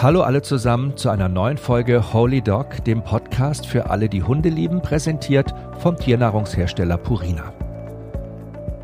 Hallo 0.00 0.22
alle 0.22 0.42
zusammen 0.42 0.96
zu 0.96 1.10
einer 1.10 1.28
neuen 1.28 1.58
Folge 1.58 2.12
Holy 2.12 2.40
Dog, 2.40 2.84
dem 2.84 3.02
Podcast 3.02 3.66
für 3.66 3.90
alle, 3.90 4.08
die 4.08 4.22
Hunde 4.22 4.48
lieben, 4.48 4.80
präsentiert 4.80 5.52
vom 5.80 5.96
Tiernahrungshersteller 5.96 6.96
Purina. 6.96 7.52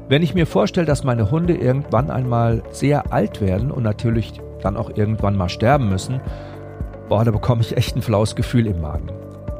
Wenn 0.08 0.24
ich 0.24 0.34
mir 0.34 0.44
vorstelle, 0.44 0.88
dass 0.88 1.04
meine 1.04 1.30
Hunde 1.30 1.54
irgendwann 1.54 2.10
einmal 2.10 2.64
sehr 2.72 3.12
alt 3.12 3.40
werden 3.40 3.70
und 3.70 3.84
natürlich 3.84 4.32
dann 4.60 4.76
auch 4.76 4.90
irgendwann 4.96 5.36
mal 5.36 5.48
sterben 5.48 5.88
müssen, 5.88 6.20
boah, 7.08 7.24
da 7.24 7.30
bekomme 7.30 7.60
ich 7.60 7.76
echt 7.76 7.94
ein 7.94 8.02
flaues 8.02 8.34
Gefühl 8.34 8.66
im 8.66 8.80
Magen. 8.80 9.06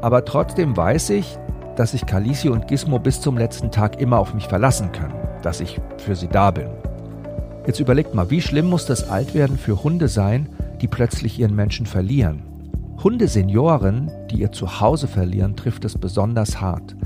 Aber 0.03 0.25
trotzdem 0.25 0.77
weiß 0.77 1.11
ich, 1.11 1.39
dass 1.77 1.93
sich 1.93 2.05
Kalisi 2.05 2.49
und 2.49 2.67
Gizmo 2.67 2.99
bis 2.99 3.21
zum 3.21 3.39
letzten 3.39 3.71
Tag 3.71 4.01
immer 4.01 4.19
auf 4.19 4.35
mich 4.35 4.49
verlassen 4.49 4.91
können, 4.91 5.15
dass 5.43 5.61
ich 5.61 5.81
für 5.99 6.17
sie 6.17 6.27
da 6.27 6.51
bin. 6.51 6.67
Jetzt 7.65 7.79
überlegt 7.79 8.13
mal, 8.13 8.29
wie 8.29 8.41
schlimm 8.41 8.67
muss 8.67 8.87
das 8.87 9.09
Altwerden 9.09 9.57
für 9.57 9.85
Hunde 9.85 10.09
sein, 10.09 10.49
die 10.81 10.89
plötzlich 10.89 11.39
ihren 11.39 11.55
Menschen 11.55 11.87
verlieren? 11.87 12.43
Hundesenioren, 13.03 14.11
die 14.31 14.41
ihr 14.41 14.53
Zuhause 14.53 15.09
verlieren, 15.09 15.57
trifft 15.57 15.85
es 15.85 15.99
besonders 15.99 16.61
hart. 16.61 16.97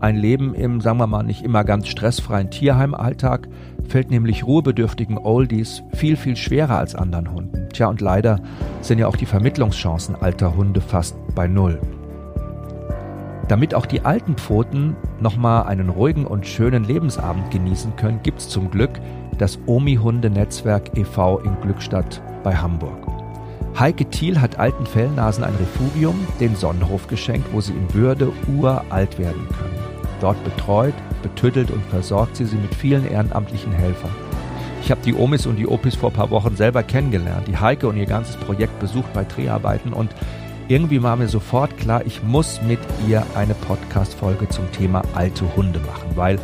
Ein 0.00 0.16
Leben 0.16 0.54
im, 0.54 0.80
sagen 0.80 0.98
wir 0.98 1.06
mal, 1.06 1.22
nicht 1.22 1.44
immer 1.44 1.62
ganz 1.62 1.88
stressfreien 1.88 2.50
Tierheimalltag 2.50 3.48
fällt 3.86 4.10
nämlich 4.10 4.46
ruhebedürftigen 4.46 5.18
Oldies 5.18 5.82
viel, 5.92 6.16
viel 6.16 6.36
schwerer 6.36 6.78
als 6.78 6.94
anderen 6.94 7.32
Hunden. 7.32 7.68
Tja, 7.72 7.88
und 7.88 8.00
leider 8.00 8.40
sind 8.80 8.98
ja 8.98 9.06
auch 9.06 9.16
die 9.16 9.26
Vermittlungschancen 9.26 10.16
alter 10.16 10.56
Hunde 10.56 10.80
fast 10.80 11.16
bei 11.34 11.46
Null. 11.46 11.80
Damit 13.48 13.74
auch 13.74 13.86
die 13.86 14.04
alten 14.04 14.36
Pfoten 14.36 14.96
nochmal 15.20 15.64
einen 15.64 15.88
ruhigen 15.88 16.26
und 16.26 16.46
schönen 16.46 16.84
Lebensabend 16.84 17.50
genießen 17.50 17.94
können, 17.96 18.20
gibt 18.22 18.40
es 18.40 18.48
zum 18.48 18.70
Glück 18.70 19.00
das 19.38 19.58
Omi-Hunde-Netzwerk 19.66 20.96
e.V. 20.96 21.38
in 21.40 21.60
Glückstadt 21.60 22.22
bei 22.42 22.56
Hamburg. 22.56 23.21
Heike 23.78 24.04
Thiel 24.10 24.40
hat 24.40 24.58
alten 24.58 24.84
Fellnasen 24.84 25.44
ein 25.44 25.54
Refugium, 25.54 26.26
den 26.40 26.54
Sonnenhof 26.56 27.06
geschenkt, 27.06 27.48
wo 27.52 27.60
sie 27.60 27.72
in 27.72 27.94
Würde 27.94 28.30
uralt 28.46 29.18
werden 29.18 29.48
können. 29.48 29.78
Dort 30.20 30.42
betreut, 30.44 30.94
betüttelt 31.22 31.70
und 31.70 31.84
versorgt 31.86 32.36
sie 32.36 32.44
sie 32.44 32.56
mit 32.56 32.74
vielen 32.74 33.10
ehrenamtlichen 33.10 33.72
Helfern. 33.72 34.10
Ich 34.82 34.90
habe 34.90 35.00
die 35.04 35.14
Omis 35.14 35.46
und 35.46 35.56
die 35.56 35.66
Opis 35.66 35.94
vor 35.94 36.10
ein 36.10 36.16
paar 36.16 36.30
Wochen 36.30 36.54
selber 36.54 36.82
kennengelernt, 36.82 37.48
die 37.48 37.56
Heike 37.56 37.88
und 37.88 37.96
ihr 37.96 38.06
ganzes 38.06 38.36
Projekt 38.36 38.78
besucht 38.78 39.12
bei 39.14 39.24
Dreharbeiten 39.24 39.92
und 39.92 40.10
irgendwie 40.68 41.02
war 41.02 41.16
mir 41.16 41.28
sofort 41.28 41.76
klar, 41.78 42.02
ich 42.04 42.22
muss 42.22 42.60
mit 42.62 42.78
ihr 43.08 43.24
eine 43.34 43.54
Podcast-Folge 43.54 44.48
zum 44.48 44.70
Thema 44.72 45.02
alte 45.14 45.44
Hunde 45.56 45.80
machen, 45.80 46.10
weil 46.14 46.38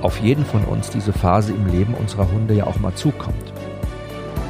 auf 0.00 0.20
jeden 0.20 0.44
von 0.44 0.64
uns 0.64 0.90
diese 0.90 1.12
Phase 1.12 1.52
im 1.52 1.66
Leben 1.66 1.94
unserer 1.94 2.30
Hunde 2.30 2.54
ja 2.54 2.66
auch 2.66 2.78
mal 2.78 2.94
zukommt. 2.94 3.51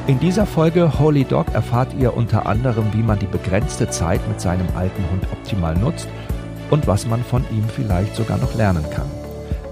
In 0.08 0.18
dieser 0.18 0.46
Folge 0.46 0.98
Holy 0.98 1.24
Dog 1.24 1.54
erfahrt 1.54 1.94
ihr 1.96 2.16
unter 2.16 2.46
anderem, 2.46 2.92
wie 2.92 3.04
man 3.04 3.20
die 3.20 3.26
begrenzte 3.26 3.88
Zeit 3.88 4.20
mit 4.26 4.40
seinem 4.40 4.66
alten 4.74 5.08
Hund 5.12 5.24
optimal 5.30 5.76
nutzt 5.76 6.08
und 6.70 6.88
was 6.88 7.06
man 7.06 7.22
von 7.22 7.44
ihm 7.52 7.64
vielleicht 7.68 8.16
sogar 8.16 8.36
noch 8.38 8.56
lernen 8.56 8.84
kann. 8.90 9.08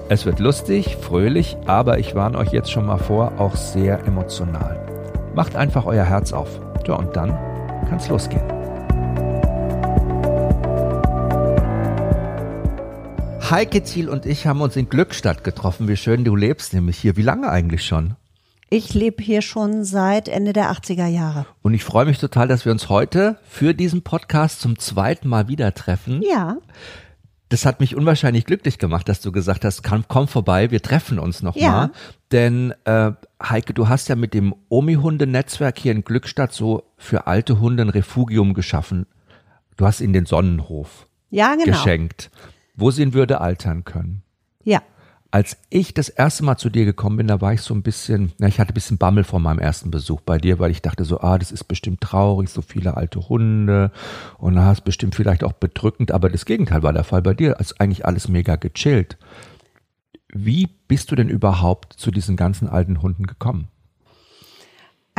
Es 0.09 0.27
wird 0.27 0.39
lustig, 0.39 0.97
fröhlich, 1.01 1.57
aber 1.67 1.99
ich 1.99 2.15
warne 2.15 2.39
euch 2.39 2.53
jetzt 2.53 2.71
schon 2.71 2.87
mal 2.87 2.99
vor, 2.99 3.41
auch 3.41 3.57
sehr 3.57 4.07
emotional. 4.07 4.79
Macht 5.35 5.57
einfach 5.57 5.85
euer 5.85 6.05
Herz 6.05 6.33
auf. 6.33 6.61
Ja, 6.87 6.95
und 6.95 7.17
dann 7.17 7.37
kann's 7.89 8.09
losgehen. 8.09 8.43
Heike 13.51 13.83
Thiel 13.83 14.09
und 14.09 14.27
ich 14.27 14.47
haben 14.47 14.61
uns 14.61 14.77
in 14.77 14.89
Glückstadt 14.89 15.43
getroffen. 15.43 15.89
Wie 15.89 15.97
schön 15.97 16.23
du 16.23 16.37
lebst 16.37 16.73
nämlich 16.73 16.99
hier. 16.99 17.17
Wie 17.17 17.23
lange 17.23 17.51
eigentlich 17.51 17.85
schon? 17.85 18.15
Ich 18.73 18.95
lebe 18.95 19.21
hier 19.23 19.43
schon 19.43 19.83
seit 19.85 20.29
Ende 20.29 20.53
der 20.53 20.71
80er 20.71 21.07
Jahre. 21.09 21.45
Und 21.61 21.75
ich 21.75 21.83
freue 21.83 22.05
mich 22.07 22.19
total, 22.19 22.47
dass 22.47 22.65
wir 22.65 22.71
uns 22.71 22.89
heute 22.89 23.37
für 23.43 23.75
diesen 23.75 24.03
Podcast 24.03 24.61
zum 24.61 24.79
zweiten 24.79 25.29
Mal 25.29 25.49
wieder 25.49 25.75
treffen. 25.75 26.23
Ja. 26.23 26.57
Das 27.49 27.67
hat 27.67 27.81
mich 27.81 27.97
unwahrscheinlich 27.97 28.45
glücklich 28.45 28.79
gemacht, 28.79 29.09
dass 29.09 29.21
du 29.21 29.33
gesagt 29.33 29.65
hast, 29.65 29.83
komm, 29.83 30.05
komm 30.07 30.29
vorbei, 30.29 30.71
wir 30.71 30.81
treffen 30.83 31.19
uns 31.19 31.43
nochmal. 31.43 31.63
Ja. 31.65 31.91
Denn 32.31 32.73
äh, 32.85 33.11
Heike, 33.43 33.75
du 33.75 33.89
hast 33.89 34.09
ja 34.09 34.15
mit 34.15 34.35
dem 34.35 34.55
Omi-Hunde-Netzwerk 34.69 35.77
hier 35.77 35.91
in 35.91 36.05
Glückstadt 36.05 36.53
so 36.53 36.85
für 36.97 37.27
alte 37.27 37.59
Hunde 37.59 37.83
ein 37.83 37.89
Refugium 37.89 38.55
geschaffen. 38.55 39.07
Du 39.77 39.85
hast 39.85 40.01
ihnen 40.01 40.13
den 40.13 40.27
Sonnenhof 40.27 41.09
Ja, 41.31 41.55
genau. 41.57 41.65
geschenkt, 41.65 42.31
wo 42.77 42.93
sie 42.93 43.03
in 43.03 43.15
Würde 43.15 43.41
altern 43.41 43.83
können. 43.83 44.23
Ja. 44.63 44.81
Als 45.33 45.57
ich 45.71 45.95
das 45.95 46.09
erste 46.09 46.45
Mal 46.45 46.57
zu 46.57 46.71
dir 46.71 46.85
gekommen 46.85 47.19
bin, 47.19 47.29
da 47.29 47.41
war 47.41 47.53
ich 47.53 47.63
so 47.63 47.73
ein 47.73 47.83
bisschen, 47.83 48.33
na, 48.39 48.49
ich 48.49 48.59
hatte 48.59 48.73
ein 48.73 48.75
bisschen 48.75 48.99
Bammel 48.99 49.23
vor 49.23 49.39
meinem 49.39 49.61
ersten 49.61 49.93
Besuch 49.93 50.21
bei 50.23 50.39
dir, 50.39 50.59
weil 50.59 50.73
ich 50.73 50.83
dachte 50.83 51.05
so, 51.05 51.21
ah, 51.21 51.39
das 51.39 51.53
ist 51.53 51.65
bestimmt 51.65 52.01
traurig, 52.01 52.51
so 52.51 52.63
viele 52.63 52.97
alte 52.97 53.29
Hunde 53.29 53.93
und 54.39 54.57
da 54.57 54.65
hast 54.65 54.83
bestimmt 54.83 55.15
vielleicht 55.15 55.45
auch 55.45 55.53
bedrückend, 55.53 56.11
aber 56.11 56.31
das 56.31 56.47
Gegenteil 56.47 56.83
war 56.83 56.93
der 56.93 57.05
Fall 57.05 57.23
bei 57.23 57.35
dir, 57.35 57.61
ist 57.61 57.81
eigentlich 57.81 58.05
alles 58.05 58.27
mega 58.27 58.57
gechillt. 58.57 59.19
Wie 60.33 60.69
bist 60.89 61.11
du 61.13 61.17
denn 61.17 61.29
überhaupt 61.29 61.93
zu 61.93 62.11
diesen 62.11 62.37
ganzen 62.37 62.69
alten 62.69 63.01
Hunden 63.01 63.27
gekommen? 63.27 63.69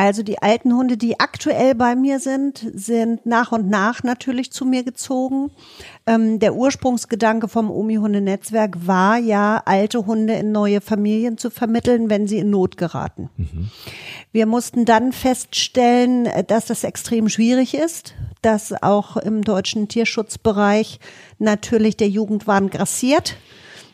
Also 0.02 0.24
die 0.24 0.42
alten 0.42 0.74
Hunde, 0.76 0.98
die 0.98 1.20
aktuell 1.20 1.76
bei 1.76 1.96
mir 1.96 2.20
sind, 2.20 2.66
sind 2.74 3.24
nach 3.28 3.52
und 3.52 3.70
nach 3.70 4.02
natürlich 4.02 4.52
zu 4.52 4.66
mir 4.66 4.82
gezogen. 4.84 5.52
Ähm, 6.08 6.40
der 6.40 6.56
Ursprungsgedanke 6.56 7.48
vom 7.48 7.70
Omi-Hunde-Netzwerk 7.70 8.88
war 8.88 9.20
ja, 9.20 9.62
alte 9.64 10.08
Hunde 10.08 10.34
in 10.34 10.52
neue 10.52 10.82
Familien 10.82 11.38
zu 11.38 11.52
vermitteln, 11.52 12.10
wenn 12.10 12.26
sie 12.26 12.40
in 12.40 12.50
Not 12.50 12.78
geraten. 12.78 13.30
Wir 14.32 14.48
mussten 14.48 14.86
dann 14.86 15.14
feststellen, 15.14 16.26
äh, 16.26 16.44
dass 16.44 16.66
das 16.66 16.84
extrem 16.84 17.30
schwierig 17.30 17.76
ist, 17.76 18.16
dass 18.42 18.74
auch 18.82 19.18
im 19.18 19.44
deutschen 19.44 19.88
Tierschutzbereich 19.88 21.00
natürlich 21.38 21.96
der 21.96 22.10
Jugendwahn 22.10 22.72
grassiert 22.72 23.38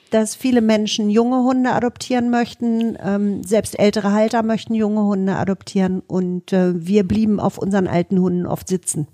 dass 0.10 0.36
viele 0.36 0.62
Menschen 0.62 1.10
junge 1.10 1.44
Hunde 1.44 1.72
adoptieren 1.72 2.30
möchten, 2.30 2.98
ähm, 3.02 3.44
selbst 3.44 3.78
ältere 3.80 4.12
Halter 4.12 4.44
möchten 4.44 4.74
junge 4.74 5.04
Hunde 5.04 5.36
adoptieren 5.36 6.02
und 6.06 6.54
äh, 6.54 6.74
wir 6.76 7.08
blieben 7.08 7.40
auf 7.40 7.58
unseren 7.58 7.88
alten 7.88 8.20
Hunden 8.20 8.46
oft 8.46 8.68
sitzen. 8.68 9.08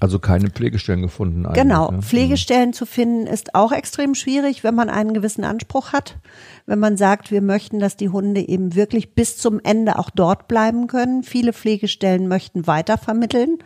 Also 0.00 0.18
keine 0.18 0.50
Pflegestellen 0.50 1.02
gefunden. 1.02 1.46
Genau, 1.52 1.90
ne? 1.90 2.02
Pflegestellen 2.02 2.72
zu 2.72 2.84
finden 2.84 3.26
ist 3.28 3.54
auch 3.54 3.70
extrem 3.70 4.14
schwierig, 4.14 4.64
wenn 4.64 4.74
man 4.74 4.90
einen 4.90 5.14
gewissen 5.14 5.44
Anspruch 5.44 5.92
hat. 5.92 6.18
Wenn 6.66 6.80
man 6.80 6.96
sagt, 6.96 7.30
wir 7.30 7.42
möchten, 7.42 7.78
dass 7.78 7.96
die 7.96 8.08
Hunde 8.08 8.40
eben 8.40 8.74
wirklich 8.74 9.14
bis 9.14 9.36
zum 9.36 9.60
Ende 9.62 9.98
auch 9.98 10.10
dort 10.10 10.48
bleiben 10.48 10.88
können. 10.88 11.22
Viele 11.22 11.52
Pflegestellen 11.52 12.26
möchten 12.26 12.66
weitervermitteln 12.66 13.58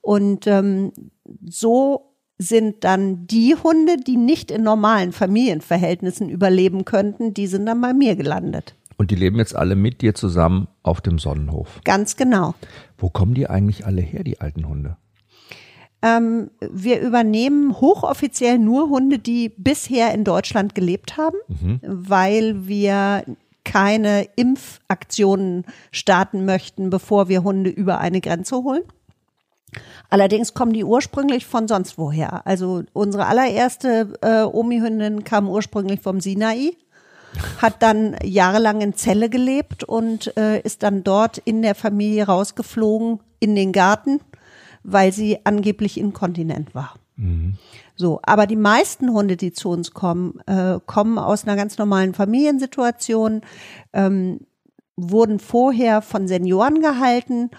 und 0.00 0.46
ähm, 0.46 0.92
so 1.44 2.11
sind 2.42 2.84
dann 2.84 3.26
die 3.26 3.54
Hunde, 3.54 3.96
die 3.96 4.16
nicht 4.16 4.50
in 4.50 4.62
normalen 4.62 5.12
Familienverhältnissen 5.12 6.28
überleben 6.28 6.84
könnten, 6.84 7.34
die 7.34 7.46
sind 7.46 7.66
dann 7.66 7.80
bei 7.80 7.94
mir 7.94 8.16
gelandet. 8.16 8.74
Und 8.96 9.10
die 9.10 9.16
leben 9.16 9.38
jetzt 9.38 9.56
alle 9.56 9.74
mit 9.74 10.02
dir 10.02 10.14
zusammen 10.14 10.68
auf 10.82 11.00
dem 11.00 11.18
Sonnenhof. 11.18 11.80
Ganz 11.84 12.16
genau. 12.16 12.54
Wo 12.98 13.08
kommen 13.08 13.34
die 13.34 13.48
eigentlich 13.48 13.86
alle 13.86 14.00
her, 14.00 14.22
die 14.22 14.40
alten 14.40 14.68
Hunde? 14.68 14.96
Ähm, 16.02 16.50
wir 16.60 17.00
übernehmen 17.00 17.80
hochoffiziell 17.80 18.58
nur 18.58 18.90
Hunde, 18.90 19.18
die 19.18 19.50
bisher 19.56 20.12
in 20.12 20.24
Deutschland 20.24 20.74
gelebt 20.74 21.16
haben, 21.16 21.36
weil 21.82 22.66
wir 22.66 23.24
keine 23.64 24.26
Impfaktionen 24.36 25.64
starten 25.92 26.44
möchten, 26.44 26.90
bevor 26.90 27.28
wir 27.28 27.44
Hunde 27.44 27.70
über 27.70 27.98
eine 27.98 28.20
Grenze 28.20 28.56
holen. 28.56 28.82
Allerdings 30.10 30.54
kommen 30.54 30.72
die 30.72 30.84
ursprünglich 30.84 31.46
von 31.46 31.68
sonst 31.68 31.96
woher. 31.96 32.46
Also 32.46 32.82
unsere 32.92 33.26
allererste 33.26 34.12
äh, 34.20 34.42
Omi-Hündin 34.42 35.24
kam 35.24 35.48
ursprünglich 35.48 36.00
vom 36.00 36.20
Sinai, 36.20 36.72
hat 37.58 37.82
dann 37.82 38.16
jahrelang 38.22 38.82
in 38.82 38.94
Celle 38.94 39.30
gelebt 39.30 39.84
und 39.84 40.36
äh, 40.36 40.60
ist 40.60 40.82
dann 40.82 41.02
dort 41.02 41.38
in 41.38 41.62
der 41.62 41.74
Familie 41.74 42.26
rausgeflogen 42.26 43.20
in 43.40 43.54
den 43.54 43.72
Garten, 43.72 44.20
weil 44.82 45.12
sie 45.12 45.38
angeblich 45.44 45.98
inkontinent 45.98 46.74
war. 46.74 46.94
So, 47.96 48.20
aber 48.22 48.46
die 48.46 48.56
meisten 48.56 49.12
Hunde, 49.12 49.36
die 49.36 49.52
zu 49.52 49.70
uns 49.70 49.92
kommen, 49.92 50.40
äh, 50.46 50.78
kommen 50.86 51.18
aus 51.18 51.44
einer 51.44 51.56
ganz 51.56 51.78
normalen 51.78 52.14
Familiensituation, 52.14 53.42
ähm, 53.92 54.40
wurden 54.96 55.38
vorher 55.38 56.02
von 56.02 56.28
Senioren 56.28 56.80
gehalten 56.80 57.50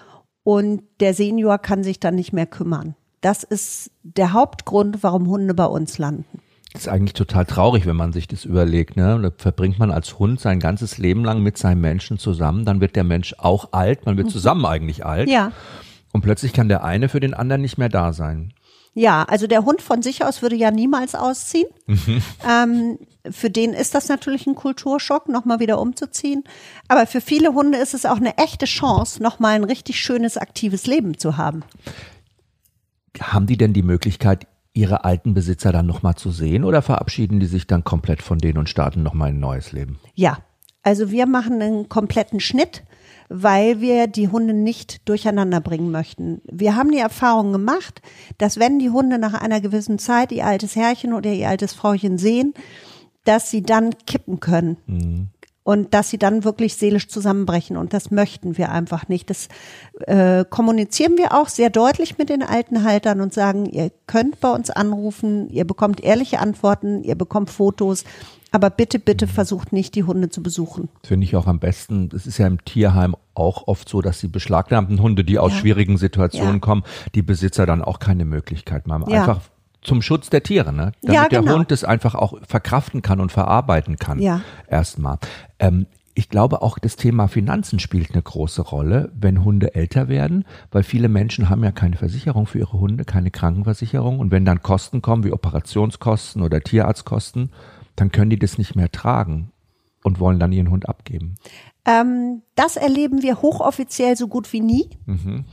und 0.43 0.83
der 0.99 1.13
Senior 1.13 1.57
kann 1.57 1.83
sich 1.83 1.99
dann 1.99 2.15
nicht 2.15 2.33
mehr 2.33 2.45
kümmern. 2.45 2.95
Das 3.21 3.43
ist 3.43 3.91
der 4.03 4.33
Hauptgrund, 4.33 5.01
warum 5.01 5.27
Hunde 5.27 5.53
bei 5.53 5.65
uns 5.65 5.97
landen. 5.97 6.39
Das 6.73 6.83
ist 6.83 6.87
eigentlich 6.87 7.13
total 7.13 7.45
traurig, 7.45 7.85
wenn 7.85 7.95
man 7.95 8.11
sich 8.11 8.27
das 8.27 8.45
überlegt. 8.45 8.97
Ne? 8.97 9.19
Da 9.21 9.31
verbringt 9.37 9.77
man 9.77 9.91
als 9.91 10.17
Hund 10.17 10.39
sein 10.39 10.59
ganzes 10.59 10.97
Leben 10.97 11.23
lang 11.23 11.41
mit 11.41 11.57
seinem 11.57 11.81
Menschen 11.81 12.17
zusammen. 12.17 12.65
Dann 12.65 12.81
wird 12.81 12.95
der 12.95 13.03
Mensch 13.03 13.35
auch 13.37 13.69
alt. 13.73 14.05
Man 14.05 14.17
wird 14.17 14.31
zusammen 14.31 14.65
eigentlich 14.65 15.05
alt. 15.05 15.29
Ja, 15.29 15.51
Und 16.11 16.21
plötzlich 16.21 16.51
kann 16.51 16.69
der 16.69 16.83
eine 16.83 17.09
für 17.09 17.19
den 17.19 17.35
anderen 17.35 17.61
nicht 17.61 17.77
mehr 17.77 17.89
da 17.89 18.11
sein. 18.11 18.53
Ja, 18.93 19.23
also 19.23 19.47
der 19.47 19.65
Hund 19.65 19.81
von 19.81 20.03
sich 20.03 20.23
aus 20.23 20.41
würde 20.41 20.55
ja 20.55 20.71
niemals 20.71 21.15
ausziehen. 21.15 21.67
Mhm. 21.87 22.21
Ähm, 22.45 22.99
für 23.31 23.49
den 23.49 23.71
ist 23.71 23.95
das 23.95 24.09
natürlich 24.09 24.47
ein 24.47 24.55
Kulturschock, 24.55 25.29
nochmal 25.29 25.61
wieder 25.61 25.79
umzuziehen. 25.79 26.43
Aber 26.89 27.07
für 27.07 27.21
viele 27.21 27.53
Hunde 27.53 27.77
ist 27.77 27.93
es 27.93 28.05
auch 28.05 28.17
eine 28.17 28.37
echte 28.37 28.65
Chance, 28.65 29.23
nochmal 29.23 29.55
ein 29.55 29.63
richtig 29.63 29.99
schönes, 30.01 30.37
aktives 30.37 30.87
Leben 30.87 31.17
zu 31.17 31.37
haben. 31.37 31.63
Haben 33.17 33.47
die 33.47 33.55
denn 33.55 33.71
die 33.71 33.81
Möglichkeit, 33.81 34.45
ihre 34.73 35.05
alten 35.05 35.33
Besitzer 35.33 35.71
dann 35.71 35.85
nochmal 35.85 36.15
zu 36.15 36.31
sehen 36.31 36.65
oder 36.65 36.81
verabschieden 36.81 37.39
die 37.39 37.45
sich 37.45 37.65
dann 37.65 37.85
komplett 37.85 38.21
von 38.21 38.39
denen 38.39 38.57
und 38.57 38.69
starten 38.69 39.03
nochmal 39.03 39.29
ein 39.29 39.39
neues 39.39 39.71
Leben? 39.71 39.99
Ja, 40.15 40.39
also 40.83 41.09
wir 41.09 41.25
machen 41.25 41.61
einen 41.61 41.89
kompletten 41.89 42.39
Schnitt 42.39 42.83
weil 43.35 43.81
wir 43.81 44.05
die 44.05 44.27
Hunde 44.27 44.53
nicht 44.53 45.07
durcheinander 45.09 45.59
bringen 45.59 45.89
möchten. 45.89 46.41
Wir 46.45 46.75
haben 46.75 46.91
die 46.91 46.99
Erfahrung 46.99 47.51
gemacht, 47.51 48.01
dass 48.37 48.59
wenn 48.59 48.77
die 48.77 48.91
Hunde 48.91 49.17
nach 49.17 49.33
einer 49.33 49.59
gewissen 49.59 49.97
Zeit 49.97 50.31
ihr 50.31 50.45
altes 50.45 50.75
Herrchen 50.75 51.13
oder 51.13 51.31
ihr 51.31 51.49
altes 51.49 51.73
Frauchen 51.73 52.19
sehen, 52.19 52.53
dass 53.23 53.49
sie 53.49 53.63
dann 53.63 53.95
kippen 54.05 54.39
können. 54.39 54.77
Mhm. 54.85 55.27
Und 55.65 55.93
dass 55.93 56.09
sie 56.09 56.17
dann 56.17 56.43
wirklich 56.43 56.75
seelisch 56.75 57.07
zusammenbrechen. 57.07 57.77
Und 57.77 57.93
das 57.93 58.11
möchten 58.11 58.57
wir 58.57 58.73
einfach 58.73 59.07
nicht. 59.07 59.29
Das 59.29 59.47
äh, 60.01 60.43
kommunizieren 60.43 61.17
wir 61.17 61.33
auch 61.33 61.47
sehr 61.47 61.69
deutlich 61.69 62.17
mit 62.17 62.27
den 62.27 62.43
alten 62.43 62.83
Haltern 62.83 63.21
und 63.21 63.33
sagen, 63.33 63.65
ihr 63.65 63.89
könnt 64.05 64.41
bei 64.41 64.51
uns 64.51 64.69
anrufen, 64.69 65.49
ihr 65.49 65.65
bekommt 65.65 66.03
ehrliche 66.03 66.39
Antworten, 66.39 67.01
ihr 67.03 67.15
bekommt 67.15 67.49
Fotos, 67.49 68.03
aber 68.53 68.69
bitte, 68.69 68.99
bitte 68.99 69.25
versucht 69.27 69.73
nicht, 69.73 69.95
die 69.95 70.03
Hunde 70.03 70.29
zu 70.29 70.43
besuchen. 70.43 70.87
Finde 71.03 71.25
ich 71.25 71.35
auch 71.35 71.47
am 71.47 71.59
besten. 71.59 72.09
Es 72.15 72.27
ist 72.27 72.37
ja 72.37 72.45
im 72.45 72.63
Tierheim 72.63 73.15
auch 73.33 73.67
oft 73.67 73.89
so, 73.89 74.01
dass 74.01 74.19
die 74.19 74.27
beschlagnahmten 74.27 75.01
Hunde, 75.01 75.23
die 75.23 75.39
aus 75.39 75.53
ja. 75.53 75.57
schwierigen 75.57 75.97
Situationen 75.97 76.55
ja. 76.55 76.59
kommen, 76.59 76.83
die 77.15 77.23
Besitzer 77.23 77.65
dann 77.65 77.81
auch 77.81 77.97
keine 77.97 78.25
Möglichkeit 78.25 78.83
haben. 78.87 79.09
Ja. 79.09 79.21
Einfach 79.21 79.41
zum 79.81 80.03
Schutz 80.03 80.29
der 80.29 80.43
Tiere, 80.43 80.71
ne? 80.71 80.91
Damit 81.01 81.15
ja, 81.15 81.27
genau. 81.27 81.41
der 81.41 81.55
Hund 81.55 81.71
es 81.71 81.83
einfach 81.83 82.13
auch 82.13 82.37
verkraften 82.47 83.01
kann 83.01 83.19
und 83.19 83.31
verarbeiten 83.31 83.97
kann. 83.97 84.19
Ja. 84.19 84.41
Erstmal. 84.67 85.17
Ähm, 85.57 85.87
ich 86.13 86.29
glaube 86.29 86.61
auch 86.61 86.77
das 86.77 86.95
Thema 86.95 87.27
Finanzen 87.27 87.79
spielt 87.79 88.11
eine 88.11 88.21
große 88.21 88.61
Rolle, 88.61 89.11
wenn 89.19 89.43
Hunde 89.43 89.73
älter 89.73 90.09
werden, 90.09 90.45
weil 90.71 90.83
viele 90.83 91.09
Menschen 91.09 91.49
haben 91.49 91.63
ja 91.63 91.71
keine 91.71 91.95
Versicherung 91.95 92.45
für 92.45 92.59
ihre 92.59 92.79
Hunde, 92.79 93.03
keine 93.03 93.31
Krankenversicherung 93.31 94.19
und 94.19 94.29
wenn 94.29 94.45
dann 94.45 94.61
Kosten 94.61 95.01
kommen 95.01 95.23
wie 95.23 95.31
Operationskosten 95.31 96.43
oder 96.43 96.61
Tierarztkosten, 96.61 97.49
dann 97.95 98.11
können 98.11 98.29
die 98.29 98.39
das 98.39 98.57
nicht 98.57 98.75
mehr 98.75 98.91
tragen 98.91 99.51
und 100.03 100.19
wollen 100.19 100.39
dann 100.39 100.51
ihren 100.51 100.69
Hund 100.69 100.87
abgeben. 100.87 101.35
Ähm, 101.85 102.41
das 102.55 102.75
erleben 102.75 103.21
wir 103.21 103.41
hochoffiziell 103.41 104.15
so 104.15 104.27
gut 104.27 104.51
wie 104.53 104.61
nie. 104.61 104.89
Mhm. 105.05 105.45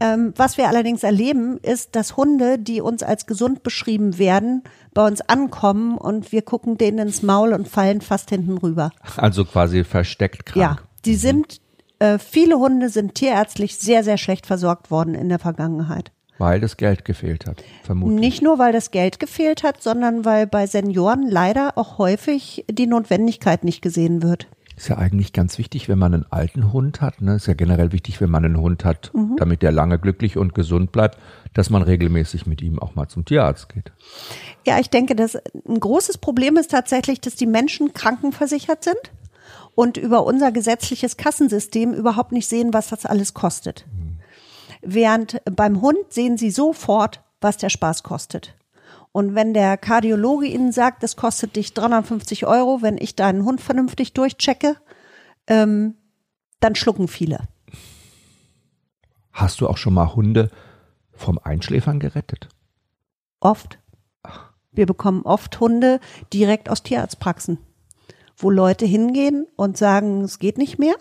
Ähm, 0.00 0.32
was 0.36 0.58
wir 0.58 0.68
allerdings 0.68 1.02
erleben, 1.02 1.58
ist, 1.58 1.96
dass 1.96 2.16
Hunde, 2.16 2.58
die 2.58 2.80
uns 2.80 3.02
als 3.02 3.26
gesund 3.26 3.62
beschrieben 3.62 4.18
werden, 4.18 4.62
bei 4.94 5.06
uns 5.06 5.20
ankommen 5.22 5.98
und 5.98 6.30
wir 6.30 6.42
gucken 6.42 6.78
denen 6.78 6.98
ins 6.98 7.22
Maul 7.22 7.52
und 7.52 7.68
fallen 7.68 8.00
fast 8.00 8.30
hinten 8.30 8.58
rüber. 8.58 8.90
Also 9.16 9.44
quasi 9.44 9.82
versteckt 9.82 10.46
krank. 10.46 10.78
Ja, 10.80 10.88
die 11.04 11.14
mhm. 11.14 11.16
sind, 11.16 11.60
äh, 11.98 12.18
viele 12.18 12.58
Hunde 12.58 12.90
sind 12.90 13.16
tierärztlich 13.16 13.76
sehr, 13.76 14.04
sehr 14.04 14.18
schlecht 14.18 14.46
versorgt 14.46 14.90
worden 14.92 15.14
in 15.14 15.28
der 15.28 15.40
Vergangenheit. 15.40 16.12
Weil 16.38 16.60
das 16.60 16.76
Geld 16.76 17.04
gefehlt 17.04 17.46
hat, 17.46 17.64
vermutlich. 17.82 18.20
Nicht 18.20 18.42
nur, 18.42 18.58
weil 18.58 18.72
das 18.72 18.90
Geld 18.90 19.18
gefehlt 19.18 19.62
hat, 19.64 19.82
sondern 19.82 20.24
weil 20.24 20.46
bei 20.46 20.66
Senioren 20.66 21.28
leider 21.28 21.76
auch 21.76 21.98
häufig 21.98 22.64
die 22.70 22.86
Notwendigkeit 22.86 23.64
nicht 23.64 23.82
gesehen 23.82 24.22
wird. 24.22 24.46
Ist 24.78 24.86
ja 24.86 24.96
eigentlich 24.96 25.32
ganz 25.32 25.58
wichtig, 25.58 25.88
wenn 25.88 25.98
man 25.98 26.14
einen 26.14 26.26
alten 26.30 26.72
Hund 26.72 27.00
hat. 27.00 27.20
Ne? 27.20 27.34
Ist 27.34 27.48
ja 27.48 27.54
generell 27.54 27.90
wichtig, 27.90 28.20
wenn 28.20 28.30
man 28.30 28.44
einen 28.44 28.60
Hund 28.60 28.84
hat, 28.84 29.10
mhm. 29.12 29.34
damit 29.36 29.62
der 29.62 29.72
lange 29.72 29.98
glücklich 29.98 30.36
und 30.36 30.54
gesund 30.54 30.92
bleibt, 30.92 31.18
dass 31.52 31.68
man 31.68 31.82
regelmäßig 31.82 32.46
mit 32.46 32.62
ihm 32.62 32.78
auch 32.78 32.94
mal 32.94 33.08
zum 33.08 33.24
Tierarzt 33.24 33.70
geht. 33.70 33.90
Ja, 34.64 34.78
ich 34.78 34.88
denke, 34.88 35.16
dass 35.16 35.34
ein 35.34 35.80
großes 35.80 36.18
Problem 36.18 36.56
ist 36.56 36.70
tatsächlich, 36.70 37.20
dass 37.20 37.34
die 37.34 37.46
Menschen 37.46 37.92
krankenversichert 37.92 38.84
sind 38.84 39.10
und 39.74 39.96
über 39.96 40.24
unser 40.24 40.52
gesetzliches 40.52 41.16
Kassensystem 41.16 41.92
überhaupt 41.92 42.30
nicht 42.30 42.46
sehen, 42.46 42.72
was 42.72 42.88
das 42.88 43.04
alles 43.04 43.34
kostet. 43.34 43.84
Während 44.82 45.40
beim 45.44 45.80
Hund 45.80 45.98
sehen 46.10 46.36
Sie 46.36 46.50
sofort, 46.50 47.22
was 47.40 47.56
der 47.56 47.70
Spaß 47.70 48.02
kostet. 48.02 48.56
Und 49.12 49.34
wenn 49.34 49.54
der 49.54 49.76
Kardiologe 49.76 50.46
Ihnen 50.46 50.72
sagt, 50.72 51.02
das 51.02 51.16
kostet 51.16 51.56
dich 51.56 51.74
350 51.74 52.46
Euro, 52.46 52.82
wenn 52.82 52.98
ich 52.98 53.16
deinen 53.16 53.44
Hund 53.44 53.60
vernünftig 53.60 54.12
durchchecke, 54.12 54.76
ähm, 55.46 55.94
dann 56.60 56.74
schlucken 56.74 57.08
viele. 57.08 57.40
Hast 59.32 59.60
du 59.60 59.68
auch 59.68 59.76
schon 59.76 59.94
mal 59.94 60.14
Hunde 60.14 60.50
vom 61.12 61.38
Einschläfern 61.38 62.00
gerettet? 62.00 62.48
Oft. 63.40 63.78
Wir 64.72 64.86
bekommen 64.86 65.22
oft 65.22 65.58
Hunde 65.60 66.00
direkt 66.32 66.68
aus 66.68 66.82
Tierarztpraxen, 66.82 67.58
wo 68.36 68.50
Leute 68.50 68.84
hingehen 68.84 69.46
und 69.56 69.76
sagen, 69.76 70.22
es 70.22 70.38
geht 70.38 70.58
nicht 70.58 70.78
mehr 70.78 70.94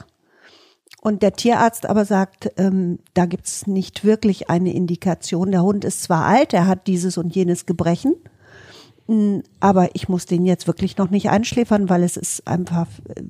und 1.07 1.23
der 1.23 1.31
Tierarzt 1.31 1.85
aber 1.85 2.03
sagt, 2.03 2.51
ähm, 2.57 2.99
da 3.13 3.27
gibt's 3.27 3.65
nicht 3.65 4.03
wirklich 4.03 4.49
eine 4.49 4.73
Indikation. 4.73 5.51
Der 5.51 5.63
Hund 5.63 5.85
ist 5.85 6.03
zwar 6.03 6.25
alt, 6.25 6.51
er 6.51 6.67
hat 6.67 6.85
dieses 6.85 7.17
und 7.17 7.33
jenes 7.33 7.65
Gebrechen, 7.65 8.15
mm, 9.07 9.37
aber 9.61 9.95
ich 9.95 10.09
muss 10.09 10.25
den 10.25 10.45
jetzt 10.45 10.67
wirklich 10.67 10.97
noch 10.97 11.09
nicht 11.09 11.29
einschläfern, 11.29 11.87
weil 11.87 12.03
es 12.03 12.17
ist 12.17 12.45
einfach, 12.45 12.87
äh, 13.15 13.23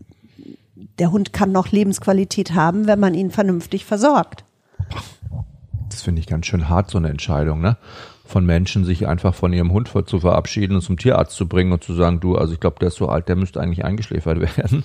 der 0.97 1.11
Hund 1.11 1.33
kann 1.33 1.51
noch 1.51 1.71
Lebensqualität 1.71 2.55
haben, 2.55 2.87
wenn 2.87 2.99
man 2.99 3.13
ihn 3.13 3.29
vernünftig 3.29 3.85
versorgt. 3.85 4.43
Das 5.89 6.01
finde 6.01 6.19
ich 6.19 6.25
ganz 6.25 6.47
schön 6.47 6.69
hart, 6.69 6.89
so 6.89 6.97
eine 6.97 7.09
Entscheidung, 7.09 7.61
ne? 7.61 7.77
Von 8.25 8.43
Menschen, 8.43 8.85
sich 8.85 9.05
einfach 9.05 9.35
von 9.35 9.53
ihrem 9.53 9.71
Hund 9.71 9.91
zu 10.07 10.19
verabschieden 10.19 10.73
und 10.73 10.81
zum 10.81 10.97
Tierarzt 10.97 11.35
zu 11.35 11.47
bringen 11.47 11.73
und 11.73 11.83
zu 11.83 11.93
sagen, 11.93 12.21
du, 12.21 12.37
also 12.37 12.53
ich 12.53 12.59
glaube, 12.59 12.77
der 12.79 12.87
ist 12.87 12.95
so 12.95 13.07
alt, 13.07 13.29
der 13.29 13.35
müsste 13.35 13.61
eigentlich 13.61 13.85
eingeschläfert 13.85 14.39
werden. 14.57 14.83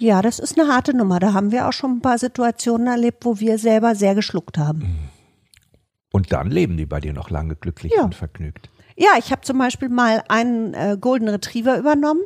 Ja, 0.00 0.22
das 0.22 0.38
ist 0.38 0.58
eine 0.58 0.72
harte 0.72 0.96
Nummer. 0.96 1.20
Da 1.20 1.34
haben 1.34 1.52
wir 1.52 1.68
auch 1.68 1.74
schon 1.74 1.98
ein 1.98 2.00
paar 2.00 2.18
Situationen 2.18 2.86
erlebt, 2.86 3.26
wo 3.26 3.38
wir 3.38 3.58
selber 3.58 3.94
sehr 3.94 4.14
geschluckt 4.14 4.56
haben. 4.56 5.10
Und 6.10 6.32
dann 6.32 6.50
leben 6.50 6.78
die 6.78 6.86
bei 6.86 7.00
dir 7.00 7.12
noch 7.12 7.28
lange 7.28 7.54
glücklich 7.54 7.92
ja. 7.94 8.02
und 8.02 8.14
vergnügt. 8.14 8.70
Ja, 8.96 9.10
ich 9.18 9.30
habe 9.30 9.42
zum 9.42 9.58
Beispiel 9.58 9.88
mal 9.88 10.22
einen 10.28 10.74
äh, 10.74 10.96
Golden 11.00 11.28
Retriever 11.28 11.78
übernommen. 11.78 12.22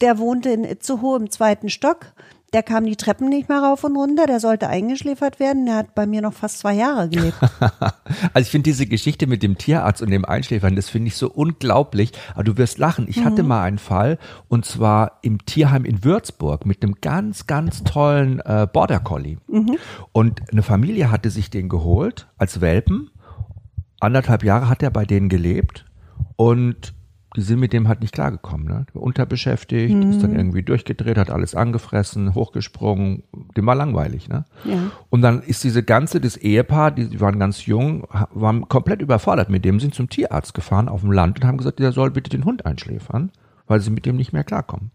Der 0.00 0.18
wohnte 0.18 0.50
in 0.50 0.64
Itzehoe 0.64 1.16
im 1.16 1.30
zweiten 1.30 1.70
Stock. 1.70 2.13
Der 2.54 2.62
kam 2.62 2.86
die 2.86 2.94
Treppen 2.94 3.28
nicht 3.28 3.48
mehr 3.48 3.58
rauf 3.58 3.82
und 3.82 3.96
runter, 3.96 4.28
der 4.28 4.38
sollte 4.38 4.68
eingeschläfert 4.68 5.40
werden. 5.40 5.66
Der 5.66 5.74
hat 5.74 5.96
bei 5.96 6.06
mir 6.06 6.22
noch 6.22 6.32
fast 6.32 6.60
zwei 6.60 6.74
Jahre 6.74 7.08
gelebt. 7.08 7.36
also 8.32 8.46
ich 8.46 8.48
finde 8.48 8.70
diese 8.70 8.86
Geschichte 8.86 9.26
mit 9.26 9.42
dem 9.42 9.58
Tierarzt 9.58 10.00
und 10.00 10.10
dem 10.12 10.24
Einschläfern, 10.24 10.76
das 10.76 10.88
finde 10.88 11.08
ich 11.08 11.16
so 11.16 11.28
unglaublich. 11.28 12.12
Aber 12.34 12.44
du 12.44 12.56
wirst 12.56 12.78
lachen. 12.78 13.06
Ich 13.08 13.16
mhm. 13.16 13.24
hatte 13.24 13.42
mal 13.42 13.64
einen 13.64 13.78
Fall 13.78 14.18
und 14.46 14.64
zwar 14.64 15.18
im 15.22 15.44
Tierheim 15.44 15.84
in 15.84 16.04
Würzburg 16.04 16.64
mit 16.64 16.84
einem 16.84 16.94
ganz, 17.00 17.48
ganz 17.48 17.82
tollen 17.82 18.38
äh, 18.38 18.68
Border 18.72 19.00
Collie. 19.00 19.38
Mhm. 19.48 19.76
Und 20.12 20.40
eine 20.52 20.62
Familie 20.62 21.10
hatte 21.10 21.30
sich 21.30 21.50
den 21.50 21.68
geholt 21.68 22.28
als 22.38 22.60
Welpen. 22.60 23.10
Anderthalb 23.98 24.44
Jahre 24.44 24.68
hat 24.68 24.80
er 24.80 24.90
bei 24.90 25.04
denen 25.04 25.28
gelebt 25.28 25.86
und 26.36 26.94
die 27.36 27.42
sind 27.42 27.58
mit 27.58 27.72
dem 27.72 27.88
halt 27.88 28.00
nicht 28.00 28.14
klargekommen. 28.14 28.66
Ne? 28.66 28.86
Unterbeschäftigt, 28.94 29.94
mhm. 29.94 30.10
ist 30.10 30.22
dann 30.22 30.36
irgendwie 30.36 30.62
durchgedreht, 30.62 31.18
hat 31.18 31.30
alles 31.30 31.54
angefressen, 31.54 32.34
hochgesprungen, 32.34 33.24
dem 33.56 33.66
war 33.66 33.74
langweilig. 33.74 34.28
Ne? 34.28 34.44
Ja. 34.64 34.90
Und 35.10 35.22
dann 35.22 35.42
ist 35.42 35.64
diese 35.64 35.82
ganze, 35.82 36.20
das 36.20 36.36
Ehepaar, 36.36 36.92
die 36.92 37.20
waren 37.20 37.38
ganz 37.38 37.66
jung, 37.66 38.06
waren 38.32 38.68
komplett 38.68 39.02
überfordert 39.02 39.50
mit 39.50 39.64
dem, 39.64 39.80
sind 39.80 39.94
zum 39.94 40.08
Tierarzt 40.08 40.54
gefahren 40.54 40.88
auf 40.88 41.00
dem 41.00 41.12
Land 41.12 41.40
und 41.40 41.46
haben 41.46 41.58
gesagt, 41.58 41.80
der 41.80 41.92
soll 41.92 42.10
bitte 42.10 42.30
den 42.30 42.44
Hund 42.44 42.66
einschläfern, 42.66 43.32
weil 43.66 43.80
sie 43.80 43.90
mit 43.90 44.06
dem 44.06 44.16
nicht 44.16 44.32
mehr 44.32 44.44
klarkommen. 44.44 44.90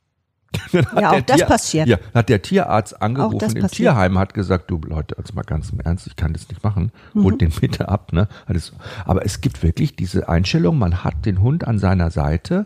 ja, 0.72 1.12
auch 1.12 1.22
das 1.22 1.38
Tier, 1.38 1.46
passiert. 1.46 1.88
Ja, 1.88 1.98
hat 2.14 2.30
der 2.30 2.42
Tierarzt 2.42 3.02
angerufen 3.02 3.56
im 3.56 3.68
Tierheim, 3.68 4.18
hat 4.18 4.34
gesagt, 4.34 4.70
du 4.72 4.80
Leute, 4.80 5.18
also 5.18 5.34
mal 5.34 5.44
ganz 5.44 5.70
im 5.70 5.80
Ernst, 5.80 6.08
ich 6.08 6.16
kann 6.16 6.34
das 6.34 6.50
nicht 6.50 6.64
machen, 6.64 6.92
mhm. 7.14 7.24
holt 7.24 7.42
den 7.42 7.52
bitte 7.52 7.90
ab. 7.90 8.14
Ne? 8.14 8.28
Alles, 8.46 8.74
aber 9.06 9.26
es 9.26 9.42
gibt 9.42 9.64
wirklich 9.64 9.96
diese 9.96 10.28
Einstellung, 10.30 10.78
man 10.78 11.04
hat 11.04 11.26
den 11.26 11.42
Hund 11.42 11.68
an 11.68 11.80
seiner 11.80 12.12
Seite 12.12 12.66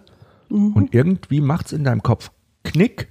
mhm. 0.50 0.74
und 0.74 0.94
irgendwie 0.94 1.42
macht's 1.42 1.72
in 1.72 1.84
deinem 1.84 2.04
Kopf 2.04 2.32
Knick 2.64 3.10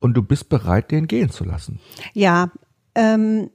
und 0.00 0.14
du 0.14 0.22
bist 0.22 0.48
bereit, 0.48 0.90
den 0.90 1.06
gehen 1.06 1.30
zu 1.30 1.44
lassen. 1.44 1.80
Ja, 2.14 2.50
ähm, 2.94 3.50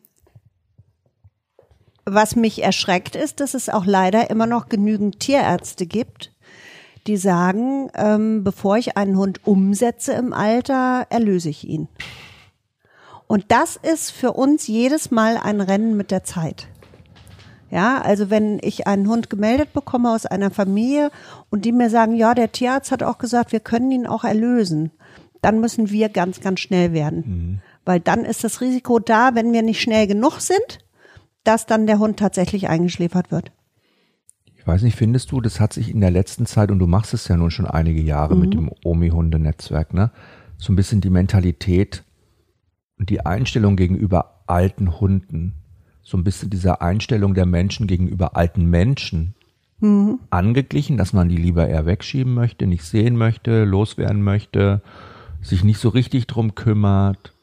was 2.05 2.35
mich 2.35 2.61
erschreckt 2.61 3.15
ist, 3.15 3.39
dass 3.39 3.53
es 3.53 3.69
auch 3.69 3.85
leider 3.85 4.29
immer 4.29 4.45
noch 4.45 4.67
genügend 4.67 5.19
Tierärzte 5.19 5.85
gibt, 5.85 6.32
die 7.07 7.17
sagen, 7.17 7.89
ähm, 7.95 8.43
bevor 8.43 8.77
ich 8.77 8.97
einen 8.97 9.17
Hund 9.17 9.45
umsetze 9.45 10.13
im 10.13 10.33
Alter, 10.33 11.07
erlöse 11.09 11.49
ich 11.49 11.67
ihn. 11.67 11.87
Und 13.27 13.45
das 13.49 13.77
ist 13.77 14.11
für 14.11 14.33
uns 14.33 14.67
jedes 14.67 15.11
Mal 15.11 15.37
ein 15.37 15.61
Rennen 15.61 15.97
mit 15.97 16.11
der 16.11 16.23
Zeit. 16.23 16.67
Ja, 17.69 17.99
also 18.01 18.29
wenn 18.29 18.59
ich 18.61 18.85
einen 18.85 19.07
Hund 19.07 19.29
gemeldet 19.31 19.73
bekomme 19.73 20.11
aus 20.11 20.27
einer 20.27 20.51
Familie 20.51 21.09
und 21.49 21.65
die 21.65 21.71
mir 21.71 21.89
sagen, 21.89 22.15
ja, 22.15 22.35
der 22.35 22.51
Tierarzt 22.51 22.91
hat 22.91 23.01
auch 23.01 23.17
gesagt, 23.17 23.51
wir 23.51 23.59
können 23.59 23.89
ihn 23.89 24.05
auch 24.05 24.23
erlösen, 24.23 24.91
dann 25.41 25.59
müssen 25.59 25.89
wir 25.89 26.09
ganz, 26.09 26.39
ganz 26.39 26.59
schnell 26.59 26.93
werden. 26.93 27.23
Mhm. 27.25 27.61
Weil 27.83 27.99
dann 27.99 28.25
ist 28.25 28.43
das 28.43 28.61
Risiko 28.61 28.99
da, 28.99 29.33
wenn 29.33 29.51
wir 29.51 29.63
nicht 29.63 29.81
schnell 29.81 30.05
genug 30.05 30.39
sind, 30.39 30.85
dass 31.43 31.65
dann 31.65 31.87
der 31.87 31.99
Hund 31.99 32.17
tatsächlich 32.17 32.69
eingeschläfert 32.69 33.31
wird 33.31 33.51
Ich 34.63 34.67
weiß 34.67 34.83
nicht, 34.83 34.95
findest 34.95 35.29
du, 35.33 35.41
das 35.41 35.59
hat 35.59 35.73
sich 35.73 35.91
in 35.93 35.99
der 35.99 36.09
letzten 36.09 36.45
Zeit, 36.45 36.71
und 36.71 36.79
du 36.79 36.87
machst 36.87 37.13
es 37.13 37.27
ja 37.27 37.35
nun 37.35 37.51
schon 37.51 37.65
einige 37.65 37.99
Jahre 37.99 38.33
mhm. 38.33 38.41
mit 38.41 38.53
dem 38.53 38.71
Omi-Hunde-Netzwerk, 38.85 39.93
ne? 39.93 40.11
So 40.57 40.71
ein 40.71 40.77
bisschen 40.77 41.01
die 41.01 41.09
Mentalität 41.09 42.05
und 42.97 43.09
die 43.09 43.25
Einstellung 43.25 43.75
gegenüber 43.75 44.45
alten 44.47 45.01
Hunden, 45.01 45.55
so 46.01 46.15
ein 46.15 46.23
bisschen 46.23 46.49
diese 46.49 46.79
Einstellung 46.79 47.33
der 47.33 47.45
Menschen 47.45 47.87
gegenüber 47.87 48.37
alten 48.37 48.69
Menschen 48.69 49.35
mhm. 49.81 50.19
angeglichen, 50.29 50.95
dass 50.95 51.11
man 51.11 51.27
die 51.27 51.35
lieber 51.35 51.67
eher 51.67 51.85
wegschieben 51.85 52.33
möchte, 52.33 52.65
nicht 52.65 52.85
sehen 52.85 53.17
möchte, 53.17 53.65
loswerden 53.65 54.23
möchte, 54.23 54.81
sich 55.41 55.65
nicht 55.65 55.79
so 55.79 55.89
richtig 55.89 56.25
drum 56.25 56.55
kümmert, 56.55 57.33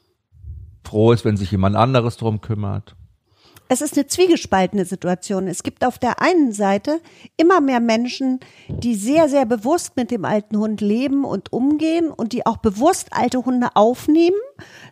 froh 0.85 1.13
ist, 1.13 1.27
wenn 1.27 1.37
sich 1.37 1.51
jemand 1.51 1.77
anderes 1.77 2.17
drum 2.17 2.41
kümmert 2.41 2.97
es 3.73 3.83
ist 3.83 3.97
eine 3.97 4.09
zwiegespaltene 4.09 4.85
Situation. 4.85 5.47
Es 5.47 5.63
gibt 5.63 5.87
auf 5.87 5.97
der 5.97 6.21
einen 6.21 6.53
Seite 6.53 7.01
immer 7.37 7.61
mehr 7.61 7.79
Menschen, 7.79 8.41
die 8.67 8.97
sehr, 8.97 9.29
sehr 9.29 9.47
bewusst 9.47 9.97
mit 9.97 10.11
dem 10.11 10.25
alten 10.25 10.59
Hund 10.59 10.81
leben 10.81 11.25
und 11.25 11.53
umgehen 11.53 12.11
und 12.11 12.33
die 12.33 12.45
auch 12.47 12.57
bewusst 12.57 13.13
alte 13.13 13.45
Hunde 13.45 13.69
aufnehmen. 13.77 14.37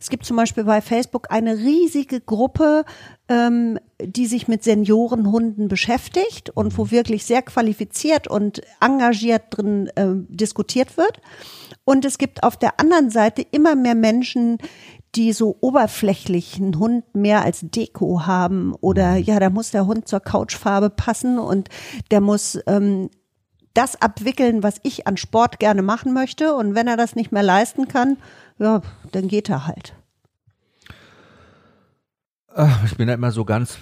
Es 0.00 0.10
gibt 0.10 0.24
zum 0.24 0.36
Beispiel 0.36 0.62
bei 0.62 0.80
Facebook 0.80 1.32
eine 1.32 1.58
riesige 1.58 2.20
Gruppe, 2.20 2.84
ähm, 3.28 3.80
die 4.00 4.26
sich 4.26 4.46
mit 4.46 4.62
Seniorenhunden 4.62 5.66
beschäftigt 5.66 6.50
und 6.50 6.78
wo 6.78 6.92
wirklich 6.92 7.24
sehr 7.24 7.42
qualifiziert 7.42 8.28
und 8.28 8.62
engagiert 8.80 9.42
drin 9.50 9.88
äh, 9.96 10.06
diskutiert 10.28 10.96
wird. 10.96 11.20
Und 11.84 12.04
es 12.04 12.16
gibt 12.16 12.44
auf 12.44 12.56
der 12.56 12.78
anderen 12.78 13.10
Seite 13.10 13.44
immer 13.50 13.74
mehr 13.74 13.96
Menschen, 13.96 14.58
die 15.14 15.32
so 15.32 15.56
oberflächlichen 15.60 16.78
Hund 16.78 17.14
mehr 17.14 17.42
als 17.42 17.60
Deko 17.62 18.26
haben 18.26 18.74
oder 18.74 19.12
mhm. 19.12 19.22
ja, 19.22 19.40
da 19.40 19.50
muss 19.50 19.70
der 19.70 19.86
Hund 19.86 20.08
zur 20.08 20.20
Couchfarbe 20.20 20.90
passen 20.90 21.38
und 21.38 21.68
der 22.10 22.20
muss 22.20 22.58
ähm, 22.66 23.10
das 23.74 24.00
abwickeln, 24.00 24.62
was 24.62 24.80
ich 24.82 25.06
an 25.06 25.16
Sport 25.16 25.60
gerne 25.60 25.82
machen 25.82 26.12
möchte 26.12 26.54
und 26.54 26.74
wenn 26.74 26.88
er 26.88 26.96
das 26.96 27.14
nicht 27.14 27.32
mehr 27.32 27.42
leisten 27.42 27.88
kann, 27.88 28.16
ja, 28.58 28.82
dann 29.12 29.28
geht 29.28 29.48
er 29.48 29.66
halt. 29.66 29.94
Ach, 32.54 32.84
ich 32.84 32.96
bin 32.96 33.06
da 33.06 33.14
immer 33.14 33.30
so 33.30 33.44
ganz, 33.44 33.78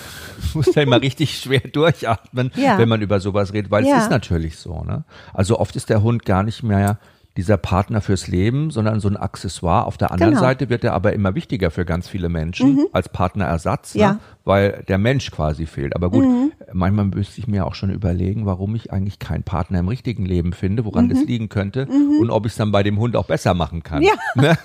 muss 0.54 0.66
da 0.66 0.82
immer 0.82 1.00
richtig 1.00 1.38
schwer 1.38 1.60
durchatmen, 1.60 2.52
ja. 2.56 2.78
wenn 2.78 2.88
man 2.88 3.00
über 3.00 3.20
sowas 3.20 3.52
redet, 3.52 3.70
weil 3.70 3.86
ja. 3.86 3.96
es 3.96 4.04
ist 4.04 4.10
natürlich 4.10 4.58
so. 4.58 4.84
Ne? 4.84 5.04
Also 5.32 5.58
oft 5.58 5.74
ist 5.76 5.88
der 5.88 6.02
Hund 6.02 6.24
gar 6.24 6.42
nicht 6.42 6.62
mehr 6.62 6.98
dieser 7.38 7.56
Partner 7.56 8.00
fürs 8.00 8.26
Leben, 8.26 8.72
sondern 8.72 8.98
so 8.98 9.06
ein 9.06 9.16
Accessoire. 9.16 9.86
Auf 9.86 9.96
der 9.96 10.10
anderen 10.10 10.32
genau. 10.32 10.42
Seite 10.42 10.70
wird 10.70 10.82
er 10.82 10.92
aber 10.92 11.12
immer 11.12 11.36
wichtiger 11.36 11.70
für 11.70 11.84
ganz 11.84 12.08
viele 12.08 12.28
Menschen 12.28 12.74
mhm. 12.74 12.86
als 12.92 13.08
Partnerersatz, 13.10 13.94
ne? 13.94 14.00
ja. 14.00 14.12
ne? 14.14 14.18
weil 14.42 14.84
der 14.88 14.98
Mensch 14.98 15.30
quasi 15.30 15.66
fehlt. 15.66 15.94
Aber 15.94 16.10
gut, 16.10 16.24
mhm. 16.24 16.50
manchmal 16.72 17.04
müsste 17.04 17.40
ich 17.40 17.46
mir 17.46 17.64
auch 17.64 17.76
schon 17.76 17.90
überlegen, 17.90 18.44
warum 18.44 18.74
ich 18.74 18.92
eigentlich 18.92 19.20
keinen 19.20 19.44
Partner 19.44 19.78
im 19.78 19.86
richtigen 19.86 20.26
Leben 20.26 20.52
finde, 20.52 20.84
woran 20.84 21.04
mhm. 21.04 21.10
das 21.10 21.24
liegen 21.26 21.48
könnte 21.48 21.86
mhm. 21.86 22.18
und 22.22 22.30
ob 22.30 22.44
ich 22.44 22.52
es 22.52 22.58
dann 22.58 22.72
bei 22.72 22.82
dem 22.82 22.98
Hund 22.98 23.14
auch 23.14 23.26
besser 23.26 23.54
machen 23.54 23.84
kann. 23.84 24.02
Ja. 24.02 24.12
Ne? 24.34 24.58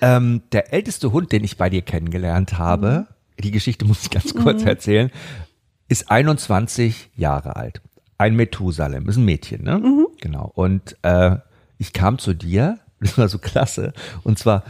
ähm, 0.00 0.42
der 0.52 0.72
älteste 0.72 1.12
Hund, 1.12 1.30
den 1.32 1.44
ich 1.44 1.56
bei 1.56 1.68
dir 1.68 1.82
kennengelernt 1.82 2.58
habe, 2.58 3.06
mhm. 3.38 3.42
die 3.42 3.50
Geschichte 3.50 3.84
muss 3.84 4.02
ich 4.02 4.10
ganz 4.10 4.34
kurz 4.34 4.62
mhm. 4.62 4.68
erzählen, 4.68 5.10
ist 5.88 6.10
21 6.12 7.10
Jahre 7.16 7.56
alt. 7.56 7.80
Ein 8.18 8.36
Methusalem, 8.36 9.08
ist 9.08 9.16
ein 9.16 9.24
Mädchen, 9.24 9.64
ne? 9.64 10.06
Genau. 10.20 10.50
Und 10.54 10.96
äh, 11.02 11.36
ich 11.78 11.92
kam 11.92 12.18
zu 12.18 12.34
dir, 12.34 12.78
das 13.00 13.18
war 13.18 13.28
so 13.28 13.38
klasse, 13.38 13.92
und 14.22 14.38
zwar 14.38 14.64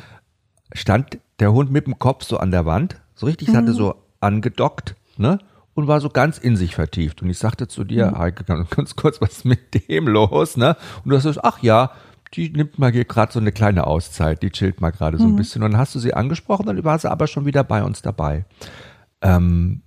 stand 0.73 1.19
der 1.39 1.53
Hund 1.53 1.71
mit 1.71 1.87
dem 1.87 1.99
Kopf 1.99 2.25
so 2.25 2.39
an 2.39 2.51
der 2.51 2.67
Wand, 2.67 3.01
so 3.15 3.27
richtig, 3.27 3.49
mhm. 3.49 3.57
hatte 3.57 3.73
so 3.73 3.95
angedockt, 4.21 4.97
ne? 5.17 5.39
Und 5.75 5.89
war 5.89 6.01
so 6.01 6.09
ganz 6.09 6.39
in 6.39 6.57
sich 6.57 6.77
vertieft. 6.77 7.21
Und 7.21 7.31
ich 7.31 7.39
sagte 7.39 7.67
zu 7.67 7.83
dir, 7.83 8.13
mhm. 8.13 8.19
Heike, 8.19 8.45
ganz 8.45 8.95
kurz, 8.95 9.21
was 9.21 9.39
ist 9.39 9.45
mit 9.45 9.89
dem 9.89 10.07
los, 10.07 10.57
ne? 10.57 10.77
Und 11.03 11.11
du 11.11 11.17
hast 11.17 11.25
gesagt, 11.25 11.45
ach 11.45 11.63
ja, 11.63 11.91
die 12.35 12.51
nimmt 12.51 12.79
mal 12.79 12.93
hier 12.93 13.05
gerade 13.05 13.33
so 13.33 13.41
eine 13.41 13.53
kleine 13.53 13.87
Auszeit, 13.87 14.43
die 14.43 14.51
chillt 14.51 14.81
mal 14.81 14.91
gerade 14.91 15.19
so 15.19 15.25
ein 15.25 15.33
mhm. 15.33 15.37
bisschen. 15.37 15.63
Und 15.63 15.73
dann 15.73 15.81
hast 15.81 15.95
du 15.95 15.99
sie 15.99 16.15
angesprochen, 16.15 16.67
dann 16.67 16.85
war 16.85 16.99
sie 16.99 17.11
aber 17.11 17.27
schon 17.27 17.45
wieder 17.45 17.65
bei 17.65 17.83
uns 17.83 18.03
dabei. 18.03 18.45
Ähm, 19.21 19.83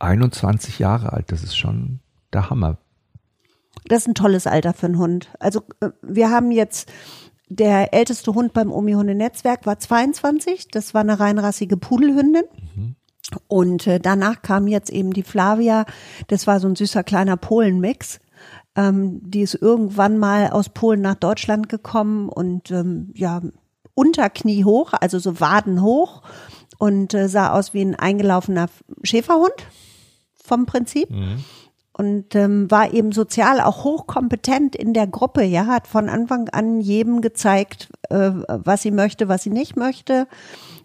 21 0.00 0.78
Jahre 0.78 1.12
alt, 1.12 1.30
das 1.30 1.42
ist 1.42 1.56
schon 1.56 2.00
der 2.32 2.50
Hammer. 2.50 2.78
Das 3.86 4.02
ist 4.02 4.08
ein 4.08 4.14
tolles 4.14 4.46
Alter 4.46 4.72
für 4.72 4.86
einen 4.86 4.98
Hund. 4.98 5.30
Also 5.38 5.62
äh, 5.80 5.90
wir 6.02 6.30
haben 6.30 6.50
jetzt 6.50 6.90
der 7.48 7.92
älteste 7.92 8.34
Hund 8.34 8.52
beim 8.52 8.72
Omi-Hunde-Netzwerk 8.72 9.66
war 9.66 9.78
22. 9.78 10.68
Das 10.68 10.94
war 10.94 11.02
eine 11.02 11.20
reinrassige 11.20 11.76
Pudelhündin. 11.76 12.44
Mhm. 12.74 12.96
Und 13.48 13.86
äh, 13.86 14.00
danach 14.00 14.42
kam 14.42 14.66
jetzt 14.66 14.90
eben 14.90 15.12
die 15.12 15.22
Flavia. 15.22 15.84
Das 16.28 16.46
war 16.46 16.60
so 16.60 16.68
ein 16.68 16.76
süßer 16.76 17.04
kleiner 17.04 17.36
Polen-Mix. 17.36 18.20
Ähm, 18.76 19.20
die 19.22 19.42
ist 19.42 19.54
irgendwann 19.54 20.18
mal 20.18 20.50
aus 20.50 20.68
Polen 20.68 21.00
nach 21.00 21.14
Deutschland 21.14 21.68
gekommen 21.68 22.28
und 22.28 22.70
ähm, 22.70 23.12
ja, 23.14 23.40
Unterknie 23.94 24.64
hoch, 24.64 24.92
also 25.00 25.20
so 25.20 25.38
Waden 25.38 25.80
hoch 25.80 26.22
und 26.78 27.14
äh, 27.14 27.28
sah 27.28 27.52
aus 27.52 27.72
wie 27.72 27.82
ein 27.82 27.94
eingelaufener 27.94 28.66
Schäferhund 29.04 29.54
vom 30.34 30.66
Prinzip. 30.66 31.08
Mhm 31.10 31.44
und 31.96 32.34
ähm, 32.34 32.68
war 32.70 32.92
eben 32.92 33.12
sozial 33.12 33.60
auch 33.60 33.84
hochkompetent 33.84 34.74
in 34.74 34.94
der 34.94 35.06
Gruppe. 35.06 35.44
Ja, 35.44 35.66
hat 35.66 35.86
von 35.86 36.08
Anfang 36.08 36.48
an 36.48 36.80
jedem 36.80 37.20
gezeigt, 37.20 37.88
äh, 38.10 38.32
was 38.46 38.82
sie 38.82 38.90
möchte, 38.90 39.28
was 39.28 39.44
sie 39.44 39.50
nicht 39.50 39.76
möchte. 39.76 40.26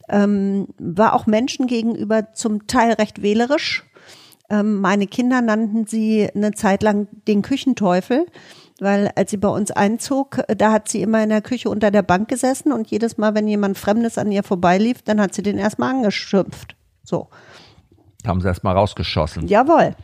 Ähm, 0.07 0.67
war 0.77 1.13
auch 1.13 1.25
Menschen 1.25 1.65
gegenüber 1.65 2.33
zum 2.33 2.67
Teil 2.67 2.93
recht 2.93 3.23
wählerisch. 3.23 3.85
Ähm, 4.51 4.81
meine 4.81 5.07
Kinder 5.07 5.41
nannten 5.41 5.87
sie 5.87 6.29
eine 6.33 6.51
Zeit 6.51 6.83
lang 6.83 7.07
den 7.27 7.41
Küchenteufel, 7.41 8.27
weil 8.79 9.11
als 9.15 9.31
sie 9.31 9.37
bei 9.37 9.49
uns 9.49 9.71
einzog, 9.71 10.43
da 10.57 10.71
hat 10.71 10.89
sie 10.89 11.01
immer 11.01 11.23
in 11.23 11.29
der 11.29 11.41
Küche 11.41 11.71
unter 11.71 11.89
der 11.89 12.03
Bank 12.03 12.27
gesessen 12.27 12.71
und 12.71 12.91
jedes 12.91 13.17
Mal, 13.17 13.33
wenn 13.33 13.47
jemand 13.47 13.79
Fremdes 13.79 14.19
an 14.19 14.31
ihr 14.31 14.43
vorbeilief, 14.43 15.01
dann 15.01 15.19
hat 15.19 15.33
sie 15.33 15.41
den 15.41 15.57
erstmal 15.57 15.89
angeschimpft. 15.89 16.75
So. 17.03 17.29
Haben 18.27 18.41
sie 18.41 18.47
erstmal 18.47 18.75
rausgeschossen. 18.75 19.47
Jawohl 19.47 19.95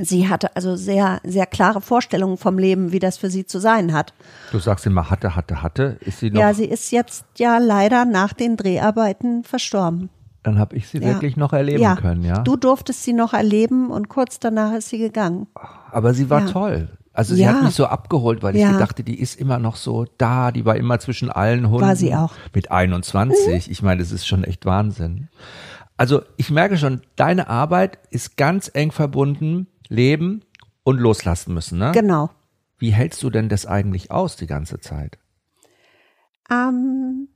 sie 0.00 0.28
hatte 0.28 0.54
also 0.56 0.76
sehr, 0.76 1.20
sehr 1.24 1.46
klare 1.46 1.80
Vorstellungen 1.80 2.36
vom 2.36 2.58
Leben, 2.58 2.92
wie 2.92 2.98
das 2.98 3.18
für 3.18 3.30
sie 3.30 3.46
zu 3.46 3.58
sein 3.58 3.92
hat. 3.92 4.14
Du 4.50 4.58
sagst 4.58 4.86
immer 4.86 5.10
hatte, 5.10 5.36
hatte, 5.36 5.62
hatte. 5.62 5.96
Ist 6.00 6.20
sie 6.20 6.30
noch? 6.30 6.40
Ja, 6.40 6.54
sie 6.54 6.64
ist 6.64 6.90
jetzt 6.92 7.24
ja 7.36 7.58
leider 7.58 8.04
nach 8.04 8.32
den 8.32 8.56
Dreharbeiten 8.56 9.44
verstorben. 9.44 10.10
Dann 10.42 10.58
habe 10.58 10.76
ich 10.76 10.88
sie 10.88 10.98
ja. 10.98 11.08
wirklich 11.08 11.36
noch 11.36 11.52
erleben 11.52 11.82
ja. 11.82 11.94
können, 11.94 12.24
ja. 12.24 12.40
Du 12.40 12.56
durftest 12.56 13.04
sie 13.04 13.12
noch 13.12 13.32
erleben 13.32 13.90
und 13.90 14.08
kurz 14.08 14.40
danach 14.40 14.72
ist 14.72 14.88
sie 14.88 14.98
gegangen. 14.98 15.46
Aber 15.90 16.14
sie 16.14 16.30
war 16.30 16.40
ja. 16.40 16.46
toll. 16.46 16.88
Also 17.14 17.34
sie 17.34 17.46
hat 17.46 17.62
mich 17.62 17.74
so 17.74 17.84
abgeholt, 17.86 18.42
weil 18.42 18.56
ich 18.56 18.62
dachte, 18.62 19.04
die 19.04 19.20
ist 19.20 19.38
immer 19.38 19.58
noch 19.58 19.76
so 19.76 20.06
da, 20.16 20.50
die 20.50 20.64
war 20.64 20.76
immer 20.76 20.98
zwischen 20.98 21.28
allen 21.28 21.68
Hunden. 21.68 21.86
War 21.86 21.94
sie 21.94 22.14
auch. 22.14 22.32
Mit 22.54 22.70
21. 22.70 23.66
Mhm. 23.66 23.72
Ich 23.72 23.82
meine, 23.82 24.00
das 24.00 24.12
ist 24.12 24.26
schon 24.26 24.44
echt 24.44 24.64
Wahnsinn. 24.64 25.28
Also 25.98 26.22
ich 26.38 26.50
merke 26.50 26.78
schon, 26.78 27.02
deine 27.16 27.48
Arbeit 27.48 27.98
ist 28.10 28.38
ganz 28.38 28.70
eng 28.72 28.92
verbunden 28.92 29.66
leben 29.92 30.42
und 30.82 30.98
loslassen 30.98 31.54
müssen, 31.54 31.78
ne? 31.78 31.92
Genau. 31.92 32.30
Wie 32.78 32.92
hältst 32.92 33.22
du 33.22 33.30
denn 33.30 33.48
das 33.48 33.66
eigentlich 33.66 34.10
aus 34.10 34.36
die 34.36 34.48
ganze 34.48 34.80
Zeit? 34.80 35.18
Ähm, 36.50 37.28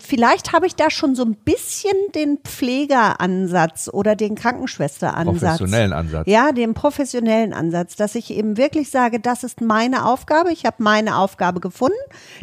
vielleicht 0.00 0.52
habe 0.52 0.66
ich 0.66 0.76
da 0.76 0.90
schon 0.90 1.14
so 1.14 1.24
ein 1.24 1.36
bisschen 1.36 1.96
den 2.14 2.38
Pflegeransatz 2.44 3.88
oder 3.90 4.16
den 4.16 4.34
Krankenschwesteransatz. 4.34 5.58
Professionellen 5.58 5.92
Ansatz. 5.94 6.26
Ja, 6.26 6.52
den 6.52 6.74
professionellen 6.74 7.54
Ansatz, 7.54 7.96
dass 7.96 8.14
ich 8.14 8.30
eben 8.30 8.58
wirklich 8.58 8.90
sage, 8.90 9.18
das 9.18 9.44
ist 9.44 9.62
meine 9.62 10.04
Aufgabe. 10.04 10.52
Ich 10.52 10.66
habe 10.66 10.82
meine 10.82 11.16
Aufgabe 11.16 11.60
gefunden, 11.60 11.96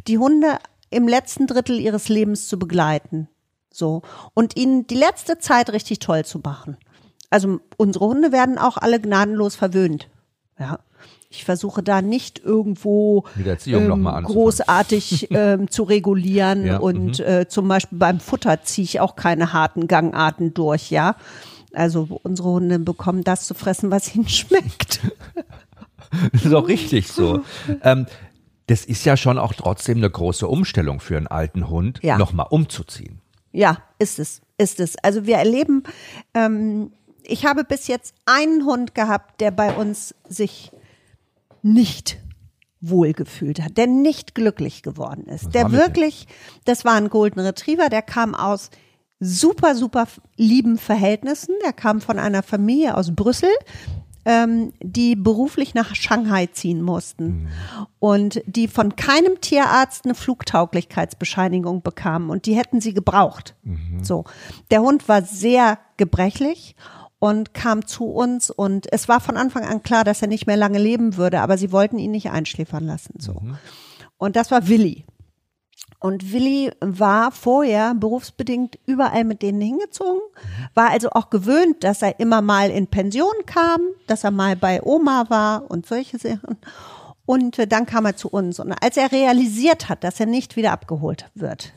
die 0.07 0.17
Hunde 0.17 0.57
im 0.89 1.07
letzten 1.07 1.45
Drittel 1.45 1.79
ihres 1.79 2.09
Lebens 2.09 2.47
zu 2.47 2.57
begleiten. 2.57 3.29
So. 3.71 4.01
Und 4.33 4.57
ihnen 4.57 4.87
die 4.87 4.95
letzte 4.95 5.37
Zeit 5.37 5.69
richtig 5.69 5.99
toll 5.99 6.25
zu 6.25 6.39
machen. 6.39 6.77
Also 7.29 7.59
unsere 7.77 8.05
Hunde 8.05 8.31
werden 8.31 8.57
auch 8.57 8.77
alle 8.77 8.99
gnadenlos 8.99 9.55
verwöhnt. 9.55 10.09
Ja. 10.59 10.79
Ich 11.31 11.45
versuche 11.45 11.83
da 11.83 12.01
nicht 12.01 12.39
irgendwo 12.39 13.25
ähm, 13.37 14.03
großartig 14.23 15.27
ähm, 15.31 15.69
zu 15.69 15.83
regulieren 15.83 16.65
ja, 16.65 16.77
und 16.77 17.19
mhm. 17.19 17.25
äh, 17.25 17.47
zum 17.47 17.67
Beispiel 17.67 17.99
beim 17.99 18.19
Futter 18.19 18.63
ziehe 18.63 18.83
ich 18.83 18.99
auch 18.99 19.15
keine 19.15 19.53
harten 19.53 19.87
Gangarten 19.87 20.55
durch, 20.55 20.89
ja. 20.89 21.15
Also 21.71 22.19
unsere 22.23 22.49
Hunde 22.49 22.79
bekommen 22.79 23.23
das 23.23 23.45
zu 23.45 23.53
fressen, 23.53 23.91
was 23.91 24.15
ihnen 24.15 24.27
schmeckt. 24.29 25.01
das 26.33 26.45
ist 26.45 26.53
auch 26.53 26.67
richtig 26.67 27.07
so. 27.07 27.43
ähm, 27.83 28.07
das 28.65 28.85
ist 28.85 29.05
ja 29.05 29.15
schon 29.15 29.37
auch 29.37 29.53
trotzdem 29.53 29.97
eine 29.97 30.09
große 30.09 30.47
Umstellung 30.47 30.99
für 30.99 31.17
einen 31.17 31.27
alten 31.27 31.69
Hund, 31.69 31.99
ja. 32.01 32.17
nochmal 32.17 32.47
umzuziehen. 32.49 33.19
Ja, 33.51 33.77
ist 33.97 34.19
es, 34.19 34.41
ist 34.57 34.79
es. 34.79 34.95
Also 35.03 35.25
wir 35.25 35.37
erleben 35.37 35.83
ähm, 36.33 36.91
ich 37.29 37.45
habe 37.45 37.63
bis 37.63 37.87
jetzt 37.87 38.13
einen 38.25 38.65
Hund 38.65 38.95
gehabt, 38.95 39.41
der 39.41 39.51
bei 39.51 39.75
uns 39.75 40.15
sich 40.27 40.71
nicht 41.61 42.17
wohlgefühlt 42.81 43.61
hat, 43.61 43.77
der 43.77 43.87
nicht 43.87 44.35
glücklich 44.35 44.83
geworden 44.83 45.25
ist, 45.25 45.45
Was 45.45 45.51
der 45.51 45.71
wirklich, 45.71 46.27
das 46.65 46.85
war 46.85 46.93
ein 46.93 47.09
Golden 47.09 47.41
Retriever, 47.41 47.89
der 47.89 48.01
kam 48.01 48.35
aus 48.35 48.69
super, 49.19 49.75
super 49.75 50.07
lieben 50.37 50.77
Verhältnissen, 50.77 51.55
der 51.65 51.73
kam 51.73 51.99
von 51.99 52.19
einer 52.19 52.41
Familie 52.41 52.95
aus 52.95 53.13
Brüssel, 53.13 53.49
ähm, 54.23 54.71
die 54.81 55.15
beruflich 55.17 55.73
nach 55.73 55.95
Shanghai 55.95 56.47
ziehen 56.47 56.81
mussten 56.81 57.25
mhm. 57.25 57.47
und 57.99 58.41
die 58.45 58.67
von 58.69 58.95
keinem 58.95 59.41
Tierarzt 59.41 60.05
eine 60.05 60.15
Flugtauglichkeitsbescheinigung 60.15 61.81
bekamen 61.81 62.29
und 62.29 62.45
die 62.45 62.55
hätten 62.55 62.79
sie 62.79 62.93
gebraucht. 62.93 63.55
Mhm. 63.63 64.03
So, 64.03 64.23
der 64.71 64.81
Hund 64.81 65.09
war 65.09 65.23
sehr 65.23 65.79
gebrechlich 65.97 66.75
und 67.19 67.53
kam 67.53 67.85
zu 67.85 68.05
uns 68.05 68.49
und 68.49 68.91
es 68.91 69.07
war 69.09 69.19
von 69.19 69.37
Anfang 69.37 69.65
an 69.65 69.83
klar, 69.83 70.03
dass 70.03 70.21
er 70.21 70.27
nicht 70.29 70.47
mehr 70.47 70.57
lange 70.57 70.79
leben 70.79 71.17
würde, 71.17 71.41
aber 71.41 71.57
sie 71.57 71.71
wollten 71.71 71.99
ihn 71.99 72.11
nicht 72.11 72.31
einschläfern 72.31 72.85
lassen. 72.85 73.15
So. 73.19 73.33
Mhm. 73.33 73.57
Und 74.17 74.35
das 74.35 74.51
war 74.51 74.67
Willi. 74.67 75.05
Und 75.99 76.31
Willi 76.31 76.71
war 76.79 77.31
vorher 77.33 77.93
berufsbedingt 77.93 78.79
überall 78.85 79.25
mit 79.25 79.41
denen 79.41 79.59
hingezogen, 79.59 80.21
war 80.73 80.91
also 80.91 81.09
auch 81.09 81.29
gewöhnt, 81.29 81.83
dass 81.83 82.01
er 82.01 82.21
immer 82.21 82.41
mal 82.41 82.69
in 82.69 82.87
Pension 82.87 83.33
kam, 83.45 83.81
dass 84.07 84.23
er 84.23 84.31
mal 84.31 84.55
bei 84.55 84.81
Oma 84.81 85.25
war 85.27 85.69
und 85.69 85.85
solche 85.85 86.17
Sachen. 86.17 86.57
Und 87.25 87.71
dann 87.71 87.85
kam 87.85 88.05
er 88.05 88.15
zu 88.15 88.29
uns. 88.29 88.59
Und 88.59 88.71
als 88.71 88.95
er 88.95 89.11
realisiert 89.11 89.89
hat, 89.89 90.05
dass 90.05 90.21
er 90.21 90.25
nicht 90.25 90.55
wieder 90.55 90.71
abgeholt 90.71 91.29
wird, 91.35 91.73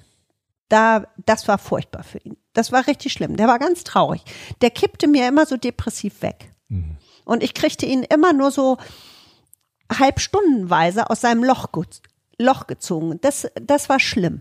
da, 0.68 1.04
das 1.26 1.48
war 1.48 1.58
furchtbar 1.58 2.04
für 2.04 2.18
ihn. 2.18 2.36
Das 2.54 2.72
war 2.72 2.86
richtig 2.86 3.12
schlimm. 3.12 3.36
Der 3.36 3.48
war 3.48 3.58
ganz 3.58 3.84
traurig. 3.84 4.22
Der 4.60 4.70
kippte 4.70 5.08
mir 5.08 5.26
immer 5.28 5.46
so 5.46 5.56
depressiv 5.56 6.22
weg. 6.22 6.50
Mhm. 6.68 6.96
Und 7.24 7.42
ich 7.42 7.54
kriegte 7.54 7.86
ihn 7.86 8.02
immer 8.02 8.32
nur 8.32 8.50
so 8.50 8.78
halbstundenweise 9.90 11.10
aus 11.10 11.20
seinem 11.20 11.44
Loch 11.44 11.68
Loch 12.38 12.66
gezogen. 12.66 13.18
Das, 13.20 13.46
das 13.54 13.88
war 13.88 14.00
schlimm. 14.00 14.40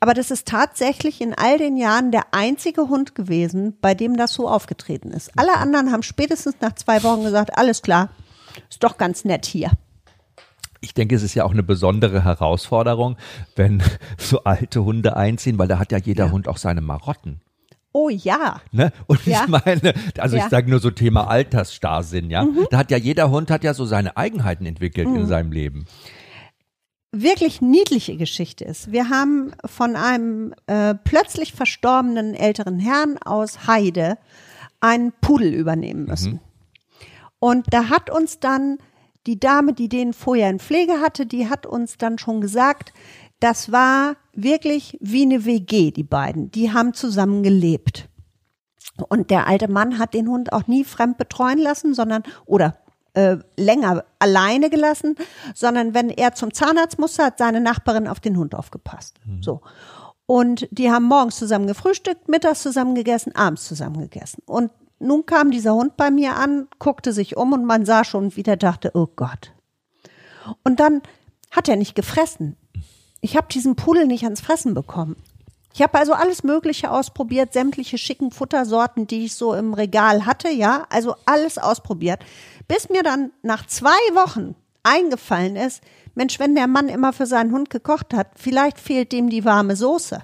Aber 0.00 0.14
das 0.14 0.30
ist 0.30 0.46
tatsächlich 0.46 1.20
in 1.20 1.34
all 1.34 1.58
den 1.58 1.76
Jahren 1.76 2.10
der 2.12 2.34
einzige 2.34 2.88
Hund 2.88 3.14
gewesen, 3.14 3.76
bei 3.80 3.94
dem 3.94 4.16
das 4.16 4.34
so 4.34 4.48
aufgetreten 4.48 5.10
ist. 5.10 5.30
Alle 5.36 5.56
anderen 5.56 5.92
haben 5.92 6.02
spätestens 6.02 6.56
nach 6.60 6.74
zwei 6.74 7.02
Wochen 7.02 7.22
gesagt, 7.22 7.56
alles 7.56 7.82
klar, 7.82 8.10
ist 8.68 8.82
doch 8.84 8.98
ganz 8.98 9.24
nett 9.24 9.46
hier. 9.46 9.70
Ich 10.80 10.92
denke, 10.92 11.14
es 11.14 11.22
ist 11.22 11.34
ja 11.34 11.44
auch 11.44 11.50
eine 11.50 11.62
besondere 11.62 12.24
Herausforderung, 12.24 13.16
wenn 13.54 13.82
so 14.18 14.44
alte 14.44 14.84
Hunde 14.84 15.16
einziehen, 15.16 15.58
weil 15.58 15.68
da 15.68 15.78
hat 15.78 15.92
ja 15.92 15.98
jeder 15.98 16.26
ja. 16.26 16.30
Hund 16.30 16.48
auch 16.48 16.58
seine 16.58 16.82
Marotten. 16.82 17.40
Oh 17.98 18.10
ja. 18.10 18.60
Ne? 18.72 18.92
Und 19.06 19.24
ja. 19.24 19.44
ich 19.44 19.48
meine, 19.48 19.94
also 20.18 20.36
ja. 20.36 20.44
ich 20.44 20.50
sage 20.50 20.68
nur 20.68 20.80
so 20.80 20.90
Thema 20.90 21.28
Altersstarrsinn, 21.28 22.28
ja. 22.28 22.44
Mhm. 22.44 22.66
Da 22.70 22.76
hat 22.76 22.90
ja 22.90 22.98
jeder 22.98 23.30
Hund 23.30 23.50
hat 23.50 23.64
ja 23.64 23.72
so 23.72 23.86
seine 23.86 24.18
Eigenheiten 24.18 24.66
entwickelt 24.66 25.08
mhm. 25.08 25.16
in 25.16 25.26
seinem 25.26 25.50
Leben 25.50 25.86
wirklich 27.12 27.62
niedliche 27.62 28.18
Geschichte 28.18 28.64
ist. 28.64 28.92
Wir 28.92 29.08
haben 29.08 29.52
von 29.64 29.96
einem 29.96 30.52
äh, 30.66 30.94
plötzlich 30.94 31.54
verstorbenen 31.54 32.34
älteren 32.34 32.78
Herrn 32.78 33.16
aus 33.24 33.66
Heide 33.66 34.18
einen 34.80 35.12
Pudel 35.22 35.54
übernehmen 35.54 36.04
müssen. 36.04 36.32
Mhm. 36.32 36.40
Und 37.38 37.66
da 37.70 37.88
hat 37.88 38.10
uns 38.10 38.38
dann 38.38 38.76
die 39.26 39.40
Dame, 39.40 39.72
die 39.72 39.88
den 39.88 40.12
vorher 40.12 40.50
in 40.50 40.58
Pflege 40.58 41.00
hatte, 41.00 41.24
die 41.24 41.48
hat 41.48 41.64
uns 41.64 41.96
dann 41.96 42.18
schon 42.18 42.42
gesagt, 42.42 42.92
das 43.40 43.70
war 43.70 44.16
wirklich 44.32 44.96
wie 45.00 45.22
eine 45.22 45.44
WG, 45.44 45.90
die 45.90 46.04
beiden. 46.04 46.50
Die 46.50 46.72
haben 46.72 46.94
zusammen 46.94 47.42
gelebt. 47.42 48.08
Und 49.08 49.30
der 49.30 49.46
alte 49.46 49.68
Mann 49.68 49.98
hat 49.98 50.14
den 50.14 50.28
Hund 50.28 50.52
auch 50.52 50.66
nie 50.66 50.84
fremd 50.84 51.18
betreuen 51.18 51.58
lassen, 51.58 51.92
sondern, 51.92 52.22
oder 52.46 52.78
äh, 53.12 53.36
länger 53.56 54.04
alleine 54.18 54.70
gelassen, 54.70 55.16
sondern 55.54 55.94
wenn 55.94 56.08
er 56.08 56.34
zum 56.34 56.52
Zahnarzt 56.52 56.98
musste, 56.98 57.24
hat 57.24 57.38
seine 57.38 57.60
Nachbarin 57.60 58.08
auf 58.08 58.20
den 58.20 58.36
Hund 58.36 58.54
aufgepasst. 58.54 59.18
Mhm. 59.24 59.42
So. 59.42 59.60
Und 60.26 60.68
die 60.70 60.90
haben 60.90 61.04
morgens 61.04 61.36
zusammen 61.36 61.66
gefrühstückt, 61.66 62.28
mittags 62.28 62.62
zusammen 62.62 62.94
gegessen, 62.94 63.34
abends 63.34 63.64
zusammen 63.64 64.00
gegessen. 64.00 64.42
Und 64.46 64.70
nun 64.98 65.26
kam 65.26 65.50
dieser 65.50 65.74
Hund 65.74 65.96
bei 65.96 66.10
mir 66.10 66.36
an, 66.36 66.68
guckte 66.78 67.12
sich 67.12 67.36
um 67.36 67.52
und 67.52 67.64
man 67.64 67.84
sah 67.84 68.04
schon, 68.04 68.34
wie 68.34 68.42
der 68.42 68.56
dachte, 68.56 68.90
oh 68.94 69.08
Gott. 69.14 69.52
Und 70.64 70.80
dann 70.80 71.02
hat 71.50 71.68
er 71.68 71.76
nicht 71.76 71.94
gefressen. 71.94 72.56
Ich 73.20 73.36
habe 73.36 73.48
diesen 73.50 73.76
Pudel 73.76 74.06
nicht 74.06 74.24
ans 74.24 74.40
Fressen 74.40 74.74
bekommen. 74.74 75.16
Ich 75.74 75.82
habe 75.82 75.98
also 75.98 76.14
alles 76.14 76.42
Mögliche 76.42 76.90
ausprobiert, 76.90 77.52
sämtliche 77.52 77.98
schicken 77.98 78.30
Futtersorten, 78.30 79.06
die 79.06 79.26
ich 79.26 79.34
so 79.34 79.52
im 79.52 79.74
Regal 79.74 80.24
hatte, 80.24 80.48
ja, 80.48 80.86
also 80.88 81.14
alles 81.26 81.58
ausprobiert. 81.58 82.24
Bis 82.66 82.88
mir 82.88 83.02
dann 83.02 83.30
nach 83.42 83.66
zwei 83.66 83.90
Wochen 84.14 84.54
eingefallen 84.82 85.56
ist, 85.56 85.82
Mensch, 86.14 86.38
wenn 86.38 86.54
der 86.54 86.66
Mann 86.66 86.88
immer 86.88 87.12
für 87.12 87.26
seinen 87.26 87.52
Hund 87.52 87.68
gekocht 87.68 88.14
hat, 88.14 88.28
vielleicht 88.36 88.78
fehlt 88.80 89.12
dem 89.12 89.28
die 89.28 89.44
warme 89.44 89.76
Soße. 89.76 90.22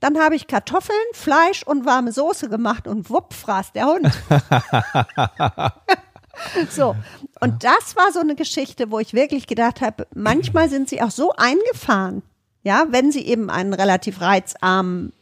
Dann 0.00 0.18
habe 0.18 0.34
ich 0.34 0.46
Kartoffeln, 0.46 0.98
Fleisch 1.12 1.62
und 1.64 1.84
warme 1.84 2.12
Soße 2.12 2.48
gemacht 2.48 2.88
und 2.88 3.10
wupp 3.10 3.34
fraß 3.34 3.72
der 3.72 3.86
Hund. 3.86 4.10
so, 6.70 6.96
und 7.40 7.64
das 7.64 7.96
war 7.96 8.12
so 8.12 8.20
eine 8.20 8.34
Geschichte, 8.34 8.90
wo 8.90 8.98
ich 8.98 9.14
wirklich 9.14 9.46
gedacht 9.46 9.80
habe, 9.80 10.06
manchmal 10.14 10.68
sind 10.68 10.88
sie 10.88 11.02
auch 11.02 11.10
so 11.10 11.32
eingefahren, 11.36 12.22
ja, 12.62 12.86
wenn 12.90 13.12
sie 13.12 13.26
eben 13.26 13.50
einen 13.50 13.72
relativ 13.72 14.20
reizarmen, 14.20 15.12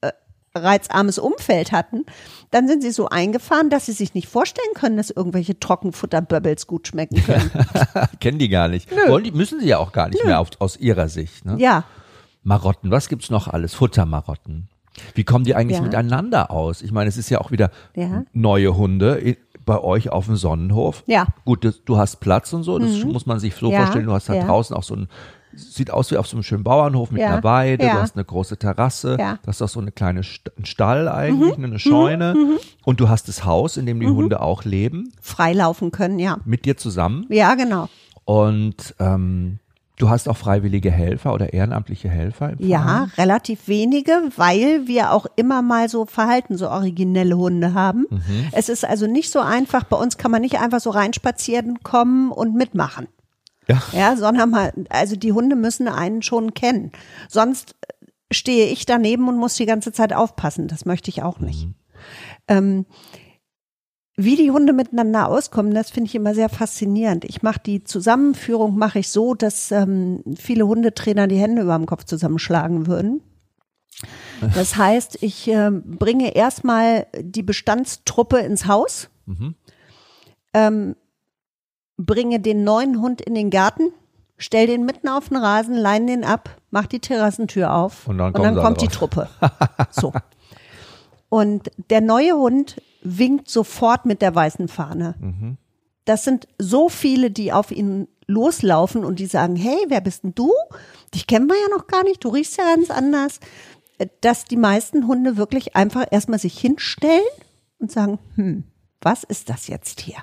äh, 0.00 0.12
reizarmes 0.54 1.18
Umfeld 1.18 1.72
hatten, 1.72 2.06
dann 2.50 2.68
sind 2.68 2.82
sie 2.82 2.90
so 2.90 3.08
eingefahren, 3.08 3.70
dass 3.70 3.86
sie 3.86 3.92
sich 3.92 4.14
nicht 4.14 4.28
vorstellen 4.28 4.74
können, 4.74 4.96
dass 4.96 5.10
irgendwelche 5.10 5.58
Trockenfutterböbbels 5.58 6.66
gut 6.66 6.88
schmecken 6.88 7.22
können. 7.24 7.50
Kennen 8.20 8.38
die 8.38 8.48
gar 8.48 8.68
nicht. 8.68 8.90
Wollen 9.08 9.24
die, 9.24 9.32
müssen 9.32 9.60
sie 9.60 9.66
ja 9.66 9.78
auch 9.78 9.92
gar 9.92 10.08
nicht 10.08 10.22
Nö. 10.22 10.28
mehr 10.28 10.40
auf, 10.40 10.50
aus 10.58 10.78
ihrer 10.78 11.08
Sicht. 11.08 11.44
Ne? 11.44 11.56
Ja. 11.58 11.84
Marotten, 12.42 12.90
was 12.90 13.08
gibt's 13.08 13.28
noch 13.28 13.48
alles? 13.48 13.74
Futtermarotten. 13.74 14.68
Wie 15.14 15.24
kommen 15.24 15.44
die 15.44 15.54
eigentlich 15.54 15.78
ja. 15.78 15.84
miteinander 15.84 16.50
aus? 16.50 16.80
Ich 16.80 16.92
meine, 16.92 17.08
es 17.08 17.16
ist 17.16 17.28
ja 17.28 17.40
auch 17.40 17.50
wieder 17.50 17.70
ja. 17.94 18.24
neue 18.32 18.76
Hunde 18.76 19.36
bei 19.66 19.82
euch 19.82 20.10
auf 20.10 20.26
dem 20.26 20.36
Sonnenhof. 20.36 21.02
Ja. 21.06 21.26
Gut, 21.44 21.82
du 21.84 21.98
hast 21.98 22.20
Platz 22.20 22.52
und 22.54 22.62
so, 22.62 22.78
das 22.78 23.04
mhm. 23.04 23.12
muss 23.12 23.26
man 23.26 23.38
sich 23.38 23.54
so 23.54 23.70
ja. 23.70 23.80
vorstellen. 23.80 24.06
Du 24.06 24.12
hast 24.12 24.28
da 24.28 24.34
draußen 24.34 24.74
auch 24.74 24.82
so 24.82 24.94
ein 24.94 25.08
sieht 25.58 25.90
aus 25.90 26.10
wie 26.10 26.16
auf 26.16 26.26
so 26.26 26.36
einem 26.36 26.42
schönen 26.42 26.64
Bauernhof 26.64 27.10
mit 27.10 27.22
ja. 27.22 27.28
einer 27.28 27.44
Weide, 27.44 27.84
ja. 27.84 27.94
du 27.94 28.00
hast 28.02 28.14
eine 28.14 28.24
große 28.24 28.58
Terrasse, 28.58 29.16
ja. 29.18 29.38
du 29.42 29.48
hast 29.48 29.62
auch 29.62 29.68
so 29.68 29.80
eine 29.80 29.92
kleine 29.92 30.22
Stall 30.22 31.08
eigentlich, 31.08 31.56
mhm. 31.56 31.64
eine 31.64 31.78
Scheune 31.78 32.34
mhm. 32.34 32.40
mhm. 32.40 32.58
und 32.84 33.00
du 33.00 33.08
hast 33.08 33.28
das 33.28 33.44
Haus, 33.44 33.76
in 33.76 33.86
dem 33.86 33.98
die 34.00 34.06
mhm. 34.06 34.16
Hunde 34.16 34.40
auch 34.40 34.64
leben. 34.64 35.12
Freilaufen 35.20 35.92
können, 35.92 36.18
ja. 36.18 36.38
Mit 36.44 36.64
dir 36.64 36.76
zusammen. 36.76 37.26
Ja, 37.30 37.54
genau. 37.54 37.88
Und 38.24 38.94
ähm, 38.98 39.58
Du 39.96 40.10
hast 40.10 40.28
auch 40.28 40.36
freiwillige 40.36 40.90
Helfer 40.90 41.32
oder 41.32 41.54
ehrenamtliche 41.54 42.10
Helfer? 42.10 42.52
Im 42.52 42.68
ja, 42.68 43.08
relativ 43.16 43.66
wenige, 43.66 44.12
weil 44.36 44.86
wir 44.86 45.12
auch 45.12 45.26
immer 45.36 45.62
mal 45.62 45.88
so 45.88 46.04
Verhalten, 46.04 46.58
so 46.58 46.68
originelle 46.68 47.36
Hunde 47.36 47.72
haben. 47.72 48.06
Mhm. 48.10 48.48
Es 48.52 48.68
ist 48.68 48.84
also 48.84 49.06
nicht 49.06 49.32
so 49.32 49.40
einfach, 49.40 49.84
bei 49.84 49.96
uns 49.96 50.18
kann 50.18 50.30
man 50.30 50.42
nicht 50.42 50.60
einfach 50.60 50.80
so 50.80 50.90
reinspazieren 50.90 51.82
kommen 51.82 52.30
und 52.30 52.54
mitmachen. 52.54 53.08
Ja. 53.68 53.82
ja, 53.92 54.16
sondern 54.16 54.50
mal, 54.50 54.72
also 54.90 55.16
die 55.16 55.32
Hunde 55.32 55.56
müssen 55.56 55.88
einen 55.88 56.22
schon 56.22 56.54
kennen. 56.54 56.92
Sonst 57.28 57.74
stehe 58.30 58.66
ich 58.66 58.86
daneben 58.86 59.28
und 59.28 59.38
muss 59.38 59.54
die 59.54 59.66
ganze 59.66 59.92
Zeit 59.92 60.12
aufpassen. 60.12 60.68
Das 60.68 60.84
möchte 60.84 61.10
ich 61.10 61.22
auch 61.22 61.40
nicht. 61.40 61.66
Mhm. 61.66 61.74
Ähm, 62.48 62.86
wie 64.16 64.36
die 64.36 64.50
Hunde 64.50 64.72
miteinander 64.72 65.28
auskommen, 65.28 65.74
das 65.74 65.90
finde 65.90 66.08
ich 66.08 66.14
immer 66.14 66.34
sehr 66.34 66.48
faszinierend. 66.48 67.24
Ich 67.26 67.42
mache 67.42 67.60
die 67.64 67.84
Zusammenführung 67.84 68.76
mache 68.78 69.00
ich 69.00 69.10
so, 69.10 69.34
dass 69.34 69.70
ähm, 69.70 70.22
viele 70.36 70.66
Hundetrainer 70.66 71.26
die 71.26 71.38
Hände 71.38 71.62
über 71.62 71.76
dem 71.76 71.84
Kopf 71.84 72.04
zusammenschlagen 72.04 72.86
würden. 72.86 73.20
Das 74.54 74.76
heißt, 74.76 75.22
ich 75.22 75.48
äh, 75.48 75.70
bringe 75.70 76.34
erstmal 76.34 77.06
die 77.20 77.42
Bestandstruppe 77.42 78.38
ins 78.38 78.66
Haus. 78.66 79.10
Mhm. 79.26 79.54
Ähm, 80.54 80.96
bringe 81.98 82.40
den 82.40 82.64
neuen 82.64 83.00
Hund 83.02 83.20
in 83.20 83.34
den 83.34 83.50
Garten, 83.50 83.92
stell 84.38 84.66
den 84.66 84.86
mitten 84.86 85.08
auf 85.08 85.28
den 85.28 85.36
Rasen, 85.36 85.74
leine 85.74 86.06
den 86.06 86.24
ab, 86.24 86.56
mach 86.70 86.86
die 86.86 87.00
Terrassentür 87.00 87.74
auf 87.74 88.06
und 88.08 88.18
dann, 88.18 88.32
und 88.32 88.42
dann 88.42 88.56
kommt 88.56 88.80
die 88.80 88.88
Truppe. 88.88 89.28
so. 89.90 90.12
Und 91.28 91.70
der 91.90 92.00
neue 92.00 92.32
Hund 92.32 92.80
winkt 93.06 93.48
sofort 93.48 94.04
mit 94.06 94.22
der 94.22 94.34
weißen 94.34 94.68
Fahne. 94.68 95.14
Mhm. 95.20 95.56
Das 96.04 96.24
sind 96.24 96.48
so 96.58 96.88
viele, 96.88 97.30
die 97.30 97.52
auf 97.52 97.70
ihn 97.70 98.08
loslaufen 98.26 99.04
und 99.04 99.18
die 99.18 99.26
sagen, 99.26 99.56
hey, 99.56 99.78
wer 99.88 100.00
bist 100.00 100.24
denn 100.24 100.34
du? 100.34 100.52
Dich 101.14 101.26
kennen 101.26 101.48
wir 101.48 101.56
ja 101.56 101.76
noch 101.76 101.86
gar 101.86 102.02
nicht, 102.02 102.24
du 102.24 102.28
riechst 102.28 102.58
ja 102.58 102.64
ganz 102.64 102.90
anders. 102.90 103.40
Dass 104.20 104.44
die 104.44 104.56
meisten 104.56 105.06
Hunde 105.06 105.36
wirklich 105.36 105.74
einfach 105.74 106.06
erstmal 106.10 106.38
sich 106.38 106.58
hinstellen 106.58 107.22
und 107.78 107.90
sagen, 107.90 108.18
hm, 108.34 108.64
was 109.00 109.24
ist 109.24 109.48
das 109.48 109.68
jetzt 109.68 110.00
hier? 110.00 110.18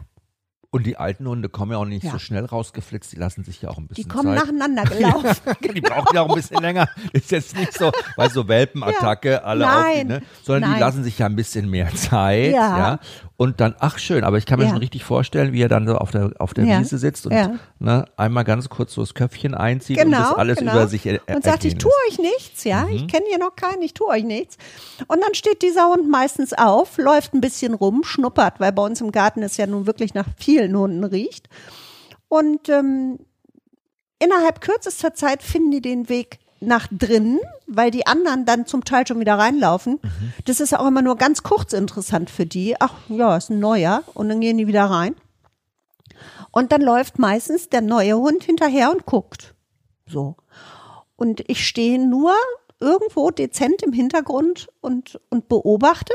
Und 0.74 0.88
die 0.88 0.98
alten 0.98 1.28
Hunde 1.28 1.50
kommen 1.50 1.72
ja 1.72 1.78
auch 1.78 1.86
nicht 1.86 2.04
Ja. 2.04 2.12
so 2.14 2.18
schnell 2.18 2.46
rausgeflitzt, 2.46 3.12
die 3.12 3.18
lassen 3.18 3.44
sich 3.44 3.62
ja 3.62 3.70
auch 3.70 3.78
ein 3.78 3.86
bisschen 3.88 4.06
Die 4.06 4.10
kommen 4.10 4.36
Zeit. 4.36 4.40
nacheinander 4.48 4.84
gelaufen. 4.86 5.36
die 5.76 5.82
brauchen 5.82 6.16
ja 6.16 6.24
auch 6.24 6.30
ein 6.30 6.36
bisschen 6.36 6.58
länger. 6.62 6.90
Ist 7.12 7.30
jetzt 7.30 7.56
nicht 7.56 7.74
so, 7.78 7.92
weil 8.16 8.32
so 8.32 8.48
Welpenattacke 8.48 9.44
alle 9.44 9.68
auf 9.68 9.86
die, 9.92 9.98
Nein. 10.00 10.08
ne? 10.08 10.22
Sondern 10.42 10.64
die 10.64 10.70
Nein. 10.72 10.80
lassen 10.80 11.04
sich 11.04 11.20
ja 11.20 11.28
ein 11.28 11.36
bisschen 11.36 11.70
mehr 11.70 11.90
Zeit, 11.96 12.54
ja. 12.54 12.78
Ja. 12.78 13.00
Und 13.36 13.60
dann, 13.60 13.76
ach 13.80 13.98
schön, 13.98 14.24
aber 14.24 14.38
ich 14.38 14.46
kann 14.46 14.58
mir 14.60 14.66
Ja. 14.66 14.70
schon 14.72 14.80
richtig 14.80 15.04
vorstellen, 15.04 15.54
wie 15.54 15.62
er 15.62 15.68
dann 15.68 15.86
so 15.88 15.98
auf 15.98 16.12
der, 16.12 16.32
auf 16.40 16.54
der 16.54 16.66
Ja. 16.66 16.80
Wiese 16.80 16.98
sitzt 16.98 17.26
und 17.26 17.34
Ja. 17.34 17.52
ne, 17.80 18.06
einmal 18.16 18.44
ganz 18.44 18.70
kurz 18.70 18.94
so 18.94 19.02
das 19.02 19.14
Köpfchen 19.16 19.54
einzieht 19.54 19.98
und 19.98 20.06
Genau, 20.06 20.20
das 20.20 20.34
alles 20.36 20.58
genau. 20.60 20.72
über 20.74 20.88
sich 20.88 21.06
er 21.06 21.20
und 21.36 21.44
sagt, 21.44 21.66
ich 21.66 21.76
tue 21.78 21.92
euch 22.10 22.20
nichts, 22.20 22.64
ja, 22.64 22.84
Mhm. 22.86 22.92
ich 22.96 23.08
kenne 23.08 23.26
hier 23.28 23.40
noch 23.40 23.56
keinen, 23.56 23.82
ich 23.82 23.94
tue 23.94 24.08
euch 24.08 24.24
nichts. 24.24 24.58
Und 25.08 25.22
dann 25.22 25.34
steht 25.34 25.62
dieser 25.62 25.88
Hund 25.88 26.10
meistens 26.10 26.54
auf, 26.54 26.98
läuft 26.98 27.34
ein 27.34 27.42
bisschen 27.42 27.74
rum, 27.74 28.04
schnuppert, 28.04 28.60
weil 28.60 28.72
bei 28.72 28.84
uns 28.84 29.02
im 29.02 29.12
Garten 29.12 29.44
es 29.44 29.58
ja 29.58 29.68
nun 29.68 29.88
wirklich 29.88 30.14
nach 30.14 30.28
vielen 30.38 30.63
Hunden 30.72 31.04
riecht. 31.04 31.50
Und 32.28 32.70
ähm, 32.70 33.20
innerhalb 34.20 34.62
kürzester 34.62 35.14
Zeit 35.14 35.44
finden 35.44 35.72
die 35.72 35.82
den 35.82 36.10
Weg 36.10 36.40
nach 36.60 36.88
drinnen, 36.90 37.40
weil 37.68 37.92
die 37.92 38.08
anderen 38.08 38.46
dann 38.46 38.66
zum 38.66 38.86
Teil 38.86 39.06
schon 39.06 39.20
wieder 39.20 39.38
reinlaufen. 39.38 40.00
Mhm. 40.02 40.34
Das 40.46 40.60
ist 40.60 40.74
auch 40.74 40.88
immer 40.88 41.02
nur 41.02 41.18
ganz 41.18 41.44
kurz 41.44 41.74
interessant 41.74 42.30
für 42.30 42.46
die. 42.46 42.76
Ach 42.80 42.94
ja, 43.10 43.38
ist 43.38 43.50
ein 43.50 43.60
neuer. 43.60 44.04
Und 44.14 44.30
dann 44.30 44.42
gehen 44.42 44.58
die 44.58 44.68
wieder 44.68 44.86
rein. 44.86 45.16
Und 46.52 46.72
dann 46.72 46.82
läuft 46.82 47.20
meistens 47.20 47.70
der 47.70 47.82
neue 47.82 48.18
Hund 48.18 48.44
hinterher 48.44 48.92
und 48.92 49.06
guckt. 49.06 49.56
So. 50.08 50.36
Und 51.16 51.44
ich 51.50 51.68
stehe 51.68 52.00
nur 52.00 52.34
irgendwo 52.80 53.32
dezent 53.32 53.82
im 53.82 53.94
Hintergrund 53.94 54.68
und, 54.82 55.20
und 55.30 55.48
beobachte. 55.48 56.14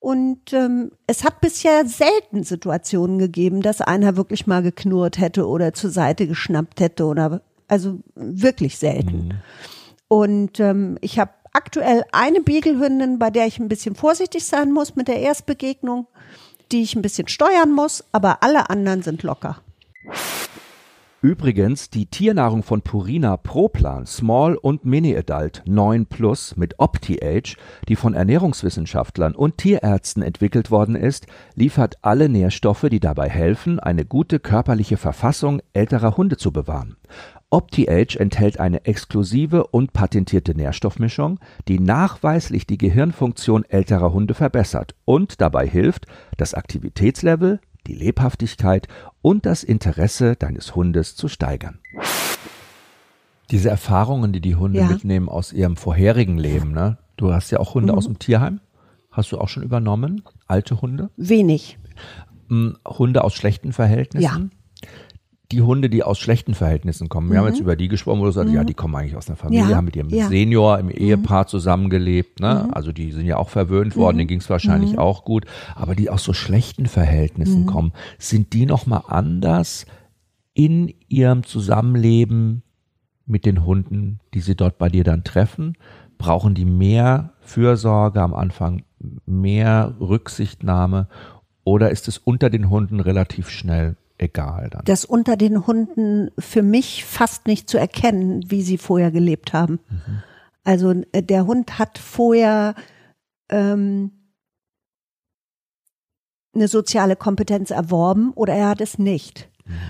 Und 0.00 0.52
ähm, 0.52 0.92
es 1.06 1.24
hat 1.24 1.40
bisher 1.40 1.86
selten 1.86 2.44
Situationen 2.44 3.18
gegeben, 3.18 3.62
dass 3.62 3.80
einer 3.80 4.16
wirklich 4.16 4.46
mal 4.46 4.62
geknurrt 4.62 5.18
hätte 5.18 5.46
oder 5.46 5.74
zur 5.74 5.90
Seite 5.90 6.28
geschnappt 6.28 6.80
hätte 6.80 7.04
oder 7.04 7.42
also 7.66 7.98
wirklich 8.14 8.78
selten. 8.78 9.42
Und 10.06 10.60
ähm, 10.60 10.98
ich 11.00 11.18
habe 11.18 11.32
aktuell 11.52 12.04
eine 12.12 12.40
Beaglehündin, 12.40 13.18
bei 13.18 13.30
der 13.30 13.46
ich 13.46 13.58
ein 13.58 13.68
bisschen 13.68 13.94
vorsichtig 13.94 14.46
sein 14.46 14.72
muss 14.72 14.94
mit 14.94 15.08
der 15.08 15.18
Erstbegegnung, 15.20 16.06
die 16.70 16.82
ich 16.82 16.94
ein 16.94 17.02
bisschen 17.02 17.28
steuern 17.28 17.72
muss, 17.72 18.04
aber 18.12 18.42
alle 18.42 18.70
anderen 18.70 19.02
sind 19.02 19.22
locker. 19.22 19.60
Übrigens, 21.20 21.90
die 21.90 22.06
Tiernahrung 22.06 22.62
von 22.62 22.82
Purina 22.82 23.36
Proplan 23.36 24.06
Small 24.06 24.54
und 24.54 24.84
Mini 24.84 25.16
Adult 25.16 25.64
9 25.66 26.06
Plus 26.06 26.56
mit 26.56 26.78
OptiAge, 26.78 27.56
die 27.88 27.96
von 27.96 28.14
Ernährungswissenschaftlern 28.14 29.34
und 29.34 29.58
Tierärzten 29.58 30.22
entwickelt 30.22 30.70
worden 30.70 30.94
ist, 30.94 31.26
liefert 31.56 31.96
alle 32.02 32.28
Nährstoffe, 32.28 32.86
die 32.88 33.00
dabei 33.00 33.28
helfen, 33.28 33.80
eine 33.80 34.04
gute 34.04 34.38
körperliche 34.38 34.96
Verfassung 34.96 35.60
älterer 35.72 36.16
Hunde 36.16 36.36
zu 36.36 36.52
bewahren. 36.52 36.96
OptiAge 37.50 38.20
enthält 38.20 38.60
eine 38.60 38.84
exklusive 38.84 39.66
und 39.66 39.92
patentierte 39.92 40.54
Nährstoffmischung, 40.54 41.40
die 41.66 41.80
nachweislich 41.80 42.64
die 42.64 42.78
Gehirnfunktion 42.78 43.64
älterer 43.64 44.12
Hunde 44.12 44.34
verbessert 44.34 44.94
und 45.04 45.40
dabei 45.40 45.66
hilft, 45.66 46.06
das 46.36 46.54
Aktivitätslevel, 46.54 47.58
die 47.88 47.94
Lebhaftigkeit 47.94 48.86
und 49.22 49.46
das 49.46 49.64
Interesse 49.64 50.36
deines 50.36 50.74
Hundes 50.76 51.16
zu 51.16 51.26
steigern. 51.26 51.78
Diese 53.50 53.70
Erfahrungen, 53.70 54.32
die 54.32 54.40
die 54.42 54.56
Hunde 54.56 54.80
Ja. 54.80 54.86
mitnehmen 54.86 55.28
aus 55.28 55.52
ihrem 55.52 55.76
vorherigen 55.76 56.36
Leben, 56.38 56.70
ne? 56.72 56.98
Du 57.16 57.32
hast 57.32 57.50
ja 57.50 57.58
auch 57.58 57.74
Hunde 57.74 57.92
Mhm. 57.92 57.98
aus 57.98 58.04
dem 58.04 58.18
Tierheim. 58.18 58.60
Hast 59.10 59.32
du 59.32 59.38
auch 59.38 59.48
schon 59.48 59.62
übernommen? 59.62 60.22
Alte 60.46 60.80
Hunde? 60.82 61.10
Wenig. 61.16 61.78
Hm, 62.48 62.76
Hunde 62.86 63.24
aus 63.24 63.34
schlechten 63.34 63.72
Verhältnissen? 63.72 64.52
Die 65.50 65.62
Hunde, 65.62 65.88
die 65.88 66.02
aus 66.02 66.18
schlechten 66.18 66.52
Verhältnissen 66.54 67.08
kommen. 67.08 67.30
Wir 67.30 67.38
haben 67.38 67.46
jetzt 67.46 67.60
über 67.60 67.74
die 67.74 67.88
gesprochen, 67.88 68.20
wo 68.20 68.26
du 68.26 68.32
sagst, 68.32 68.52
ja, 68.52 68.64
die 68.64 68.74
kommen 68.74 68.94
eigentlich 68.94 69.16
aus 69.16 69.28
einer 69.28 69.36
Familie, 69.36 69.64
Mhm. 69.64 69.70
Ja, 69.70 69.76
haben 69.78 69.84
mit 69.86 69.96
ihrem 69.96 70.10
ja. 70.10 70.26
Mhm. 70.26 70.28
Senior 70.30 70.78
im 70.78 70.90
Ehepaar 70.90 71.46
zusammengelebt. 71.46 72.40
Ne? 72.40 72.68
Also 72.74 72.92
die 72.92 73.12
sind 73.12 73.24
ja 73.24 73.38
auch 73.38 73.48
verwöhnt 73.48 73.96
worden, 73.96 74.18
denen 74.18 74.28
ging 74.28 74.40
es 74.40 74.50
wahrscheinlich 74.50 74.92
Mhm. 74.92 74.98
auch 74.98 75.24
gut. 75.24 75.46
Aber 75.74 75.94
die 75.94 76.10
aus 76.10 76.22
so 76.22 76.34
schlechten 76.34 76.84
Verhältnissen 76.84 77.64
kommen, 77.64 77.92
sind 78.18 78.52
die 78.52 78.66
nochmal 78.66 79.04
anders 79.06 79.86
in 80.52 80.92
ihrem 81.08 81.44
Zusammenleben 81.44 82.62
mit 83.24 83.46
den 83.46 83.64
Hunden, 83.64 84.20
die 84.34 84.40
sie 84.40 84.54
dort 84.54 84.76
bei 84.76 84.90
dir 84.90 85.04
dann 85.04 85.24
treffen? 85.24 85.78
Brauchen 86.18 86.54
die 86.54 86.66
mehr 86.66 87.32
Fürsorge 87.40 88.20
am 88.20 88.34
Anfang, 88.34 88.82
mehr 89.24 89.94
Rücksichtnahme 89.98 91.08
oder 91.64 91.90
ist 91.90 92.06
es 92.06 92.18
unter 92.18 92.50
den 92.50 92.68
Hunden 92.68 93.00
relativ 93.00 93.48
schnell 93.48 93.96
egal 94.18 94.68
dann? 94.70 94.82
Das 94.84 95.04
unter 95.04 95.36
den 95.36 95.66
Hunden 95.66 96.30
für 96.38 96.62
mich 96.62 97.04
fast 97.04 97.46
nicht 97.46 97.70
zu 97.70 97.78
erkennen, 97.78 98.44
wie 98.48 98.62
sie 98.62 98.78
vorher 98.78 99.10
gelebt 99.10 99.52
haben. 99.52 99.80
Also 100.64 101.02
äh, 101.12 101.22
der 101.22 101.46
Hund 101.46 101.78
hat 101.78 101.98
vorher 101.98 102.74
ähm, 103.48 104.12
eine 106.54 106.68
soziale 106.68 107.16
Kompetenz 107.16 107.70
erworben 107.70 108.32
oder 108.34 108.54
er 108.54 108.68
hat 108.68 108.80
es 108.80 108.98
nicht. 108.98 109.48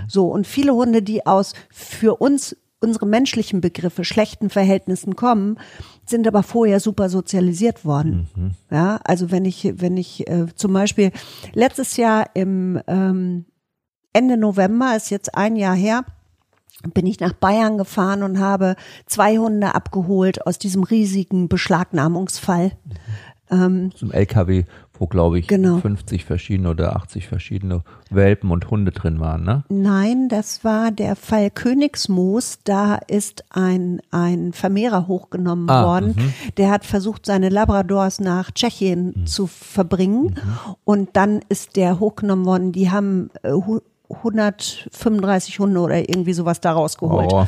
So, 0.09 0.27
und 0.27 0.47
viele 0.47 0.75
Hunde, 0.75 1.03
die 1.03 1.25
aus 1.25 1.55
für 1.71 2.17
uns 2.17 2.57
unsere 2.81 3.07
menschlichen 3.07 3.61
Begriffe 3.61 4.05
schlechten 4.05 4.51
Verhältnissen 4.51 5.17
kommen, 5.17 5.59
sind 6.07 6.27
aber 6.29 6.43
vorher 6.43 6.81
super 6.81 7.09
sozialisiert 7.09 7.85
worden. 7.85 8.29
Ja, 8.71 9.01
also 9.05 9.31
wenn 9.31 9.45
ich, 9.45 9.73
wenn 9.77 9.97
ich 9.97 10.29
äh, 10.29 10.47
zum 10.55 10.73
Beispiel 10.73 11.11
letztes 11.55 11.97
Jahr 11.97 12.31
im 12.35 12.81
ähm, 12.87 13.47
Ende 14.13 14.37
November, 14.37 14.97
ist 14.97 15.11
jetzt 15.11 15.35
ein 15.35 15.57
Jahr 15.57 15.75
her, 15.77 16.05
bin 16.95 17.07
ich 17.07 17.21
nach 17.21 17.33
Bayern 17.33 17.77
gefahren 17.79 18.23
und 18.23 18.39
habe 18.39 18.77
zwei 19.07 19.39
Hunde 19.39 19.75
abgeholt 19.75 20.47
aus 20.47 20.59
diesem 20.59 20.83
riesigen 20.85 21.49
Beschlagnahmungsfall. 21.49 22.73
Zum 23.51 24.13
LKW, 24.13 24.65
wo 24.99 25.07
glaube 25.07 25.39
ich 25.39 25.49
Genau. 25.49 25.79
50 25.79 26.27
verschiedene 26.27 26.69
oder 26.69 26.97
80 26.97 27.27
verschiedene 27.29 27.83
Welpen 28.11 28.51
und 28.51 28.71
Hunde 28.71 28.93
drin 28.93 29.21
waren, 29.21 29.43
ne? 29.43 29.65
Nein, 29.71 30.29
das 30.29 30.65
war 30.65 30.91
der 30.91 31.17
Fall 31.17 31.49
Königsmoos. 31.51 32.59
Da 32.65 32.97
ist 32.97 33.45
ein, 33.49 34.03
ein 34.11 34.53
Vermehrer 34.53 35.07
hochgenommen 35.09 35.71
Ah, 35.71 35.87
worden. 35.87 36.15
Der 36.59 36.71
hat 36.71 36.85
versucht, 36.85 37.25
seine 37.25 37.49
Labradors 37.49 38.21
nach 38.21 38.51
Tschechien 38.51 39.15
Mhm. 39.17 39.27
zu 39.27 39.47
verbringen. 39.47 40.35
Und 40.85 41.17
dann 41.17 41.41
ist 41.49 41.77
der 41.77 42.01
hochgenommen 42.01 42.45
worden. 42.45 42.73
Die 42.73 42.91
haben 42.91 43.31
äh, 43.45 43.53
135 44.11 45.59
Hunde 45.59 45.81
oder 45.81 46.09
irgendwie 46.09 46.33
sowas 46.33 46.61
da 46.61 46.73
rausgeholt. 46.73 47.31
Oh, 47.33 47.47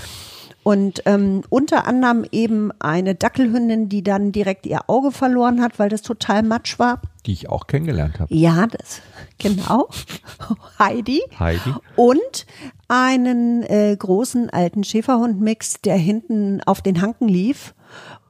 Und 0.62 1.02
ähm, 1.06 1.42
unter 1.48 1.86
anderem 1.86 2.24
eben 2.30 2.70
eine 2.80 3.14
Dackelhündin, 3.14 3.88
die 3.88 4.02
dann 4.02 4.32
direkt 4.32 4.66
ihr 4.66 4.80
Auge 4.88 5.10
verloren 5.10 5.62
hat, 5.62 5.78
weil 5.78 5.88
das 5.88 6.02
total 6.02 6.42
matsch 6.42 6.78
war. 6.78 7.00
die 7.26 7.32
ich 7.32 7.48
auch 7.48 7.66
kennengelernt 7.66 8.20
habe. 8.20 8.34
Ja, 8.34 8.66
das 8.66 9.00
genau. 9.38 9.88
Heidi. 10.78 11.22
Heidi. 11.38 11.74
Und 11.96 12.46
einen 12.88 13.62
äh, 13.62 13.96
großen 13.98 14.50
alten 14.50 14.84
Schäferhund-Mix, 14.84 15.80
der 15.82 15.96
hinten 15.96 16.60
auf 16.66 16.82
den 16.82 17.00
Hanken 17.00 17.28
lief 17.28 17.74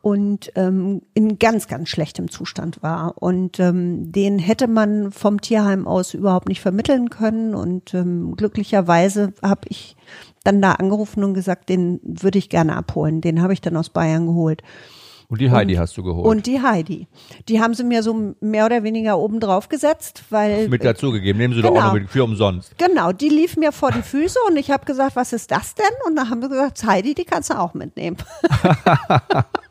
und 0.02 0.50
ähm, 0.54 1.02
in 1.12 1.38
ganz, 1.38 1.68
ganz 1.68 1.88
schlechtem 1.90 2.30
Zustand 2.30 2.82
war. 2.82 3.14
Und 3.20 3.60
ähm, 3.60 4.10
den 4.12 4.38
hätte 4.38 4.66
man 4.66 5.12
vom 5.12 5.40
Tierheim 5.40 5.86
aus 5.86 6.14
überhaupt 6.14 6.48
nicht 6.48 6.60
vermitteln 6.60 7.10
können. 7.10 7.54
Und 7.54 7.92
ähm, 7.92 8.34
glücklicherweise 8.36 9.34
habe 9.42 9.62
ich 9.68 9.96
dann 10.42 10.62
da 10.62 10.72
angerufen 10.72 11.22
und 11.22 11.34
gesagt, 11.34 11.68
den 11.68 12.00
würde 12.02 12.38
ich 12.38 12.48
gerne 12.48 12.76
abholen. 12.76 13.20
Den 13.20 13.42
habe 13.42 13.52
ich 13.52 13.60
dann 13.60 13.76
aus 13.76 13.90
Bayern 13.90 14.26
geholt. 14.26 14.62
Und 15.28 15.40
die 15.40 15.52
Heidi 15.52 15.74
hast 15.74 15.96
du 15.96 16.02
geholt. 16.02 16.26
Und 16.26 16.46
die 16.46 16.60
Heidi. 16.60 17.06
Die 17.48 17.60
haben 17.60 17.74
sie 17.74 17.84
mir 17.84 18.02
so 18.02 18.34
mehr 18.40 18.66
oder 18.66 18.82
weniger 18.82 19.16
oben 19.16 19.38
drauf 19.38 19.68
gesetzt, 19.68 20.24
weil 20.30 20.68
mit 20.68 20.82
dazugegeben. 20.82 21.38
Nehmen 21.38 21.54
sie 21.54 21.62
doch 21.62 21.70
auch 21.70 21.74
Genau. 21.74 21.86
noch 21.88 21.94
mit 21.94 22.10
für 22.10 22.24
umsonst. 22.24 22.76
Genau, 22.78 23.12
die 23.12 23.28
lief 23.28 23.56
mir 23.56 23.70
vor 23.70 23.92
die 23.92 24.02
Füße 24.02 24.38
und 24.48 24.56
ich 24.56 24.72
habe 24.72 24.86
gesagt, 24.86 25.14
was 25.14 25.32
ist 25.32 25.52
das 25.52 25.76
denn? 25.76 25.84
Und 26.08 26.16
dann 26.16 26.30
haben 26.30 26.40
wir 26.42 26.48
gesagt, 26.48 26.84
Heidi, 26.84 27.14
die 27.14 27.24
kannst 27.24 27.50
du 27.50 27.60
auch 27.60 27.74
mitnehmen. 27.74 28.16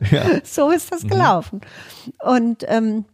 So 0.44 0.70
ist 0.70 0.86
Mhm. 0.90 0.96
das 0.96 1.06
gelaufen. 1.06 1.60
Und 2.24 2.64
ähm, 2.68 3.04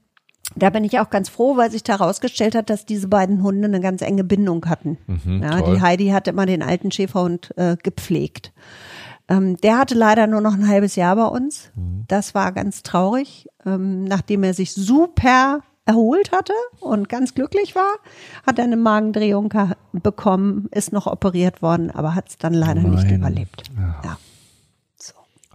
da 0.56 0.70
bin 0.70 0.84
ich 0.84 0.98
auch 1.00 1.08
ganz 1.10 1.28
froh, 1.28 1.56
weil 1.56 1.70
sich 1.70 1.82
da 1.82 1.98
herausgestellt 1.98 2.54
hat, 2.54 2.68
dass 2.68 2.84
diese 2.84 3.08
beiden 3.08 3.42
Hunde 3.42 3.66
eine 3.68 3.80
ganz 3.80 4.02
enge 4.02 4.24
Bindung 4.24 4.66
hatten. 4.66 4.98
ja, 5.40 5.60
toll. 5.60 5.74
die 5.74 5.80
Heidi 5.80 6.08
hat 6.08 6.28
immer 6.28 6.44
den 6.46 6.62
alten 6.62 6.90
Schäferhund 6.90 7.52
äh, 7.56 7.76
gepflegt. 7.82 8.52
Ähm, 9.28 9.56
der 9.58 9.78
hatte 9.78 9.94
leider 9.94 10.26
nur 10.26 10.40
noch 10.40 10.52
ein 10.54 10.68
halbes 10.68 10.96
Jahr 10.96 11.16
bei 11.16 11.26
uns. 11.26 11.70
Das 12.08 12.34
war 12.34 12.52
ganz 12.52 12.82
traurig. 12.82 13.48
Ähm, 13.64 14.04
nachdem 14.04 14.42
er 14.42 14.52
sich 14.52 14.74
super 14.74 15.60
erholt 15.86 16.32
hatte 16.32 16.52
und 16.80 17.08
ganz 17.08 17.34
glücklich 17.34 17.74
war, 17.74 17.94
hat 18.46 18.58
er 18.58 18.64
eine 18.64 18.76
Magendrehung 18.76 19.52
bekommen, 19.92 20.68
ist 20.72 20.92
noch 20.92 21.06
operiert 21.06 21.62
worden, 21.62 21.90
aber 21.90 22.14
hat 22.14 22.28
es 22.28 22.38
dann 22.38 22.52
leider 22.54 22.82
nicht 22.82 23.04
Nein. 23.04 23.14
überlebt. 23.16 23.62
Ja. 23.76 24.00
So. 24.02 24.08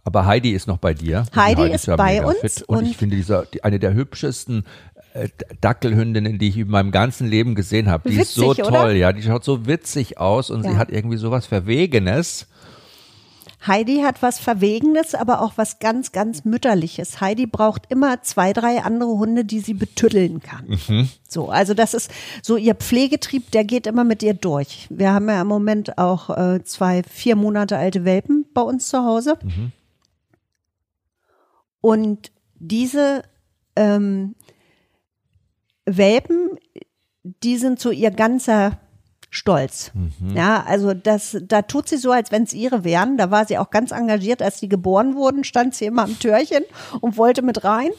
Aber 0.08 0.26
Heidi 0.26 0.52
ist 0.52 0.68
noch 0.68 0.78
bei 0.78 0.94
dir. 0.94 1.26
Die 1.34 1.38
Heidi 1.38 1.70
ist 1.70 1.86
ja 1.86 1.98
bei 1.98 2.26
uns. 2.26 2.62
Und, 2.64 2.78
und- 2.78 2.86
ich 2.86 2.96
finde 2.96 3.18
dieser, 3.18 3.46
die, 3.46 3.66
eine 3.66 3.78
der 3.78 3.94
hübschesten 3.94 4.64
äh, 5.14 5.28
Dackelhündinnen, 5.60 6.40
die 6.40 6.48
ich 6.48 6.58
in 6.58 6.70
meinem 6.70 6.92
ganzen 6.92 7.28
Leben 7.28 7.56
gesehen 7.56 7.90
habe. 7.90 8.10
Die 8.10 8.16
witzig, 8.16 8.30
ist 8.30 8.36
so 8.36 8.54
toll, 8.54 8.68
oder? 8.70 8.92
ja. 8.94 9.12
Die 9.12 9.22
schaut 9.22 9.44
so 9.44 9.66
witzig 9.66 10.18
aus 10.18 10.50
und 10.50 10.64
ja. 10.64 10.72
sie 10.72 10.78
hat 10.78 10.92
irgendwie 10.92 11.18
sowas 11.18 11.46
Verwegenes. 11.46 12.48
Heidi 13.66 13.98
hat 13.98 14.22
was 14.22 14.40
Verwegenes, 14.40 15.14
aber 15.14 15.42
auch 15.42 15.54
was 15.58 15.80
ganz, 15.80 16.14
ganz 16.14 16.46
Mütterliches. 16.46 17.20
Heidi 17.20 17.46
braucht 17.46 17.82
immer 17.90 18.22
zwei, 18.22 18.54
drei 18.54 18.84
andere 18.84 19.10
Hunde, 19.10 19.44
die 19.44 19.60
sie 19.60 19.74
betüddeln 19.74 20.42
kann. 20.42 20.78
Mhm. 20.88 21.10
So, 21.28 21.50
also 21.50 21.74
das 21.74 21.94
ist 21.94 22.10
so 22.42 22.56
ihr 22.56 22.76
Pflegetrieb, 22.76 23.52
der 23.52 23.66
geht 23.66 23.88
immer 23.88 24.06
mit 24.06 24.24
ihr 24.24 24.36
durch. 24.36 24.88
Wir 24.90 25.12
haben 25.12 25.28
ja 25.28 25.42
im 25.42 25.48
Moment 25.48 25.98
auch 25.98 26.30
äh, 26.30 26.64
zwei 26.64 27.04
vier 27.04 27.36
Monate 27.36 27.76
alte 27.76 28.06
Welpen 28.06 28.46
bei 28.54 28.62
uns 28.62 28.88
zu 28.88 29.04
Hause. 29.04 29.38
Mhm. 29.44 29.74
Und 31.82 32.32
diese 32.56 33.24
ähm, 33.76 34.36
Welpen, 35.86 36.58
die 37.24 37.58
sind 37.58 37.80
so 37.80 37.92
ihr 37.92 38.12
ganzer 38.12 38.80
Stolz. 39.30 39.92
Mhm. 39.94 40.36
Ja, 40.36 40.64
also 40.66 40.94
das, 40.94 41.38
da 41.42 41.62
tut 41.62 41.90
sie 41.90 41.98
so, 41.98 42.12
als 42.12 42.32
wenn 42.32 42.44
es 42.44 42.54
ihre 42.54 42.84
wären. 42.84 43.18
Da 43.18 43.30
war 43.30 43.46
sie 43.46 43.58
auch 43.58 43.70
ganz 43.70 43.92
engagiert, 43.92 44.42
als 44.42 44.60
die 44.60 44.70
geboren 44.70 45.16
wurden, 45.16 45.44
stand 45.44 45.76
sie 45.76 45.86
immer 45.86 46.04
am 46.04 46.18
Türchen 46.20 46.64
und 47.02 47.18
wollte 47.18 47.42
mit 47.42 47.64
rein. 47.64 47.92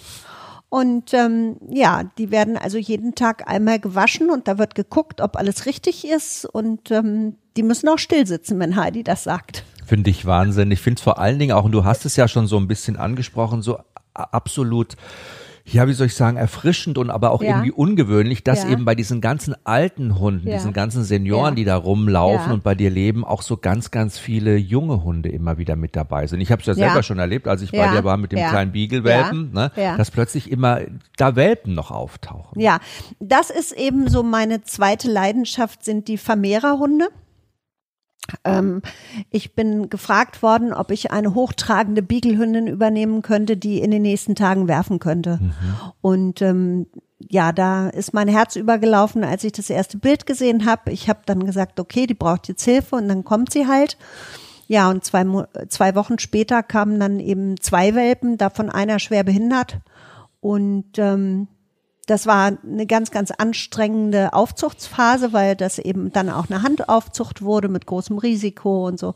Und 0.70 1.14
ähm, 1.14 1.56
ja, 1.70 2.04
die 2.18 2.30
werden 2.30 2.58
also 2.58 2.76
jeden 2.76 3.14
Tag 3.14 3.48
einmal 3.48 3.78
gewaschen 3.78 4.30
und 4.30 4.48
da 4.48 4.58
wird 4.58 4.74
geguckt, 4.74 5.20
ob 5.20 5.36
alles 5.36 5.64
richtig 5.64 6.06
ist. 6.06 6.44
Und 6.44 6.90
ähm, 6.90 7.36
die 7.56 7.62
müssen 7.62 7.88
auch 7.88 7.98
still 7.98 8.26
sitzen, 8.26 8.58
wenn 8.58 8.76
Heidi 8.76 9.02
das 9.02 9.24
sagt. 9.24 9.64
Finde 9.88 10.10
ich 10.10 10.26
Wahnsinn. 10.26 10.70
Ich 10.70 10.80
finde 10.80 10.98
es 10.98 11.02
vor 11.02 11.18
allen 11.18 11.38
Dingen 11.38 11.52
auch, 11.52 11.64
und 11.64 11.72
du 11.72 11.84
hast 11.84 12.04
es 12.04 12.14
ja 12.16 12.28
schon 12.28 12.46
so 12.46 12.58
ein 12.58 12.68
bisschen 12.68 12.98
angesprochen, 12.98 13.62
so 13.62 13.78
absolut 14.12 14.96
ja, 15.72 15.86
wie 15.86 15.92
soll 15.92 16.06
ich 16.06 16.14
sagen, 16.14 16.36
erfrischend 16.36 16.98
und 16.98 17.10
aber 17.10 17.30
auch 17.30 17.42
ja. 17.42 17.50
irgendwie 17.50 17.72
ungewöhnlich, 17.72 18.42
dass 18.42 18.64
ja. 18.64 18.70
eben 18.70 18.84
bei 18.84 18.94
diesen 18.94 19.20
ganzen 19.20 19.54
alten 19.64 20.18
Hunden, 20.18 20.48
ja. 20.48 20.54
diesen 20.54 20.72
ganzen 20.72 21.04
Senioren, 21.04 21.56
die 21.56 21.64
da 21.64 21.76
rumlaufen 21.76 22.52
und 22.52 22.62
bei 22.62 22.74
dir 22.74 22.90
leben, 22.90 23.24
auch 23.24 23.42
so 23.42 23.56
ganz, 23.56 23.90
ganz 23.90 24.18
viele 24.18 24.56
junge 24.56 25.04
Hunde 25.04 25.28
immer 25.28 25.58
wieder 25.58 25.76
mit 25.76 25.94
dabei 25.94 26.26
sind. 26.26 26.40
Ich 26.40 26.50
habe 26.50 26.60
es 26.60 26.66
ja 26.66 26.74
selber 26.74 27.02
schon 27.02 27.18
erlebt, 27.18 27.48
als 27.48 27.62
ich 27.62 27.72
bei 27.72 27.88
dir 27.88 28.04
war 28.04 28.16
mit 28.16 28.32
dem 28.32 28.38
kleinen 28.48 28.72
Beagle-Welpen, 28.72 29.52
ne, 29.52 29.70
dass 29.96 30.10
plötzlich 30.10 30.50
immer 30.50 30.80
da 31.16 31.36
Welpen 31.36 31.74
noch 31.74 31.90
auftauchen. 31.90 32.58
Ja, 32.60 32.80
das 33.20 33.50
ist 33.50 33.72
eben 33.72 34.08
so 34.08 34.22
meine 34.22 34.62
zweite 34.62 35.10
Leidenschaft, 35.10 35.84
sind 35.84 36.08
die 36.08 36.18
Vermehrerhunde. 36.18 37.08
Ähm, 38.48 38.82
ich 39.30 39.54
bin 39.54 39.88
gefragt 39.88 40.42
worden, 40.42 40.72
ob 40.72 40.90
ich 40.90 41.10
eine 41.10 41.34
hochtragende 41.34 42.02
Beaglehündin 42.02 42.66
übernehmen 42.66 43.22
könnte, 43.22 43.56
die 43.56 43.80
in 43.80 43.90
den 43.90 44.02
nächsten 44.02 44.34
Tagen 44.34 44.68
werfen 44.68 44.98
könnte. 44.98 45.38
Mhm. 45.40 45.52
Und 46.00 46.42
ähm, 46.42 46.86
ja, 47.18 47.52
da 47.52 47.88
ist 47.88 48.14
mein 48.14 48.28
Herz 48.28 48.56
übergelaufen, 48.56 49.24
als 49.24 49.44
ich 49.44 49.52
das 49.52 49.70
erste 49.70 49.98
Bild 49.98 50.26
gesehen 50.26 50.64
habe. 50.66 50.92
Ich 50.92 51.08
habe 51.08 51.20
dann 51.26 51.44
gesagt, 51.44 51.80
okay, 51.80 52.06
die 52.06 52.14
braucht 52.14 52.48
jetzt 52.48 52.64
Hilfe 52.64 52.96
und 52.96 53.08
dann 53.08 53.24
kommt 53.24 53.52
sie 53.52 53.66
halt. 53.66 53.96
Ja, 54.66 54.90
und 54.90 55.04
zwei, 55.04 55.24
zwei 55.68 55.94
Wochen 55.94 56.18
später 56.18 56.62
kamen 56.62 57.00
dann 57.00 57.20
eben 57.20 57.58
zwei 57.60 57.94
Welpen, 57.94 58.36
davon 58.36 58.70
einer 58.70 58.98
schwer 58.98 59.24
behindert. 59.24 59.78
Und 60.40 60.98
ähm, 60.98 61.48
das 62.08 62.26
war 62.26 62.52
eine 62.62 62.86
ganz, 62.86 63.10
ganz 63.10 63.30
anstrengende 63.30 64.32
Aufzuchtsphase, 64.32 65.32
weil 65.32 65.54
das 65.56 65.78
eben 65.78 66.10
dann 66.10 66.30
auch 66.30 66.50
eine 66.50 66.62
Handaufzucht 66.62 67.42
wurde 67.42 67.68
mit 67.68 67.86
großem 67.86 68.18
Risiko 68.18 68.86
und 68.86 68.98
so. 68.98 69.14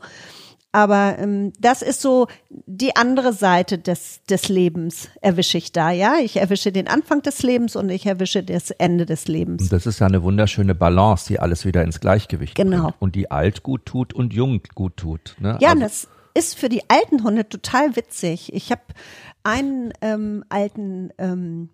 Aber 0.71 1.17
ähm, 1.19 1.53
das 1.59 1.81
ist 1.81 2.01
so 2.01 2.27
die 2.49 2.95
andere 2.95 3.33
Seite 3.33 3.77
des, 3.77 4.23
des 4.25 4.47
Lebens, 4.49 5.09
erwische 5.21 5.57
ich 5.57 5.71
da, 5.71 5.91
ja. 5.91 6.15
Ich 6.23 6.37
erwische 6.37 6.71
den 6.71 6.87
Anfang 6.87 7.21
des 7.21 7.43
Lebens 7.43 7.75
und 7.75 7.89
ich 7.89 8.05
erwische 8.05 8.43
das 8.43 8.71
Ende 8.71 9.05
des 9.05 9.27
Lebens. 9.27 9.63
Und 9.63 9.71
das 9.71 9.85
ist 9.85 9.99
ja 9.99 10.07
eine 10.07 10.23
wunderschöne 10.23 10.73
Balance, 10.73 11.27
die 11.27 11.39
alles 11.39 11.65
wieder 11.65 11.83
ins 11.83 11.99
Gleichgewicht 11.99 12.55
genau. 12.55 12.83
bringt. 12.83 12.95
Und 12.99 13.15
die 13.15 13.29
alt 13.29 13.61
gut 13.61 13.85
tut 13.85 14.13
und 14.13 14.33
jung 14.33 14.61
gut 14.73 14.97
tut. 14.97 15.35
Ne? 15.39 15.57
Ja, 15.61 15.69
also, 15.69 15.81
das 15.81 16.07
ist 16.33 16.57
für 16.57 16.69
die 16.69 16.89
alten 16.89 17.23
Hunde 17.23 17.47
total 17.47 17.95
witzig. 17.95 18.51
Ich 18.53 18.71
habe 18.71 18.81
einen 19.43 19.93
ähm, 20.01 20.43
alten 20.49 21.11
ähm, 21.19 21.69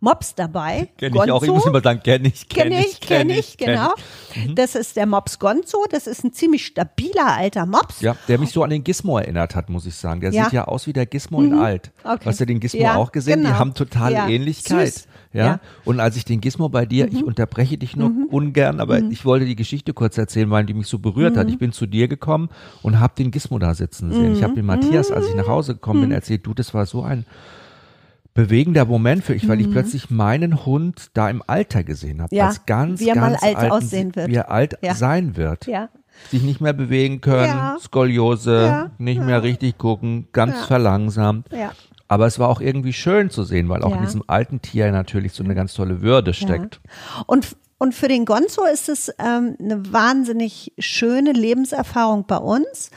Mops 0.00 0.34
dabei. 0.34 0.88
Kenn 0.98 1.14
ich 1.14 1.30
auch, 1.30 1.42
ich 1.42 1.50
muss 1.50 1.66
immer 1.66 1.80
sagen, 1.80 2.00
kenne 2.02 2.28
ich, 2.28 2.48
kenne 2.48 2.70
kenn 2.70 2.80
ich, 2.80 3.00
kenne 3.00 3.38
ich, 3.38 3.56
kenn 3.56 3.74
genau. 3.74 3.94
Ich. 4.34 4.48
Mhm. 4.48 4.54
Das 4.54 4.74
ist 4.74 4.96
der 4.96 5.06
Mops 5.06 5.38
Gonzo, 5.38 5.84
das 5.90 6.06
ist 6.06 6.24
ein 6.24 6.32
ziemlich 6.32 6.66
stabiler 6.66 7.36
alter 7.36 7.66
Mops. 7.66 8.00
Ja, 8.00 8.16
der 8.28 8.38
mich 8.38 8.50
so 8.50 8.62
an 8.62 8.70
den 8.70 8.84
Gizmo 8.84 9.18
erinnert 9.18 9.54
hat, 9.56 9.68
muss 9.70 9.86
ich 9.86 9.96
sagen. 9.96 10.20
Der 10.20 10.32
ja. 10.32 10.44
sieht 10.44 10.52
ja 10.52 10.64
aus 10.66 10.86
wie 10.86 10.92
der 10.92 11.06
Gizmo 11.06 11.40
mhm. 11.40 11.46
in 11.46 11.58
alt. 11.58 11.90
Okay. 12.04 12.24
Hast 12.24 12.40
du 12.40 12.46
den 12.46 12.60
Gizmo 12.60 12.80
ja, 12.80 12.96
auch 12.96 13.10
gesehen? 13.10 13.40
Genau. 13.40 13.50
Die 13.50 13.54
haben 13.56 13.74
totale 13.74 14.14
ja. 14.14 14.28
Ähnlichkeit. 14.28 14.92
Süß. 14.92 15.08
Ja? 15.32 15.46
ja? 15.46 15.60
Und 15.84 16.00
als 16.00 16.16
ich 16.16 16.24
den 16.24 16.40
Gizmo 16.40 16.68
bei 16.68 16.86
dir, 16.86 17.06
mhm. 17.06 17.16
ich 17.16 17.24
unterbreche 17.24 17.76
dich 17.76 17.96
nur 17.96 18.10
mhm. 18.10 18.26
ungern, 18.30 18.80
aber 18.80 19.00
mhm. 19.00 19.10
ich 19.10 19.24
wollte 19.24 19.46
die 19.46 19.56
Geschichte 19.56 19.92
kurz 19.92 20.16
erzählen, 20.16 20.50
weil 20.50 20.64
die 20.64 20.74
mich 20.74 20.86
so 20.86 20.98
berührt 20.98 21.36
hat. 21.36 21.46
Mhm. 21.46 21.52
Ich 21.52 21.58
bin 21.58 21.72
zu 21.72 21.86
dir 21.86 22.08
gekommen 22.08 22.48
und 22.82 23.00
habe 23.00 23.14
den 23.18 23.30
Gizmo 23.30 23.58
da 23.58 23.74
sitzen 23.74 24.12
sehen. 24.12 24.34
Ich 24.34 24.42
habe 24.42 24.54
den 24.54 24.66
Matthias, 24.66 25.10
als 25.10 25.28
ich 25.28 25.34
nach 25.34 25.48
Hause 25.48 25.74
gekommen 25.74 26.02
bin, 26.02 26.12
erzählt, 26.12 26.46
du, 26.46 26.54
das 26.54 26.72
war 26.72 26.86
so 26.86 27.02
ein 27.02 27.26
bewegender 28.38 28.84
Moment 28.84 29.24
für 29.24 29.32
mich, 29.32 29.48
weil 29.48 29.60
ich 29.60 29.66
mhm. 29.66 29.72
plötzlich 29.72 30.10
meinen 30.10 30.64
Hund 30.64 31.10
da 31.14 31.28
im 31.28 31.42
Alter 31.48 31.82
gesehen 31.82 32.22
habe. 32.22 32.32
Ja, 32.32 32.46
als 32.46 32.66
ganz, 32.66 33.00
wie 33.00 33.08
er 33.08 33.16
ganz 33.16 33.42
mal 33.42 33.48
alt 33.48 33.56
alten, 33.56 33.72
aussehen 33.72 34.14
wird. 34.14 34.28
Wie 34.28 34.36
er 34.36 34.48
alt 34.48 34.78
ja. 34.80 34.94
sein 34.94 35.36
wird. 35.36 35.66
Ja. 35.66 35.88
Sich 36.30 36.44
nicht 36.44 36.60
mehr 36.60 36.72
bewegen 36.72 37.20
können, 37.20 37.48
ja. 37.48 37.76
Skoliose, 37.80 38.66
ja. 38.66 38.90
nicht 38.98 39.20
mehr 39.20 39.42
richtig 39.42 39.76
gucken, 39.76 40.28
ganz 40.32 40.56
verlangsamt. 40.66 41.48
Ja. 41.50 41.72
Aber 42.06 42.26
es 42.26 42.38
war 42.38 42.48
auch 42.48 42.60
irgendwie 42.60 42.92
schön 42.92 43.28
zu 43.28 43.42
sehen, 43.42 43.68
weil 43.68 43.82
auch 43.82 43.96
in 43.96 44.02
diesem 44.02 44.22
alten 44.28 44.62
Tier 44.62 44.92
natürlich 44.92 45.32
so 45.32 45.42
eine 45.42 45.56
ganz 45.56 45.74
tolle 45.74 46.00
Würde 46.00 46.32
steckt. 46.32 46.80
Und 47.26 47.56
und 47.80 47.94
für 47.94 48.08
den 48.08 48.24
Gonzo 48.24 48.64
ist 48.64 48.88
es 48.88 49.08
ähm, 49.20 49.56
eine 49.60 49.92
wahnsinnig 49.92 50.72
schöne 50.78 51.32
Lebenserfahrung 51.32 52.24
bei 52.26 52.38
uns 52.38 52.90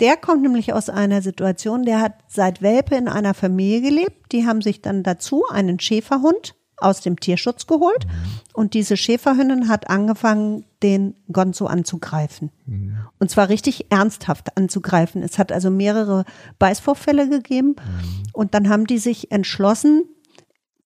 der 0.00 0.16
kommt 0.16 0.42
nämlich 0.42 0.72
aus 0.72 0.88
einer 0.88 1.22
Situation, 1.22 1.84
der 1.84 2.00
hat 2.00 2.14
seit 2.28 2.62
Welpe 2.62 2.96
in 2.96 3.08
einer 3.08 3.34
Familie 3.34 3.80
gelebt. 3.80 4.32
Die 4.32 4.46
haben 4.46 4.62
sich 4.62 4.82
dann 4.82 5.02
dazu 5.02 5.44
einen 5.50 5.80
Schäferhund 5.80 6.54
aus 6.76 7.00
dem 7.00 7.18
Tierschutz 7.18 7.66
geholt. 7.66 8.06
Und 8.52 8.74
diese 8.74 8.96
Schäferhündin 8.96 9.68
hat 9.68 9.90
angefangen, 9.90 10.64
den 10.82 11.14
Gonzo 11.32 11.66
anzugreifen. 11.66 12.50
Mhm. 12.66 12.98
Und 13.18 13.30
zwar 13.30 13.48
richtig 13.48 13.90
ernsthaft 13.90 14.56
anzugreifen. 14.56 15.22
Es 15.22 15.38
hat 15.38 15.52
also 15.52 15.70
mehrere 15.70 16.24
Beißvorfälle 16.58 17.28
gegeben. 17.28 17.68
Mhm. 17.68 18.22
Und 18.32 18.54
dann 18.54 18.68
haben 18.68 18.86
die 18.86 18.98
sich 18.98 19.30
entschlossen, 19.30 20.04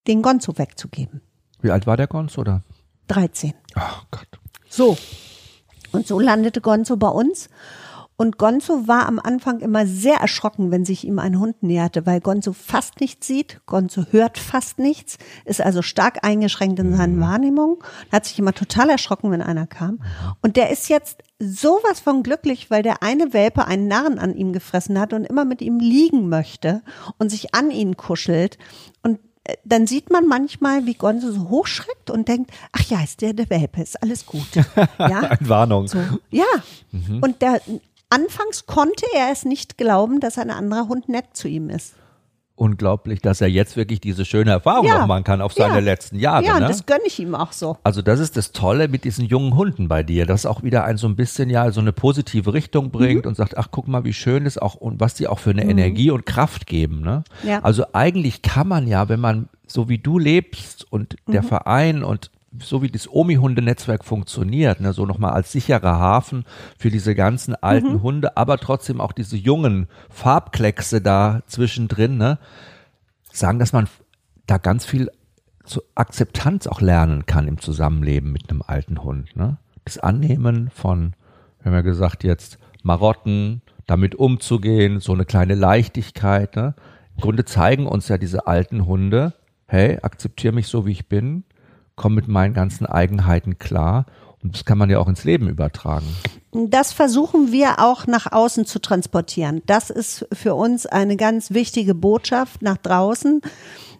den 0.07 0.21
Gonzo 0.21 0.57
wegzugeben. 0.57 1.21
Wie 1.61 1.71
alt 1.71 1.85
war 1.85 1.97
der 1.97 2.07
Gonzo 2.07 2.43
da? 2.43 2.63
13. 3.07 3.53
Ach 3.75 4.05
Gott. 4.11 4.27
So. 4.69 4.97
Und 5.91 6.07
so 6.07 6.19
landete 6.19 6.61
Gonzo 6.61 6.97
bei 6.97 7.09
uns. 7.09 7.49
Und 8.19 8.37
Gonzo 8.37 8.85
war 8.85 9.05
am 9.05 9.17
Anfang 9.17 9.61
immer 9.61 9.87
sehr 9.87 10.17
erschrocken, 10.17 10.71
wenn 10.71 10.83
sich 10.83 11.07
ihm 11.07 11.19
ein 11.19 11.39
Hund 11.39 11.63
näherte, 11.63 12.05
weil 12.05 12.19
Gonzo 12.19 12.51
fast 12.51 12.99
nichts 12.99 13.25
sieht, 13.25 13.61
Gonzo 13.65 14.07
hört 14.11 14.37
fast 14.37 14.77
nichts, 14.77 15.17
ist 15.45 15.61
also 15.61 15.81
stark 15.81 16.25
eingeschränkt 16.25 16.79
in 16.79 16.97
seinen 16.97 17.15
mhm. 17.15 17.21
Wahrnehmungen, 17.21 17.77
hat 18.11 18.25
sich 18.25 18.37
immer 18.37 18.51
total 18.51 18.89
erschrocken, 18.89 19.31
wenn 19.31 19.41
einer 19.41 19.67
kam. 19.67 20.03
Und 20.41 20.57
der 20.57 20.69
ist 20.69 20.89
jetzt 20.89 21.23
sowas 21.39 22.01
von 22.01 22.21
glücklich, 22.21 22.69
weil 22.69 22.83
der 22.83 23.03
eine 23.03 23.31
Welpe 23.31 23.65
einen 23.65 23.87
Narren 23.87 24.19
an 24.19 24.35
ihm 24.35 24.51
gefressen 24.51 24.99
hat 24.99 25.13
und 25.13 25.23
immer 25.23 25.45
mit 25.45 25.61
ihm 25.61 25.79
liegen 25.79 26.27
möchte 26.27 26.81
und 27.19 27.29
sich 27.29 27.55
an 27.55 27.71
ihn 27.71 27.95
kuschelt. 27.95 28.57
Und 29.01 29.19
äh, 29.45 29.55
dann 29.63 29.87
sieht 29.87 30.11
man 30.11 30.27
manchmal, 30.27 30.85
wie 30.85 30.95
Gonzo 30.95 31.31
so 31.31 31.47
hochschreckt 31.47 32.09
und 32.09 32.27
denkt, 32.27 32.51
ach 32.73 32.83
ja, 32.89 33.01
ist 33.01 33.21
der 33.21 33.33
der 33.33 33.49
Welpe, 33.49 33.81
ist 33.81 34.03
alles 34.03 34.25
gut. 34.25 34.47
Ja, 34.97 35.19
Eine 35.21 35.49
Warnung. 35.49 35.87
So, 35.87 35.99
ja. 36.29 36.43
Mhm. 36.91 37.21
Und 37.21 37.41
der 37.41 37.61
Anfangs 38.09 38.65
konnte 38.65 39.05
er 39.13 39.31
es 39.31 39.45
nicht 39.45 39.77
glauben, 39.77 40.19
dass 40.19 40.37
ein 40.37 40.49
anderer 40.49 40.87
Hund 40.87 41.09
nett 41.09 41.25
zu 41.33 41.47
ihm 41.47 41.69
ist. 41.69 41.93
Unglaublich, 42.55 43.21
dass 43.21 43.39
er 43.39 43.47
jetzt 43.47 43.77
wirklich 43.77 44.01
diese 44.01 44.25
schöne 44.25 44.51
Erfahrung 44.51 44.85
ja, 44.85 44.99
noch 44.99 45.07
machen 45.07 45.23
kann 45.23 45.41
auf 45.41 45.53
seine 45.53 45.75
ja. 45.75 45.79
letzten 45.79 46.19
Jahre. 46.19 46.43
Ja, 46.43 46.59
ne? 46.59 46.67
das 46.67 46.85
gönne 46.85 47.03
ich 47.05 47.17
ihm 47.19 47.33
auch 47.33 47.53
so. 47.53 47.77
Also 47.83 48.01
das 48.01 48.19
ist 48.19 48.35
das 48.35 48.51
Tolle 48.51 48.89
mit 48.89 49.05
diesen 49.05 49.25
jungen 49.25 49.55
Hunden 49.55 49.87
bei 49.87 50.03
dir, 50.03 50.25
dass 50.25 50.45
auch 50.45 50.61
wieder 50.61 50.83
ein 50.83 50.97
so 50.97 51.07
ein 51.07 51.15
bisschen 51.15 51.49
ja 51.49 51.71
so 51.71 51.79
eine 51.79 51.93
positive 51.93 52.53
Richtung 52.53 52.91
bringt 52.91 53.23
mhm. 53.23 53.29
und 53.29 53.35
sagt, 53.35 53.57
ach 53.57 53.69
guck 53.71 53.87
mal, 53.87 54.03
wie 54.03 54.11
schön 54.11 54.45
es 54.45 54.57
auch 54.57 54.75
und 54.75 54.99
was 54.99 55.13
die 55.13 55.27
auch 55.27 55.39
für 55.39 55.51
eine 55.51 55.63
mhm. 55.63 55.69
Energie 55.69 56.11
und 56.11 56.25
Kraft 56.25 56.65
geben. 56.65 56.99
Ne? 56.99 57.23
Ja. 57.43 57.59
Also 57.63 57.85
eigentlich 57.93 58.41
kann 58.41 58.67
man 58.67 58.87
ja, 58.87 59.07
wenn 59.07 59.21
man 59.21 59.47
so 59.65 59.87
wie 59.87 59.99
du 59.99 60.19
lebst 60.19 60.85
und 60.91 61.15
der 61.27 61.43
mhm. 61.43 61.47
Verein 61.47 62.03
und 62.03 62.29
so 62.57 62.81
wie 62.81 62.89
das 62.89 63.07
Omi-Hunde-Netzwerk 63.07 64.03
funktioniert, 64.03 64.81
ne, 64.81 64.93
so 64.93 65.05
nochmal 65.05 65.31
als 65.31 65.51
sicherer 65.51 65.99
Hafen 65.99 66.45
für 66.77 66.89
diese 66.89 67.13
ganzen 67.13 67.55
alten 67.55 67.93
mhm. 67.93 68.01
Hunde, 68.01 68.37
aber 68.37 68.57
trotzdem 68.57 69.01
auch 69.01 69.11
diese 69.11 69.37
jungen 69.37 69.87
Farbkleckse 70.09 71.01
da 71.01 71.41
zwischendrin, 71.47 72.17
ne, 72.17 72.39
sagen, 73.31 73.59
dass 73.59 73.73
man 73.73 73.87
da 74.47 74.57
ganz 74.57 74.85
viel 74.85 75.11
zu 75.63 75.81
Akzeptanz 75.95 76.67
auch 76.67 76.81
lernen 76.81 77.25
kann 77.25 77.47
im 77.47 77.59
Zusammenleben 77.59 78.31
mit 78.31 78.49
einem 78.49 78.63
alten 78.65 79.03
Hund. 79.03 79.35
Ne? 79.35 79.57
Das 79.85 79.99
Annehmen 79.99 80.71
von, 80.73 81.13
wir 81.59 81.65
haben 81.65 81.73
ja 81.73 81.81
gesagt, 81.81 82.23
jetzt 82.23 82.57
Marotten, 82.81 83.61
damit 83.85 84.15
umzugehen, 84.15 84.99
so 84.99 85.13
eine 85.13 85.25
kleine 85.25 85.55
Leichtigkeit. 85.55 86.55
Ne? 86.55 86.73
Im 87.15 87.21
Grunde 87.21 87.45
zeigen 87.45 87.85
uns 87.85 88.07
ja 88.07 88.17
diese 88.17 88.47
alten 88.47 88.85
Hunde, 88.85 89.33
hey, 89.67 89.99
akzeptiere 90.01 90.53
mich 90.53 90.67
so, 90.67 90.85
wie 90.85 90.91
ich 90.91 91.07
bin, 91.07 91.43
komm 91.99 92.15
mit 92.15 92.27
meinen 92.27 92.53
ganzen 92.55 92.87
Eigenheiten 92.87 93.59
klar. 93.59 94.05
Und 94.41 94.55
das 94.55 94.63
kann 94.63 94.77
man 94.77 94.89
ja 94.89 94.99
auch 94.99 95.09
ins 95.09 95.25
Leben 95.25 95.49
übertragen. 95.49 96.07
Das 96.53 96.93
versuchen 96.93 97.51
wir 97.51 97.79
auch 97.79 98.07
nach 98.07 98.31
außen 98.31 98.65
zu 98.65 98.79
transportieren. 98.79 99.61
Das 99.65 99.89
ist 99.89 100.25
für 100.31 100.55
uns 100.55 100.85
eine 100.85 101.17
ganz 101.17 101.51
wichtige 101.51 101.93
Botschaft 101.93 102.61
nach 102.61 102.77
draußen, 102.77 103.41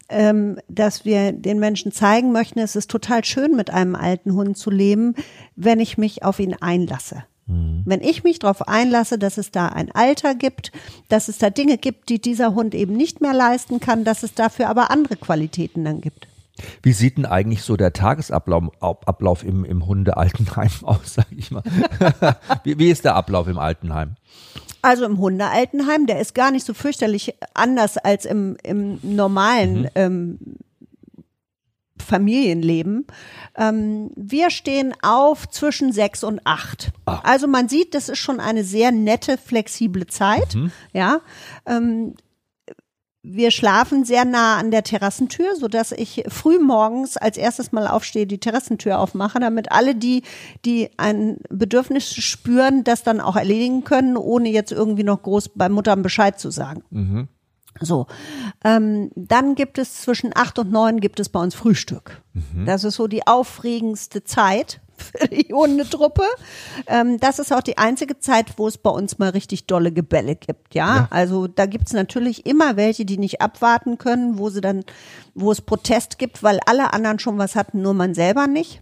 ähm, 0.07 0.57
dass 0.69 1.03
wir 1.03 1.33
den 1.33 1.59
Menschen 1.59 1.91
zeigen 1.91 2.31
möchten, 2.31 2.59
es 2.59 2.77
ist 2.77 2.89
total 2.89 3.25
schön, 3.25 3.55
mit 3.55 3.69
einem 3.69 3.95
alten 3.95 4.33
Hund 4.33 4.57
zu 4.57 4.71
leben, 4.71 5.13
wenn 5.57 5.81
ich 5.81 5.97
mich 5.97 6.23
auf 6.23 6.39
ihn 6.39 6.55
einlasse. 6.55 7.25
Mhm. 7.47 7.83
Wenn 7.83 8.01
ich 8.01 8.23
mich 8.23 8.39
darauf 8.39 8.67
einlasse, 8.67 9.19
dass 9.19 9.37
es 9.37 9.51
da 9.51 9.67
ein 9.67 9.91
Alter 9.91 10.35
gibt, 10.35 10.71
dass 11.09 11.27
es 11.27 11.37
da 11.37 11.49
Dinge 11.49 11.77
gibt, 11.77 12.07
die 12.07 12.21
dieser 12.21 12.55
Hund 12.55 12.73
eben 12.73 12.95
nicht 12.95 13.19
mehr 13.19 13.33
leisten 13.33 13.81
kann, 13.81 14.05
dass 14.05 14.23
es 14.23 14.33
dafür 14.33 14.69
aber 14.69 14.89
andere 14.89 15.17
Qualitäten 15.17 15.83
dann 15.83 15.99
gibt. 15.99 16.29
Wie 16.81 16.93
sieht 16.93 17.17
denn 17.17 17.25
eigentlich 17.25 17.63
so 17.63 17.77
der 17.77 17.93
Tagesablauf 17.93 18.71
Ablauf 18.81 19.43
im, 19.43 19.65
im 19.65 19.85
Hundealtenheim 19.85 20.71
aus, 20.83 21.15
sag 21.15 21.27
ich 21.31 21.51
mal? 21.51 21.63
wie, 22.63 22.77
wie 22.79 22.89
ist 22.89 23.05
der 23.05 23.15
Ablauf 23.15 23.47
im 23.47 23.57
Altenheim? 23.57 24.15
Also 24.81 25.05
im 25.05 25.17
Hundealtenheim, 25.17 26.05
der 26.05 26.19
ist 26.19 26.33
gar 26.33 26.51
nicht 26.51 26.65
so 26.65 26.73
fürchterlich 26.73 27.35
anders 27.53 27.97
als 27.97 28.25
im, 28.25 28.55
im 28.63 28.99
normalen 29.01 29.81
mhm. 29.81 29.89
ähm, 29.95 30.39
Familienleben. 32.01 33.05
Ähm, 33.57 34.11
wir 34.15 34.49
stehen 34.49 34.93
auf 35.01 35.49
zwischen 35.49 35.91
sechs 35.91 36.23
und 36.23 36.41
acht. 36.45 36.91
Ah. 37.05 37.19
Also 37.23 37.47
man 37.47 37.67
sieht, 37.67 37.93
das 37.93 38.09
ist 38.09 38.19
schon 38.19 38.39
eine 38.39 38.63
sehr 38.63 38.91
nette, 38.91 39.37
flexible 39.37 40.07
Zeit. 40.07 40.55
Mhm. 40.55 40.71
Ja. 40.93 41.19
Ähm, 41.65 42.15
wir 43.21 43.51
schlafen 43.51 44.05
sehr 44.05 44.23
nah 44.23 44.57
an 44.57 44.71
der 44.71 44.83
Terrassentür, 44.83 45.55
so 45.57 45.67
dass 45.67 45.91
ich 45.91 46.23
früh 46.29 46.57
morgens 46.57 47.17
als 47.17 47.37
erstes 47.37 47.71
mal 47.71 47.87
aufstehe, 47.87 48.25
die 48.25 48.39
Terrassentür 48.39 48.99
aufmache, 48.99 49.39
damit 49.39 49.71
alle 49.71 49.93
die, 49.93 50.23
die 50.63 50.89
ein 50.97 51.37
Bedürfnis 51.49 52.13
spüren, 52.13 52.83
das 52.83 53.03
dann 53.03 53.19
auch 53.19 53.35
erledigen 53.35 53.83
können, 53.83 54.15
ohne 54.15 54.49
jetzt 54.49 54.71
irgendwie 54.71 55.03
noch 55.03 55.21
groß 55.21 55.49
bei 55.55 55.67
Muttern 55.67 56.01
Bescheid 56.01 56.39
zu 56.39 56.49
sagen. 56.49 56.83
Mhm. 56.91 57.27
So, 57.81 58.07
ähm, 58.63 59.11
dann 59.15 59.55
gibt 59.55 59.77
es 59.77 60.01
zwischen 60.01 60.31
acht 60.35 60.57
und 60.59 60.71
neun 60.71 60.99
gibt 60.99 61.19
es 61.19 61.29
bei 61.29 61.41
uns 61.41 61.55
Frühstück. 61.55 62.21
Mhm. 62.33 62.65
Das 62.65 62.83
ist 62.83 62.95
so 62.95 63.07
die 63.07 63.27
aufregendste 63.27 64.23
Zeit 64.23 64.81
für 65.01 65.27
die 65.31 65.53
Hundetruppe. 65.53 66.23
Ähm, 66.87 67.19
das 67.19 67.39
ist 67.39 67.53
auch 67.53 67.61
die 67.61 67.77
einzige 67.77 68.19
Zeit, 68.19 68.57
wo 68.57 68.67
es 68.67 68.77
bei 68.77 68.89
uns 68.89 69.17
mal 69.17 69.29
richtig 69.29 69.65
dolle 69.67 69.91
Gebälle 69.91 70.35
gibt. 70.35 70.75
Ja, 70.75 70.95
ja. 70.95 71.07
also 71.09 71.47
da 71.47 71.65
gibt 71.65 71.87
es 71.87 71.93
natürlich 71.93 72.45
immer 72.45 72.75
welche, 72.75 73.05
die 73.05 73.17
nicht 73.17 73.41
abwarten 73.41 73.97
können, 73.97 74.37
wo 74.37 74.49
sie 74.49 74.61
dann, 74.61 74.83
wo 75.33 75.51
es 75.51 75.61
Protest 75.61 76.19
gibt, 76.19 76.43
weil 76.43 76.59
alle 76.65 76.93
anderen 76.93 77.19
schon 77.19 77.37
was 77.37 77.55
hatten, 77.55 77.81
nur 77.81 77.93
man 77.93 78.13
selber 78.13 78.47
nicht. 78.47 78.81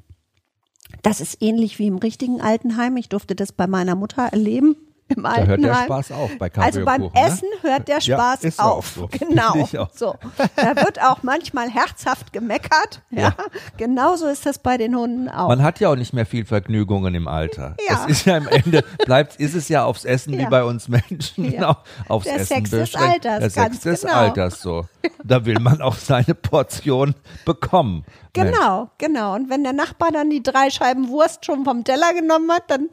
Das 1.02 1.22
ist 1.22 1.42
ähnlich 1.42 1.80
wie 1.80 1.88
im 1.88 1.98
richtigen 1.98 2.42
Altenheim. 2.42 2.98
Ich 2.98 3.10
durfte 3.10 3.36
das 3.36 3.52
bei 3.52 3.68
meiner 3.68 3.96
Mutter 3.96 4.24
erleben 4.24 4.76
im 5.15 5.24
da 5.24 5.46
hört 5.46 5.63
der 5.63 5.76
Spaß 5.76 6.12
auf 6.12 6.38
bei 6.38 6.52
Also 6.58 6.84
beim 6.84 7.02
ne? 7.02 7.12
Essen 7.13 7.48
hört 7.62 7.88
der 7.88 8.02
Spaß 8.02 8.43
ja, 8.43 8.63
auf. 8.63 8.88
So. 8.96 9.08
Genau. 9.08 9.67
So. 9.93 10.15
Da 10.56 10.76
wird 10.76 11.02
auch 11.02 11.24
manchmal 11.24 11.70
herzhaft 11.70 12.34
gemeckert. 12.34 13.02
Ja. 13.10 13.22
ja. 13.22 13.34
Genauso 13.78 14.28
ist 14.28 14.46
das 14.46 14.60
bei 14.60 14.78
den 14.78 14.96
Hunden 14.96 15.30
auch. 15.30 15.48
Man 15.48 15.63
hat 15.63 15.80
ja 15.80 15.89
auch 15.89 15.96
nicht 15.96 16.13
mehr 16.13 16.26
viel 16.26 16.46
Vergnügungen 16.46 17.15
im 17.15 17.28
Alter. 17.28 17.76
Ja. 17.88 18.06
Es 18.06 18.12
ist 18.12 18.26
ja 18.26 18.38
am 18.38 18.48
Ende 18.48 18.84
bleibt 19.06 19.38
ist 19.38 19.56
es 19.56 19.70
ja 19.70 19.86
aufs 19.86 20.06
Essen 20.06 20.34
ja. 20.34 20.39
wie 20.39 20.46
bei 20.48 20.63
uns 20.63 20.88
Menschen 20.88 21.52
ja. 21.52 21.78
aufs 22.08 22.26
der 22.26 22.36
Essen 22.36 22.65
Sex 22.65 22.70
des 22.72 22.96
Alters. 22.96 23.39
Der 23.39 23.50
Sex 23.50 23.80
des 23.82 24.02
genau. 24.02 24.13
Alters 24.13 24.62
so. 24.62 24.86
Da 25.24 25.46
will 25.46 25.60
man 25.60 25.82
auch 25.82 25.96
seine 25.96 26.36
Portion 26.36 27.15
bekommen. 27.46 28.06
Genau, 28.34 28.80
Mensch. 28.80 28.91
genau. 28.98 29.36
Und 29.36 29.50
wenn 29.50 29.63
der 29.63 29.74
Nachbar 29.74 30.12
dann 30.12 30.30
die 30.30 30.43
drei 30.43 30.70
Scheiben 30.70 31.10
Wurst 31.10 31.46
schon 31.46 31.63
vom 31.63 31.84
Teller 31.84 32.13
genommen 32.13 32.52
hat, 32.52 32.63
dann 32.67 32.89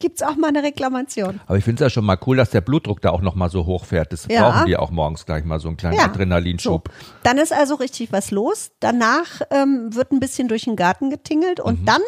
gibt 0.00 0.20
es 0.20 0.26
auch 0.26 0.36
mal 0.36 0.48
eine 0.48 0.62
Reklamation. 0.62 1.40
Aber 1.46 1.56
ich 1.56 1.64
finde 1.64 1.84
es 1.84 1.86
ja 1.86 1.90
schon 1.90 2.04
mal 2.04 2.18
cool, 2.26 2.36
dass 2.36 2.50
der 2.50 2.62
Blutdruck 2.62 3.00
da 3.00 3.10
auch 3.10 3.20
noch 3.20 3.36
mal 3.36 3.50
so 3.50 3.66
hochfährt. 3.66 4.12
Das 4.12 4.26
ja. 4.28 4.50
brauchen 4.50 4.66
die 4.66 4.76
auch 4.76 4.90
morgens 4.90 5.26
gleich 5.26 5.44
mal 5.44 5.60
so 5.60 5.68
einen 5.68 5.76
kleinen 5.76 5.98
ja. 5.98 6.06
Adrenalinschub. 6.06 6.88
So. 6.88 7.04
Dann 7.22 7.38
ist 7.38 7.52
also 7.52 7.76
richtig 7.76 8.10
was 8.10 8.32
los. 8.32 8.72
Danach 8.80 9.42
ähm, 9.50 9.94
wird 9.94 10.10
ein 10.10 10.18
bisschen 10.18 10.48
durch 10.48 10.64
den 10.64 10.74
Garten 10.74 11.10
getingelt 11.10 11.60
und 11.60 11.82
mhm. 11.82 11.84
dann, 11.84 12.02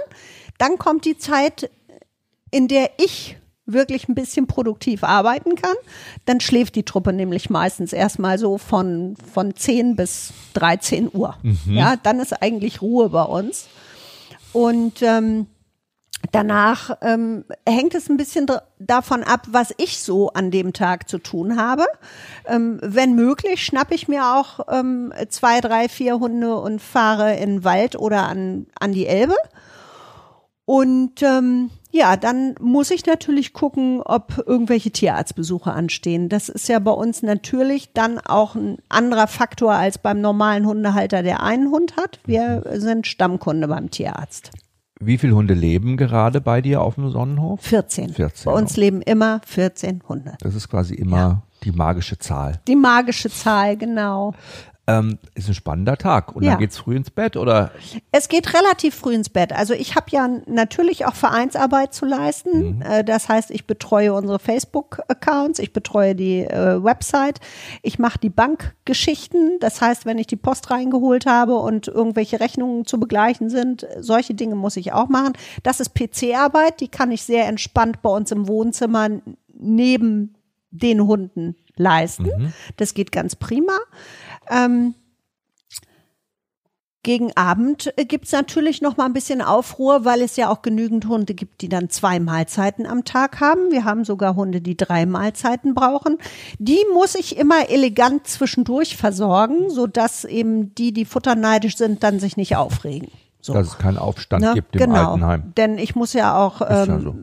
dann 0.59 0.79
kommt 0.79 1.05
die 1.05 1.19
Zeit, 1.19 1.71
in 2.51 2.67
der 2.67 2.91
ich 2.99 3.37
wirklich 3.65 4.09
ein 4.09 4.15
bisschen 4.15 4.47
produktiv 4.47 5.05
arbeiten 5.05 5.55
kann. 5.55 5.77
Dann 6.25 6.41
schläft 6.41 6.75
die 6.75 6.83
Truppe 6.83 7.13
nämlich 7.13 7.51
meistens 7.51 7.93
erstmal 7.93 8.39
so 8.39 8.59
von, 8.59 9.17
von 9.33 9.55
10 9.55 9.97
bis 9.97 10.33
13 10.55 11.11
Uhr. 11.13 11.37
Mhm. 11.43 11.59
Ja, 11.67 11.97
dann 12.03 12.21
ist 12.21 12.33
eigentlich 12.43 12.83
Ruhe 12.83 13.11
bei 13.11 13.23
uns. 13.23 13.69
Und 14.53 15.01
ähm, 15.03 15.47
Danach 16.31 16.97
ähm, 17.03 17.45
hängt 17.69 17.95
es 17.95 18.09
ein 18.09 18.17
bisschen 18.17 18.47
davon 18.79 19.23
ab, 19.23 19.47
was 19.51 19.75
ich 19.77 20.01
so 20.01 20.31
an 20.31 20.51
dem 20.51 20.73
Tag 20.73 21.09
zu 21.09 21.19
tun 21.19 21.57
habe. 21.57 21.85
Ähm, 22.47 22.79
wenn 22.83 23.15
möglich, 23.15 23.65
schnappe 23.65 23.95
ich 23.95 24.09
mir 24.09 24.25
auch 24.37 24.61
ähm, 24.71 25.13
zwei, 25.29 25.61
drei, 25.61 25.89
vier 25.89 26.21
Hunde 26.21 26.57
und 26.57 26.81
fahre 26.81 27.37
in 27.37 27.57
den 27.57 27.65
Wald 27.65 27.97
oder 27.97 28.29
an, 28.29 28.67
an 28.79 28.93
die 28.93 29.07
Elbe. 29.07 29.35
Und 30.65 31.23
ähm, 31.23 31.71
ja, 31.91 32.17
dann 32.17 32.55
muss 32.61 32.91
ich 32.91 33.05
natürlich 33.05 33.53
gucken, 33.53 34.01
ob 34.01 34.45
irgendwelche 34.47 34.93
Tierarztbesuche 34.93 35.73
anstehen. 35.73 36.29
Das 36.29 36.49
ist 36.49 36.69
ja 36.69 36.79
bei 36.79 36.93
uns 36.93 37.23
natürlich 37.23 37.93
dann 37.93 38.19
auch 38.19 38.55
ein 38.55 38.79
anderer 38.89 39.27
Faktor 39.27 39.73
als 39.73 39.99
beim 39.99 40.21
normalen 40.21 40.67
Hundehalter, 40.67 41.23
der 41.23 41.43
einen 41.43 41.71
Hund 41.71 41.97
hat. 41.97 42.21
Wir 42.25 42.63
sind 42.75 43.07
Stammkunde 43.07 43.69
beim 43.69 43.91
Tierarzt. 43.91 44.53
Wie 45.05 45.19
viele 45.19 45.35
Hunde 45.35 45.55
leben 45.55 45.97
gerade 45.97 46.41
bei 46.41 46.61
dir 46.61 46.81
auf 46.81 46.95
dem 46.95 47.11
Sonnenhof? 47.11 47.61
14. 47.63 48.15
14 48.15 48.45
bei 48.45 48.57
uns 48.57 48.77
leben 48.77 49.03
immer 49.03 49.41
14 49.45 50.03
Hunde. 50.09 50.35
Das 50.41 50.55
ist 50.55 50.69
quasi 50.69 50.95
immer 50.95 51.17
ja. 51.17 51.43
die 51.65 51.73
magische 51.73 52.19
Zahl. 52.19 52.61
Die 52.69 52.77
magische 52.77 53.29
Zahl, 53.29 53.77
genau. 53.77 54.35
Ähm, 54.89 55.19
ist 55.35 55.47
ein 55.47 55.55
spannender 55.55 55.97
Tag. 55.97 56.35
Und 56.35 56.43
ja. 56.43 56.53
dann 56.53 56.61
geht's 56.61 56.77
früh 56.77 56.97
ins 56.97 57.11
Bett, 57.11 57.37
oder? 57.37 57.71
Es 58.11 58.29
geht 58.29 58.53
relativ 58.53 58.97
früh 58.97 59.15
ins 59.15 59.29
Bett. 59.29 59.53
Also 59.53 59.75
ich 59.75 59.95
habe 59.95 60.07
ja 60.11 60.29
natürlich 60.47 61.07
auch 61.07 61.15
Vereinsarbeit 61.15 61.95
zu 61.95 62.05
leisten. 62.05 62.79
Mhm. 62.79 62.83
Äh, 62.83 63.05
das 63.05 63.29
heißt, 63.29 63.53
ich 63.53 63.69
betreue 63.69 64.13
unsere 64.13 64.41
Facebook-Accounts, 64.41 65.61
ich 65.61 65.73
betreue 65.73 66.17
die 66.17 66.41
äh, 66.41 66.83
Website, 66.83 67.39
ich 67.83 68.01
mache 68.01 68.19
die 68.19 68.29
Bankgeschichten. 68.29 69.59
Das 69.61 69.81
heißt, 69.81 70.05
wenn 70.05 70.19
ich 70.19 70.27
die 70.27 70.37
Post 70.37 70.73
reingeholt 70.73 71.27
habe 71.27 71.55
und 71.59 71.87
irgendwelche 71.87 72.41
Rechnungen 72.41 72.85
zu 72.85 72.99
begleichen 72.99 73.51
sind, 73.51 73.87
solche 74.01 74.35
Dinge 74.35 74.57
muss 74.57 74.77
ich 74.77 74.93
auch 74.93 75.09
machen. 75.09 75.35
Das 75.63 75.79
ist 75.79 75.95
PC-Arbeit, 75.95 76.81
die 76.81 76.89
kann 76.89 77.13
ich 77.13 77.23
sehr 77.23 77.47
entspannt 77.47 78.03
bei 78.03 78.11
uns 78.11 78.33
im 78.33 78.49
Wohnzimmer 78.49 79.09
neben 79.55 80.35
den 80.73 81.07
Hunden 81.07 81.55
leisten. 81.77 82.25
Mhm. 82.25 82.53
Das 82.77 82.95
geht 82.95 83.13
ganz 83.13 83.37
prima. 83.37 83.79
Ähm, 84.51 84.95
gegen 87.05 87.37
Abend 87.37 87.93
gibt 87.97 88.27
es 88.27 88.33
natürlich 88.33 88.81
noch 88.81 88.97
mal 88.97 89.07
ein 89.07 89.13
bisschen 89.13 89.43
Aufruhr, 89.43 90.05
weil 90.05 90.23
es 90.23 90.37
ja 90.37 90.49
auch 90.49 90.63
genügend 90.63 91.07
Hunde 91.09 91.35
gibt, 91.35 91.61
die 91.61 91.69
dann 91.69 91.91
zwei 91.91 92.21
Mahlzeiten 92.21 92.87
am 92.87 93.05
Tag 93.05 93.41
haben. 93.41 93.73
Wir 93.73 93.85
haben 93.85 94.05
sogar 94.05 94.37
Hunde, 94.37 94.61
die 94.61 94.77
drei 94.77 95.05
Mahlzeiten 95.05 95.75
brauchen. 95.75 96.19
Die 96.61 96.79
muss 96.95 97.17
ich 97.17 97.37
immer 97.37 97.69
elegant 97.71 98.29
zwischendurch 98.29 98.97
versorgen, 98.97 99.69
sodass 99.69 100.25
eben 100.25 100.77
die, 100.77 100.93
die 100.93 101.05
futterneidisch 101.05 101.77
sind, 101.77 102.05
dann 102.05 102.21
sich 102.21 102.37
nicht 102.37 102.55
aufregen. 102.55 103.09
So. 103.41 103.53
Dass 103.53 103.67
es 103.67 103.79
keinen 103.79 103.99
Aufstand 103.99 104.45
ne? 104.45 104.53
gibt 104.55 104.77
im 104.77 104.83
genau. 104.83 105.11
Altenheim. 105.11 105.53
Denn 105.57 105.79
ich 105.79 105.97
muss 105.97 106.13
ja 106.13 106.39
auch 106.39 106.61
ähm, 106.61 106.89
ja 106.89 107.01
so. 107.01 107.17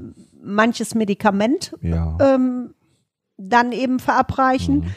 manches 0.44 0.94
Medikament 0.94 1.74
ja. 1.82 2.18
ähm, 2.20 2.74
dann 3.38 3.72
eben 3.72 4.00
verabreichen. 4.00 4.80
Mhm. 4.80 4.94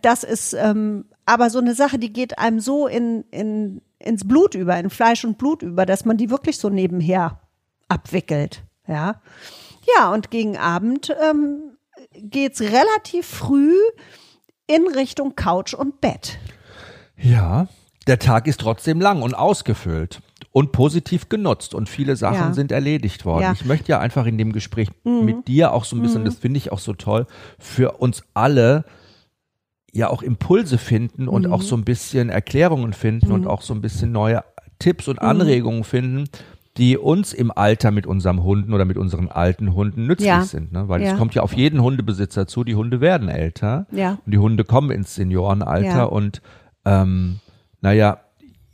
Das 0.00 0.24
ist 0.24 0.54
ähm, 0.54 1.04
aber 1.28 1.50
so 1.50 1.58
eine 1.58 1.74
Sache, 1.74 1.98
die 1.98 2.10
geht 2.10 2.38
einem 2.38 2.58
so 2.58 2.86
in, 2.86 3.22
in, 3.30 3.82
ins 3.98 4.26
Blut 4.26 4.54
über, 4.54 4.78
in 4.78 4.88
Fleisch 4.88 5.26
und 5.26 5.36
Blut 5.36 5.62
über, 5.62 5.84
dass 5.84 6.06
man 6.06 6.16
die 6.16 6.30
wirklich 6.30 6.56
so 6.56 6.70
nebenher 6.70 7.38
abwickelt. 7.86 8.62
Ja, 8.86 9.20
ja 9.94 10.10
und 10.10 10.30
gegen 10.30 10.56
Abend 10.56 11.14
ähm, 11.22 11.76
geht's 12.14 12.62
relativ 12.62 13.26
früh 13.26 13.74
in 14.66 14.86
Richtung 14.86 15.36
Couch 15.36 15.74
und 15.74 16.00
Bett. 16.00 16.38
Ja, 17.18 17.68
der 18.06 18.18
Tag 18.18 18.46
ist 18.46 18.60
trotzdem 18.60 18.98
lang 18.98 19.20
und 19.20 19.34
ausgefüllt 19.34 20.22
und 20.52 20.72
positiv 20.72 21.28
genutzt 21.28 21.74
und 21.74 21.90
viele 21.90 22.16
Sachen 22.16 22.36
ja. 22.36 22.52
sind 22.54 22.72
erledigt 22.72 23.26
worden. 23.26 23.42
Ja. 23.42 23.52
Ich 23.52 23.66
möchte 23.66 23.92
ja 23.92 23.98
einfach 23.98 24.24
in 24.24 24.38
dem 24.38 24.52
Gespräch 24.52 24.88
mhm. 25.04 25.26
mit 25.26 25.48
dir 25.48 25.74
auch 25.74 25.84
so 25.84 25.94
ein 25.94 26.00
bisschen, 26.00 26.22
mhm. 26.22 26.26
das 26.26 26.36
finde 26.36 26.56
ich 26.56 26.72
auch 26.72 26.78
so 26.78 26.94
toll, 26.94 27.26
für 27.58 27.98
uns 27.98 28.22
alle 28.32 28.86
ja 29.92 30.10
auch 30.10 30.22
Impulse 30.22 30.78
finden 30.78 31.28
und 31.28 31.46
mhm. 31.46 31.52
auch 31.52 31.62
so 31.62 31.76
ein 31.76 31.84
bisschen 31.84 32.30
Erklärungen 32.30 32.92
finden 32.92 33.28
mhm. 33.28 33.34
und 33.34 33.46
auch 33.46 33.62
so 33.62 33.74
ein 33.74 33.80
bisschen 33.80 34.12
neue 34.12 34.42
Tipps 34.78 35.08
und 35.08 35.20
mhm. 35.20 35.28
Anregungen 35.28 35.84
finden, 35.84 36.28
die 36.76 36.96
uns 36.96 37.32
im 37.32 37.50
Alter 37.50 37.90
mit 37.90 38.06
unserem 38.06 38.44
Hunden 38.44 38.72
oder 38.72 38.84
mit 38.84 38.96
unseren 38.96 39.28
alten 39.28 39.74
Hunden 39.74 40.06
nützlich 40.06 40.28
ja. 40.28 40.42
sind. 40.42 40.72
Ne? 40.72 40.88
Weil 40.88 41.02
es 41.02 41.16
kommt 41.16 41.34
ja 41.34 41.42
auf 41.42 41.52
jeden 41.52 41.82
Hundebesitzer 41.82 42.46
zu, 42.46 42.62
die 42.62 42.76
Hunde 42.76 43.00
werden 43.00 43.28
älter 43.28 43.86
ja. 43.90 44.18
und 44.24 44.32
die 44.32 44.38
Hunde 44.38 44.62
kommen 44.64 44.92
ins 44.92 45.16
Seniorenalter 45.16 45.88
ja. 45.88 46.04
und 46.04 46.40
ähm, 46.84 47.40
naja, 47.80 48.20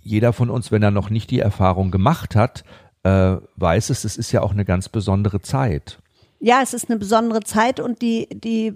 jeder 0.02 0.34
von 0.34 0.50
uns, 0.50 0.70
wenn 0.70 0.82
er 0.82 0.90
noch 0.90 1.08
nicht 1.08 1.30
die 1.30 1.40
Erfahrung 1.40 1.90
gemacht 1.90 2.36
hat, 2.36 2.64
äh, 3.04 3.36
weiß 3.56 3.88
es, 3.88 4.04
es 4.04 4.18
ist 4.18 4.32
ja 4.32 4.42
auch 4.42 4.52
eine 4.52 4.66
ganz 4.66 4.90
besondere 4.90 5.40
Zeit. 5.40 5.98
Ja, 6.40 6.60
es 6.62 6.74
ist 6.74 6.90
eine 6.90 6.98
besondere 6.98 7.40
Zeit 7.40 7.80
und 7.80 8.02
die, 8.02 8.28
die 8.28 8.74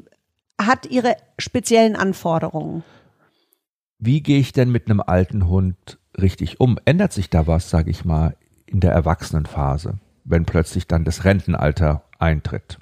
hat 0.60 0.86
ihre 0.86 1.16
speziellen 1.38 1.96
Anforderungen. 1.96 2.82
Wie 3.98 4.22
gehe 4.22 4.38
ich 4.38 4.52
denn 4.52 4.70
mit 4.70 4.86
einem 4.86 5.00
alten 5.00 5.48
Hund 5.48 5.98
richtig 6.16 6.60
um? 6.60 6.78
Ändert 6.84 7.12
sich 7.12 7.30
da 7.30 7.46
was, 7.46 7.70
sage 7.70 7.90
ich 7.90 8.04
mal, 8.04 8.36
in 8.66 8.80
der 8.80 8.92
Erwachsenenphase, 8.92 9.98
wenn 10.24 10.44
plötzlich 10.44 10.86
dann 10.86 11.04
das 11.04 11.24
Rentenalter 11.24 12.04
eintritt? 12.18 12.78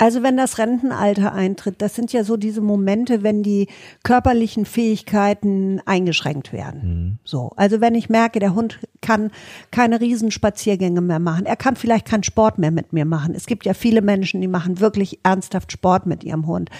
Also 0.00 0.22
wenn 0.22 0.38
das 0.38 0.56
Rentenalter 0.56 1.34
eintritt, 1.34 1.82
das 1.82 1.94
sind 1.94 2.10
ja 2.14 2.24
so 2.24 2.38
diese 2.38 2.62
Momente, 2.62 3.22
wenn 3.22 3.42
die 3.42 3.68
körperlichen 4.02 4.64
Fähigkeiten 4.64 5.82
eingeschränkt 5.84 6.54
werden. 6.54 6.80
Mhm. 6.82 7.18
So, 7.22 7.52
also 7.56 7.82
wenn 7.82 7.94
ich 7.94 8.08
merke, 8.08 8.38
der 8.38 8.54
Hund 8.54 8.78
kann 9.00 9.30
keine 9.70 10.00
Riesenspaziergänge 10.00 11.00
mehr 11.00 11.18
machen, 11.18 11.46
er 11.46 11.56
kann 11.56 11.76
vielleicht 11.76 12.06
keinen 12.06 12.22
Sport 12.22 12.58
mehr 12.58 12.70
mit 12.70 12.92
mir 12.92 13.04
machen. 13.04 13.34
Es 13.34 13.46
gibt 13.46 13.64
ja 13.66 13.74
viele 13.74 14.02
Menschen, 14.02 14.40
die 14.40 14.48
machen 14.48 14.80
wirklich 14.80 15.20
ernsthaft 15.22 15.72
Sport 15.72 16.06
mit 16.06 16.24
ihrem 16.24 16.46
Hund. 16.46 16.70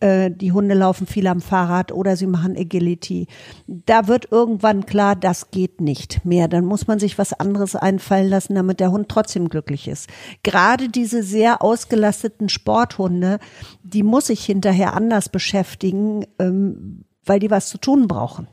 Äh, 0.00 0.30
die 0.30 0.52
Hunde 0.52 0.74
laufen 0.74 1.06
viel 1.06 1.26
am 1.26 1.40
Fahrrad 1.40 1.92
oder 1.92 2.16
sie 2.16 2.26
machen 2.26 2.56
Agility. 2.56 3.26
Da 3.66 4.08
wird 4.08 4.30
irgendwann 4.30 4.84
klar, 4.84 5.16
das 5.16 5.50
geht 5.50 5.80
nicht 5.80 6.24
mehr. 6.24 6.48
Dann 6.48 6.64
muss 6.64 6.86
man 6.86 6.98
sich 6.98 7.18
was 7.18 7.32
anderes 7.32 7.76
einfallen 7.76 8.28
lassen, 8.28 8.54
damit 8.54 8.80
der 8.80 8.90
Hund 8.90 9.08
trotzdem 9.08 9.48
glücklich 9.48 9.88
ist. 9.88 10.08
Gerade 10.42 10.88
diese 10.88 11.22
sehr 11.22 11.62
ausgelasteten 11.62 12.48
Sporthunde, 12.48 13.38
die 13.82 14.02
muss 14.02 14.28
ich 14.28 14.44
hinterher 14.44 14.94
anders 14.94 15.28
beschäftigen, 15.28 16.26
ähm, 16.38 17.04
weil 17.24 17.38
die 17.38 17.50
was 17.50 17.68
zu 17.68 17.78
tun 17.78 18.08
brauchen. 18.08 18.48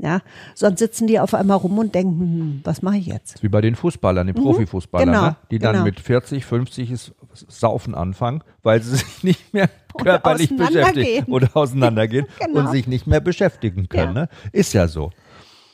Ja, 0.00 0.20
sonst 0.54 0.78
sitzen 0.78 1.08
die 1.08 1.18
auf 1.18 1.34
einmal 1.34 1.56
rum 1.56 1.76
und 1.76 1.92
denken, 1.92 2.20
hm, 2.20 2.60
was 2.62 2.82
mache 2.82 2.98
ich 2.98 3.06
jetzt? 3.06 3.42
Wie 3.42 3.48
bei 3.48 3.60
den 3.60 3.74
Fußballern, 3.74 4.28
den 4.28 4.36
mhm, 4.36 4.42
Profifußballern, 4.42 5.08
genau, 5.08 5.22
ne? 5.22 5.36
die 5.50 5.58
dann 5.58 5.72
genau. 5.72 5.84
mit 5.86 5.98
40, 5.98 6.44
50 6.44 6.90
ist 6.92 7.14
Saufen 7.34 7.96
anfangen, 7.96 8.44
weil 8.62 8.80
sie 8.80 8.96
sich 8.96 9.24
nicht 9.24 9.52
mehr 9.52 9.68
körperlich 10.00 10.56
beschäftigen 10.56 11.32
oder 11.32 11.48
auseinandergehen 11.54 12.26
genau. 12.38 12.60
und 12.60 12.70
sich 12.70 12.86
nicht 12.86 13.08
mehr 13.08 13.20
beschäftigen 13.20 13.88
können. 13.88 14.14
Ja. 14.14 14.22
Ne? 14.22 14.28
Ist 14.52 14.72
ja 14.72 14.86
so. 14.86 15.10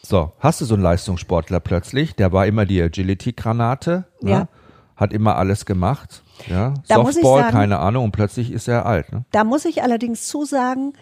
So, 0.03 0.33
hast 0.39 0.61
du 0.61 0.65
so 0.65 0.75
einen 0.75 0.83
Leistungssportler 0.83 1.61
plötzlich, 1.61 2.15
der 2.15 2.33
war 2.33 2.47
immer 2.47 2.65
die 2.65 2.81
Agility-Granate, 2.81 4.05
ne? 4.21 4.31
ja. 4.31 4.49
hat 4.97 5.13
immer 5.13 5.37
alles 5.37 5.65
gemacht, 5.67 6.23
ja, 6.47 6.75
da 6.89 6.97
Softball, 6.97 7.41
sagen, 7.41 7.53
keine 7.53 7.79
Ahnung, 7.79 8.05
und 8.05 8.13
plötzlich 8.13 8.53
ist 8.53 8.69
er 8.69 8.85
alt. 8.85 9.13
Ne? 9.13 9.25
Da 9.33 9.45
muss 9.45 9.65
ich 9.65 9.83
allerdings 9.83 10.29
zusagen, 10.29 10.93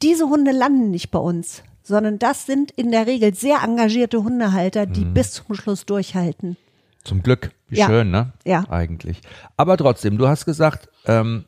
diese 0.00 0.26
Hunde 0.26 0.52
landen 0.52 0.90
nicht 0.90 1.10
bei 1.10 1.18
uns 1.18 1.62
sondern 1.86 2.18
das 2.18 2.46
sind 2.46 2.70
in 2.72 2.90
der 2.90 3.06
Regel 3.06 3.34
sehr 3.34 3.62
engagierte 3.62 4.22
Hundehalter, 4.22 4.86
die 4.86 5.04
mhm. 5.04 5.14
bis 5.14 5.32
zum 5.32 5.54
Schluss 5.54 5.86
durchhalten. 5.86 6.56
Zum 7.04 7.22
Glück. 7.22 7.50
Wie 7.68 7.78
ja. 7.78 7.86
schön, 7.86 8.10
ne? 8.10 8.32
Ja. 8.44 8.64
Eigentlich. 8.68 9.20
Aber 9.56 9.76
trotzdem, 9.76 10.18
du 10.18 10.26
hast 10.26 10.44
gesagt, 10.44 10.88
ähm, 11.04 11.44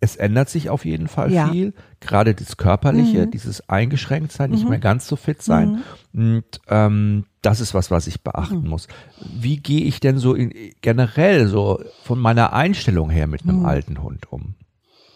es 0.00 0.16
ändert 0.16 0.48
sich 0.48 0.70
auf 0.70 0.84
jeden 0.84 1.08
Fall 1.08 1.30
ja. 1.30 1.48
viel. 1.48 1.74
Gerade 2.00 2.34
das 2.34 2.56
Körperliche, 2.56 3.26
mhm. 3.26 3.30
dieses 3.30 3.68
Eingeschränktsein, 3.68 4.50
nicht 4.50 4.64
mhm. 4.64 4.70
mehr 4.70 4.78
ganz 4.78 5.06
so 5.06 5.16
fit 5.16 5.42
sein. 5.42 5.82
Mhm. 6.12 6.36
Und 6.36 6.60
ähm, 6.68 7.26
das 7.42 7.60
ist 7.60 7.74
was, 7.74 7.90
was 7.90 8.06
ich 8.06 8.22
beachten 8.22 8.62
mhm. 8.62 8.68
muss. 8.68 8.88
Wie 9.20 9.58
gehe 9.58 9.82
ich 9.82 10.00
denn 10.00 10.18
so 10.18 10.34
in, 10.34 10.52
generell 10.80 11.46
so 11.46 11.80
von 12.02 12.18
meiner 12.18 12.52
Einstellung 12.54 13.10
her 13.10 13.26
mit 13.26 13.42
einem 13.42 13.60
mhm. 13.60 13.66
alten 13.66 14.02
Hund 14.02 14.32
um? 14.32 14.54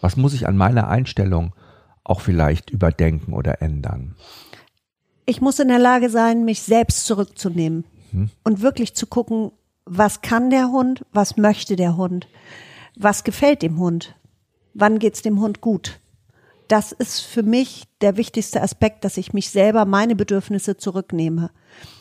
Was 0.01 0.17
muss 0.17 0.33
ich 0.33 0.47
an 0.47 0.55
meiner 0.55 0.87
Einstellung 0.87 1.53
auch 2.03 2.21
vielleicht 2.21 2.69
überdenken 2.69 3.33
oder 3.33 3.63
ändern? 3.63 4.15
Ich 5.25 5.41
muss 5.41 5.59
in 5.59 5.67
der 5.67 5.79
Lage 5.79 6.09
sein, 6.09 6.45
mich 6.45 6.61
selbst 6.61 7.05
zurückzunehmen 7.05 7.85
hm. 8.11 8.29
und 8.43 8.61
wirklich 8.61 8.95
zu 8.95 9.07
gucken, 9.07 9.51
was 9.85 10.21
kann 10.21 10.49
der 10.49 10.71
Hund, 10.71 11.05
was 11.11 11.37
möchte 11.37 11.75
der 11.75 11.97
Hund, 11.97 12.27
was 12.95 13.23
gefällt 13.23 13.61
dem 13.61 13.79
Hund, 13.79 14.15
wann 14.73 14.99
geht's 14.99 15.21
dem 15.21 15.39
Hund 15.39 15.61
gut. 15.61 15.99
Das 16.67 16.91
ist 16.91 17.19
für 17.19 17.43
mich 17.43 17.83
der 18.01 18.17
wichtigste 18.17 18.61
Aspekt, 18.61 19.03
dass 19.05 19.17
ich 19.17 19.33
mich 19.33 19.51
selber 19.51 19.85
meine 19.85 20.15
Bedürfnisse 20.15 20.77
zurücknehme. 20.77 21.51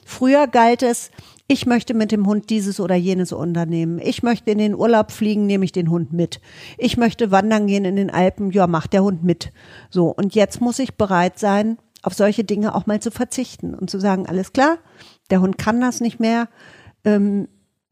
Früher 0.06 0.46
galt 0.46 0.82
es, 0.82 1.10
ich 1.46 1.66
möchte 1.66 1.92
mit 1.92 2.12
dem 2.12 2.26
Hund 2.26 2.48
dieses 2.48 2.80
oder 2.80 2.94
jenes 2.94 3.32
unternehmen. 3.32 3.98
Ich 3.98 4.22
möchte 4.22 4.50
in 4.50 4.58
den 4.58 4.74
Urlaub 4.74 5.10
fliegen, 5.10 5.46
nehme 5.46 5.66
ich 5.66 5.72
den 5.72 5.90
Hund 5.90 6.14
mit. 6.14 6.40
Ich 6.78 6.96
möchte 6.96 7.30
wandern 7.30 7.66
gehen 7.66 7.84
in 7.84 7.96
den 7.96 8.10
Alpen, 8.10 8.50
ja, 8.52 8.66
macht 8.66 8.94
der 8.94 9.02
Hund 9.02 9.22
mit. 9.22 9.52
So, 9.90 10.08
und 10.08 10.34
jetzt 10.34 10.62
muss 10.62 10.78
ich 10.78 10.94
bereit 10.94 11.38
sein, 11.38 11.76
auf 12.04 12.14
solche 12.14 12.44
Dinge 12.44 12.74
auch 12.74 12.86
mal 12.86 13.00
zu 13.00 13.10
verzichten 13.10 13.74
und 13.74 13.90
zu 13.90 13.98
sagen, 13.98 14.26
alles 14.26 14.52
klar, 14.52 14.78
der 15.30 15.40
Hund 15.40 15.58
kann 15.58 15.80
das 15.80 16.00
nicht 16.00 16.20
mehr. 16.20 16.48
Ähm, 17.04 17.48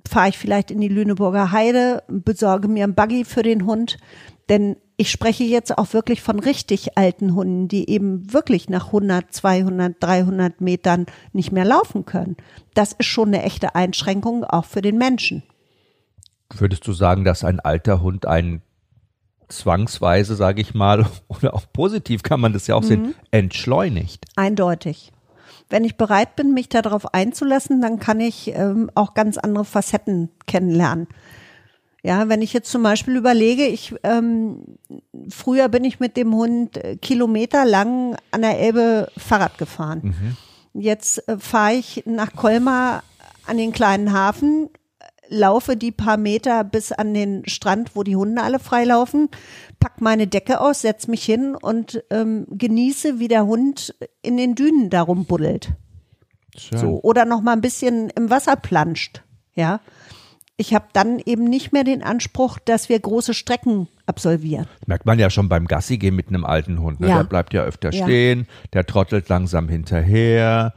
Fahre 0.08 0.30
ich 0.30 0.38
vielleicht 0.38 0.70
in 0.72 0.80
die 0.80 0.88
Lüneburger 0.88 1.52
Heide, 1.52 2.02
besorge 2.08 2.66
mir 2.66 2.84
ein 2.84 2.94
Buggy 2.94 3.24
für 3.24 3.44
den 3.44 3.66
Hund, 3.66 3.98
denn 4.48 4.76
ich 4.96 5.10
spreche 5.10 5.44
jetzt 5.44 5.78
auch 5.78 5.92
wirklich 5.94 6.20
von 6.20 6.38
richtig 6.38 6.98
alten 6.98 7.34
Hunden, 7.34 7.68
die 7.68 7.88
eben 7.88 8.32
wirklich 8.32 8.68
nach 8.68 8.86
100, 8.86 9.32
200, 9.32 9.96
300 10.00 10.60
Metern 10.60 11.06
nicht 11.32 11.52
mehr 11.52 11.64
laufen 11.64 12.04
können. 12.04 12.36
Das 12.74 12.92
ist 12.92 13.06
schon 13.06 13.28
eine 13.28 13.42
echte 13.42 13.74
Einschränkung 13.74 14.44
auch 14.44 14.64
für 14.64 14.82
den 14.82 14.98
Menschen. 14.98 15.42
Würdest 16.52 16.86
du 16.86 16.92
sagen, 16.92 17.24
dass 17.24 17.44
ein 17.44 17.60
alter 17.60 18.02
Hund 18.02 18.26
einen 18.26 18.62
zwangsweise, 19.52 20.34
sage 20.34 20.60
ich 20.60 20.74
mal, 20.74 21.06
oder 21.28 21.54
auch 21.54 21.64
positiv 21.72 22.22
kann 22.22 22.40
man 22.40 22.52
das 22.52 22.66
ja 22.66 22.74
auch 22.74 22.82
mhm. 22.82 22.86
sehen, 22.86 23.14
entschleunigt? 23.30 24.24
Eindeutig. 24.36 25.12
Wenn 25.68 25.84
ich 25.84 25.96
bereit 25.96 26.36
bin, 26.36 26.52
mich 26.52 26.68
darauf 26.68 27.14
einzulassen, 27.14 27.80
dann 27.80 27.98
kann 27.98 28.20
ich 28.20 28.52
ähm, 28.54 28.90
auch 28.94 29.14
ganz 29.14 29.38
andere 29.38 29.64
Facetten 29.64 30.28
kennenlernen. 30.46 31.06
Ja, 32.04 32.28
wenn 32.28 32.42
ich 32.42 32.52
jetzt 32.52 32.70
zum 32.70 32.82
Beispiel 32.82 33.16
überlege, 33.16 33.64
ich 33.64 33.94
ähm, 34.02 34.76
früher 35.30 35.68
bin 35.68 35.84
ich 35.84 36.00
mit 36.00 36.16
dem 36.16 36.34
Hund 36.34 36.76
äh, 36.76 36.96
kilometerlang 36.96 38.16
an 38.32 38.42
der 38.42 38.58
Elbe 38.58 39.08
Fahrrad 39.16 39.56
gefahren. 39.56 40.00
Mhm. 40.02 40.36
Jetzt 40.82 41.26
äh, 41.28 41.38
fahre 41.38 41.74
ich 41.74 42.02
nach 42.04 42.34
Colmar 42.34 43.04
an 43.46 43.56
den 43.56 43.72
kleinen 43.72 44.12
Hafen, 44.12 44.68
laufe 45.32 45.76
die 45.76 45.92
paar 45.92 46.16
Meter 46.16 46.62
bis 46.64 46.92
an 46.92 47.14
den 47.14 47.48
Strand, 47.48 47.96
wo 47.96 48.02
die 48.02 48.16
Hunde 48.16 48.42
alle 48.42 48.58
freilaufen, 48.58 49.28
pack 49.80 50.00
meine 50.00 50.26
Decke 50.26 50.60
aus, 50.60 50.82
setz 50.82 51.08
mich 51.08 51.24
hin 51.24 51.56
und 51.60 52.04
ähm, 52.10 52.46
genieße, 52.50 53.18
wie 53.18 53.28
der 53.28 53.46
Hund 53.46 53.94
in 54.22 54.36
den 54.36 54.54
Dünen 54.54 54.90
darum 54.90 55.24
buddelt. 55.24 55.72
Schön. 56.56 56.78
So 56.78 57.00
oder 57.02 57.24
noch 57.24 57.40
mal 57.40 57.52
ein 57.52 57.62
bisschen 57.62 58.10
im 58.10 58.30
Wasser 58.30 58.56
planscht, 58.56 59.22
ja 59.54 59.80
ich 60.62 60.74
habe 60.74 60.86
dann 60.92 61.18
eben 61.24 61.44
nicht 61.44 61.72
mehr 61.72 61.84
den 61.84 62.02
Anspruch, 62.02 62.58
dass 62.58 62.88
wir 62.88 62.98
große 62.98 63.34
Strecken 63.34 63.88
absolvieren. 64.06 64.66
merkt 64.86 65.06
man 65.06 65.18
ja 65.18 65.30
schon 65.30 65.48
beim 65.48 65.66
Gassi 65.66 65.98
gehen 65.98 66.14
mit 66.14 66.28
einem 66.28 66.44
alten 66.44 66.80
Hund. 66.80 67.00
Ne? 67.00 67.08
Ja. 67.08 67.16
Der 67.18 67.24
bleibt 67.24 67.52
ja 67.52 67.64
öfter 67.64 67.92
ja. 67.92 68.04
stehen, 68.04 68.46
der 68.72 68.86
trottelt 68.86 69.28
langsam 69.28 69.68
hinterher 69.68 70.74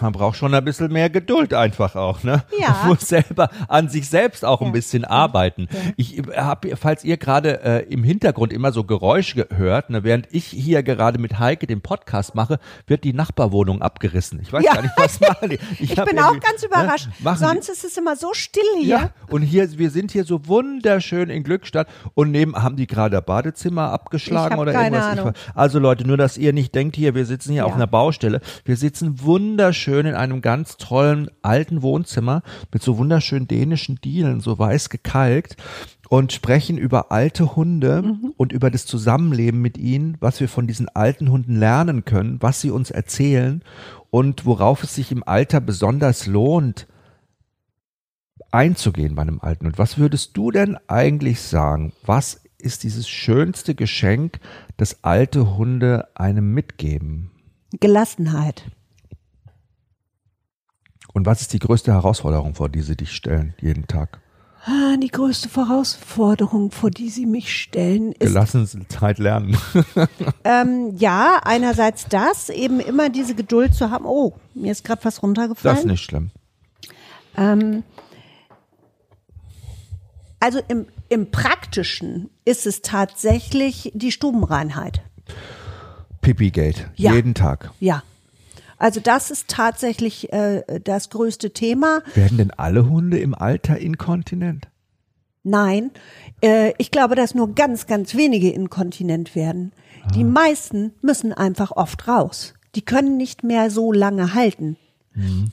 man 0.00 0.12
braucht 0.12 0.36
schon 0.36 0.54
ein 0.54 0.64
bisschen 0.64 0.92
mehr 0.92 1.10
Geduld 1.10 1.54
einfach 1.54 1.96
auch, 1.96 2.22
ne? 2.22 2.44
Ja. 2.58 2.76
Man 2.80 2.88
muss 2.88 3.08
selber 3.08 3.50
an 3.68 3.88
sich 3.88 4.08
selbst 4.08 4.44
auch 4.44 4.60
ja. 4.60 4.66
ein 4.66 4.72
bisschen 4.72 5.04
arbeiten. 5.04 5.68
Ja. 5.70 5.78
Ich 5.96 6.22
habe, 6.36 6.76
falls 6.76 7.04
ihr 7.04 7.16
gerade 7.16 7.62
äh, 7.62 7.92
im 7.92 8.04
Hintergrund 8.04 8.52
immer 8.52 8.72
so 8.72 8.84
Geräusche 8.84 9.48
hört, 9.54 9.90
ne, 9.90 10.04
während 10.04 10.28
ich 10.30 10.46
hier 10.46 10.82
gerade 10.82 11.18
mit 11.18 11.38
Heike 11.38 11.66
den 11.66 11.80
Podcast 11.80 12.34
mache, 12.34 12.58
wird 12.86 13.04
die 13.04 13.12
Nachbarwohnung 13.12 13.82
abgerissen. 13.82 14.40
Ich 14.40 14.52
weiß 14.52 14.64
ja. 14.64 14.74
gar 14.74 14.82
nicht, 14.82 14.94
was 14.96 15.20
machen 15.20 15.50
die. 15.50 15.58
Ich, 15.78 15.90
ich 15.90 16.04
bin 16.04 16.18
auch 16.18 16.38
ganz 16.40 16.62
ne, 16.62 16.68
überrascht. 16.68 17.08
Ne, 17.20 17.36
Sonst 17.36 17.68
ist 17.68 17.84
es 17.84 17.96
immer 17.96 18.16
so 18.16 18.32
still 18.32 18.62
hier. 18.78 18.88
Ja, 18.88 19.10
und 19.28 19.42
hier, 19.42 19.76
wir 19.78 19.90
sind 19.90 20.12
hier 20.12 20.24
so 20.24 20.46
wunderschön 20.46 21.30
in 21.30 21.42
Glückstadt 21.42 21.88
und 22.14 22.30
neben 22.30 22.54
haben 22.54 22.76
die 22.76 22.86
gerade 22.86 23.20
Badezimmer 23.20 23.90
abgeschlagen 23.90 24.58
oder 24.58 24.72
irgendwas. 24.72 25.18
Ahnung. 25.18 25.32
also 25.54 25.78
Leute, 25.78 26.06
nur 26.06 26.16
dass 26.16 26.38
ihr 26.38 26.52
nicht 26.52 26.74
denkt 26.74 26.96
hier, 26.96 27.14
wir 27.14 27.26
sitzen 27.26 27.52
hier 27.52 27.66
auf 27.66 27.74
einer 27.74 27.86
Baustelle. 27.86 28.40
Wir 28.64 28.76
sitzen 28.76 29.20
wunderschön 29.20 29.33
in 29.36 30.14
einem 30.14 30.40
ganz 30.42 30.76
tollen 30.76 31.30
alten 31.42 31.82
Wohnzimmer 31.82 32.42
mit 32.72 32.82
so 32.82 32.98
wunderschönen 32.98 33.48
dänischen 33.48 34.00
Dielen, 34.02 34.40
so 34.40 34.58
weiß 34.58 34.90
gekalkt 34.90 35.56
und 36.08 36.32
sprechen 36.32 36.78
über 36.78 37.10
alte 37.12 37.56
Hunde 37.56 38.02
mhm. 38.02 38.34
und 38.36 38.52
über 38.52 38.70
das 38.70 38.86
Zusammenleben 38.86 39.60
mit 39.60 39.78
ihnen, 39.78 40.16
was 40.20 40.40
wir 40.40 40.48
von 40.48 40.66
diesen 40.66 40.88
alten 40.88 41.30
Hunden 41.30 41.56
lernen 41.56 42.04
können, 42.04 42.40
was 42.40 42.60
sie 42.60 42.70
uns 42.70 42.90
erzählen 42.90 43.62
und 44.10 44.46
worauf 44.46 44.82
es 44.84 44.94
sich 44.94 45.10
im 45.10 45.26
Alter 45.26 45.60
besonders 45.60 46.26
lohnt, 46.26 46.86
einzugehen 48.50 49.14
bei 49.14 49.22
einem 49.22 49.40
alten 49.40 49.66
Hund. 49.66 49.78
Was 49.78 49.98
würdest 49.98 50.36
du 50.36 50.50
denn 50.50 50.76
eigentlich 50.86 51.40
sagen? 51.40 51.92
Was 52.06 52.40
ist 52.58 52.84
dieses 52.84 53.08
schönste 53.08 53.74
Geschenk, 53.74 54.38
das 54.76 55.02
alte 55.02 55.56
Hunde 55.56 56.08
einem 56.14 56.54
mitgeben? 56.54 57.30
Gelassenheit. 57.80 58.70
Und 61.14 61.26
was 61.26 61.40
ist 61.40 61.52
die 61.52 61.60
größte 61.60 61.92
Herausforderung, 61.92 62.54
vor 62.54 62.68
die 62.68 62.82
sie 62.82 62.96
dich 62.96 63.12
stellen, 63.12 63.54
jeden 63.60 63.86
Tag? 63.86 64.20
Ah, 64.66 64.96
die 64.96 65.08
größte 65.08 65.54
Herausforderung, 65.54 66.70
vor 66.70 66.90
die 66.90 67.10
Sie 67.10 67.26
mich 67.26 67.54
stellen, 67.54 68.12
ist. 68.12 68.28
Gelassenheit 68.28 69.18
lernen. 69.18 69.58
ähm, 70.44 70.94
ja, 70.96 71.38
einerseits 71.44 72.06
das, 72.08 72.48
eben 72.48 72.80
immer 72.80 73.10
diese 73.10 73.34
Geduld 73.34 73.74
zu 73.74 73.90
haben. 73.90 74.06
Oh, 74.06 74.32
mir 74.54 74.72
ist 74.72 74.82
gerade 74.82 75.04
was 75.04 75.22
runtergefallen. 75.22 75.76
Das 75.76 75.84
ist 75.84 75.90
nicht 75.90 76.02
schlimm. 76.02 76.30
Ähm, 77.36 77.84
also 80.40 80.60
im, 80.68 80.86
im 81.10 81.30
Praktischen 81.30 82.30
ist 82.46 82.66
es 82.66 82.80
tatsächlich 82.80 83.92
die 83.94 84.12
Stubenreinheit. 84.12 85.02
Pipi-Gate. 86.22 86.88
Ja. 86.96 87.12
Jeden 87.12 87.34
Tag. 87.34 87.70
Ja. 87.80 88.02
Also 88.78 89.00
das 89.00 89.30
ist 89.30 89.48
tatsächlich 89.48 90.32
äh, 90.32 90.62
das 90.82 91.10
größte 91.10 91.52
Thema. 91.52 92.02
Werden 92.14 92.38
denn 92.38 92.50
alle 92.50 92.88
Hunde 92.88 93.18
im 93.18 93.34
Alter 93.34 93.78
inkontinent? 93.78 94.68
Nein, 95.42 95.90
äh, 96.40 96.72
ich 96.78 96.90
glaube, 96.90 97.14
dass 97.14 97.34
nur 97.34 97.54
ganz, 97.54 97.86
ganz 97.86 98.14
wenige 98.14 98.50
inkontinent 98.50 99.34
werden. 99.34 99.72
Die 100.14 100.24
meisten 100.24 100.92
müssen 101.00 101.32
einfach 101.32 101.70
oft 101.72 102.08
raus. 102.08 102.54
Die 102.74 102.82
können 102.82 103.16
nicht 103.16 103.42
mehr 103.42 103.70
so 103.70 103.90
lange 103.90 104.34
halten. 104.34 104.76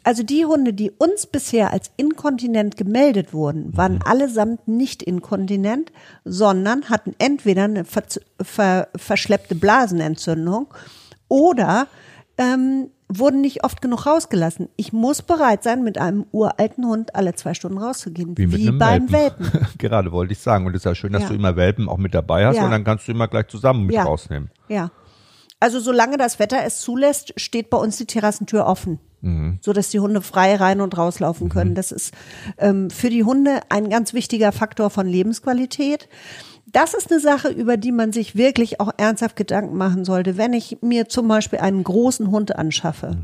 Also 0.03 0.23
die 0.23 0.43
Hunde, 0.45 0.73
die 0.73 0.89
uns 0.89 1.27
bisher 1.27 1.71
als 1.71 1.91
inkontinent 1.95 2.77
gemeldet 2.77 3.31
wurden, 3.31 3.77
waren 3.77 4.01
allesamt 4.03 4.67
nicht 4.67 5.03
inkontinent, 5.03 5.91
sondern 6.25 6.89
hatten 6.89 7.13
entweder 7.19 7.65
eine 7.65 7.85
ver 7.85 8.03
ver 8.41 8.87
verschleppte 8.95 9.53
Blasenentzündung 9.53 10.73
oder 11.27 11.87
ähm, 12.39 12.89
wurden 13.19 13.41
nicht 13.41 13.63
oft 13.63 13.81
genug 13.81 14.05
rausgelassen. 14.05 14.69
Ich 14.75 14.93
muss 14.93 15.21
bereit 15.21 15.63
sein, 15.63 15.83
mit 15.83 15.97
einem 15.97 16.25
uralten 16.31 16.85
Hund 16.85 17.15
alle 17.15 17.33
zwei 17.35 17.53
Stunden 17.53 17.77
rauszugehen, 17.77 18.37
wie, 18.37 18.43
einem 18.67 18.77
beim 18.77 19.11
Welpen. 19.11 19.45
Welpen. 19.53 19.67
Gerade 19.77 20.11
wollte 20.11 20.33
ich 20.33 20.39
sagen. 20.39 20.65
Und 20.65 20.73
es 20.75 20.81
ist 20.81 20.85
ja 20.85 20.95
schön, 20.95 21.13
dass 21.13 21.23
Ja. 21.23 21.29
du 21.29 21.35
immer 21.35 21.55
Welpen 21.55 21.89
auch 21.89 21.97
mit 21.97 22.13
dabei 22.13 22.45
hast 22.45 22.57
Ja. 22.57 22.65
und 22.65 22.71
dann 22.71 22.83
kannst 22.83 23.07
du 23.07 23.11
immer 23.11 23.27
gleich 23.27 23.47
zusammen 23.47 23.85
mit 23.85 23.95
Ja. 23.95 24.03
rausnehmen. 24.03 24.49
Ja. 24.67 24.91
Also 25.59 25.79
solange 25.79 26.17
das 26.17 26.39
Wetter 26.39 26.57
es 26.65 26.81
zulässt, 26.81 27.33
steht 27.39 27.69
bei 27.69 27.77
uns 27.77 27.97
die 27.97 28.05
Terrassentür 28.07 28.65
offen, 28.65 28.99
Mhm. 29.21 29.59
so 29.61 29.73
dass 29.73 29.89
die 29.89 29.99
Hunde 29.99 30.21
frei 30.21 30.55
rein 30.55 30.81
und 30.81 30.97
rauslaufen 30.97 31.49
können. 31.49 31.75
Das 31.75 31.91
ist 31.91 32.13
ähm, 32.57 32.89
für 32.89 33.09
die 33.11 33.23
Hunde 33.23 33.59
ein 33.69 33.89
ganz 33.91 34.13
wichtiger 34.15 34.51
Faktor 34.51 34.89
von 34.89 35.05
Lebensqualität. 35.05 36.09
Das 36.71 36.93
ist 36.93 37.11
eine 37.11 37.19
Sache, 37.19 37.49
über 37.49 37.77
die 37.77 37.91
man 37.91 38.11
sich 38.11 38.35
wirklich 38.35 38.79
auch 38.79 38.91
ernsthaft 38.97 39.35
Gedanken 39.35 39.77
machen 39.77 40.05
sollte. 40.05 40.37
Wenn 40.37 40.53
ich 40.53 40.77
mir 40.81 41.09
zum 41.09 41.27
Beispiel 41.27 41.59
einen 41.59 41.83
großen 41.83 42.31
Hund 42.31 42.55
anschaffe, 42.55 43.17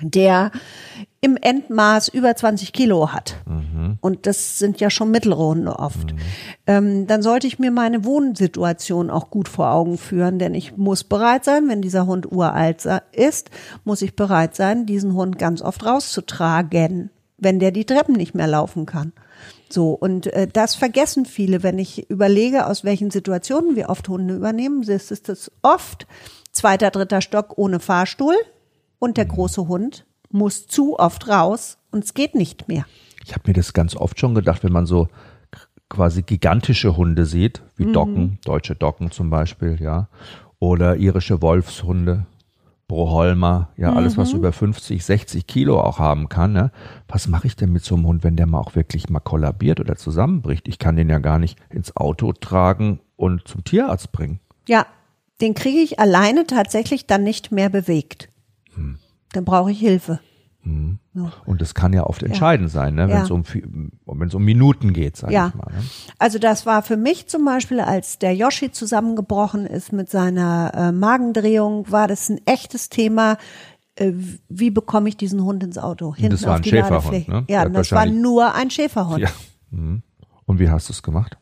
der 0.00 0.52
im 1.20 1.36
Endmaß 1.36 2.08
über 2.08 2.34
20 2.34 2.72
Kilo 2.72 3.12
hat, 3.12 3.36
und 4.00 4.26
das 4.26 4.58
sind 4.58 4.80
ja 4.80 4.88
schon 4.88 5.10
mittlere 5.10 5.44
Hunde 5.44 5.78
oft, 5.78 6.14
ähm, 6.66 7.06
dann 7.06 7.22
sollte 7.22 7.46
ich 7.46 7.58
mir 7.58 7.70
meine 7.70 8.04
Wohnsituation 8.04 9.10
auch 9.10 9.30
gut 9.30 9.48
vor 9.48 9.72
Augen 9.72 9.98
führen, 9.98 10.38
denn 10.38 10.54
ich 10.54 10.76
muss 10.76 11.02
bereit 11.02 11.44
sein, 11.44 11.68
wenn 11.68 11.82
dieser 11.82 12.06
Hund 12.06 12.30
uralt 12.30 12.86
ist, 13.12 13.50
muss 13.84 14.00
ich 14.00 14.14
bereit 14.14 14.54
sein, 14.54 14.86
diesen 14.86 15.14
Hund 15.14 15.38
ganz 15.38 15.60
oft 15.60 15.84
rauszutragen, 15.84 17.10
wenn 17.36 17.58
der 17.58 17.72
die 17.72 17.84
Treppen 17.84 18.14
nicht 18.14 18.34
mehr 18.34 18.46
laufen 18.46 18.86
kann. 18.86 19.12
So, 19.72 19.92
und 19.92 20.26
äh, 20.28 20.48
das 20.48 20.74
vergessen 20.74 21.26
viele, 21.26 21.62
wenn 21.62 21.78
ich 21.78 22.10
überlege, 22.10 22.66
aus 22.66 22.84
welchen 22.84 23.10
Situationen 23.10 23.76
wir 23.76 23.88
oft 23.88 24.08
Hunde 24.08 24.34
übernehmen, 24.34 24.82
ist 24.82 25.12
es 25.12 25.22
das 25.22 25.50
oft 25.62 26.06
zweiter, 26.52 26.90
dritter 26.90 27.20
Stock 27.20 27.56
ohne 27.56 27.78
Fahrstuhl 27.78 28.34
und 28.98 29.16
der 29.16 29.26
große 29.26 29.68
Hund 29.68 30.06
muss 30.30 30.66
zu 30.66 30.98
oft 30.98 31.28
raus 31.28 31.78
und 31.90 32.04
es 32.04 32.14
geht 32.14 32.34
nicht 32.34 32.68
mehr. 32.68 32.84
Ich 33.24 33.32
habe 33.32 33.44
mir 33.46 33.54
das 33.54 33.72
ganz 33.72 33.94
oft 33.94 34.18
schon 34.18 34.34
gedacht, 34.34 34.64
wenn 34.64 34.72
man 34.72 34.86
so 34.86 35.08
quasi 35.88 36.22
gigantische 36.22 36.96
Hunde 36.96 37.26
sieht, 37.26 37.62
wie 37.76 37.86
Mhm. 37.86 37.92
Docken, 37.92 38.38
deutsche 38.44 38.74
Docken 38.74 39.10
zum 39.10 39.30
Beispiel, 39.30 39.76
ja, 39.80 40.08
oder 40.58 40.96
irische 40.96 41.42
Wolfshunde, 41.42 42.26
Broholmer, 42.90 43.68
ja, 43.76 43.92
alles, 43.92 44.16
Mhm. 44.16 44.20
was 44.22 44.32
über 44.32 44.50
50, 44.52 45.04
60 45.04 45.46
Kilo 45.46 45.80
auch 45.80 46.00
haben 46.00 46.28
kann, 46.28 46.52
ne? 46.52 46.72
Was 47.06 47.28
mache 47.28 47.46
ich 47.46 47.54
denn 47.54 47.70
mit 47.70 47.84
so 47.84 47.94
einem 47.94 48.04
Hund, 48.04 48.24
wenn 48.24 48.34
der 48.34 48.46
mal 48.48 48.58
auch 48.58 48.74
wirklich 48.74 49.08
mal 49.08 49.20
kollabiert 49.20 49.78
oder 49.78 49.94
zusammenbricht? 49.94 50.66
Ich 50.66 50.80
kann 50.80 50.96
den 50.96 51.08
ja 51.08 51.20
gar 51.20 51.38
nicht 51.38 51.56
ins 51.70 51.96
Auto 51.96 52.32
tragen 52.32 52.98
und 53.14 53.46
zum 53.46 53.62
Tierarzt 53.62 54.10
bringen. 54.10 54.40
Ja, 54.66 54.86
den 55.40 55.54
kriege 55.54 55.78
ich 55.78 56.00
alleine 56.00 56.48
tatsächlich 56.48 57.06
dann 57.06 57.22
nicht 57.22 57.52
mehr 57.52 57.68
bewegt. 57.70 58.28
Hm. 58.74 58.98
Dann 59.34 59.44
brauche 59.44 59.70
ich 59.70 59.78
Hilfe. 59.78 60.18
Und 60.64 61.60
das 61.60 61.74
kann 61.74 61.92
ja 61.92 62.04
oft 62.04 62.22
entscheidend 62.22 62.70
sein, 62.70 62.94
ne? 62.94 63.08
wenn 63.08 63.16
Ja. 63.16 63.22
es 63.22 63.30
um, 63.30 63.44
wenn 64.06 64.28
es 64.28 64.34
um 64.34 64.44
Minuten 64.44 64.92
geht, 64.92 65.16
sag 65.16 65.30
Ja. 65.30 65.48
ich 65.48 65.54
mal. 65.54 65.72
Ne? 65.72 65.82
Also 66.18 66.38
das 66.38 66.66
war 66.66 66.82
für 66.82 66.96
mich 66.96 67.28
zum 67.28 67.44
Beispiel, 67.44 67.80
als 67.80 68.18
der 68.18 68.34
Yoshi 68.34 68.70
zusammengebrochen 68.70 69.66
ist 69.66 69.92
mit 69.92 70.10
seiner 70.10 70.72
äh, 70.74 70.92
Magendrehung, 70.92 71.90
war 71.90 72.06
das 72.08 72.28
ein 72.28 72.40
echtes 72.46 72.90
Thema. 72.90 73.38
Äh, 73.96 74.12
wie 74.48 74.70
bekomme 74.70 75.08
ich 75.08 75.16
diesen 75.16 75.42
Hund 75.42 75.62
ins 75.64 75.78
Auto? 75.78 76.14
Hinten 76.14 76.32
das 76.32 76.44
war 76.44 76.50
auf 76.52 76.56
ein 76.58 76.62
die 76.62 76.70
Schäferhund, 76.70 77.28
ne? 77.28 77.44
Ja, 77.48 77.68
das 77.68 77.90
war 77.92 78.06
nur 78.06 78.54
ein 78.54 78.70
Schäferhund. 78.70 79.18
Ja. 79.20 79.30
Mhm. 79.70 80.02
Und 80.46 80.58
wie 80.58 80.68
hast 80.70 80.88
du 80.88 80.92
es 80.92 81.02
gemacht? 81.02 81.38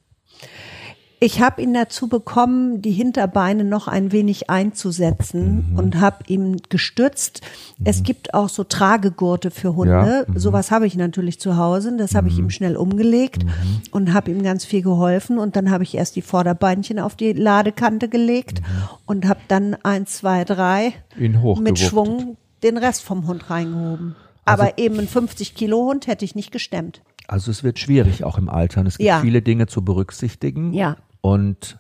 Ich 1.21 1.41
habe 1.41 1.61
ihn 1.63 1.75
dazu 1.75 2.07
bekommen, 2.09 2.81
die 2.81 2.93
Hinterbeine 2.93 3.65
noch 3.65 3.89
ein 3.89 4.13
wenig 4.13 4.51
einzusetzen 4.51 5.71
Mhm. 5.73 5.79
und 5.79 6.01
habe 6.01 6.19
ihm 6.29 6.57
gestützt. 6.69 7.41
Es 7.85 8.05
gibt 8.05 8.35
auch 8.35 8.49
so 8.49 8.63
Tragegurte 8.63 9.51
für 9.51 9.75
Hunde. 9.75 10.25
Ja, 10.29 10.33
mhm. 10.33 10.39
Sowas 10.39 10.71
habe 10.71 10.87
ich 10.87 10.95
natürlich 10.97 11.41
zu 11.41 11.57
Hause. 11.57 11.97
Das 11.97 12.15
habe 12.15 12.29
ich 12.29 12.39
ihm 12.39 12.51
schnell 12.51 12.77
umgelegt 12.77 13.45
Mhm. 13.45 13.51
und 13.91 14.15
habe 14.15 14.31
ihm 14.31 14.43
ganz 14.45 14.65
viel 14.65 14.83
geholfen. 14.83 15.39
Und 15.39 15.57
dann 15.57 15.71
habe 15.71 15.83
ich 15.83 15.97
erst 15.97 16.15
die 16.15 16.23
Vorderbeinchen 16.23 17.01
auf 17.01 17.17
die 17.17 17.33
Ladekante 17.33 18.09
gelegt 18.09 18.63
und 19.05 19.27
habe 19.27 19.41
dann 19.49 19.75
eins, 19.83 20.19
zwei, 20.19 20.45
drei 20.45 20.93
Mhm. 21.17 21.25
Ihn 21.25 21.63
mit 21.65 21.79
Schwung 21.81 22.37
den 22.63 22.77
Rest 22.77 23.03
vom 23.03 23.27
Hund 23.27 23.51
reingehoben. 23.51 24.15
Also 24.45 24.63
Aber 24.63 24.79
eben 24.79 24.99
ein 25.01 25.09
50 25.09 25.55
Kilo 25.57 25.79
Hund 25.87 26.07
hätte 26.07 26.25
ich 26.25 26.35
nicht 26.37 26.53
gestemmt. 26.53 27.03
Also 27.27 27.51
es 27.51 27.63
wird 27.63 27.79
schwierig 27.79 28.25
auch 28.25 28.39
im 28.39 28.49
Alter. 28.49 28.87
Es 28.87 28.97
gibt 28.97 29.07
Ja. 29.07 29.21
viele 29.21 29.43
Dinge 29.43 29.67
zu 29.67 29.83
berücksichtigen. 29.85 30.73
Ja. 30.73 30.97
Und 31.29 31.79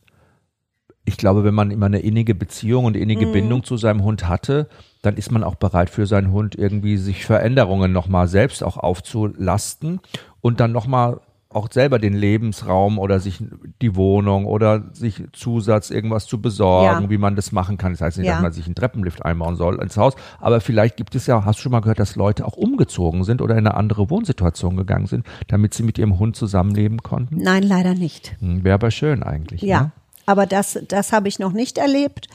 ich 1.06 1.16
glaube, 1.16 1.42
wenn 1.42 1.54
man 1.54 1.70
immer 1.70 1.86
eine 1.86 2.00
innige 2.00 2.34
Beziehung 2.34 2.84
und 2.84 2.96
innige 2.96 3.26
Mhm. 3.26 3.32
Bindung 3.32 3.64
zu 3.64 3.78
seinem 3.78 4.02
Hund 4.02 4.28
hatte, 4.28 4.68
dann 5.00 5.16
ist 5.16 5.30
man 5.32 5.42
auch 5.42 5.54
bereit 5.54 5.88
für 5.88 6.06
seinen 6.06 6.32
Hund 6.32 6.54
irgendwie 6.54 6.98
sich 6.98 7.24
Veränderungen 7.24 7.90
nochmal 7.90 8.28
selbst 8.28 8.62
auch 8.62 8.76
aufzulasten 8.76 10.00
und 10.42 10.60
dann 10.60 10.72
nochmal 10.72 11.20
auch 11.50 11.68
selber 11.72 11.98
den 11.98 12.12
Lebensraum 12.14 12.98
oder 12.98 13.20
sich 13.20 13.42
die 13.80 13.96
Wohnung 13.96 14.44
oder 14.44 14.84
sich 14.92 15.22
Zusatz 15.32 15.88
irgendwas 15.90 16.26
zu 16.26 16.42
besorgen, 16.42 17.04
Ja. 17.04 17.10
wie 17.10 17.16
man 17.16 17.36
das 17.36 17.52
machen 17.52 17.78
kann. 17.78 17.92
Das 17.92 18.02
heißt 18.02 18.18
nicht, 18.18 18.26
Ja. 18.26 18.34
dass 18.34 18.42
man 18.42 18.52
sich 18.52 18.66
einen 18.66 18.74
Treppenlift 18.74 19.24
einbauen 19.24 19.56
soll 19.56 19.80
ins 19.80 19.96
Haus, 19.96 20.14
aber 20.40 20.60
vielleicht 20.60 20.98
gibt 20.98 21.14
es 21.14 21.26
ja, 21.26 21.46
hast 21.46 21.58
du 21.58 21.62
schon 21.62 21.72
mal 21.72 21.80
gehört, 21.80 22.00
dass 22.00 22.16
Leute 22.16 22.44
auch 22.44 22.56
umgezogen 22.58 23.24
sind 23.24 23.40
oder 23.40 23.54
in 23.54 23.66
eine 23.66 23.74
andere 23.74 24.10
Wohnsituation 24.10 24.76
gegangen 24.76 25.06
sind, 25.06 25.24
damit 25.46 25.72
sie 25.72 25.82
mit 25.84 25.96
ihrem 25.96 26.18
Hund 26.18 26.36
zusammenleben 26.36 27.02
konnten? 27.02 27.38
Nein, 27.38 27.62
leider 27.62 27.94
nicht. 27.94 28.36
Hm, 28.40 28.62
Wäre 28.62 28.74
aber 28.74 28.90
schön 28.90 29.22
eigentlich. 29.22 29.62
Ja, 29.62 29.80
Ne? 29.84 29.92
aber 30.26 30.44
das, 30.44 30.78
das 30.86 31.12
habe 31.12 31.28
ich 31.28 31.38
noch 31.38 31.52
nicht 31.52 31.78
erlebt. 31.78 32.28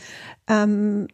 Ähm, 0.48 1.08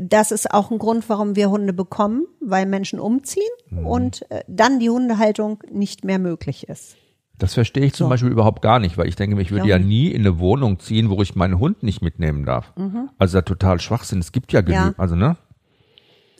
das 0.00 0.30
ist 0.30 0.54
auch 0.54 0.70
ein 0.70 0.78
Grund, 0.78 1.08
warum 1.08 1.34
wir 1.36 1.50
Hunde 1.50 1.72
bekommen, 1.72 2.24
weil 2.40 2.66
Menschen 2.66 3.00
umziehen 3.00 3.42
Mhm. 3.70 3.86
und 3.86 4.30
äh, 4.30 4.42
dann 4.46 4.78
die 4.78 4.88
Hundehaltung 4.90 5.58
nicht 5.70 6.04
mehr 6.04 6.18
möglich 6.20 6.68
ist. 6.68 6.96
Das 7.42 7.54
verstehe 7.54 7.84
ich 7.86 7.92
zum 7.94 8.06
So. 8.06 8.08
Beispiel 8.10 8.30
überhaupt 8.30 8.62
gar 8.62 8.78
nicht, 8.78 8.96
weil 8.98 9.08
ich 9.08 9.16
denke, 9.16 9.34
mir, 9.34 9.42
ich 9.42 9.50
würde 9.50 9.66
ja 9.68 9.76
nicht. 9.78 9.88
nie 9.88 10.08
in 10.08 10.22
eine 10.22 10.38
Wohnung 10.38 10.78
ziehen, 10.78 11.10
wo 11.10 11.20
ich 11.22 11.34
meinen 11.34 11.58
Hund 11.58 11.82
nicht 11.82 12.00
mitnehmen 12.00 12.44
darf. 12.44 12.72
Also 13.18 13.38
da 13.38 13.42
total 13.42 13.80
Schwachsinn. 13.80 14.20
Es 14.20 14.30
gibt 14.30 14.52
ja 14.52 14.60
genug, 14.60 14.80
Mhm. 14.80 14.86
Ja. 14.90 14.94
also 14.96 15.16
ne? 15.16 15.36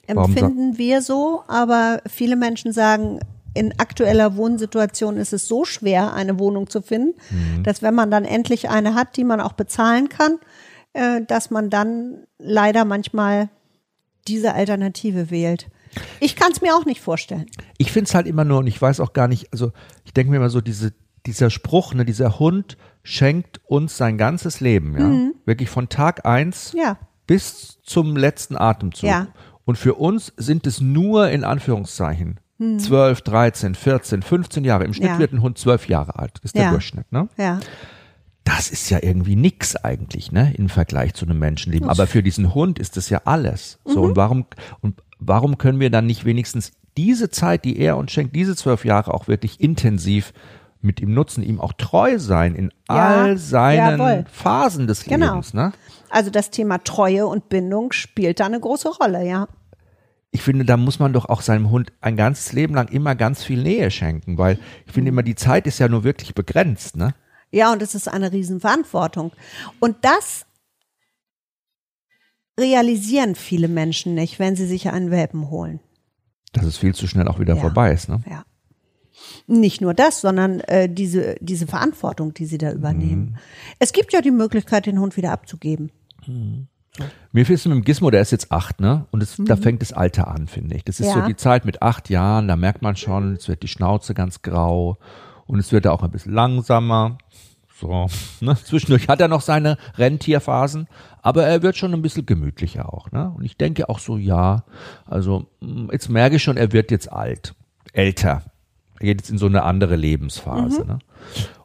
Empfinden 0.06 0.78
wir 0.78 1.00
so, 1.02 1.42
aber 1.48 2.02
viele 2.06 2.36
Menschen 2.36 2.72
sagen, 2.72 3.20
in 3.54 3.78
aktueller 3.78 4.36
Wohnsituation 4.36 5.16
ist 5.16 5.32
es 5.32 5.46
so 5.46 5.64
schwer, 5.64 6.14
eine 6.14 6.38
Wohnung 6.38 6.68
zu 6.70 6.82
finden, 6.82 7.14
Mhm. 7.30 7.62
dass 7.64 7.82
wenn 7.82 7.94
man 7.94 8.10
dann 8.10 8.24
endlich 8.24 8.68
eine 8.70 8.94
hat, 8.94 9.16
die 9.16 9.24
man 9.24 9.40
auch 9.40 9.52
bezahlen 9.52 10.08
kann, 10.08 10.38
äh, 10.92 11.20
dass 11.26 11.50
man 11.50 11.68
dann 11.70 12.24
leider 12.38 12.84
manchmal 12.84 13.48
diese 14.28 14.54
Alternative 14.54 15.30
wählt. 15.30 15.68
Ich 16.20 16.36
kann 16.36 16.52
es 16.52 16.60
mir 16.60 16.74
auch 16.74 16.84
nicht 16.84 17.00
vorstellen. 17.00 17.46
Ich 17.78 17.92
finde 17.92 18.08
es 18.08 18.14
halt 18.14 18.26
immer 18.26 18.44
nur, 18.44 18.58
und 18.58 18.66
ich 18.66 18.80
weiß 18.80 19.00
auch 19.00 19.12
gar 19.12 19.28
nicht, 19.28 19.52
also 19.52 19.72
ich 20.04 20.12
denke 20.12 20.30
mir 20.30 20.36
immer 20.38 20.50
so, 20.50 20.60
diese, 20.60 20.92
dieser 21.26 21.50
Spruch, 21.50 21.94
ne, 21.94 22.04
dieser 22.04 22.38
Hund 22.38 22.76
schenkt 23.02 23.60
uns 23.66 23.96
sein 23.96 24.16
ganzes 24.18 24.60
Leben, 24.60 24.96
ja. 24.98 25.30
Wirklich 25.44 25.68
von 25.68 25.88
Tag 25.88 26.24
eins 26.24 26.72
Mhm. 26.72 26.78
Ja. 26.80 26.98
bis 27.26 27.78
zum 27.82 28.16
letzten 28.16 28.56
Atemzug. 28.56 29.08
Ja. 29.08 29.28
Und 29.64 29.76
für 29.78 29.94
uns 29.94 30.32
sind 30.36 30.66
es 30.66 30.80
nur 30.80 31.28
in 31.30 31.44
Anführungszeichen 31.44 32.40
Mhm. 32.58 32.78
12, 32.78 33.22
13, 33.22 33.74
14, 33.74 34.22
15 34.22 34.64
Jahre. 34.64 34.84
Im 34.84 34.92
Schnitt 34.94 35.08
Ja. 35.10 35.18
wird 35.18 35.32
ein 35.32 35.42
Hund 35.42 35.58
zwölf 35.58 35.88
Jahre 35.88 36.18
alt. 36.18 36.32
Das 36.42 36.46
ist 36.50 36.56
der. 36.56 36.70
Durchschnitt, 36.70 37.10
ne? 37.12 37.28
Ja. 37.36 37.58
das 38.44 38.70
ist 38.70 38.90
ja 38.90 38.98
irgendwie 39.00 39.36
nix 39.36 39.76
eigentlich, 39.76 40.32
ne, 40.32 40.52
im 40.56 40.68
Vergleich 40.68 41.14
zu 41.14 41.24
einem 41.24 41.38
Menschenleben. 41.38 41.88
Aber 41.88 42.08
für 42.08 42.24
diesen 42.24 42.54
Hund 42.54 42.80
ist 42.80 42.96
das 42.96 43.08
ja 43.08 43.22
alles. 43.24 43.78
So, 43.84 44.02
Mhm. 44.02 44.08
und 44.10 44.16
warum, 44.16 44.46
und 44.80 45.00
warum 45.26 45.58
können 45.58 45.80
wir 45.80 45.90
dann 45.90 46.06
nicht 46.06 46.24
wenigstens 46.24 46.72
diese 46.96 47.30
Zeit, 47.30 47.64
die 47.64 47.78
er 47.78 47.96
uns 47.96 48.12
schenkt, 48.12 48.34
diese 48.36 48.54
zwölf 48.56 48.84
Jahre 48.84 49.14
auch 49.14 49.28
wirklich 49.28 49.60
intensiv 49.60 50.32
mit 50.80 51.00
ihm 51.00 51.14
nutzen, 51.14 51.42
ihm 51.42 51.60
auch 51.60 51.72
treu 51.74 52.18
sein 52.18 52.54
in 52.54 52.72
Ja, 52.88 52.94
all 53.22 53.38
seinen 53.38 53.98
jawohl. 54.00 54.24
Phasen 54.30 54.86
des 54.86 55.04
Genau. 55.04 55.28
Lebens. 55.34 55.54
Ne? 55.54 55.72
Also 56.10 56.30
das 56.30 56.50
Thema 56.50 56.78
Treue 56.82 57.26
und 57.26 57.48
Bindung 57.48 57.92
spielt 57.92 58.40
da 58.40 58.46
eine 58.46 58.60
große 58.60 58.88
Rolle, 59.00 59.24
ja. 59.26 59.46
Ich 60.32 60.42
finde, 60.42 60.64
da 60.64 60.76
muss 60.76 60.98
man 60.98 61.12
doch 61.12 61.26
auch 61.26 61.40
seinem 61.42 61.70
Hund 61.70 61.92
ein 62.00 62.16
ganzes 62.16 62.52
Leben 62.52 62.74
lang 62.74 62.88
immer 62.88 63.14
ganz 63.14 63.44
viel 63.44 63.62
Nähe 63.62 63.90
schenken, 63.90 64.38
weil 64.38 64.58
ich 64.86 64.92
finde 64.92 65.10
immer, 65.10 65.22
die 65.22 65.34
Zeit 65.34 65.66
ist 65.66 65.78
ja 65.78 65.88
nur 65.88 66.04
wirklich 66.04 66.34
begrenzt. 66.34 66.96
Ne? 66.96 67.14
Ja, 67.50 67.70
und 67.72 67.82
es 67.82 67.94
ist 67.94 68.08
eine 68.08 68.32
Riesenverantwortung. 68.32 69.32
Und 69.78 69.96
das 70.02 70.46
realisieren 72.58 73.34
viele 73.34 73.68
Menschen 73.68 74.14
nicht, 74.14 74.38
wenn 74.38 74.56
sie 74.56 74.66
sich 74.66 74.90
einen 74.90 75.10
Welpen 75.10 75.50
holen. 75.50 75.80
Dass 76.52 76.64
es 76.66 76.76
viel 76.76 76.94
zu 76.94 77.06
schnell 77.06 77.28
auch 77.28 77.38
wieder 77.40 77.54
Ja. 77.54 77.60
vorbei 77.60 77.92
ist. 77.92 78.08
Ne? 78.08 78.20
Ja. 78.28 78.44
Nicht 79.46 79.80
nur 79.80 79.94
das, 79.94 80.20
sondern 80.20 80.60
äh, 80.60 80.88
diese, 80.88 81.36
diese 81.40 81.66
Verantwortung, 81.66 82.34
die 82.34 82.46
sie 82.46 82.58
da 82.58 82.72
übernehmen. 82.72 83.38
Es 83.78 83.92
gibt 83.92 84.12
ja 84.12 84.20
die 84.20 84.30
Möglichkeit, 84.30 84.86
den 84.86 84.98
Hund 85.00 85.16
wieder 85.16 85.32
abzugeben. 85.32 85.90
Mir 87.32 87.46
fehlt 87.46 87.58
es 87.58 87.64
mit 87.66 87.74
dem 87.74 87.84
Gizmo, 87.84 88.10
der 88.10 88.20
ist 88.20 88.32
jetzt 88.32 88.52
acht, 88.52 88.80
ne? 88.80 89.06
Und 89.12 89.22
es, 89.22 89.36
da 89.38 89.56
fängt 89.56 89.80
das 89.80 89.92
Alter 89.92 90.28
an, 90.28 90.46
finde 90.46 90.76
ich. 90.76 90.84
Das 90.84 91.00
ist 91.00 91.10
so 91.12 91.20
Ja. 91.20 91.26
die 91.26 91.36
Zeit 91.36 91.64
mit 91.64 91.80
acht 91.82 92.10
Jahren, 92.10 92.48
da 92.48 92.56
merkt 92.56 92.82
man 92.82 92.96
schon, 92.96 93.34
es 93.34 93.48
wird 93.48 93.62
die 93.62 93.68
Schnauze 93.68 94.12
ganz 94.12 94.42
grau 94.42 94.98
und 95.46 95.58
es 95.58 95.72
wird 95.72 95.86
auch 95.86 96.02
ein 96.02 96.10
bisschen 96.10 96.32
langsamer. 96.34 97.16
So, 97.80 98.06
ne? 98.40 98.56
Zwischendurch 98.62 99.08
hat 99.08 99.20
er 99.20 99.28
noch 99.28 99.40
seine 99.40 99.78
Renntierphasen, 99.96 100.86
aber 101.22 101.46
er 101.46 101.62
wird 101.62 101.76
schon 101.76 101.94
ein 101.94 102.02
bisschen 102.02 102.26
gemütlicher 102.26 102.92
auch, 102.92 103.10
ne? 103.12 103.32
Und 103.34 103.44
ich 103.44 103.56
denke 103.56 103.88
auch 103.88 104.00
so, 104.00 104.18
ja, 104.18 104.64
also 105.06 105.46
mh, 105.60 105.92
jetzt 105.92 106.10
merke 106.10 106.36
ich 106.36 106.42
schon, 106.42 106.56
er 106.56 106.72
wird 106.72 106.90
jetzt 106.90 107.10
alt, 107.10 107.54
älter. 107.92 108.42
Er 108.98 109.06
geht 109.06 109.20
jetzt 109.20 109.30
in 109.30 109.38
so 109.38 109.46
eine 109.46 109.62
andere 109.62 109.96
Lebensphase, 109.96 110.84
ne? 110.84 110.98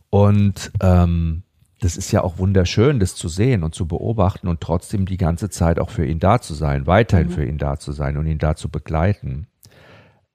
Und 0.10 0.72
ähm, 0.80 1.44
das 1.80 1.98
ist 1.98 2.12
ja 2.12 2.24
auch 2.24 2.38
wunderschön, 2.38 3.00
das 3.00 3.16
zu 3.16 3.28
sehen 3.28 3.64
und 3.64 3.76
zu 3.76 3.88
beobachten 3.88 4.48
und 4.48 4.62
trotzdem 4.62 5.06
die 5.06 5.18
ganze 5.18 5.50
Zeit 5.50 5.80
auch 5.80 5.90
für 5.90 6.06
ihn 6.06 6.20
da 6.20 6.40
zu 6.40 6.54
sein, 6.54 6.88
weiterhin 6.88 7.30
für 7.30 7.46
ihn 7.46 7.58
da 7.58 7.78
zu 7.78 7.92
sein 7.92 8.18
und 8.18 8.26
ihn 8.26 8.40
da 8.40 8.56
zu 8.56 8.70
begleiten. 8.70 9.48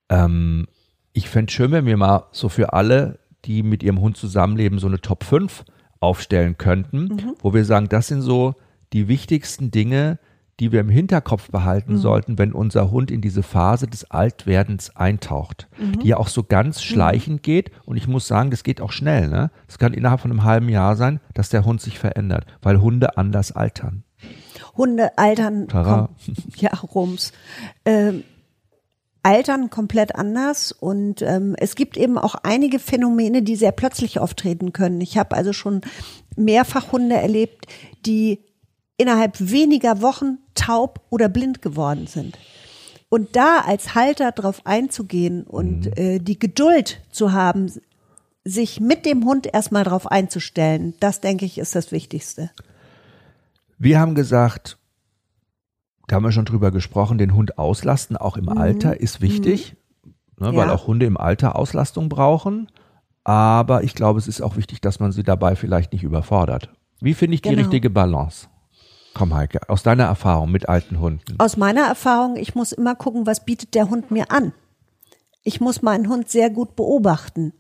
Ähm, 0.08 0.66
ich 1.12 1.28
fände 1.28 1.52
schön, 1.52 1.72
wenn 1.72 1.86
wir 1.86 1.96
mal 1.96 2.26
so 2.32 2.48
für 2.48 2.72
alle, 2.72 3.18
die 3.44 3.62
mit 3.62 3.82
ihrem 3.82 4.00
Hund 4.00 4.16
zusammenleben, 4.16 4.78
so 4.78 4.86
eine 4.86 5.00
Top 5.00 5.24
5 5.24 5.64
aufstellen 6.00 6.58
könnten, 6.58 7.34
wo 7.40 7.54
wir 7.54 7.64
sagen, 7.64 7.88
das 7.88 8.08
sind 8.08 8.22
so 8.22 8.54
die 8.92 9.08
wichtigsten 9.08 9.70
Dinge, 9.70 10.18
die 10.60 10.70
wir 10.70 10.80
im 10.80 10.90
Hinterkopf 10.90 11.50
behalten 11.50 11.96
sollten, 11.96 12.38
wenn 12.38 12.52
unser 12.52 12.90
Hund 12.90 13.10
in 13.10 13.20
diese 13.20 13.42
Phase 13.42 13.86
des 13.86 14.10
Altwerdens 14.10 14.94
eintaucht, 14.94 15.66
die 16.02 16.08
ja 16.08 16.18
auch 16.18 16.28
so 16.28 16.44
ganz 16.44 16.82
schleichend 16.82 17.42
geht. 17.42 17.72
Und 17.84 17.96
ich 17.96 18.06
muss 18.06 18.28
sagen, 18.28 18.50
das 18.50 18.62
geht 18.62 18.80
auch 18.80 18.92
schnell. 18.92 19.28
Ne? 19.28 19.50
Das 19.66 19.78
kann 19.78 19.94
innerhalb 19.94 20.20
von 20.20 20.30
einem 20.30 20.44
halben 20.44 20.68
Jahr 20.68 20.94
sein, 20.94 21.20
dass 21.34 21.48
der 21.48 21.64
Hund 21.64 21.80
sich 21.80 21.98
verändert, 21.98 22.46
weil 22.60 22.80
Hunde 22.80 23.16
anders 23.16 23.50
altern. 23.50 24.04
Hunde 24.76 25.18
altern, 25.18 25.68
Tara. 25.68 26.10
ja, 26.56 26.70
Rums, 26.74 27.32
ähm, 27.84 28.22
altern 29.22 29.70
komplett 29.70 30.14
anders 30.14 30.72
und 30.72 31.22
ähm, 31.22 31.54
es 31.58 31.74
gibt 31.74 31.96
eben 31.96 32.18
auch 32.18 32.34
einige 32.42 32.78
Phänomene, 32.78 33.42
die 33.42 33.56
sehr 33.56 33.72
plötzlich 33.72 34.18
auftreten 34.18 34.72
können. 34.72 35.00
Ich 35.00 35.16
habe 35.16 35.36
also 35.36 35.52
schon 35.52 35.80
mehrfach 36.36 36.92
Hunde 36.92 37.16
erlebt, 37.16 37.66
die 38.04 38.40
innerhalb 39.02 39.36
weniger 39.38 40.00
Wochen 40.00 40.38
taub 40.54 41.00
oder 41.10 41.28
blind 41.28 41.60
geworden 41.62 42.06
sind. 42.06 42.38
Und 43.08 43.36
da 43.36 43.58
als 43.66 43.94
Halter 43.94 44.32
drauf 44.32 44.62
einzugehen 44.64 45.42
und 45.44 45.98
äh, 45.98 46.18
die 46.18 46.38
Geduld 46.38 47.02
zu 47.10 47.32
haben, 47.32 47.70
sich 48.44 48.80
mit 48.80 49.04
dem 49.04 49.24
Hund 49.26 49.46
erstmal 49.52 49.84
drauf 49.84 50.06
einzustellen, 50.10 50.94
das 51.00 51.20
denke 51.20 51.44
ich 51.44 51.58
ist 51.58 51.74
das 51.74 51.92
Wichtigste. 51.92 52.50
Wir 53.78 54.00
haben 54.00 54.14
gesagt, 54.14 54.78
da 56.08 56.16
haben 56.16 56.24
wir 56.24 56.32
schon 56.32 56.44
drüber 56.46 56.70
gesprochen, 56.70 57.18
den 57.18 57.34
Hund 57.34 57.58
auslasten, 57.58 58.16
auch 58.16 58.36
im 58.36 58.48
Alter, 58.48 58.98
ist 59.00 59.20
wichtig, 59.20 59.76
ne, 60.38 60.54
weil 60.54 60.68
Ja. 60.68 60.72
auch 60.74 60.86
Hunde 60.86 61.06
im 61.06 61.16
Alter 61.16 61.56
Auslastung 61.56 62.08
brauchen. 62.08 62.68
Aber 63.24 63.84
ich 63.84 63.94
glaube, 63.94 64.18
es 64.18 64.26
ist 64.26 64.40
auch 64.40 64.56
wichtig, 64.56 64.80
dass 64.80 64.98
man 64.98 65.12
sie 65.12 65.22
dabei 65.22 65.54
vielleicht 65.54 65.92
nicht 65.92 66.02
überfordert. 66.02 66.70
Wie 67.00 67.14
finde 67.14 67.34
ich 67.36 67.42
die 67.42 67.50
Genau. 67.50 67.60
richtige 67.60 67.90
Balance? 67.90 68.48
Komm, 69.14 69.34
Heike, 69.34 69.68
aus 69.68 69.82
deiner 69.82 70.04
Erfahrung 70.04 70.50
mit 70.50 70.68
alten 70.68 70.98
Hunden. 70.98 71.36
Aus 71.38 71.56
meiner 71.56 71.82
Erfahrung, 71.82 72.36
ich 72.36 72.54
muss 72.54 72.72
immer 72.72 72.94
gucken, 72.94 73.26
was 73.26 73.44
bietet 73.44 73.74
der 73.74 73.90
Hund 73.90 74.10
mir 74.10 74.30
an. 74.30 74.52
Ich 75.42 75.60
muss 75.60 75.82
meinen 75.82 76.08
Hund 76.08 76.28
sehr 76.30 76.50
gut 76.50 76.76
beobachten. 76.76 77.52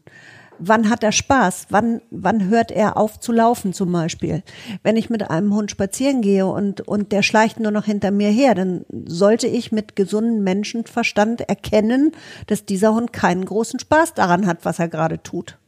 Wann 0.58 0.88
hat 0.88 1.02
er 1.02 1.12
Spaß? 1.12 1.66
Wann, 1.70 2.00
wann 2.10 2.48
hört 2.48 2.70
er 2.70 2.96
auf 2.96 3.18
zu 3.18 3.32
laufen 3.32 3.72
zum 3.72 3.90
Beispiel? 3.90 4.44
Wenn 4.82 4.96
ich 4.96 5.10
mit 5.10 5.28
einem 5.28 5.52
Hund 5.52 5.70
spazieren 5.70 6.22
gehe 6.22 6.46
und, 6.46 6.82
und 6.82 7.10
der 7.10 7.22
schleicht 7.22 7.58
nur 7.58 7.72
noch 7.72 7.84
hinter 7.84 8.12
mir 8.12 8.28
her, 8.28 8.54
dann 8.54 8.84
sollte 9.06 9.48
ich 9.48 9.72
mit 9.72 9.96
gesundem 9.96 10.44
Menschenverstand 10.44 11.48
erkennen, 11.48 12.12
dass 12.46 12.64
dieser 12.64 12.94
Hund 12.94 13.12
keinen 13.12 13.44
großen 13.44 13.80
Spaß 13.80 14.14
daran 14.14 14.46
hat, 14.46 14.64
was 14.64 14.78
er 14.78 14.88
gerade 14.88 15.22
tut. 15.22 15.58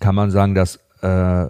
Kann 0.00 0.14
man 0.14 0.30
sagen, 0.30 0.54
dass 0.54 0.78
äh, 1.02 1.48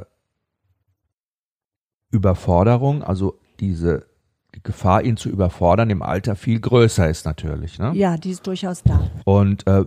Überforderung, 2.10 3.04
also 3.04 3.38
diese 3.60 4.06
die 4.54 4.62
Gefahr, 4.62 5.02
ihn 5.02 5.16
zu 5.16 5.28
überfordern, 5.28 5.90
im 5.90 6.02
Alter 6.02 6.34
viel 6.34 6.60
größer 6.60 7.08
ist 7.08 7.26
natürlich. 7.26 7.78
Ne? 7.78 7.92
Ja, 7.94 8.16
die 8.16 8.30
ist 8.30 8.46
durchaus 8.46 8.82
da. 8.82 9.10
Und 9.24 9.66
äh, 9.66 9.84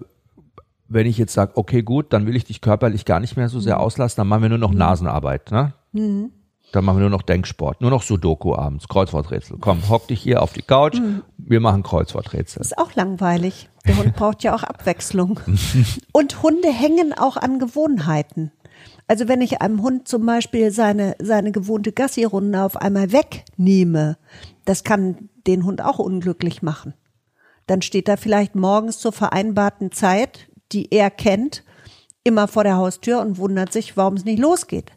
wenn 0.87 1.07
ich 1.07 1.17
jetzt 1.17 1.33
sage, 1.33 1.53
okay, 1.55 1.81
gut, 1.83 2.13
dann 2.13 2.27
will 2.27 2.35
ich 2.35 2.45
dich 2.45 2.61
körperlich 2.61 3.05
gar 3.05 3.19
nicht 3.19 3.37
mehr 3.37 3.49
so 3.49 3.59
sehr 3.59 3.79
auslassen, 3.79 4.17
dann 4.17 4.27
machen 4.27 4.43
wir 4.43 4.49
nur 4.49 4.57
noch 4.57 4.73
Nasenarbeit, 4.73 5.51
ne? 5.51 5.73
Dann 6.73 6.85
machen 6.85 6.97
wir 6.97 7.01
nur 7.01 7.09
noch 7.09 7.21
Denksport, 7.21 7.81
nur 7.81 7.89
noch 7.89 8.03
Sudoku 8.03 8.55
abends, 8.55 8.87
Kreuzworträtsel. 8.87 9.57
Komm, 9.59 9.89
hock 9.89 10.07
dich 10.07 10.21
hier 10.21 10.41
auf 10.41 10.53
die 10.53 10.61
Couch, 10.61 10.97
wir 11.37 11.59
machen 11.59 11.83
Kreuzworträtsel. 11.83 12.61
Ist 12.61 12.77
auch 12.77 12.93
langweilig. 12.95 13.69
Der 13.85 13.97
Hund 13.97 14.15
braucht 14.15 14.43
ja 14.43 14.55
auch 14.55 14.63
Abwechslung. 14.63 15.39
Und 16.13 16.43
Hunde 16.43 16.71
hängen 16.71 17.13
auch 17.17 17.35
an 17.37 17.59
Gewohnheiten. 17.59 18.51
Also 19.07 19.27
wenn 19.27 19.41
ich 19.41 19.61
einem 19.61 19.81
Hund 19.81 20.07
zum 20.07 20.25
Beispiel 20.25 20.71
seine, 20.71 21.15
seine 21.21 21.51
gewohnte 21.51 21.91
Gassi-Runde 21.91 22.63
auf 22.63 22.77
einmal 22.77 23.11
wegnehme, 23.11 24.17
das 24.65 24.83
kann 24.83 25.29
den 25.47 25.65
Hund 25.65 25.81
auch 25.81 25.99
unglücklich 25.99 26.61
machen. 26.61 26.93
Dann 27.67 27.81
steht 27.81 28.09
er 28.09 28.17
vielleicht 28.17 28.55
morgens 28.55 28.99
zur 28.99 29.11
vereinbarten 29.11 29.91
Zeit, 29.91 30.47
die 30.71 30.91
er 30.91 31.09
kennt, 31.09 31.63
immer 32.23 32.47
vor 32.47 32.63
der 32.63 32.77
Haustür 32.77 33.19
und 33.21 33.37
wundert 33.37 33.73
sich, 33.73 33.97
warum 33.97 34.15
es 34.15 34.25
nicht 34.25 34.39
losgeht. 34.39 34.91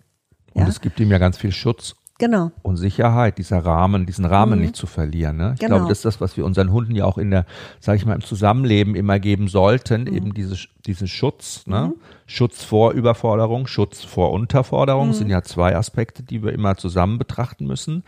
Und 0.52 0.62
Ja, 0.62 0.68
es 0.68 0.80
gibt 0.80 1.00
ihm 1.00 1.10
ja 1.10 1.18
ganz 1.18 1.38
viel 1.38 1.52
Schutz 1.52 1.94
genau. 2.26 2.50
und 2.62 2.76
Sicherheit, 2.76 3.38
dieser 3.38 3.58
Rahmen, 3.64 4.06
diesen 4.06 4.24
Rahmen 4.24 4.60
nicht 4.60 4.76
zu 4.76 4.86
verlieren. 4.86 5.36
Ne? 5.36 5.52
Ich 5.54 5.60
Genau. 5.60 5.76
glaube, 5.76 5.88
das 5.88 5.98
ist 5.98 6.04
das, 6.04 6.20
was 6.20 6.36
wir 6.36 6.44
unseren 6.44 6.72
Hunden 6.72 6.94
ja 6.94 7.04
auch 7.04 7.18
in 7.18 7.30
der, 7.30 7.44
sage 7.80 7.96
ich 7.98 8.06
mal, 8.06 8.14
im 8.14 8.20
Zusammenleben 8.22 8.94
immer 8.94 9.18
geben 9.18 9.48
sollten, 9.48 10.06
eben 10.06 10.32
diese, 10.34 10.56
diesen 10.86 11.08
Schutz, 11.08 11.66
ne? 11.66 11.92
Schutz 12.26 12.64
vor 12.64 12.92
Überforderung, 12.92 13.66
Schutz 13.66 14.02
vor 14.02 14.32
Unterforderung, 14.32 15.12
sind 15.12 15.28
ja 15.30 15.42
zwei 15.42 15.76
Aspekte, 15.76 16.22
die 16.22 16.42
wir 16.42 16.52
immer 16.52 16.76
zusammen 16.76 17.18
betrachten 17.18 17.66
müssen. 17.66 18.02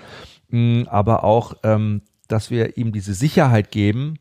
Mm, 0.48 0.82
Aber 0.88 1.22
auch, 1.24 1.54
ähm, 1.62 2.02
dass 2.28 2.50
wir 2.50 2.76
ihm 2.78 2.92
diese 2.92 3.14
Sicherheit 3.14 3.70
geben, 3.70 4.18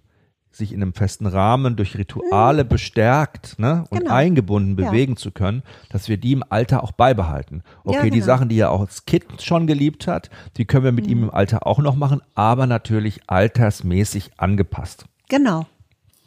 sich 0.55 0.71
in 0.73 0.81
einem 0.81 0.93
festen 0.93 1.25
Rahmen 1.25 1.75
durch 1.75 1.97
Rituale 1.97 2.65
bestärkt 2.65 3.59
ne, 3.59 3.83
und 3.89 3.99
Genau. 3.99 4.13
eingebunden 4.13 4.77
Ja. 4.81 4.89
bewegen 4.89 5.17
zu 5.17 5.31
können, 5.31 5.63
dass 5.89 6.09
wir 6.09 6.17
die 6.17 6.33
im 6.33 6.43
Alter 6.49 6.83
auch 6.83 6.91
beibehalten. 6.91 7.63
Okay, 7.83 7.97
Ja, 7.97 8.03
die 8.03 8.09
genau. 8.11 8.25
Sachen, 8.25 8.49
die 8.49 8.57
er 8.59 8.71
auch 8.71 8.81
als 8.81 9.05
Kind 9.05 9.41
schon 9.41 9.67
geliebt 9.67 10.07
hat, 10.07 10.29
die 10.57 10.65
können 10.65 10.83
wir 10.85 10.91
mit 10.91 11.07
ihm 11.07 11.23
im 11.23 11.29
Alter 11.31 11.65
auch 11.67 11.79
noch 11.79 11.95
machen, 11.95 12.21
aber 12.33 12.67
natürlich 12.67 13.21
altersmäßig 13.27 14.31
angepasst. 14.37 15.05
Genau. 15.29 15.65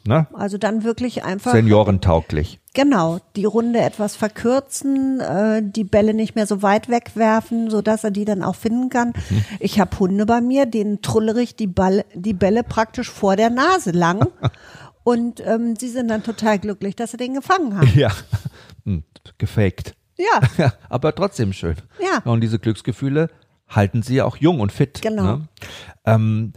Ne? 0.05 0.27
Also 0.33 0.57
dann 0.57 0.83
wirklich 0.83 1.23
einfach. 1.23 1.51
Seniorentauglich. 1.51 2.59
Genau, 2.73 3.19
die 3.35 3.45
Runde 3.45 3.79
etwas 3.79 4.15
verkürzen, 4.15 5.19
äh, 5.19 5.61
die 5.63 5.83
Bälle 5.83 6.13
nicht 6.13 6.35
mehr 6.35 6.47
so 6.47 6.61
weit 6.61 6.87
wegwerfen, 6.87 7.69
so 7.69 7.81
dass 7.81 8.03
er 8.03 8.11
die 8.11 8.25
dann 8.25 8.43
auch 8.43 8.55
finden 8.55 8.89
kann. 8.89 9.09
Mhm. 9.09 9.43
Ich 9.59 9.79
habe 9.79 9.97
Hunde 9.99 10.25
bei 10.25 10.39
mir, 10.39 10.65
denen 10.65 11.01
trullere 11.01 11.41
ich 11.41 11.55
die, 11.55 11.67
Ball, 11.67 12.05
die 12.13 12.33
Bälle 12.33 12.63
praktisch 12.63 13.09
vor 13.09 13.35
der 13.35 13.49
Nase 13.49 13.91
lang. 13.91 14.27
Und 15.03 15.41
ähm, 15.45 15.75
sie 15.75 15.89
sind 15.89 16.09
dann 16.09 16.23
total 16.23 16.59
glücklich, 16.59 16.95
dass 16.95 17.11
sie 17.11 17.17
den 17.17 17.33
gefangen 17.33 17.77
haben. 17.77 17.91
Ja, 17.95 18.11
Hm, 18.85 19.03
gefaked. 19.37 19.95
Ja, 20.17 20.39
Ja, 20.57 20.73
aber 20.89 21.13
trotzdem 21.15 21.53
schön. 21.53 21.75
Ja. 21.99 22.19
Und 22.31 22.41
diese 22.41 22.59
Glücksgefühle 22.59 23.29
halten 23.67 24.03
sie 24.03 24.21
auch 24.21 24.37
jung 24.37 24.59
und 24.59 24.71
fit. 24.71 25.01
Genau. 25.01 25.23
Ne? 25.23 25.47
Ähm, 26.05 26.53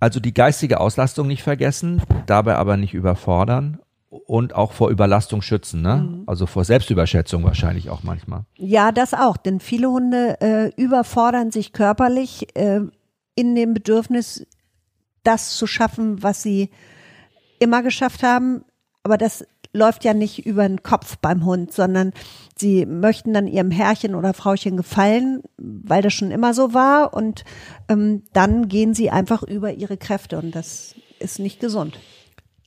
also 0.00 0.20
die 0.20 0.34
geistige 0.34 0.80
Auslastung 0.80 1.26
nicht 1.26 1.42
vergessen, 1.42 2.02
dabei 2.26 2.56
aber 2.56 2.76
nicht 2.76 2.94
überfordern 2.94 3.78
und 4.26 4.54
auch 4.54 4.72
vor 4.72 4.90
Überlastung 4.90 5.42
schützen. 5.42 5.82
Ne? 5.82 5.96
Mhm. 5.96 6.22
Also 6.26 6.46
vor 6.46 6.64
Selbstüberschätzung 6.64 7.44
wahrscheinlich 7.44 7.90
auch 7.90 8.02
manchmal. 8.02 8.44
ja, 8.56 8.92
das 8.92 9.14
auch, 9.14 9.36
denn 9.36 9.60
viele 9.60 9.90
Hunde 9.90 10.40
äh, 10.40 10.72
überfordern 10.80 11.50
sich 11.50 11.72
körperlich 11.72 12.54
äh, 12.56 12.80
in 13.34 13.54
dem 13.54 13.74
Bedürfnis, 13.74 14.46
das 15.22 15.56
zu 15.56 15.66
schaffen, 15.66 16.22
was 16.22 16.42
sie 16.42 16.70
immer 17.58 17.82
geschafft 17.82 18.22
haben. 18.22 18.64
Aber 19.02 19.18
das 19.18 19.46
läuft 19.74 20.04
ja 20.04 20.14
nicht 20.14 20.46
über 20.46 20.66
den 20.66 20.82
Kopf 20.82 21.18
beim 21.18 21.44
Hund, 21.44 21.72
sondern 21.72 22.12
sie 22.56 22.86
möchten 22.86 23.34
dann 23.34 23.46
ihrem 23.46 23.70
Herrchen 23.70 24.14
oder 24.14 24.32
Frauchen 24.32 24.76
gefallen, 24.76 25.42
weil 25.58 26.00
das 26.00 26.14
schon 26.14 26.30
immer 26.30 26.54
so 26.54 26.72
war 26.72 27.12
und 27.12 27.44
ähm, 27.88 28.22
dann 28.32 28.68
gehen 28.68 28.94
sie 28.94 29.10
einfach 29.10 29.42
über 29.42 29.72
ihre 29.72 29.96
Kräfte 29.96 30.38
und 30.38 30.54
das 30.54 30.94
ist 31.18 31.38
nicht 31.40 31.60
gesund. 31.60 31.98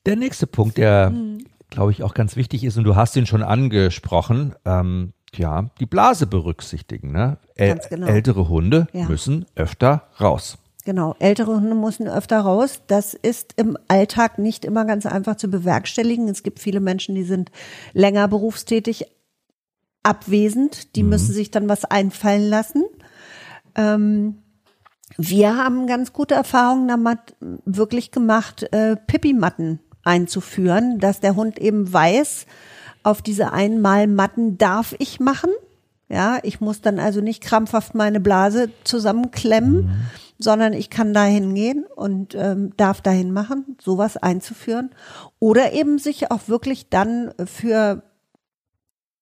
Der 0.05 0.15
nächste 0.15 0.47
Punkt, 0.47 0.77
der, 0.77 1.09
mhm. 1.09 1.45
glaube 1.69 1.91
ich, 1.91 2.03
auch 2.03 2.13
ganz 2.13 2.35
wichtig 2.35 2.63
ist, 2.63 2.77
und 2.77 2.83
du 2.83 2.95
hast 2.95 3.15
ihn 3.15 3.25
schon 3.25 3.43
angesprochen, 3.43 4.53
ähm, 4.65 5.13
ja, 5.35 5.69
die 5.79 5.85
Blase 5.85 6.27
berücksichtigen. 6.27 7.11
Ne? 7.11 7.37
Äl 7.55 7.79
genau. 7.89 8.07
Ältere 8.07 8.49
Hunde 8.49 8.87
ja. 8.93 9.07
müssen 9.07 9.45
öfter 9.55 10.07
raus. 10.19 10.57
Genau, 10.87 11.17
ältere 11.19 11.53
Hunde 11.53 11.75
müssen 11.75 12.07
öfter 12.07 12.39
raus. 12.39 12.79
Das 12.87 13.13
ist 13.13 13.55
im 13.57 13.77
Alltag 13.89 14.39
nicht 14.39 14.63
immer 14.63 14.85
ganz 14.85 15.05
einfach 15.05 15.35
zu 15.35 15.49
bewerkstelligen. 15.49 16.29
Es 16.29 16.43
gibt 16.43 16.61
viele 16.61 16.79
Menschen, 16.79 17.13
die 17.13 17.25
sind 17.25 17.51
länger 17.91 18.29
berufstätig, 18.29 19.05
abwesend. 20.01 20.95
Die 20.95 21.03
mhm. 21.03 21.09
müssen 21.09 21.33
sich 21.33 21.51
dann 21.51 21.67
was 21.67 21.83
einfallen 21.83 22.47
lassen. 22.49 22.85
Ähm, 23.75 24.37
wir 25.17 25.57
haben 25.57 25.87
ganz 25.87 26.13
gute 26.13 26.35
Erfahrungen 26.35 26.87
damit 26.87 27.19
wirklich 27.65 28.11
gemacht, 28.11 28.63
äh, 28.71 28.95
Pipi-Matten 28.95 29.81
einzuführen, 30.05 30.99
dass 30.99 31.19
der 31.19 31.35
Hund 31.35 31.59
eben 31.59 31.91
weiß, 31.91 32.45
auf 33.03 33.21
diese 33.21 33.51
einmal 33.51 34.07
Matten 34.07 34.57
darf 34.57 34.95
ich 34.99 35.19
machen. 35.19 35.49
Ja, 36.07 36.39
ich 36.43 36.61
muss 36.61 36.79
dann 36.79 36.97
also 36.97 37.19
nicht 37.19 37.43
krampfhaft 37.43 37.93
meine 37.93 38.21
Blase 38.21 38.69
zusammenklemmen, 38.85 39.87
mhm. 39.87 39.91
Sondern 40.39 40.73
ich 40.73 40.89
kann 40.89 41.13
da 41.13 41.23
hingehen 41.23 41.85
und 41.95 42.35
ähm, 42.35 42.73
darf 42.77 43.01
dahin 43.01 43.31
machen, 43.31 43.77
sowas 43.81 44.17
einzuführen. 44.17 44.91
Oder 45.39 45.73
eben 45.73 45.97
sich 45.99 46.31
auch 46.31 46.47
wirklich 46.47 46.89
dann 46.89 47.31
für 47.45 48.03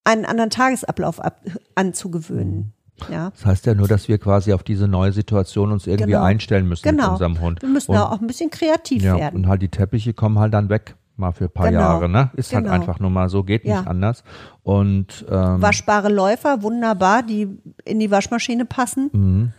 einen 0.04 0.26
anderen 0.26 0.50
Tagesablauf 0.50 1.20
ab, 1.20 1.42
anzugewöhnen. 1.76 2.74
Ja. 3.12 3.32
Das 3.32 3.46
heißt 3.46 3.66
ja 3.66 3.74
nur, 3.74 3.88
dass 3.88 4.08
wir 4.08 4.18
quasi 4.18 4.54
auf 4.54 4.64
diese 4.64 4.88
neue 4.88 5.12
Situation 5.12 5.72
uns 5.72 5.86
irgendwie 5.86 6.12
genau. 6.12 6.24
einstellen 6.24 6.68
müssen 6.68 6.84
genau. 6.84 7.04
mit 7.04 7.12
unserem 7.14 7.42
Hund. 7.42 7.62
Wir 7.62 7.70
müssen 7.70 7.92
und, 7.92 7.98
auch 7.98 8.22
ein 8.22 8.28
bisschen 8.28 8.50
kreativ 8.50 9.04
ja, 9.04 9.18
werden. 9.18 9.36
Und 9.36 9.48
halt 9.48 9.62
die 9.62 9.70
Teppiche 9.70 10.14
kommen 10.14 10.40
halt 10.40 10.54
dann 10.54 10.70
weg 10.70 10.96
mal 11.18 11.32
für 11.32 11.46
ein 11.46 11.52
paar 11.52 11.68
genau. 11.68 11.80
Jahre, 11.80 12.10
ne? 12.10 12.32
Ist 12.36 12.54
halt 12.54 12.66
genau. 12.66 12.74
halt 12.74 12.82
einfach 12.82 13.00
nur 13.00 13.10
mal 13.10 13.30
so, 13.30 13.44
geht 13.44 13.66
ja. 13.66 13.80
nicht 13.80 13.88
anders. 13.88 14.24
Und 14.64 15.26
ähm, 15.30 15.62
waschbare 15.62 16.10
Läufer, 16.10 16.62
wunderbar, 16.62 17.24
die 17.24 17.48
in 17.84 18.00
die 18.00 18.12
Waschmaschine 18.12 18.66
passen. 18.66 19.10
Mhm. 19.12 19.54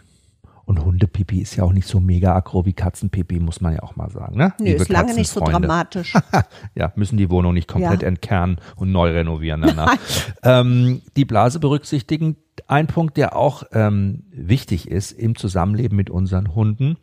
Und 0.66 0.84
Hundepipi 0.84 1.40
ist 1.40 1.54
ja 1.54 1.62
auch 1.62 1.72
nicht 1.72 1.86
so 1.86 2.00
mega 2.00 2.34
aggro 2.34 2.66
wie 2.66 2.72
Katzenpipi, 2.72 3.38
muss 3.38 3.60
man 3.60 3.74
ja 3.74 3.84
auch 3.84 3.94
mal 3.94 4.10
sagen. 4.10 4.36
Ne? 4.36 4.52
Nee, 4.58 4.72
ist 4.72 4.88
lange 4.88 5.14
nicht 5.14 5.30
so 5.30 5.38
dramatisch. 5.38 6.12
ja, 6.74 6.92
müssen 6.96 7.16
die 7.16 7.30
Wohnung 7.30 7.54
nicht 7.54 7.68
komplett 7.68 8.02
ja. 8.02 8.08
entkernen 8.08 8.58
und 8.74 8.90
neu 8.90 9.12
renovieren 9.12 9.62
danach. 9.62 9.96
ähm, 10.42 11.02
die 11.16 11.24
Blase 11.24 11.60
berücksichtigen. 11.60 12.36
Ein 12.66 12.88
Punkt, 12.88 13.16
der 13.16 13.36
auch 13.36 13.62
ähm, 13.72 14.24
wichtig 14.32 14.90
ist 14.90 15.12
im 15.12 15.36
Zusammenleben 15.36 15.96
mit 15.96 16.10
unseren 16.10 16.52
Hunden, 16.56 16.96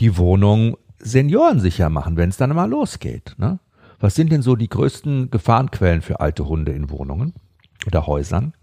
die 0.00 0.16
Wohnung 0.16 0.78
seniorensicher 0.98 1.90
machen, 1.90 2.16
wenn 2.16 2.30
es 2.30 2.38
dann 2.38 2.54
mal 2.54 2.70
losgeht. 2.70 3.34
Ne? 3.36 3.58
Was 4.00 4.14
sind 4.14 4.32
denn 4.32 4.40
so 4.40 4.56
die 4.56 4.70
größten 4.70 5.30
Gefahrenquellen 5.30 6.00
für 6.00 6.20
alte 6.20 6.48
Hunde 6.48 6.72
in 6.72 6.88
Wohnungen 6.88 7.34
oder 7.86 8.06
Häusern? 8.06 8.54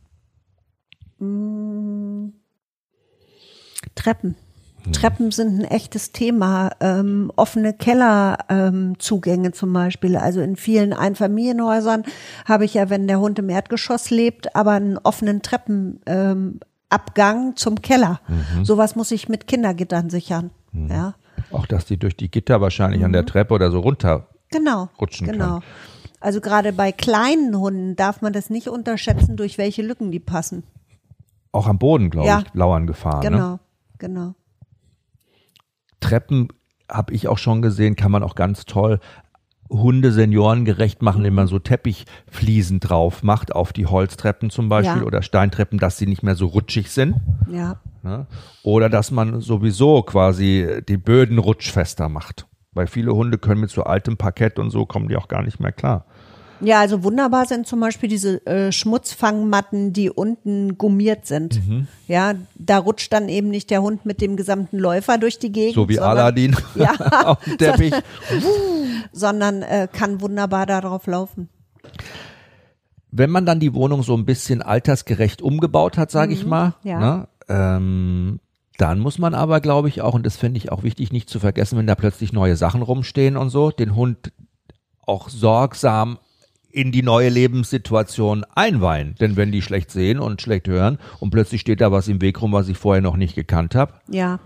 Mm. 1.19 2.10
Treppen. 3.95 4.35
Hm. 4.83 4.93
Treppen 4.93 5.31
sind 5.31 5.59
ein 5.59 5.65
echtes 5.65 6.11
Thema. 6.11 6.71
Ähm, 6.79 7.31
offene 7.35 7.73
Kellerzugänge 7.73 9.47
ähm, 9.47 9.53
zum 9.53 9.73
Beispiel. 9.73 10.17
Also 10.17 10.41
in 10.41 10.55
vielen 10.55 10.93
Einfamilienhäusern 10.93 12.03
habe 12.45 12.65
ich 12.65 12.73
ja, 12.73 12.89
wenn 12.89 13.07
der 13.07 13.19
Hund 13.19 13.37
im 13.39 13.49
Erdgeschoss 13.49 14.09
lebt, 14.09 14.55
aber 14.55 14.71
einen 14.71 14.97
offenen 14.97 15.41
Treppenabgang 15.41 16.59
ähm, 17.47 17.55
zum 17.55 17.81
Keller. 17.81 18.21
Mhm. 18.27 18.65
Sowas 18.65 18.95
muss 18.95 19.11
ich 19.11 19.29
mit 19.29 19.47
Kindergittern 19.47 20.09
sichern. 20.09 20.51
Mhm. 20.71 20.89
Ja. 20.89 21.15
Auch 21.51 21.65
dass 21.65 21.85
die 21.85 21.97
durch 21.97 22.15
die 22.15 22.31
Gitter 22.31 22.61
wahrscheinlich 22.61 22.99
mhm. 22.99 23.05
an 23.05 23.13
der 23.13 23.23
mhm. 23.23 23.27
Treppe 23.27 23.53
oder 23.53 23.71
so 23.71 23.79
runter 23.79 24.27
genau, 24.51 24.89
rutschen 24.99 25.27
genau. 25.27 25.59
kann. 25.59 25.63
Also 26.19 26.39
gerade 26.39 26.71
bei 26.71 26.91
kleinen 26.91 27.57
Hunden 27.57 27.95
darf 27.95 28.21
man 28.21 28.31
das 28.31 28.49
nicht 28.51 28.67
unterschätzen, 28.67 29.37
durch 29.37 29.57
welche 29.57 29.81
Lücken 29.81 30.11
die 30.11 30.19
passen. 30.19 30.63
Auch 31.51 31.67
am 31.67 31.79
Boden, 31.79 32.11
glaube 32.11 32.27
ja. 32.27 32.43
ich, 32.45 32.53
lauern 32.53 32.85
Gefahren. 32.85 33.21
Genau, 33.21 33.51
ne? 33.53 33.59
Genau. 34.01 34.35
Treppen 36.01 36.49
habe 36.89 37.13
ich 37.13 37.29
auch 37.29 37.37
schon 37.37 37.61
gesehen, 37.61 37.95
kann 37.95 38.11
man 38.11 38.23
auch 38.23 38.35
ganz 38.35 38.65
toll 38.65 38.99
Hunde 39.69 40.11
seniorengerecht 40.11 41.01
machen, 41.01 41.19
indem 41.19 41.35
man 41.35 41.47
so 41.47 41.57
Teppichfliesen 41.57 42.81
drauf 42.81 43.23
macht 43.23 43.55
auf 43.55 43.71
die 43.71 43.85
Holztreppen 43.85 44.49
zum 44.49 44.67
Beispiel 44.67 45.01
ja. 45.01 45.07
oder 45.07 45.21
Steintreppen, 45.21 45.79
dass 45.79 45.97
sie 45.97 46.07
nicht 46.07 46.23
mehr 46.23 46.35
so 46.35 46.47
rutschig 46.47 46.91
sind. 46.91 47.15
Ja. 47.49 47.79
Ne? 48.03 48.27
Oder 48.63 48.89
dass 48.89 49.11
man 49.11 49.39
sowieso 49.39 50.01
quasi 50.01 50.81
die 50.89 50.97
Böden 50.97 51.37
rutschfester 51.37 52.09
macht. 52.09 52.47
Weil 52.73 52.87
viele 52.87 53.13
Hunde 53.13 53.37
können 53.37 53.61
mit 53.61 53.69
so 53.69 53.83
altem 53.83 54.17
Parkett 54.17 54.59
und 54.59 54.71
so 54.71 54.85
kommen 54.85 55.07
die 55.07 55.15
auch 55.15 55.29
gar 55.29 55.43
nicht 55.43 55.61
mehr 55.61 55.71
klar. 55.71 56.05
Ja, 56.61 56.79
also 56.79 57.03
wunderbar 57.03 57.45
sind 57.45 57.67
zum 57.67 57.79
Beispiel 57.79 58.07
diese 58.07 58.45
äh, 58.45 58.71
Schmutzfangmatten, 58.71 59.93
die 59.93 60.09
unten 60.09 60.77
gummiert 60.77 61.25
sind. 61.25 61.67
Mhm. 61.67 61.87
Ja, 62.07 62.33
da 62.55 62.77
rutscht 62.77 63.11
dann 63.11 63.29
eben 63.29 63.49
nicht 63.49 63.69
der 63.69 63.81
Hund 63.81 64.05
mit 64.05 64.21
dem 64.21 64.35
gesamten 64.35 64.77
Läufer 64.77 65.17
durch 65.17 65.39
die 65.39 65.51
Gegend. 65.51 65.75
So 65.75 65.89
wie 65.89 65.95
sondern, 65.95 66.17
Aladdin 66.17 66.55
ja, 66.75 66.93
auf 67.25 67.43
dem 67.43 67.57
Teppich. 67.57 67.93
sondern 69.11 69.63
äh, 69.63 69.87
kann 69.91 70.21
wunderbar 70.21 70.65
darauf 70.65 71.07
laufen. 71.07 71.49
Wenn 73.11 73.29
man 73.29 73.45
dann 73.45 73.59
die 73.59 73.73
Wohnung 73.73 74.03
so 74.03 74.15
ein 74.15 74.25
bisschen 74.25 74.61
altersgerecht 74.61 75.41
umgebaut 75.41 75.97
hat, 75.97 76.11
sage 76.11 76.33
mhm, 76.33 76.37
ich 76.39 76.45
mal, 76.45 76.75
ja. 76.83 76.99
ne, 76.99 77.27
ähm, 77.49 78.39
dann 78.77 78.99
muss 78.99 79.19
man 79.19 79.33
aber, 79.33 79.59
glaube 79.59 79.89
ich, 79.89 80.01
auch, 80.01 80.13
und 80.13 80.25
das 80.25 80.37
finde 80.37 80.57
ich 80.57 80.71
auch 80.71 80.83
wichtig, 80.83 81.11
nicht 81.11 81.29
zu 81.29 81.39
vergessen, 81.39 81.77
wenn 81.77 81.87
da 81.87 81.95
plötzlich 81.95 82.33
neue 82.33 82.55
Sachen 82.55 82.81
rumstehen 82.81 83.35
und 83.35 83.49
so, 83.49 83.69
den 83.69 83.95
Hund 83.95 84.31
auch 85.05 85.29
sorgsam 85.29 86.17
in 86.73 86.91
die 86.91 87.03
neue 87.03 87.29
Lebenssituation 87.29 88.45
einweihen. 88.55 89.15
Denn 89.19 89.35
wenn 89.35 89.51
die 89.51 89.61
schlecht 89.61 89.91
sehen 89.91 90.19
und 90.19 90.41
schlecht 90.41 90.67
hören 90.67 90.97
und 91.19 91.31
plötzlich 91.31 91.61
steht 91.61 91.81
da 91.81 91.91
was 91.91 92.07
im 92.07 92.21
Weg 92.21 92.41
rum, 92.41 92.53
was 92.53 92.69
ich 92.69 92.77
vorher 92.77 93.01
noch 93.01 93.17
nicht 93.17 93.35
gekannt 93.35 93.75
habe. 93.75 93.93
Ja. 94.09 94.39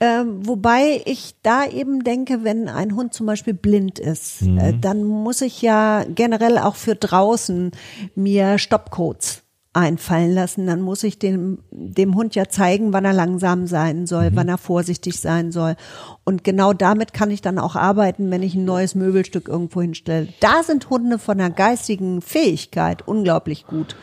Ähm, 0.00 0.46
wobei 0.46 1.02
ich 1.04 1.34
da 1.42 1.66
eben 1.66 2.02
denke, 2.02 2.44
wenn 2.44 2.68
ein 2.68 2.96
Hund 2.96 3.12
zum 3.12 3.26
Beispiel 3.26 3.54
blind 3.54 3.98
ist, 3.98 4.42
mhm. 4.42 4.58
äh, 4.58 4.74
dann 4.78 5.04
muss 5.04 5.42
ich 5.42 5.60
ja 5.62 6.04
generell 6.08 6.58
auch 6.58 6.76
für 6.76 6.94
draußen 6.94 7.72
mir 8.14 8.58
Stoppcodes 8.58 9.43
einfallen 9.74 10.32
lassen, 10.32 10.66
dann 10.66 10.80
muss 10.80 11.02
ich 11.02 11.18
dem, 11.18 11.58
dem 11.70 12.14
Hund 12.14 12.34
ja 12.34 12.48
zeigen, 12.48 12.92
wann 12.92 13.04
er 13.04 13.12
langsam 13.12 13.66
sein 13.66 14.06
soll, 14.06 14.30
mhm. 14.30 14.36
wann 14.36 14.48
er 14.48 14.58
vorsichtig 14.58 15.20
sein 15.20 15.52
soll. 15.52 15.76
Und 16.24 16.44
genau 16.44 16.72
damit 16.72 17.12
kann 17.12 17.30
ich 17.30 17.42
dann 17.42 17.58
auch 17.58 17.76
arbeiten, 17.76 18.30
wenn 18.30 18.42
ich 18.42 18.54
ein 18.54 18.64
neues 18.64 18.94
Möbelstück 18.94 19.48
irgendwo 19.48 19.82
hinstelle. 19.82 20.28
Da 20.40 20.62
sind 20.62 20.88
Hunde 20.90 21.18
von 21.18 21.38
der 21.38 21.50
geistigen 21.50 22.22
Fähigkeit 22.22 23.06
unglaublich 23.06 23.66
gut. 23.66 23.96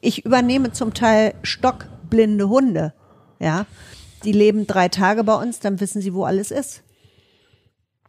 Ich 0.00 0.24
übernehme 0.24 0.72
zum 0.72 0.94
Teil 0.94 1.34
stockblinde 1.42 2.48
Hunde, 2.48 2.92
ja. 3.38 3.66
Die 4.24 4.32
leben 4.32 4.66
drei 4.66 4.88
Tage 4.88 5.24
bei 5.24 5.34
uns, 5.34 5.60
dann 5.60 5.80
wissen 5.80 6.00
sie, 6.00 6.12
wo 6.14 6.24
alles 6.24 6.50
ist. 6.50 6.82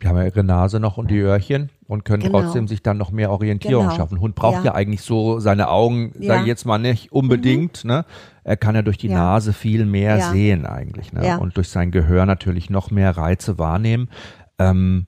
Die 0.01 0.08
haben 0.08 0.18
ja 0.18 0.26
ihre 0.26 0.43
Nase 0.43 0.80
noch 0.80 0.97
und 0.97 1.12
die 1.12 1.20
Öhrchen 1.20 1.70
und 1.88 2.04
können 2.04 2.24
genau. 2.24 2.42
trotzdem 2.42 2.68
sich 2.68 2.84
dann 2.84 2.98
noch 2.98 3.12
mehr 3.12 3.32
Orientierung 3.32 3.86
genau. 3.86 3.96
schaffen. 3.96 4.20
Hund 4.20 4.36
braucht 4.36 4.58
ja. 4.58 4.66
ja. 4.66 4.76
eigentlich 4.76 5.02
so 5.02 5.40
seine 5.40 5.70
Augen, 5.70 6.12
ja. 6.20 6.28
sage 6.28 6.42
ich 6.42 6.48
jetzt 6.48 6.66
mal 6.66 6.78
nicht 6.78 7.12
unbedingt. 7.12 7.84
Mhm. 7.84 7.90
Ne? 7.90 8.06
Er 8.44 8.58
kann 8.58 8.76
ja 8.76 8.82
durch 8.82 8.98
die 8.98 9.08
ja. 9.08 9.18
Nase 9.18 9.54
viel 9.54 9.86
mehr 9.86 10.22
sehen 10.22 10.66
eigentlich 10.66 11.14
ne? 11.14 11.40
und 11.40 11.56
durch 11.58 11.70
sein 11.70 11.92
Gehör 11.92 12.26
natürlich 12.26 12.70
noch 12.70 12.92
mehr 12.92 13.16
Reize 13.16 13.58
wahrnehmen. 13.58 14.10
Ähm, 14.60 15.06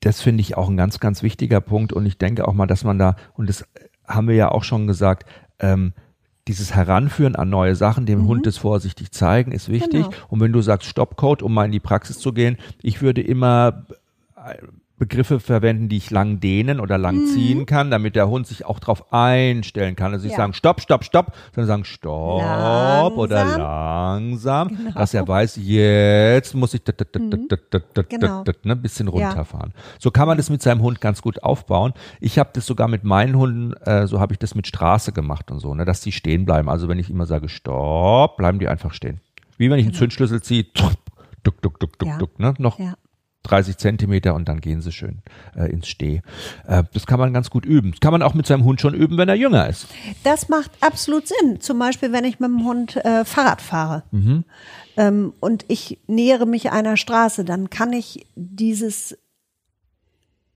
das 0.00 0.20
finde 0.20 0.42
ich 0.42 0.56
auch 0.56 0.68
ein 0.68 0.76
ganz, 0.76 1.00
ganz 1.00 1.22
wichtiger 1.22 1.62
Punkt 1.62 1.94
und 1.94 2.04
ich 2.04 2.18
denke 2.18 2.46
auch 2.46 2.52
mal, 2.52 2.66
dass 2.66 2.84
man 2.84 2.98
da, 2.98 3.16
und 3.32 3.48
das 3.48 3.64
haben 4.06 4.28
wir 4.28 4.34
ja 4.34 4.50
auch 4.50 4.64
schon 4.64 4.86
gesagt, 4.86 5.26
ähm, 5.58 5.94
dieses 6.46 6.74
Heranführen 6.74 7.36
an 7.36 7.48
neue 7.48 7.74
Sachen, 7.74 8.04
dem 8.04 8.20
mhm. 8.20 8.26
Hund 8.26 8.46
das 8.46 8.58
vorsichtig 8.58 9.12
zeigen, 9.12 9.50
ist 9.52 9.70
wichtig. 9.70 10.04
Genau. 10.04 10.16
Und 10.28 10.40
wenn 10.40 10.52
du 10.52 10.60
sagst 10.60 10.88
Stoppcode, 10.88 11.42
um 11.42 11.54
mal 11.54 11.64
in 11.64 11.72
die 11.72 11.80
Praxis 11.80 12.18
zu 12.18 12.34
gehen, 12.34 12.58
ich 12.82 13.00
würde 13.00 13.22
immer 13.22 13.86
Begriffe 14.96 15.40
verwenden, 15.40 15.88
die 15.88 15.96
ich 15.96 16.10
lang 16.12 16.38
dehnen 16.38 16.78
oder 16.78 16.98
lang 16.98 17.16
mhm. 17.16 17.26
ziehen 17.26 17.66
kann, 17.66 17.90
damit 17.90 18.14
der 18.14 18.28
Hund 18.28 18.46
sich 18.46 18.64
auch 18.64 18.78
darauf 18.78 19.12
einstellen 19.12 19.96
kann. 19.96 20.12
Also 20.12 20.26
ich 20.26 20.32
ja. 20.32 20.36
sagen 20.36 20.52
Stopp, 20.52 20.80
Stopp, 20.80 21.04
Stopp, 21.04 21.34
sondern 21.52 21.66
sagen 21.66 21.84
Stopp 21.84 22.40
langsam. 22.40 23.18
oder 23.18 23.44
langsam, 23.58 24.68
genau. 24.68 24.90
dass 24.92 25.12
er 25.12 25.26
weiß, 25.26 25.58
jetzt 25.60 26.54
muss 26.54 26.74
ich 26.74 26.82
mhm. 26.82 27.48
genau. 28.08 28.44
ne, 28.62 28.76
bisschen 28.76 29.08
runterfahren. 29.08 29.72
Ja. 29.74 29.82
So 29.98 30.12
kann 30.12 30.28
man 30.28 30.36
das 30.36 30.48
mit 30.48 30.62
seinem 30.62 30.80
Hund 30.80 31.00
ganz 31.00 31.22
gut 31.22 31.42
aufbauen. 31.42 31.92
Ich 32.20 32.38
habe 32.38 32.50
das 32.52 32.64
sogar 32.64 32.86
mit 32.86 33.02
meinen 33.02 33.36
Hunden, 33.36 33.72
äh, 33.84 34.06
so 34.06 34.20
habe 34.20 34.32
ich 34.32 34.38
das 34.38 34.54
mit 34.54 34.68
Straße 34.68 35.10
gemacht 35.10 35.50
und 35.50 35.58
so, 35.58 35.74
ne, 35.74 35.84
dass 35.84 36.02
die 36.02 36.12
stehen 36.12 36.44
bleiben. 36.44 36.68
Also 36.68 36.88
wenn 36.88 37.00
ich 37.00 37.10
immer 37.10 37.26
sage 37.26 37.48
Stopp, 37.48 38.36
bleiben 38.36 38.60
die 38.60 38.68
einfach 38.68 38.92
stehen. 38.92 39.20
Wie 39.56 39.70
wenn 39.70 39.78
ich 39.78 39.86
einen 39.86 39.92
genau. 39.92 40.02
Zündschlüssel 40.02 40.40
ziehe, 40.40 40.64
duck, 40.64 40.92
duck, 41.42 41.60
duck, 41.62 41.80
duck, 41.80 42.08
ja. 42.08 42.18
duck, 42.18 42.38
ne, 42.38 42.54
noch 42.58 42.78
30 43.44 43.76
Zentimeter 43.76 44.34
und 44.34 44.48
dann 44.48 44.60
gehen 44.60 44.80
sie 44.80 44.90
schön 44.90 45.22
äh, 45.56 45.70
ins 45.70 45.86
Steh. 45.86 46.22
Äh, 46.66 46.82
das 46.92 47.06
kann 47.06 47.20
man 47.20 47.32
ganz 47.32 47.50
gut 47.50 47.64
üben. 47.64 47.92
Das 47.92 48.00
kann 48.00 48.12
man 48.12 48.22
auch 48.22 48.34
mit 48.34 48.46
seinem 48.46 48.64
Hund 48.64 48.80
schon 48.80 48.94
üben, 48.94 49.16
wenn 49.16 49.28
er 49.28 49.34
jünger 49.36 49.68
ist. 49.68 49.86
Das 50.24 50.48
macht 50.48 50.70
absolut 50.80 51.28
Sinn. 51.28 51.60
Zum 51.60 51.78
Beispiel, 51.78 52.12
wenn 52.12 52.24
ich 52.24 52.40
mit 52.40 52.48
dem 52.48 52.64
Hund 52.64 52.96
äh, 52.96 53.24
Fahrrad 53.24 53.60
fahre 53.60 54.02
mhm. 54.10 54.44
ähm, 54.96 55.32
und 55.40 55.64
ich 55.68 55.98
nähere 56.06 56.46
mich 56.46 56.72
einer 56.72 56.96
Straße, 56.96 57.44
dann 57.44 57.70
kann 57.70 57.92
ich 57.92 58.26
dieses 58.34 59.16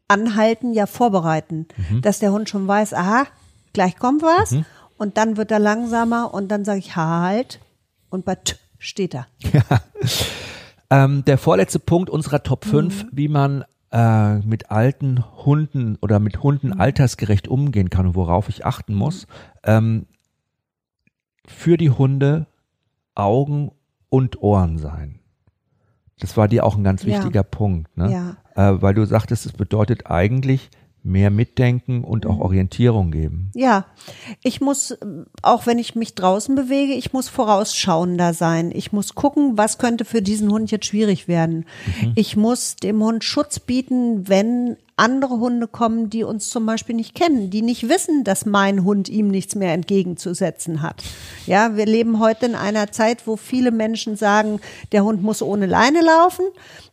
Anhalten 0.09 0.73
ja 0.73 0.87
vorbereiten, 0.87 1.69
mhm. 1.91 2.01
dass 2.01 2.19
der 2.19 2.33
Hund 2.33 2.49
schon 2.49 2.67
weiß, 2.67 2.95
aha, 2.95 3.27
gleich 3.75 3.97
kommt 3.97 4.23
was 4.23 4.53
mhm. 4.53 4.65
und 4.97 5.19
dann 5.19 5.37
wird 5.37 5.51
er 5.51 5.59
langsamer 5.59 6.33
und 6.33 6.49
dann 6.49 6.65
sage 6.65 6.79
ich 6.79 6.97
halt 6.97 7.61
und 8.09 8.25
bei 8.25 8.35
T 8.35 8.55
steht 8.79 9.15
er. 9.15 9.27
Ja. 9.53 9.63
Ähm, 10.91 11.25
der 11.25 11.39
vorletzte 11.39 11.79
Punkt 11.79 12.11
unserer 12.11 12.43
Top 12.43 12.65
5, 12.65 13.05
mhm. 13.05 13.09
wie 13.13 13.29
man 13.29 13.65
äh, 13.93 14.39
mit 14.39 14.71
alten 14.71 15.25
Hunden 15.45 15.97
oder 16.01 16.19
mit 16.19 16.43
Hunden 16.43 16.69
mhm. 16.69 16.81
altersgerecht 16.81 17.49
umgehen 17.49 17.91
kann 17.91 18.07
und 18.07 18.15
worauf 18.15 18.49
ich 18.49 18.65
achten 18.65 18.95
muss. 18.95 19.27
Ähm, 19.65 20.07
für 21.47 21.77
die 21.77 21.91
Hunde 21.91 22.47
Augen 23.15 23.73
und 24.11 24.43
Ohren 24.43 24.79
sein. 24.79 25.19
Das 26.21 26.37
war 26.37 26.49
dir 26.49 26.65
auch 26.65 26.77
ein 26.77 26.85
ganz 26.85 27.05
wichtiger 27.05 27.41
ja. 27.41 27.43
Punkt, 27.43 27.97
ne? 27.97 28.37
Ja. 28.57 28.71
Äh, 28.71 28.83
weil 28.83 28.95
du 28.95 29.05
sagtest, 29.05 29.47
es 29.47 29.53
bedeutet 29.53 30.11
eigentlich, 30.11 30.71
mehr 31.03 31.31
Mitdenken 31.31 32.05
und 32.05 32.27
auch 32.27 32.37
mhm. 32.37 32.43
Orientierung 32.43 33.11
geben. 33.11 33.51
Ja, 33.55 33.87
ich 34.43 34.61
muss, 34.61 34.97
auch 35.43 35.67
wenn 35.67 35.79
ich 35.79 35.95
mich 35.95 36.15
draußen 36.15 36.55
bewege, 36.55 36.93
ich 36.93 37.13
muss 37.13 37.29
vorausschauender 37.29 38.35
sein. 38.35 38.71
Ich 38.75 38.93
muss 38.93 39.15
gucken, 39.15 39.57
was 39.57 39.79
könnte 39.79 40.05
für 40.05 40.23
diesen 40.23 40.51
Hund 40.51 40.71
jetzt 40.71 40.87
schwierig 40.87 41.29
werden. 41.29 41.65
Mhm. 42.03 42.13
Ich 42.15 42.37
muss 42.37 42.77
dem 42.77 43.03
Hund 43.03 43.25
Schutz 43.25 43.61
bieten, 43.61 44.29
wenn 44.29 44.77
andere 44.99 45.39
Hunde 45.39 45.67
kommen, 45.67 46.11
die 46.11 46.25
uns 46.25 46.51
zum 46.51 46.67
Beispiel 46.67 46.95
nicht 46.95 47.15
kennen, 47.15 47.51
die 47.51 47.63
nicht 47.63 47.89
wissen, 47.89 48.25
dass 48.25 48.47
mein 48.47 48.85
Hund 48.85 49.09
ihm 49.09 49.29
nichts 49.29 49.55
mehr 49.55 49.73
entgegenzusetzen 49.73 50.83
hat. 50.83 51.03
Ja, 51.47 51.77
wir 51.77 51.87
leben 51.87 52.19
heute 52.19 52.47
in 52.47 52.55
einer 52.55 52.93
Zeit, 52.93 53.27
wo 53.27 53.37
viele 53.37 53.71
Menschen 53.71 54.17
sagen, 54.17 54.61
der 54.93 55.05
Hund 55.05 55.23
muss 55.23 55.43
ohne 55.43 55.67
Leine 55.67 56.01
laufen. 56.01 56.45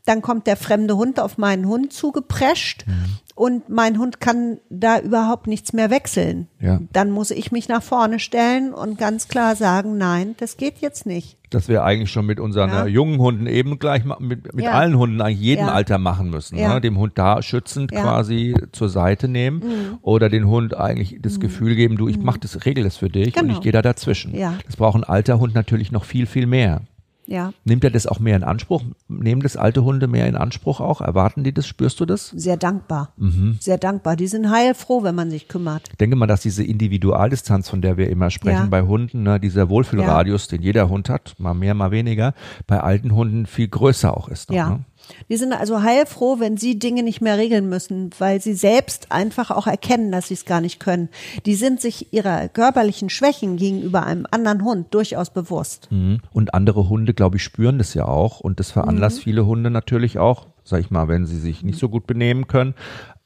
Dann 0.06 0.22
kommt 0.22 0.48
der 0.48 0.58
fremde 0.58 0.98
Hund 0.98 1.20
auf 1.20 1.38
meinen 1.38 1.68
Hund 1.68 1.94
zugeprescht. 1.94 2.86
Mhm 2.88 3.20
und 3.36 3.68
mein 3.68 4.00
Hund 4.00 4.22
kann 4.22 4.60
da 4.70 5.00
überhaupt 5.00 5.48
nichts 5.48 5.74
mehr 5.74 5.90
wechseln. 5.90 6.48
Ja. 6.62 6.80
Dann 6.94 7.12
muss 7.12 7.32
ich 7.32 7.52
mich 7.52 7.68
nach 7.68 7.84
vorne 7.84 8.20
stellen 8.20 8.74
und 8.74 8.98
ganz 8.98 9.28
klar 9.28 9.58
sagen, 9.58 9.98
nein, 9.98 10.36
das 10.40 10.56
geht 10.56 10.78
jetzt 10.80 11.06
nicht. 11.06 11.38
Das 11.56 11.70
wir 11.70 11.86
eigentlich 11.86 12.12
schon 12.12 12.26
mit 12.26 12.42
unseren 12.42 12.70
ja. 12.70 12.86
jungen 12.86 13.18
Hunden 13.18 13.48
eben 13.48 13.80
gleich 13.80 14.04
mit, 14.20 14.54
mit 14.54 14.66
ja. 14.66 14.72
allen 14.72 14.98
Hunden 14.98 15.22
eigentlich 15.22 15.40
jedem 15.40 15.70
Alter 15.70 15.98
machen 15.98 16.30
müssen. 16.30 16.58
Ne? 16.58 16.82
Dem 16.82 16.98
Hund 16.98 17.14
da 17.16 17.42
schützend 17.42 17.92
quasi 17.92 18.54
zur 18.74 18.90
Seite 18.90 19.30
nehmen 19.30 19.60
mhm. 19.60 19.98
oder 20.02 20.28
den 20.28 20.48
Hund 20.48 20.76
eigentlich 20.76 21.18
das 21.22 21.38
mhm. 21.38 21.40
Gefühl 21.40 21.76
geben, 21.76 21.96
du, 21.96 22.10
ich 22.10 22.18
mhm. 22.18 22.26
mach 22.26 22.38
das, 22.38 22.66
regel 22.66 22.84
das 22.84 22.98
für 22.98 23.08
dich 23.08 23.34
genau. 23.34 23.46
und 23.46 23.52
ich 23.52 23.62
gehe 23.62 23.72
da 23.72 23.82
dazwischen. 23.82 24.34
Das 24.66 24.76
braucht 24.76 24.98
ein 24.98 25.06
alter 25.06 25.40
Hund 25.40 25.56
natürlich 25.56 25.94
noch 25.94 26.04
viel, 26.04 26.26
viel 26.26 26.46
mehr. 26.46 26.82
Ja. 27.28 27.54
Nimmt 27.64 27.84
er 27.84 27.92
das 27.92 28.08
auch 28.08 28.20
mehr 28.20 28.36
in 28.36 28.44
Anspruch? 28.44 28.84
Nehmen 29.08 29.42
das 29.42 29.58
alte 29.58 29.84
Hunde 29.84 30.08
mehr 30.08 30.28
in 30.28 30.36
Anspruch 30.36 30.80
auch? 30.80 31.02
Erwarten 31.02 31.44
die 31.44 31.54
das? 31.54 31.68
Spürst 31.68 32.00
du 32.00 32.06
das? 32.06 32.30
Sehr 32.30 32.58
dankbar. 32.58 33.14
Mhm. 33.18 33.58
Sehr 33.60 33.78
dankbar. 33.78 34.16
Die 34.16 34.28
sind 34.28 34.50
heilfroh, 34.50 35.04
wenn 35.04 35.16
man 35.16 35.30
sich 35.30 35.48
kümmert. 35.48 35.90
Ich 35.92 35.98
denke 35.98 36.16
mal, 36.16 36.28
dass 36.28 36.42
diese 36.42 36.64
Individualdistanz, 36.64 37.70
von 37.70 37.82
der 37.82 37.98
wir 37.98 38.10
immer 38.10 38.30
sprechen 38.30 38.64
ja. 38.64 38.66
bei 38.66 38.82
Hunden, 38.84 39.24
ne, 39.24 39.40
dieser 39.40 39.70
Wohlfühlradius, 39.70 40.46
ja. 40.46 40.58
den 40.58 40.64
jeder 40.64 40.90
Hund 40.90 41.10
hat, 41.10 41.36
mal 41.38 41.54
mehr, 41.54 41.74
mal 41.74 41.92
weniger, 41.92 42.34
bei 42.68 42.80
alten 42.80 43.14
Hunden 43.14 43.46
viel 43.46 43.68
größer 43.68 44.16
auch 44.16 44.30
ist. 44.30 44.50
Noch, 44.50 44.56
ja. 44.56 44.70
Ne? 44.70 44.80
Die 45.30 45.38
sind 45.38 45.54
also 45.54 45.82
heilfroh, 45.82 46.40
wenn 46.40 46.58
sie 46.58 46.80
Dinge 46.80 47.04
nicht 47.04 47.22
mehr 47.22 47.38
regeln 47.38 47.68
müssen, 47.70 48.10
weil 48.20 48.42
sie 48.42 48.54
selbst 48.54 49.12
einfach 49.12 49.52
auch 49.52 49.68
erkennen, 49.68 50.12
dass 50.12 50.28
sie 50.28 50.34
es 50.36 50.46
gar 50.46 50.62
nicht 50.62 50.80
können. 50.80 51.10
Die 51.46 51.56
sind 51.56 51.82
sich 51.82 52.14
ihrer 52.14 52.48
körperlichen 52.48 53.10
Schwächen 53.10 53.58
gegenüber 53.58 54.06
einem 54.06 54.28
anderen 54.32 54.64
Hund 54.64 54.94
durchaus 54.94 55.30
bewusst. 55.30 55.92
Mhm. 55.92 56.22
Und 56.32 56.54
andere 56.54 56.90
Hunde, 56.90 57.14
glaube 57.14 57.38
ich, 57.38 57.44
spüren 57.44 57.78
das 57.78 57.94
ja 57.94 58.06
auch. 58.06 58.40
Und 58.40 58.60
das 58.60 58.72
veranlasst 58.72 59.20
mhm. 59.20 59.24
viele 59.24 59.46
Hunde 59.46 59.70
natürlich 59.70 60.20
auch, 60.20 60.48
sag 60.64 60.80
ich 60.80 60.92
mal, 60.92 61.08
wenn 61.08 61.26
sie 61.26 61.40
sich 61.40 61.64
nicht 61.64 61.80
so 61.80 61.90
gut 61.90 62.08
benehmen 62.08 62.48
können, 62.48 62.76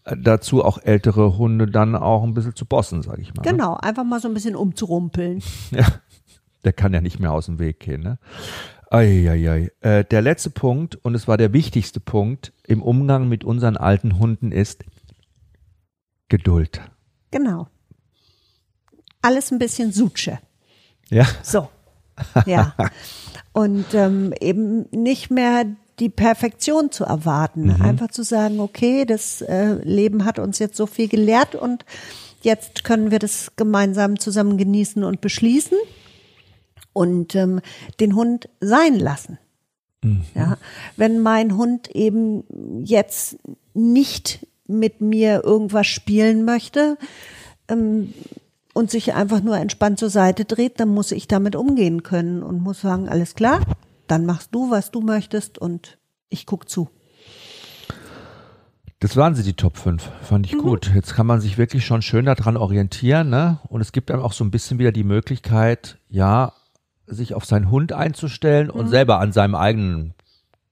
äh, 0.05 0.15
dazu 0.17 0.63
auch 0.63 0.77
ältere 0.83 1.37
Hunde 1.37 1.67
dann 1.67 1.95
auch 1.95 2.23
ein 2.23 2.33
bisschen 2.33 2.55
zu 2.55 2.65
bossen, 2.65 3.01
sag 3.01 3.19
ich 3.19 3.33
mal. 3.33 3.43
Ne? 3.43 3.51
Genau, 3.51 3.75
einfach 3.75 4.03
mal 4.03 4.19
so 4.19 4.27
ein 4.27 4.33
bisschen 4.33 4.55
umzurumpeln. 4.55 5.41
Ja, 5.71 5.85
der 6.65 6.73
kann 6.73 6.93
ja 6.93 6.99
nicht 6.99 7.19
mehr 7.19 7.31
aus 7.31 7.45
dem 7.45 7.59
Weg 7.59 7.79
gehen. 7.79 8.01
Ne? 8.01 8.17
Eieiei. 8.91 9.71
Äh, 9.81 10.03
der 10.05 10.21
letzte 10.21 10.49
Punkt, 10.49 10.95
und 11.03 11.15
es 11.15 11.27
war 11.27 11.37
der 11.37 11.53
wichtigste 11.53 11.99
Punkt 11.99 12.53
im 12.65 12.81
Umgang 12.81 13.27
mit 13.27 13.43
unseren 13.43 13.77
alten 13.77 14.19
Hunden, 14.19 14.51
ist 14.51 14.83
Geduld. 16.27 16.81
Genau. 17.31 17.67
Alles 19.21 19.51
ein 19.51 19.59
bisschen 19.59 19.91
Sutsche. 19.91 20.39
Ja. 21.09 21.27
So. 21.43 21.69
Ja. 22.45 22.75
Und 23.53 23.93
ähm, 23.93 24.33
eben 24.39 24.87
nicht 24.91 25.31
mehr 25.31 25.65
die 25.99 26.09
Perfektion 26.09 26.91
zu 26.91 27.03
erwarten. 27.03 27.75
Mhm. 27.75 27.81
Einfach 27.81 28.09
zu 28.09 28.23
sagen, 28.23 28.59
okay, 28.59 29.05
das 29.05 29.41
äh, 29.41 29.73
Leben 29.83 30.25
hat 30.25 30.39
uns 30.39 30.59
jetzt 30.59 30.77
so 30.77 30.85
viel 30.85 31.07
gelehrt 31.07 31.55
und 31.55 31.85
jetzt 32.41 32.83
können 32.83 33.11
wir 33.11 33.19
das 33.19 33.51
gemeinsam 33.55 34.19
zusammen 34.19 34.57
genießen 34.57 35.03
und 35.03 35.21
beschließen 35.21 35.77
und 36.99 37.33
ähm, 37.33 37.61
den 38.01 38.13
Hund 38.13 38.49
sein 38.59 38.99
lassen. 38.99 39.37
Mhm. 40.03 40.25
Ja, 40.35 40.57
wenn 40.97 41.19
mein 41.19 41.55
Hund 41.55 41.87
eben 41.95 42.43
jetzt 42.83 43.37
nicht 43.73 44.45
mit 44.67 44.99
mir 44.99 45.45
irgendwas 45.45 45.87
spielen 45.87 46.43
möchte 46.43 46.97
ähm, 47.69 48.13
und 48.73 48.91
sich 48.91 49.13
einfach 49.13 49.41
nur 49.41 49.55
entspannt 49.55 49.97
zur 49.97 50.09
Seite 50.09 50.43
dreht, 50.43 50.81
dann 50.81 50.89
muss 50.89 51.13
ich 51.13 51.29
damit 51.29 51.55
umgehen 51.55 52.03
können 52.03 52.43
und 52.43 52.61
muss 52.61 52.81
sagen, 52.81 53.07
alles 53.07 53.33
klar, 53.33 53.61
dann 54.07 54.25
machst 54.25 54.49
du, 54.53 54.69
was 54.69 54.91
du 54.91 54.99
möchtest 54.99 55.57
und 55.57 55.97
ich 56.27 56.45
guck 56.45 56.67
zu. 56.67 56.89
Das 58.99 59.15
waren 59.15 59.35
sie, 59.35 59.43
die 59.43 59.53
Top 59.53 59.77
5. 59.77 60.03
Fand 60.23 60.45
ich 60.47 60.55
mhm. 60.55 60.59
gut. 60.59 60.91
Jetzt 60.93 61.13
kann 61.13 61.25
man 61.25 61.39
sich 61.39 61.57
wirklich 61.57 61.85
schon 61.85 62.01
schön 62.01 62.25
daran 62.25 62.57
orientieren, 62.57 63.29
ne? 63.29 63.59
Und 63.69 63.79
es 63.79 63.93
gibt 63.93 64.11
einem 64.11 64.21
auch 64.21 64.33
so 64.33 64.43
ein 64.43 64.51
bisschen 64.51 64.79
wieder 64.79 64.91
die 64.91 65.05
Möglichkeit, 65.05 65.97
ja, 66.09 66.51
sich 67.09 67.33
auf 67.33 67.45
seinen 67.45 67.69
Hund 67.69 67.93
einzustellen 67.93 68.67
mhm. 68.67 68.73
und 68.73 68.87
selber 68.87 69.19
an 69.19 69.31
seinem 69.31 69.55
eigenen 69.55 70.13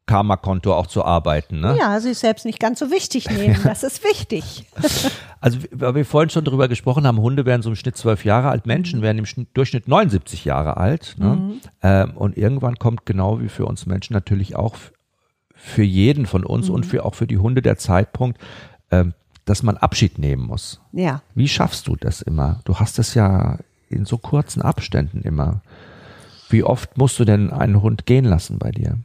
Karma-Konto 0.07 0.73
auch 0.73 0.87
zu 0.87 1.03
arbeiten. 1.03 1.59
Ne? 1.59 1.75
Ja, 1.77 1.99
sich 1.99 2.17
selbst 2.17 2.45
nicht 2.45 2.59
ganz 2.59 2.79
so 2.79 2.89
wichtig 2.89 3.29
nehmen, 3.29 3.59
das 3.63 3.83
ist 3.83 4.03
wichtig. 4.03 4.65
also, 5.41 5.59
weil 5.71 5.95
wir 5.95 6.05
vorhin 6.05 6.29
schon 6.29 6.45
darüber 6.45 6.67
gesprochen 6.67 7.05
haben, 7.05 7.19
Hunde 7.19 7.45
werden 7.45 7.61
so 7.61 7.69
im 7.69 7.75
Schnitt 7.75 7.97
zwölf 7.97 8.25
Jahre 8.25 8.49
alt, 8.49 8.65
Menschen 8.65 9.01
werden 9.01 9.19
im 9.19 9.47
Durchschnitt 9.53 9.87
79 9.87 10.45
Jahre 10.45 10.77
alt. 10.77 11.15
Ne? 11.19 11.35
Mhm. 11.35 11.61
Ähm, 11.83 12.11
und 12.17 12.37
irgendwann 12.37 12.77
kommt 12.77 13.05
genau 13.05 13.41
wie 13.41 13.49
für 13.49 13.65
uns 13.65 13.85
Menschen 13.85 14.13
natürlich 14.13 14.55
auch 14.55 14.75
für 15.53 15.83
jeden 15.83 16.25
von 16.25 16.45
uns 16.45 16.69
mhm. 16.69 16.75
und 16.75 16.85
für 16.85 17.03
auch 17.03 17.15
für 17.15 17.27
die 17.27 17.37
Hunde 17.37 17.61
der 17.61 17.77
Zeitpunkt, 17.77 18.39
ähm, 18.91 19.13
dass 19.45 19.63
man 19.63 19.77
Abschied 19.77 20.19
nehmen 20.19 20.45
muss. 20.45 20.81
Ja. 20.93 21.21
Wie 21.35 21.47
schaffst 21.47 21.87
du 21.87 21.95
das 21.95 22.21
immer? 22.21 22.61
Du 22.65 22.79
hast 22.79 22.99
es 22.99 23.13
ja 23.13 23.57
in 23.89 24.05
so 24.05 24.17
kurzen 24.17 24.61
Abständen 24.61 25.21
immer. 25.21 25.61
Wie 26.49 26.63
oft 26.63 26.97
musst 26.97 27.19
du 27.19 27.25
denn 27.25 27.51
einen 27.51 27.81
Hund 27.81 28.05
gehen 28.05 28.25
lassen 28.25 28.59
bei 28.59 28.71
dir? 28.71 28.97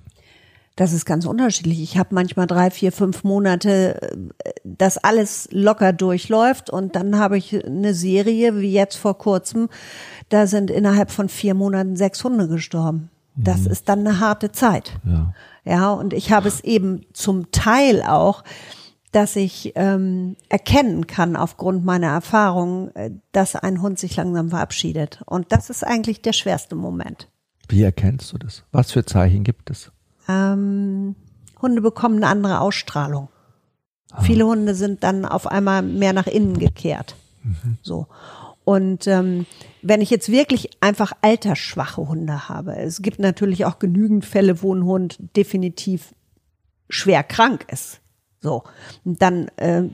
Das 0.76 0.94
ist 0.94 1.04
ganz 1.04 1.26
unterschiedlich. 1.26 1.82
Ich 1.82 1.98
habe 1.98 2.14
manchmal 2.14 2.46
drei, 2.46 2.70
vier, 2.70 2.92
fünf 2.92 3.24
Monate, 3.24 4.00
äh, 4.44 4.52
dass 4.64 4.96
alles 4.96 5.48
locker 5.52 5.92
durchläuft 5.92 6.70
und 6.70 6.96
dann 6.96 7.18
habe 7.18 7.36
ich 7.36 7.64
eine 7.64 7.94
Serie 7.94 8.58
wie 8.58 8.72
jetzt 8.72 8.96
vor 8.96 9.18
kurzem. 9.18 9.68
Da 10.30 10.46
sind 10.46 10.70
innerhalb 10.70 11.10
von 11.10 11.28
vier 11.28 11.54
Monaten 11.54 11.96
sechs 11.96 12.24
Hunde 12.24 12.48
gestorben. 12.48 13.10
Das 13.36 13.62
mhm. 13.62 13.70
ist 13.70 13.88
dann 13.88 14.00
eine 14.00 14.20
harte 14.20 14.52
Zeit. 14.52 14.98
Ja. 15.04 15.34
ja, 15.64 15.92
und 15.92 16.12
ich 16.12 16.32
habe 16.32 16.48
es 16.48 16.60
eben 16.60 17.02
zum 17.12 17.50
Teil 17.50 18.02
auch, 18.02 18.42
dass 19.10 19.36
ich 19.36 19.72
ähm, 19.74 20.36
erkennen 20.48 21.06
kann 21.06 21.36
aufgrund 21.36 21.84
meiner 21.84 22.08
Erfahrung, 22.08 22.94
äh, 22.94 23.10
dass 23.32 23.56
ein 23.56 23.82
Hund 23.82 23.98
sich 23.98 24.16
langsam 24.16 24.48
verabschiedet. 24.48 25.22
Und 25.26 25.52
das 25.52 25.68
ist 25.68 25.84
eigentlich 25.84 26.22
der 26.22 26.32
schwerste 26.32 26.74
Moment. 26.74 27.28
Wie 27.72 27.82
erkennst 27.82 28.30
du 28.34 28.38
das? 28.38 28.64
Was 28.70 28.92
für 28.92 29.06
Zeichen 29.06 29.44
gibt 29.44 29.70
es? 29.70 29.90
Ähm, 30.28 31.16
Hunde 31.62 31.80
bekommen 31.80 32.16
eine 32.16 32.26
andere 32.26 32.60
Ausstrahlung. 32.60 33.30
Ah. 34.10 34.20
Viele 34.20 34.44
Hunde 34.44 34.74
sind 34.74 35.02
dann 35.02 35.24
auf 35.24 35.46
einmal 35.46 35.80
mehr 35.80 36.12
nach 36.12 36.26
innen 36.26 36.58
gekehrt. 36.58 37.16
Mhm. 37.42 37.78
So. 37.80 38.08
Und 38.64 39.06
ähm, 39.06 39.46
wenn 39.80 40.02
ich 40.02 40.10
jetzt 40.10 40.30
wirklich 40.30 40.68
einfach 40.82 41.14
altersschwache 41.22 42.06
Hunde 42.06 42.50
habe, 42.50 42.76
es 42.76 43.00
gibt 43.00 43.18
natürlich 43.18 43.64
auch 43.64 43.78
genügend 43.78 44.26
Fälle, 44.26 44.62
wo 44.62 44.74
ein 44.74 44.84
Hund 44.84 45.16
definitiv 45.34 46.14
schwer 46.90 47.22
krank 47.22 47.64
ist. 47.72 48.02
So, 48.42 48.64
dann, 49.04 49.48
äh, 49.56 49.84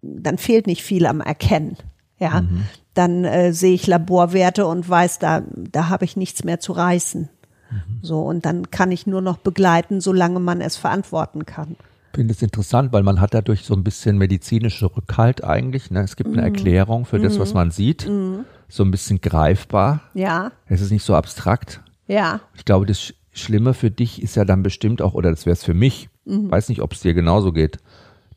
dann 0.00 0.38
fehlt 0.38 0.68
nicht 0.68 0.84
viel 0.84 1.06
am 1.06 1.20
Erkennen. 1.20 1.76
Ja, 2.20 2.42
mhm 2.42 2.66
dann 2.96 3.24
äh, 3.24 3.52
sehe 3.52 3.74
ich 3.74 3.86
Laborwerte 3.86 4.66
und 4.66 4.88
weiß, 4.88 5.18
da, 5.18 5.42
da 5.54 5.88
habe 5.88 6.04
ich 6.04 6.16
nichts 6.16 6.44
mehr 6.44 6.60
zu 6.60 6.72
reißen. 6.72 7.28
Mhm. 7.70 7.78
So, 8.02 8.22
und 8.22 8.46
dann 8.46 8.70
kann 8.70 8.92
ich 8.92 9.06
nur 9.06 9.20
noch 9.20 9.38
begleiten, 9.38 10.00
solange 10.00 10.40
man 10.40 10.60
es 10.60 10.76
verantworten 10.76 11.46
kann. 11.46 11.76
finde 12.14 12.32
es 12.32 12.42
interessant, 12.42 12.92
weil 12.92 13.02
man 13.02 13.20
hat 13.20 13.34
dadurch 13.34 13.64
so 13.64 13.74
ein 13.74 13.84
bisschen 13.84 14.16
medizinische 14.18 14.86
Rückhalt 14.96 15.44
eigentlich. 15.44 15.90
Ne? 15.90 16.00
Es 16.00 16.16
gibt 16.16 16.30
eine 16.30 16.42
mhm. 16.42 16.54
Erklärung 16.54 17.04
für 17.04 17.18
das, 17.18 17.38
was 17.38 17.50
mhm. 17.50 17.54
man 17.54 17.70
sieht. 17.70 18.08
Mhm. 18.08 18.44
So 18.68 18.82
ein 18.82 18.90
bisschen 18.90 19.20
greifbar. 19.20 20.00
Ja. 20.14 20.52
Es 20.66 20.80
ist 20.80 20.90
nicht 20.90 21.04
so 21.04 21.14
abstrakt. 21.14 21.82
Ja. 22.08 22.40
Ich 22.54 22.64
glaube, 22.64 22.86
das 22.86 23.12
Schlimme 23.32 23.74
für 23.74 23.90
dich 23.90 24.22
ist 24.22 24.34
ja 24.34 24.44
dann 24.44 24.62
bestimmt 24.62 25.02
auch, 25.02 25.14
oder 25.14 25.30
das 25.30 25.44
wäre 25.44 25.52
es 25.52 25.62
für 25.64 25.74
mich, 25.74 26.08
mhm. 26.24 26.50
weiß 26.50 26.70
nicht, 26.70 26.80
ob 26.80 26.92
es 26.92 27.00
dir 27.00 27.14
genauso 27.14 27.52
geht, 27.52 27.78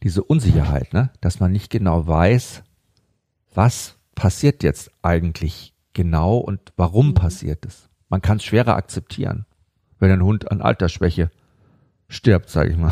diese 0.03 0.23
Unsicherheit, 0.23 0.93
ne? 0.93 1.11
dass 1.21 1.39
man 1.39 1.51
nicht 1.51 1.69
genau 1.69 2.05
weiß, 2.05 2.63
was 3.53 3.98
passiert 4.19 4.63
jetzt 4.63 4.91
eigentlich 5.01 5.73
genau 5.93 6.37
und 6.37 6.73
warum 6.75 7.09
mhm. 7.09 7.13
passiert 7.13 7.65
es. 7.65 7.87
Man 8.09 8.21
kann 8.21 8.35
es 8.35 8.43
schwerer 8.43 8.75
akzeptieren, 8.75 9.45
wenn 9.97 10.11
ein 10.11 10.23
Hund 10.23 10.51
an 10.51 10.61
Altersschwäche 10.61 11.31
stirbt, 12.09 12.49
sage 12.49 12.71
ich 12.71 12.77
mal. 12.77 12.91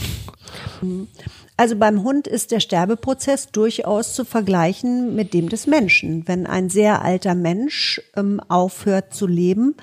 Also 1.58 1.76
beim 1.76 2.04
Hund 2.04 2.28
ist 2.28 2.52
der 2.52 2.62
Sterbeprozess 2.62 3.52
durchaus 3.52 4.14
zu 4.14 4.24
vergleichen 4.24 5.16
mit 5.16 5.34
dem 5.34 5.50
des 5.50 5.68
Menschen. 5.68 6.26
Wenn 6.30 6.48
ein 6.48 6.70
sehr 6.70 7.02
alter 7.02 7.36
Mensch 7.36 8.02
ähm, 8.16 8.40
aufhört 8.48 9.14
zu 9.14 9.28
leben, 9.28 9.76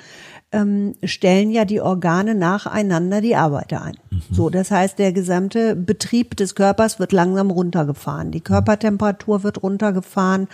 ähm, 0.54 0.94
stellen 1.02 1.50
ja 1.50 1.64
die 1.64 1.80
Organe 1.80 2.34
nacheinander 2.34 3.20
die 3.20 3.34
Arbeiter 3.34 3.82
ein. 3.82 3.96
Mhm. 4.10 4.22
So, 4.30 4.50
das 4.50 4.70
heißt, 4.70 4.98
der 4.98 5.12
gesamte 5.12 5.74
Betrieb 5.74 6.36
des 6.36 6.54
Körpers 6.54 7.00
wird 7.00 7.12
langsam 7.12 7.50
runtergefahren. 7.50 8.30
Die 8.30 8.40
Körpertemperatur 8.40 9.42
wird 9.42 9.62
runtergefahren, 9.62 10.48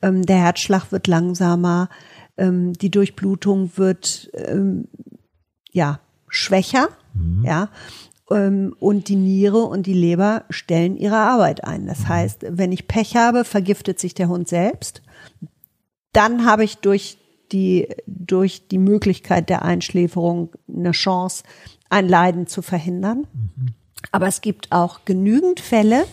ähm, 0.00 0.24
der 0.24 0.38
Herzschlag 0.38 0.90
wird 0.90 1.06
langsamer, 1.06 1.90
ähm, 2.38 2.72
die 2.72 2.90
Durchblutung 2.90 3.70
wird 3.76 4.30
ähm, 4.34 4.88
ja 5.70 6.00
schwächer, 6.28 6.88
mhm. 7.12 7.44
ja 7.44 7.68
ähm, 8.30 8.74
und 8.80 9.08
die 9.08 9.16
Niere 9.16 9.58
und 9.58 9.86
die 9.86 9.92
Leber 9.92 10.44
stellen 10.48 10.96
ihre 10.96 11.18
Arbeit 11.18 11.64
ein. 11.64 11.86
Das 11.86 12.08
heißt, 12.08 12.46
wenn 12.48 12.72
ich 12.72 12.88
Pech 12.88 13.16
habe, 13.16 13.44
vergiftet 13.44 13.98
sich 14.00 14.14
der 14.14 14.28
Hund 14.28 14.48
selbst. 14.48 15.02
Dann 16.14 16.46
habe 16.46 16.64
ich 16.64 16.78
durch 16.78 17.18
die, 17.52 17.88
durch 18.06 18.68
die 18.68 18.78
Möglichkeit 18.78 19.48
der 19.48 19.62
Einschläferung 19.62 20.50
eine 20.68 20.92
Chance, 20.92 21.44
ein 21.90 22.08
Leiden 22.08 22.46
zu 22.46 22.62
verhindern. 22.62 23.26
Aber 24.10 24.26
es 24.26 24.40
gibt 24.40 24.72
auch 24.72 25.04
genügend 25.04 25.60
Fälle, 25.60 26.04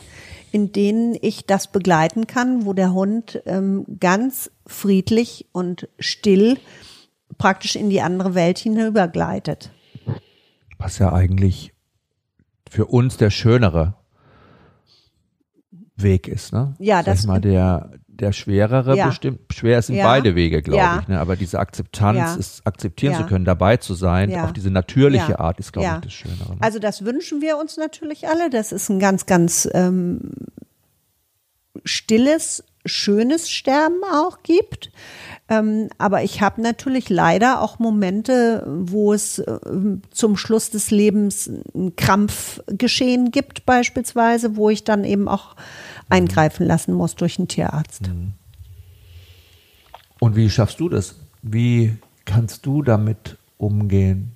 in 0.52 0.72
denen 0.72 1.16
ich 1.20 1.46
das 1.46 1.72
begleiten 1.72 2.28
kann, 2.28 2.66
wo 2.66 2.74
der 2.74 2.94
Hund 2.94 3.42
ähm, 3.46 3.86
ganz 4.00 4.52
friedlich 4.66 5.48
und 5.52 5.88
still 6.00 6.58
praktisch 7.38 7.76
in 7.76 7.90
die 7.90 8.02
andere 8.02 8.36
Welt 8.36 8.58
hinübergleitet. 8.60 9.72
Was 10.78 10.98
ja 11.00 11.14
eigentlich 11.14 11.74
für 12.70 12.86
uns 12.86 13.18
der 13.18 13.30
schönere 13.30 13.96
Weg 15.96 16.28
ist, 16.28 16.54
ne? 16.54 16.76
Ja, 16.80 16.98
Sag 16.98 17.06
das 17.06 17.26
mal 17.26 17.42
der 17.42 17.99
der 18.20 18.32
schwerere 18.32 18.96
ja. 18.96 19.08
bestimmt 19.08 19.40
schwer 19.54 19.82
sind 19.82 19.96
ja. 19.96 20.06
beide 20.06 20.36
Wege, 20.36 20.62
glaube 20.62 20.78
ja. 20.78 21.00
ich, 21.02 21.08
ne? 21.08 21.20
Aber 21.20 21.36
diese 21.36 21.60
Akzeptanz 21.60 22.36
ist 22.36 22.66
akzeptieren 22.66 23.16
zu 23.16 23.26
können, 23.26 23.46
dabei 23.46 23.78
zu 23.78 23.94
sein, 23.94 24.34
auf 24.36 24.54
diese 24.54 24.72
natürliche 24.72 25.40
Art 25.40 25.60
ist 25.60 25.74
glaube 25.74 25.90
ich 25.96 26.06
das 26.06 26.14
Schönere. 26.14 26.56
Ne? 26.56 26.58
Also 26.60 26.80
das 26.80 27.06
wünschen 27.06 27.42
wir 27.42 27.58
uns 27.58 27.78
natürlich 27.78 28.28
alle. 28.28 28.50
Das 28.50 28.72
ist 28.72 28.90
ein 28.90 29.00
ganz 29.00 29.26
ganz 29.26 29.70
ähm, 29.74 30.32
stilles, 31.84 32.64
schönes 32.86 33.50
Sterben 33.50 34.02
auch 34.12 34.44
gibt. 34.44 34.92
Ähm, 35.50 35.90
aber 35.98 36.24
ich 36.24 36.42
habe 36.42 36.62
natürlich 36.62 37.10
leider 37.10 37.62
auch 37.62 37.80
Momente, 37.80 38.64
wo 38.68 39.14
es 39.14 39.40
äh, 39.40 39.60
zum 40.12 40.38
Schluss 40.38 40.70
des 40.70 40.92
Lebens 40.92 41.50
ein 41.74 41.96
Krampfgeschehen 41.96 43.32
gibt, 43.32 43.66
beispielsweise, 43.66 44.56
wo 44.56 44.70
ich 44.70 44.84
dann 44.84 45.04
eben 45.04 45.28
auch 45.28 45.56
eingreifen 46.10 46.66
lassen 46.66 46.94
muss 46.94 47.16
durch 47.16 47.40
einen 47.40 47.48
Tierarzt. 47.48 48.08
Mhm. 48.08 48.34
Und 50.20 50.36
wie 50.36 50.50
schaffst 50.50 50.80
du 50.80 50.90
das? 50.90 51.16
Wie 51.42 51.98
kannst 52.26 52.66
du 52.66 52.82
damit 52.82 53.38
umgehen? 53.58 54.36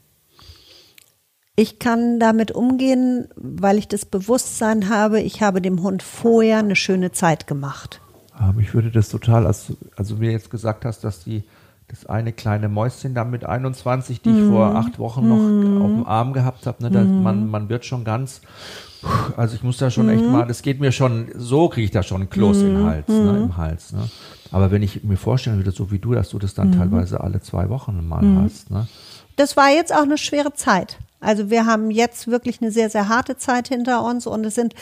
Ich 1.56 1.78
kann 1.78 2.20
damit 2.20 2.52
umgehen, 2.52 3.28
weil 3.36 3.78
ich 3.78 3.88
das 3.88 4.06
Bewusstsein 4.06 4.90
habe, 4.90 5.22
ich 5.22 5.42
habe 5.44 5.62
dem 5.62 5.84
Hund 5.84 6.02
vorher 6.02 6.60
eine 6.60 6.76
schöne 6.76 7.12
Zeit 7.12 7.46
gemacht. 7.46 8.02
Aber 8.34 8.60
ich 8.62 8.74
würde 8.74 8.90
das 8.90 9.10
total, 9.10 9.46
als, 9.46 9.74
also 9.96 10.20
wie 10.20 10.26
du 10.26 10.32
jetzt 10.32 10.50
gesagt 10.50 10.86
hast, 10.86 11.04
dass 11.04 11.24
die 11.24 11.44
das 11.90 12.08
eine 12.08 12.34
kleine 12.34 12.70
Mäuschen 12.70 13.14
da 13.14 13.24
mit 13.24 13.46
21, 13.46 14.22
die 14.22 14.32
ich 14.32 14.48
vor 14.48 14.72
mhm. 14.72 14.76
acht 14.78 14.98
Wochen 14.98 15.28
noch 15.28 15.36
mm. 15.38 15.82
auf 15.82 15.92
dem 15.92 16.06
Arm 16.08 16.34
gehabt 16.34 16.66
habe, 16.66 16.82
ne, 16.82 17.04
mm. 17.04 17.22
man, 17.22 17.50
man 17.50 17.70
wird 17.70 17.86
schon 17.86 18.04
ganz, 18.04 18.42
also 19.38 19.56
ich 19.56 19.64
muss 19.64 19.78
da 19.78 19.90
schon 19.90 20.08
mm. 20.08 20.10
echt 20.10 20.24
mhm. 20.24 20.32
mal, 20.32 20.48
das 20.48 20.62
geht 20.62 20.80
mir 20.80 20.92
schon, 20.92 21.30
so 21.36 21.70
kriege 21.70 21.86
ich 21.86 21.92
da 21.92 22.04
schon 22.04 22.22
einen 22.22 22.30
Kloß 22.30 22.62
in 22.62 22.76
den 22.76 22.86
Hals, 22.86 23.08
ne, 23.08 23.44
im 23.44 23.58
Hals. 23.58 23.94
Ne. 23.94 24.10
Aber 24.52 24.72
wenn 24.72 24.84
ich 24.84 25.04
mir 25.04 25.18
vorstellen 25.18 25.58
würde, 25.58 25.72
so 25.72 25.92
wie 25.92 26.00
du, 26.00 26.14
dass 26.14 26.30
du 26.30 26.40
das 26.40 26.54
dann 26.54 26.72
teilweise 26.78 27.22
alle 27.22 27.42
zwei 27.42 27.70
Wochen 27.70 28.08
mal 28.08 28.24
hast. 28.44 28.70
Ne. 28.70 28.88
Das 29.36 29.58
war 29.58 29.70
jetzt 29.70 29.94
auch 29.94 30.04
eine 30.04 30.18
schwere 30.18 30.54
Zeit. 30.54 31.00
Also 31.20 31.50
wir 31.50 31.66
haben 31.66 31.90
jetzt 31.90 32.28
wirklich 32.28 32.62
eine 32.62 32.72
sehr, 32.72 32.90
sehr 32.90 33.08
harte 33.08 33.38
Zeit 33.38 33.70
hinter 33.70 34.04
uns 34.04 34.28
und 34.28 34.46
es 34.46 34.56
sind 34.56 34.76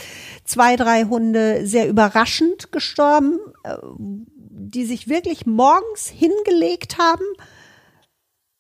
zwei, 0.44 0.76
drei 0.76 1.04
Hunde 1.04 1.66
sehr 1.68 1.88
überraschend 1.88 2.72
gestorben, 2.72 3.40
äh, 3.64 3.78
die 3.88 4.86
sich 4.86 5.08
wirklich 5.08 5.46
morgens 5.46 6.08
hingelegt 6.08 6.98
haben. 6.98 7.26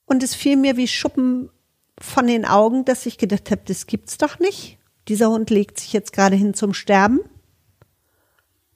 Und 0.05 0.23
es 0.23 0.35
fiel 0.35 0.57
mir 0.57 0.77
wie 0.77 0.87
Schuppen 0.87 1.49
von 1.99 2.27
den 2.27 2.45
Augen, 2.45 2.85
dass 2.85 3.05
ich 3.05 3.17
gedacht 3.17 3.51
habe, 3.51 3.61
das 3.65 3.87
gibt's 3.87 4.17
doch 4.17 4.39
nicht. 4.39 4.77
Dieser 5.07 5.29
Hund 5.29 5.49
legt 5.49 5.79
sich 5.79 5.93
jetzt 5.93 6.13
gerade 6.13 6.35
hin 6.35 6.53
zum 6.53 6.73
Sterben. 6.73 7.19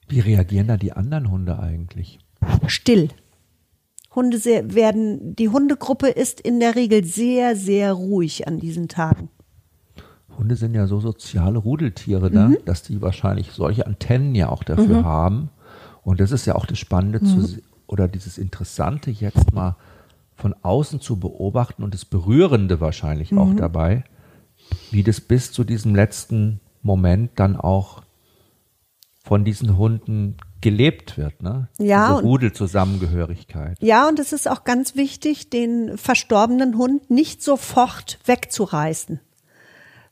Wie 0.08 0.20
reagieren 0.20 0.68
da 0.68 0.76
die 0.76 0.92
anderen 0.92 1.30
Hunde 1.30 1.58
eigentlich? 1.58 2.18
Still. 2.66 3.08
Hunde 4.14 4.38
sehr, 4.38 4.74
werden, 4.74 5.36
die 5.36 5.48
Hundegruppe 5.48 6.08
ist 6.08 6.40
in 6.40 6.58
der 6.58 6.74
Regel 6.74 7.04
sehr, 7.04 7.54
sehr 7.54 7.92
ruhig 7.92 8.48
an 8.48 8.58
diesen 8.58 8.88
Tagen. 8.88 9.28
Hunde 10.36 10.56
sind 10.56 10.74
ja 10.74 10.86
so 10.86 11.00
soziale 11.00 11.58
Rudeltiere, 11.58 12.30
ne? 12.30 12.48
Mhm. 12.48 12.56
dass 12.64 12.82
die 12.82 13.00
wahrscheinlich 13.02 13.52
solche 13.52 13.86
Antennen 13.86 14.34
ja 14.34 14.48
auch 14.48 14.64
dafür 14.64 15.00
mhm. 15.00 15.04
haben. 15.04 15.50
Und 16.02 16.20
das 16.20 16.30
ist 16.30 16.46
ja 16.46 16.54
auch 16.54 16.66
das 16.66 16.78
Spannende 16.78 17.20
mhm. 17.20 17.26
zu, 17.26 17.62
oder 17.86 18.08
dieses 18.08 18.38
Interessante 18.38 19.10
jetzt 19.10 19.52
mal 19.52 19.76
von 20.34 20.54
außen 20.62 21.00
zu 21.00 21.18
beobachten 21.18 21.82
und 21.82 21.94
das 21.94 22.04
Berührende 22.04 22.80
wahrscheinlich 22.80 23.34
auch 23.34 23.48
mhm. 23.48 23.56
dabei, 23.56 24.04
wie 24.90 25.02
das 25.02 25.20
bis 25.20 25.52
zu 25.52 25.64
diesem 25.64 25.94
letzten 25.94 26.60
Moment 26.82 27.32
dann 27.36 27.56
auch 27.56 28.02
von 29.24 29.44
diesen 29.44 29.76
Hunden 29.76 30.36
gelebt 30.60 31.18
wird, 31.18 31.42
ne? 31.42 31.68
Ja. 31.78 32.14
Diese 32.14 32.22
Rudelzusammengehörigkeit. 32.22 33.76
Ja, 33.80 34.08
und 34.08 34.18
es 34.18 34.32
ist 34.32 34.48
auch 34.48 34.64
ganz 34.64 34.94
wichtig, 34.94 35.50
den 35.50 35.98
verstorbenen 35.98 36.78
Hund 36.78 37.10
nicht 37.10 37.42
sofort 37.42 38.18
wegzureißen, 38.24 39.20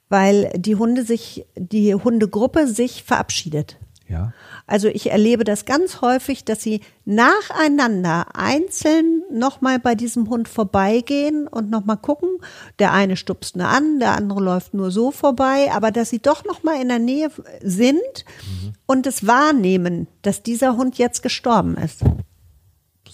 weil 0.09 0.53
die 0.57 0.77
Hunde 0.77 1.05
sich, 1.05 1.47
die 1.57 1.95
Hundegruppe 1.95 2.67
sich 2.67 3.05
verabschiedet. 3.05 3.79
Ja. 4.09 4.33
Also 4.67 4.89
ich 4.89 5.11
erlebe 5.11 5.45
das 5.45 5.67
ganz 5.67 6.01
häufig, 6.01 6.45
dass 6.45 6.63
sie 6.63 6.81
nacheinander 7.05 8.35
einzeln 8.35 9.23
nochmal 9.31 9.79
bei 9.79 9.95
diesem 9.95 10.31
Hund 10.31 10.49
vorbeigehen 10.49 11.47
und 11.47 11.71
nochmal 11.71 11.99
gucken. 11.99 12.31
Der 12.79 12.93
eine 12.93 13.17
stupst 13.17 13.57
nur 13.57 13.69
an, 13.69 13.99
der 13.99 14.13
andere 14.13 14.41
läuft 14.41 14.73
nur 14.73 14.91
so 14.91 15.11
vorbei, 15.11 15.71
aber 15.73 15.91
dass 15.91 16.11
sie 16.11 16.21
doch 16.21 16.45
nochmal 16.45 16.81
in 16.81 16.89
der 16.89 16.99
Nähe 16.99 17.31
sind 17.63 18.25
mhm. 18.63 18.73
und 18.87 19.07
es 19.07 19.27
wahrnehmen, 19.27 20.07
dass 20.23 20.43
dieser 20.43 20.77
Hund 20.77 20.97
jetzt 20.97 21.23
gestorben 21.23 21.77
ist. 21.77 22.01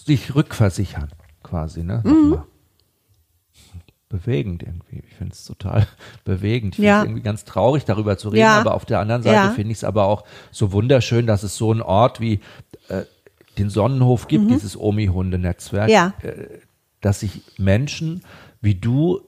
Sich 0.05 0.33
rückversichern 0.33 1.09
quasi, 1.43 1.83
ne? 1.83 2.01
Mhm 2.05 2.43
bewegend 4.11 4.63
irgendwie. 4.63 5.03
Ich 5.07 5.15
finde 5.15 5.33
es 5.33 5.45
total 5.45 5.87
bewegend. 6.25 6.75
Ich 6.75 6.81
finde 6.81 6.97
es 6.97 7.03
irgendwie 7.05 7.21
ganz 7.21 7.45
traurig, 7.45 7.85
darüber 7.85 8.17
zu 8.17 8.29
reden, 8.29 8.41
ja. 8.41 8.59
aber 8.59 8.75
auf 8.75 8.85
der 8.85 8.99
anderen 8.99 9.23
Seite 9.23 9.35
ja. 9.35 9.49
finde 9.51 9.71
ich 9.71 9.79
es 9.79 9.83
aber 9.83 10.05
auch 10.05 10.25
so 10.51 10.71
wunderschön, 10.71 11.25
dass 11.25 11.43
es 11.43 11.55
so 11.55 11.71
einen 11.71 11.81
Ort 11.81 12.19
wie 12.19 12.41
äh, 12.89 13.03
den 13.57 13.69
Sonnenhof 13.69 14.27
gibt, 14.27 14.45
mhm. 14.45 14.49
dieses 14.49 14.79
Omi-Hunde-Netzwerk, 14.79 15.89
ja. 15.89 16.13
äh, 16.21 16.59
dass 16.99 17.21
sich 17.21 17.41
Menschen 17.57 18.23
wie 18.61 18.75
du 18.75 19.21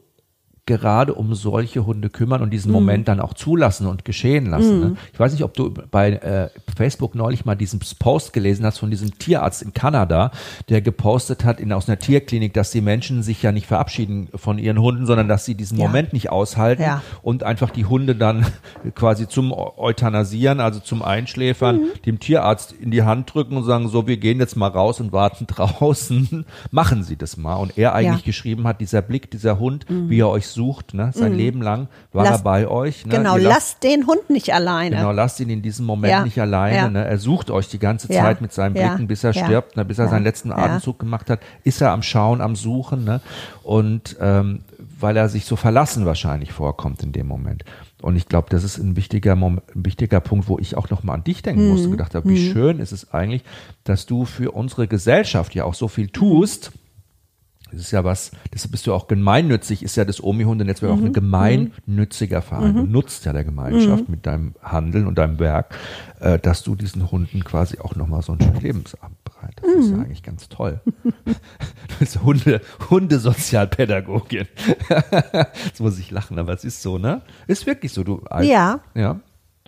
gerade 0.66 1.14
um 1.14 1.36
solche 1.36 1.86
Hunde 1.86 2.10
kümmern 2.10 2.42
und 2.42 2.52
diesen 2.52 2.70
mhm. 2.70 2.76
Moment 2.76 3.08
dann 3.10 3.20
auch 3.20 3.34
zulassen 3.34 3.86
und 3.86 4.06
geschehen 4.06 4.46
lassen. 4.46 4.80
Ne? 4.80 4.86
Mhm. 4.86 4.92
Ne? 4.94 4.98
Ich 5.12 5.20
weiß 5.20 5.34
nicht, 5.34 5.44
ob 5.44 5.54
du 5.56 5.74
bei 5.74 6.12
äh, 6.12 6.50
Facebook 6.78 7.16
neulich 7.16 7.44
mal 7.44 7.56
diesen 7.56 7.82
Post 8.00 8.32
gelesen 8.32 8.66
hast 8.66 8.78
von 8.78 8.90
diesem 8.90 9.18
Tierarzt 9.20 9.62
in 9.62 9.74
Kanada, 9.74 10.32
der 10.70 10.82
gepostet 10.82 11.44
hat 11.44 11.60
in, 11.60 11.74
aus 11.74 11.90
einer 11.90 12.00
Tierklinik, 12.00 12.54
dass 12.54 12.72
die 12.72 12.80
Menschen 12.80 13.24
sich 13.24 13.44
ja 13.44 13.52
nicht 13.52 13.68
verabschieden 13.68 14.30
von 14.36 14.58
ihren 14.58 14.80
Hunden, 14.80 15.06
sondern 15.06 15.28
dass 15.28 15.44
sie 15.44 15.56
diesen 15.56 15.78
ja. 15.78 15.86
Moment 15.86 16.14
nicht 16.14 16.30
aushalten 16.32 16.84
ja. 16.84 17.02
und 17.22 17.44
einfach 17.44 17.70
die 17.70 17.86
Hunde 17.86 18.16
dann 18.16 18.46
quasi 18.96 19.28
zum 19.28 19.52
Euthanasieren, 19.52 20.62
also 20.62 20.80
zum 20.80 21.02
Einschläfern, 21.02 21.82
mhm. 21.82 21.88
dem 22.06 22.20
Tierarzt 22.20 22.72
in 22.72 22.90
die 22.90 23.04
Hand 23.04 23.34
drücken 23.34 23.58
und 23.58 23.66
sagen, 23.66 23.90
so, 23.90 24.08
wir 24.08 24.16
gehen 24.16 24.40
jetzt 24.40 24.56
mal 24.56 24.68
raus 24.68 25.02
und 25.02 25.12
warten 25.12 25.46
draußen. 25.48 26.46
Machen 26.72 27.04
Sie 27.04 27.18
das 27.18 27.36
mal. 27.36 27.56
Und 27.56 27.78
er 27.78 27.94
eigentlich 27.94 28.22
ja. 28.22 28.26
geschrieben 28.28 28.66
hat, 28.66 28.80
dieser 28.80 29.02
Blick, 29.02 29.30
dieser 29.30 29.60
Hund, 29.60 29.90
mhm. 29.90 30.10
wie 30.10 30.22
er 30.22 30.30
euch 30.30 30.53
sucht, 30.54 30.94
ne? 30.94 31.12
sein 31.14 31.34
Leben 31.34 31.62
lang 31.62 31.88
war 32.14 32.24
Lass- 32.26 32.40
er 32.40 32.44
bei 32.44 32.68
euch. 32.68 33.06
Ne? 33.06 33.18
Genau, 33.18 33.38
Ihr 33.38 33.50
lasst 33.50 33.84
den 33.84 34.08
Hund 34.08 34.30
nicht 34.30 34.54
alleine. 34.54 34.96
Genau, 34.96 35.12
lasst 35.12 35.40
ihn 35.40 35.50
in 35.50 35.62
diesem 35.62 35.86
Moment 35.86 36.12
Ja, 36.12 36.24
nicht 36.24 36.40
alleine. 36.40 36.76
ja. 36.78 36.90
Ne? 36.90 37.04
Er 37.06 37.18
sucht 37.18 37.52
euch 37.52 37.68
die 37.68 37.80
ganze 37.80 38.12
Ja, 38.14 38.22
Zeit 38.22 38.42
mit 38.42 38.54
seinen 38.54 38.74
Blicken, 38.74 39.08
bis 39.08 39.24
er 39.24 39.34
stirbt, 39.34 39.76
ne? 39.76 39.84
bis 39.86 40.00
er 40.00 40.08
seinen 40.08 40.24
letzten. 40.24 40.52
Atemzug 40.52 41.00
gemacht 41.00 41.30
hat, 41.30 41.40
ist 41.64 41.82
er 41.82 41.92
am 41.92 42.04
Schauen, 42.04 42.42
am 42.42 42.56
Suchen. 42.56 43.04
Ne? 43.04 43.22
Und 43.64 44.16
ähm, 44.22 44.62
weil 45.00 45.18
er 45.18 45.30
sich 45.30 45.46
so 45.46 45.56
verlassen 45.56 46.06
wahrscheinlich 46.06 46.52
vorkommt 46.54 47.04
in 47.04 47.12
dem 47.12 47.28
Moment. 47.28 47.64
Und 48.02 48.16
ich 48.18 48.28
glaube, 48.28 48.48
das 48.50 48.64
ist 48.64 48.78
ein 48.78 48.96
wichtiger, 48.98 49.36
Mom 49.36 49.62
ein 49.76 49.86
wichtiger 49.86 50.20
Punkt, 50.20 50.48
wo 50.50 50.60
ich 50.60 50.76
auch 50.76 50.90
nochmal 50.90 51.16
an 51.18 51.24
dich 51.24 51.42
denken 51.42 51.64
Mhm. 51.66 51.70
musste, 51.72 51.90
gedacht 51.90 52.16
habe, 52.16 52.30
wie 52.30 52.52
schön 52.52 52.80
ist 52.80 52.92
es 52.92 53.14
eigentlich, 53.14 53.44
dass 53.86 54.06
du 54.06 54.26
für 54.26 54.52
unsere 54.52 54.88
Gesellschaft 54.88 55.56
ja 55.56 55.64
auch 55.66 55.74
so 55.74 55.88
viel 55.88 56.10
tust. 56.10 56.72
Das 57.74 57.82
ist 57.82 57.92
ja 57.92 58.04
was, 58.04 58.32
deshalb 58.54 58.72
bist 58.72 58.86
du 58.86 58.94
auch 58.94 59.08
gemeinnützig, 59.08 59.82
ist 59.82 59.96
ja 59.96 60.06
das 60.06 60.24
Omi-Hunde-Netzwerk 60.24 60.92
auch 60.92 60.98
ein 60.98 61.12
gemeinnütziger 61.14 62.42
Verein. 62.44 62.76
Du 62.76 62.84
nutzt 62.86 63.26
ja 63.26 63.34
der 63.34 63.44
Gemeinschaft 63.44 64.08
mit 64.10 64.26
deinem 64.28 64.54
Handeln 64.62 65.08
und 65.08 65.18
deinem 65.18 65.40
Werk, 65.40 65.76
äh, 66.20 66.38
dass 66.38 66.64
du 66.64 66.76
diesen 66.76 67.10
Hunden 67.12 67.44
quasi 67.44 67.80
auch 67.80 67.96
nochmal 67.96 68.22
so 68.22 68.34
ein 68.34 68.42
schönes 68.42 68.62
Lebensabend 68.62 69.18
bereitest. 69.24 69.66
Das 69.66 69.86
ist 69.86 69.92
ja 69.92 69.98
eigentlich 69.98 70.24
ganz 70.24 70.50
toll. 70.50 70.82
du 71.04 71.34
bist 72.00 72.22
Hunde, 72.22 72.62
Hundesozialpädagogin. 72.90 74.48
Jetzt 75.66 75.80
muss 75.80 75.98
ich 75.98 76.12
lachen, 76.12 76.38
aber 76.38 76.54
es 76.54 76.64
ist 76.64 76.82
so, 76.82 76.98
ne? 76.98 77.22
Ist 77.48 77.66
wirklich 77.66 77.92
so. 77.92 78.04
Du, 78.04 78.24
Ja. 78.42 78.82
Ja. 78.94 79.20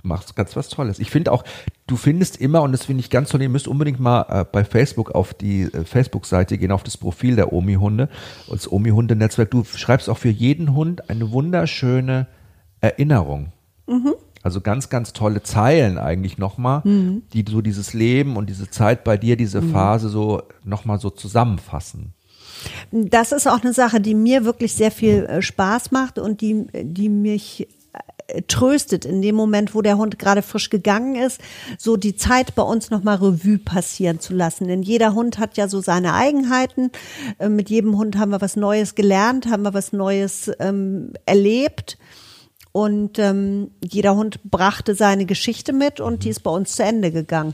Machst 0.05 0.35
ganz 0.35 0.55
was 0.55 0.69
Tolles. 0.69 0.99
Ich 0.99 1.09
finde 1.11 1.31
auch, 1.31 1.43
du 1.87 1.97
findest 1.97 2.39
immer, 2.39 2.61
und 2.61 2.71
das 2.71 2.85
finde 2.85 3.01
ich 3.01 3.09
ganz 3.09 3.29
toll, 3.29 3.41
ihr 3.41 3.49
müsst 3.49 3.67
unbedingt 3.67 3.99
mal 3.99 4.25
äh, 4.29 4.45
bei 4.49 4.63
Facebook 4.63 5.11
auf 5.11 5.33
die 5.33 5.63
äh, 5.63 5.83
Facebook-Seite 5.83 6.57
gehen, 6.57 6.71
auf 6.71 6.83
das 6.83 6.97
Profil 6.97 7.35
der 7.35 7.51
Omi-Hunde, 7.51 8.09
das 8.49 8.71
Omi-Hunde-Netzwerk. 8.71 9.51
Du 9.51 9.63
schreibst 9.63 10.09
auch 10.09 10.17
für 10.17 10.29
jeden 10.29 10.73
Hund 10.73 11.09
eine 11.09 11.31
wunderschöne 11.31 12.27
Erinnerung. 12.81 13.51
Also 14.43 14.61
ganz, 14.61 14.89
ganz 14.89 15.13
tolle 15.13 15.41
Zeilen 15.41 15.97
eigentlich 15.97 16.37
nochmal, 16.37 16.83
die 17.33 17.45
so 17.49 17.61
dieses 17.61 17.93
Leben 17.93 18.37
und 18.37 18.47
diese 18.47 18.69
Zeit 18.69 19.03
bei 19.03 19.17
dir, 19.17 19.37
diese 19.37 19.61
Phase 19.61 20.09
so 20.09 20.43
nochmal 20.63 20.99
so 20.99 21.09
zusammenfassen. 21.09 22.13
Das 22.91 23.31
ist 23.31 23.47
auch 23.47 23.61
eine 23.61 23.73
Sache, 23.73 23.99
die 23.99 24.15
mir 24.15 24.45
wirklich 24.45 24.73
sehr 24.73 24.91
viel 24.91 25.25
äh, 25.25 25.41
Spaß 25.41 25.91
macht 25.91 26.19
und 26.19 26.41
die, 26.41 26.67
die 26.73 27.09
mich 27.09 27.67
tröstet 28.47 29.05
in 29.05 29.21
dem 29.21 29.35
Moment, 29.35 29.75
wo 29.75 29.81
der 29.81 29.97
Hund 29.97 30.17
gerade 30.19 30.41
frisch 30.41 30.69
gegangen 30.69 31.15
ist, 31.15 31.39
so 31.77 31.95
die 31.97 32.15
Zeit 32.15 32.55
bei 32.55 32.63
uns 32.63 32.89
nochmal 32.89 33.17
Revue 33.17 33.57
passieren 33.59 34.19
zu 34.19 34.33
lassen. 34.33 34.67
Denn 34.67 34.81
jeder 34.81 35.13
Hund 35.13 35.37
hat 35.37 35.57
ja 35.57 35.67
so 35.67 35.79
seine 35.81 36.13
Eigenheiten. 36.13 36.91
Äh, 37.39 37.49
Mit 37.49 37.69
jedem 37.69 37.97
Hund 37.97 38.17
haben 38.17 38.31
wir 38.31 38.41
was 38.41 38.55
Neues 38.55 38.95
gelernt, 38.95 39.47
haben 39.49 39.63
wir 39.63 39.73
was 39.73 39.93
Neues 39.93 40.51
ähm, 40.59 41.13
erlebt. 41.25 41.97
Und 42.71 43.19
ähm, 43.19 43.71
jeder 43.83 44.15
Hund 44.15 44.39
brachte 44.43 44.95
seine 44.95 45.25
Geschichte 45.25 45.71
mit 45.71 45.99
und 46.01 46.23
die 46.25 46.29
ist 46.29 46.41
bei 46.41 46.51
uns 46.51 46.75
zu 46.75 46.83
Ende 46.83 47.11
gegangen. 47.11 47.53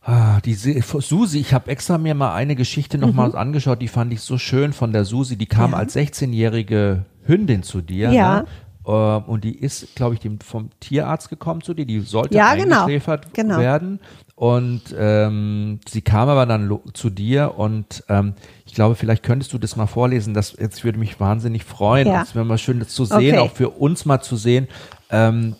Ah, 0.00 0.40
die 0.40 0.54
Susi, 0.54 1.38
ich 1.38 1.52
habe 1.52 1.70
extra 1.70 1.98
mir 1.98 2.14
mal 2.14 2.32
eine 2.32 2.56
Geschichte 2.56 2.96
nochmal 2.96 3.36
angeschaut, 3.36 3.82
die 3.82 3.88
fand 3.88 4.10
ich 4.14 4.22
so 4.22 4.38
schön 4.38 4.72
von 4.72 4.92
der 4.94 5.04
Susi. 5.04 5.36
Die 5.36 5.44
kam 5.44 5.66
Mhm. 5.70 5.72
Ja. 5.72 5.78
als 5.80 5.94
16-jährige 5.96 7.04
Hündin 7.26 7.62
zu 7.62 7.82
dir. 7.82 8.10
Ja. 8.10 8.40
Ne? 8.42 8.46
Äh, 8.88 8.90
Und 8.90 9.44
die 9.44 9.54
ist, 9.56 9.94
glaube 9.94 10.14
ich, 10.14 10.20
dem, 10.20 10.40
vom 10.40 10.70
Tierarzt 10.80 11.28
gekommen 11.28 11.60
zu 11.60 11.74
dir. 11.74 11.84
Die 11.86 12.00
sollte 12.00 12.34
Ja, 12.34 12.54
genau. 12.54 12.80
eingeschläfert 12.80 13.34
Genau. 13.34 13.58
werden. 13.58 14.00
Und 14.34 14.82
ähm, 14.96 15.80
sie 15.88 16.00
kam 16.00 16.28
aber 16.28 16.46
dann 16.46 16.78
zu 16.94 17.10
dir 17.10 17.54
und 17.58 18.04
ähm, 18.08 18.34
ich 18.66 18.72
glaube, 18.74 18.94
vielleicht 18.94 19.24
könntest 19.24 19.52
du 19.52 19.58
das 19.58 19.74
mal 19.76 19.86
vorlesen. 19.88 20.32
Das 20.32 20.56
jetzt 20.58 20.84
würde 20.84 20.98
mich 20.98 21.18
wahnsinnig 21.20 21.64
freuen. 21.64 22.06
Ja. 22.06 22.22
Es 22.22 22.34
wäre 22.36 22.44
mal 22.44 22.56
schön, 22.56 22.78
das 22.78 22.90
zu 22.90 23.04
sehen, 23.04 23.36
Okay. 23.36 23.38
auch 23.38 23.50
für 23.52 23.68
uns 23.70 24.04
mal 24.06 24.20
zu 24.20 24.36
sehen, 24.36 24.68
ähm, 25.10 25.56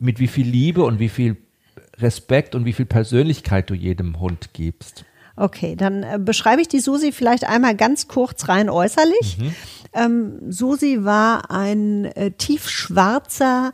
mit 0.00 0.18
wie 0.18 0.28
viel 0.28 0.46
Liebe 0.48 0.82
und 0.82 0.98
wie 0.98 1.10
viel 1.10 1.36
Respekt 1.98 2.54
und 2.54 2.64
wie 2.64 2.72
viel 2.72 2.86
Persönlichkeit 2.86 3.68
du 3.70 3.74
jedem 3.74 4.18
Hund 4.18 4.50
gibst. 4.54 5.04
Okay, 5.36 5.76
dann 5.76 6.02
äh, 6.02 6.18
beschreibe 6.18 6.60
ich 6.60 6.68
die 6.68 6.80
Susi 6.80 7.10
vielleicht 7.12 7.44
einmal 7.44 7.74
ganz 7.74 8.06
kurz 8.08 8.48
rein 8.48 8.68
äußerlich. 8.68 9.38
Ähm, 9.94 10.38
Susi 10.50 11.04
war 11.04 11.50
ein 11.50 12.04
äh, 12.04 12.30
tiefschwarzer 12.32 13.72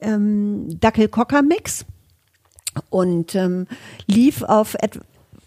ähm, 0.00 0.68
Dackel-Cocker-Mix 0.80 1.84
und 2.90 3.34
ähm, 3.34 3.66
lief 4.06 4.42
auf 4.42 4.74
et 4.80 4.98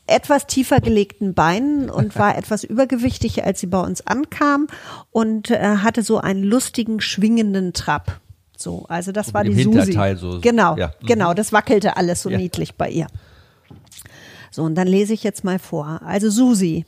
etwas 0.06 0.48
tiefer 0.48 0.82
gelegten 0.82 1.34
Beinen 1.34 1.90
und 1.90 2.16
war 2.20 2.38
etwas 2.38 2.64
übergewichtig, 2.66 3.44
als 3.46 3.62
sie 3.62 3.68
bei 3.68 3.80
uns 3.80 4.06
ankam 4.06 4.68
und 5.12 5.50
äh, 5.50 5.78
hatte 5.78 6.04
so 6.04 6.18
einen 6.20 6.44
lustigen, 6.44 7.00
schwingenden 7.00 7.72
Trab. 7.74 8.20
So, 8.58 8.86
also 8.90 9.12
das 9.14 9.34
war 9.34 9.44
mit 9.44 9.54
die 9.54 9.64
dem 9.64 9.72
Susi. 9.72 9.86
Hinterteil 9.86 10.18
so- 10.18 10.40
Genau, 10.42 10.76
ja. 10.78 10.88
Mhm. 11.02 11.06
genau, 11.08 11.34
das 11.34 11.54
wackelte 11.54 11.96
alles 11.96 12.22
so 12.22 12.30
Ja. 12.30 12.38
niedlich 12.38 12.76
bei 12.76 12.90
ihr. 12.90 13.08
So, 14.54 14.62
und 14.62 14.76
dann 14.76 14.88
lese 14.88 15.14
ich 15.14 15.24
jetzt 15.24 15.44
mal 15.44 15.58
vor. 15.58 16.02
Also 16.06 16.30
Susi, 16.30 16.86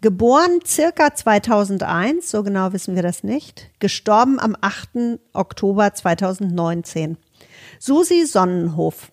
geboren 0.00 0.60
circa 0.66 1.14
2001, 1.14 2.30
so 2.30 2.42
genau 2.42 2.72
wissen 2.72 2.94
wir 2.94 3.02
das 3.02 3.22
nicht, 3.22 3.68
gestorben 3.80 4.40
am 4.40 4.56
8. 4.58 5.18
Oktober 5.34 5.92
2019. 5.92 7.18
Susi 7.78 8.24
Sonnenhof. 8.24 9.12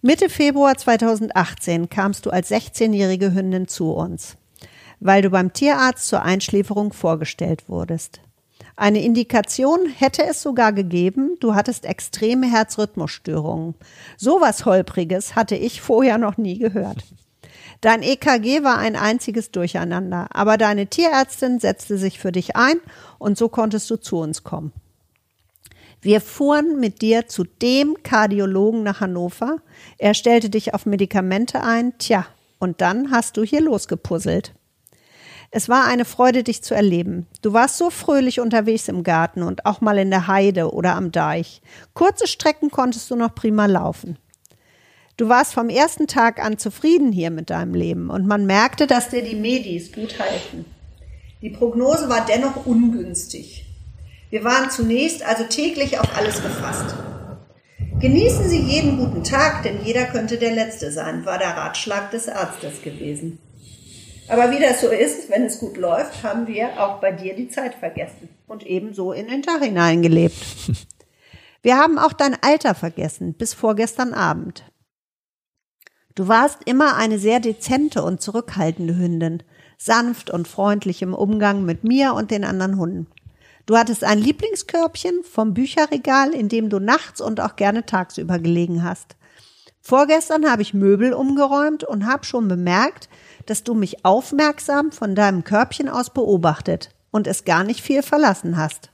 Mitte 0.00 0.30
Februar 0.30 0.76
2018 0.78 1.90
kamst 1.90 2.24
du 2.24 2.30
als 2.30 2.50
16-jährige 2.50 3.34
Hündin 3.34 3.68
zu 3.68 3.92
uns, 3.92 4.38
weil 4.98 5.20
du 5.20 5.28
beim 5.28 5.52
Tierarzt 5.52 6.08
zur 6.08 6.22
Einschläferung 6.22 6.94
vorgestellt 6.94 7.68
wurdest. 7.68 8.20
Eine 8.78 9.02
Indikation 9.02 9.88
hätte 9.88 10.24
es 10.24 10.40
sogar 10.40 10.72
gegeben, 10.72 11.36
du 11.40 11.56
hattest 11.56 11.84
extreme 11.84 12.48
Herzrhythmusstörungen. 12.48 13.74
Sowas 14.16 14.66
Holpriges 14.66 15.34
hatte 15.34 15.56
ich 15.56 15.80
vorher 15.80 16.16
noch 16.16 16.36
nie 16.36 16.58
gehört. 16.58 17.04
Dein 17.80 18.04
EKG 18.04 18.62
war 18.62 18.78
ein 18.78 18.94
einziges 18.94 19.50
Durcheinander, 19.50 20.28
aber 20.30 20.56
deine 20.58 20.86
Tierärztin 20.86 21.58
setzte 21.58 21.98
sich 21.98 22.20
für 22.20 22.30
dich 22.30 22.54
ein 22.54 22.76
und 23.18 23.36
so 23.36 23.48
konntest 23.48 23.90
du 23.90 23.96
zu 23.96 24.18
uns 24.18 24.44
kommen. 24.44 24.72
Wir 26.00 26.20
fuhren 26.20 26.78
mit 26.78 27.02
dir 27.02 27.26
zu 27.26 27.42
dem 27.42 27.96
Kardiologen 28.04 28.84
nach 28.84 29.00
Hannover. 29.00 29.56
Er 29.98 30.14
stellte 30.14 30.50
dich 30.50 30.72
auf 30.72 30.86
Medikamente 30.86 31.64
ein. 31.64 31.98
Tja, 31.98 32.26
und 32.60 32.80
dann 32.80 33.10
hast 33.10 33.36
du 33.36 33.42
hier 33.42 33.60
losgepuzzelt. 33.60 34.54
Es 35.50 35.68
war 35.68 35.86
eine 35.86 36.04
Freude, 36.04 36.42
dich 36.42 36.62
zu 36.62 36.74
erleben. 36.74 37.26
Du 37.40 37.54
warst 37.54 37.78
so 37.78 37.88
fröhlich 37.88 38.40
unterwegs 38.40 38.88
im 38.88 39.02
Garten 39.02 39.42
und 39.42 39.64
auch 39.64 39.80
mal 39.80 39.96
in 39.96 40.10
der 40.10 40.26
Heide 40.26 40.72
oder 40.72 40.94
am 40.94 41.10
Deich. 41.10 41.62
Kurze 41.94 42.26
Strecken 42.26 42.70
konntest 42.70 43.10
du 43.10 43.16
noch 43.16 43.34
prima 43.34 43.64
laufen. 43.64 44.18
Du 45.16 45.28
warst 45.28 45.54
vom 45.54 45.70
ersten 45.70 46.06
Tag 46.06 46.44
an 46.44 46.58
zufrieden 46.58 47.12
hier 47.12 47.30
mit 47.30 47.50
deinem 47.50 47.74
Leben 47.74 48.10
und 48.10 48.26
man 48.26 48.46
merkte, 48.46 48.86
dass 48.86 49.08
dir 49.08 49.22
die 49.22 49.36
Medis 49.36 49.90
gut 49.90 50.20
halten. 50.20 50.66
Die 51.40 51.50
Prognose 51.50 52.08
war 52.08 52.26
dennoch 52.26 52.66
ungünstig. 52.66 53.64
Wir 54.30 54.44
waren 54.44 54.70
zunächst 54.70 55.22
also 55.26 55.44
täglich 55.44 55.98
auf 55.98 56.16
alles 56.16 56.42
gefasst. 56.42 56.94
Genießen 58.00 58.48
Sie 58.48 58.60
jeden 58.60 58.98
guten 58.98 59.24
Tag, 59.24 59.62
denn 59.62 59.82
jeder 59.82 60.04
könnte 60.04 60.36
der 60.36 60.52
letzte 60.52 60.92
sein, 60.92 61.24
war 61.24 61.38
der 61.38 61.56
Ratschlag 61.56 62.10
des 62.10 62.28
Arztes 62.28 62.82
gewesen. 62.82 63.38
Aber 64.28 64.50
wie 64.50 64.60
das 64.60 64.80
so 64.80 64.88
ist, 64.88 65.30
wenn 65.30 65.44
es 65.44 65.58
gut 65.58 65.76
läuft, 65.76 66.22
haben 66.22 66.46
wir 66.46 66.80
auch 66.80 67.00
bei 67.00 67.12
dir 67.12 67.34
die 67.34 67.48
Zeit 67.48 67.74
vergessen 67.74 68.28
und 68.46 68.66
ebenso 68.66 69.12
in 69.12 69.28
den 69.28 69.42
Tag 69.42 69.62
hineingelebt. 69.62 70.36
Wir 71.60 71.76
haben 71.76 71.98
auch 71.98 72.12
dein 72.12 72.36
Alter 72.40 72.74
vergessen, 72.76 73.34
bis 73.34 73.52
vorgestern 73.52 74.14
Abend. 74.14 74.62
Du 76.14 76.28
warst 76.28 76.58
immer 76.66 76.96
eine 76.96 77.18
sehr 77.18 77.40
dezente 77.40 78.02
und 78.02 78.20
zurückhaltende 78.20 78.96
Hündin, 78.96 79.42
sanft 79.76 80.30
und 80.30 80.46
freundlich 80.46 81.02
im 81.02 81.14
Umgang 81.14 81.64
mit 81.64 81.82
mir 81.82 82.14
und 82.14 82.30
den 82.30 82.44
anderen 82.44 82.78
Hunden. 82.78 83.06
Du 83.66 83.76
hattest 83.76 84.02
ein 84.04 84.18
Lieblingskörbchen 84.18 85.24
vom 85.24 85.52
Bücherregal, 85.52 86.32
in 86.32 86.48
dem 86.48 86.70
du 86.70 86.78
nachts 86.78 87.20
und 87.20 87.40
auch 87.40 87.56
gerne 87.56 87.84
tagsüber 87.84 88.38
gelegen 88.38 88.82
hast. 88.82 89.16
Vorgestern 89.80 90.50
habe 90.50 90.62
ich 90.62 90.74
Möbel 90.74 91.12
umgeräumt 91.12 91.84
und 91.84 92.06
habe 92.06 92.24
schon 92.24 92.48
bemerkt, 92.48 93.08
dass 93.48 93.64
du 93.64 93.74
mich 93.74 94.04
aufmerksam 94.04 94.92
von 94.92 95.14
deinem 95.14 95.42
Körbchen 95.42 95.88
aus 95.88 96.10
beobachtet 96.10 96.90
und 97.10 97.26
es 97.26 97.44
gar 97.44 97.64
nicht 97.64 97.80
viel 97.80 98.02
verlassen 98.02 98.56
hast. 98.56 98.90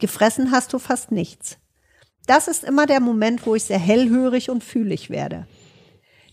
Gefressen 0.00 0.50
hast 0.50 0.72
du 0.72 0.78
fast 0.78 1.12
nichts. 1.12 1.58
Das 2.26 2.48
ist 2.48 2.64
immer 2.64 2.86
der 2.86 3.00
Moment, 3.00 3.46
wo 3.46 3.54
ich 3.54 3.64
sehr 3.64 3.78
hellhörig 3.78 4.50
und 4.50 4.64
fühlig 4.64 5.10
werde. 5.10 5.46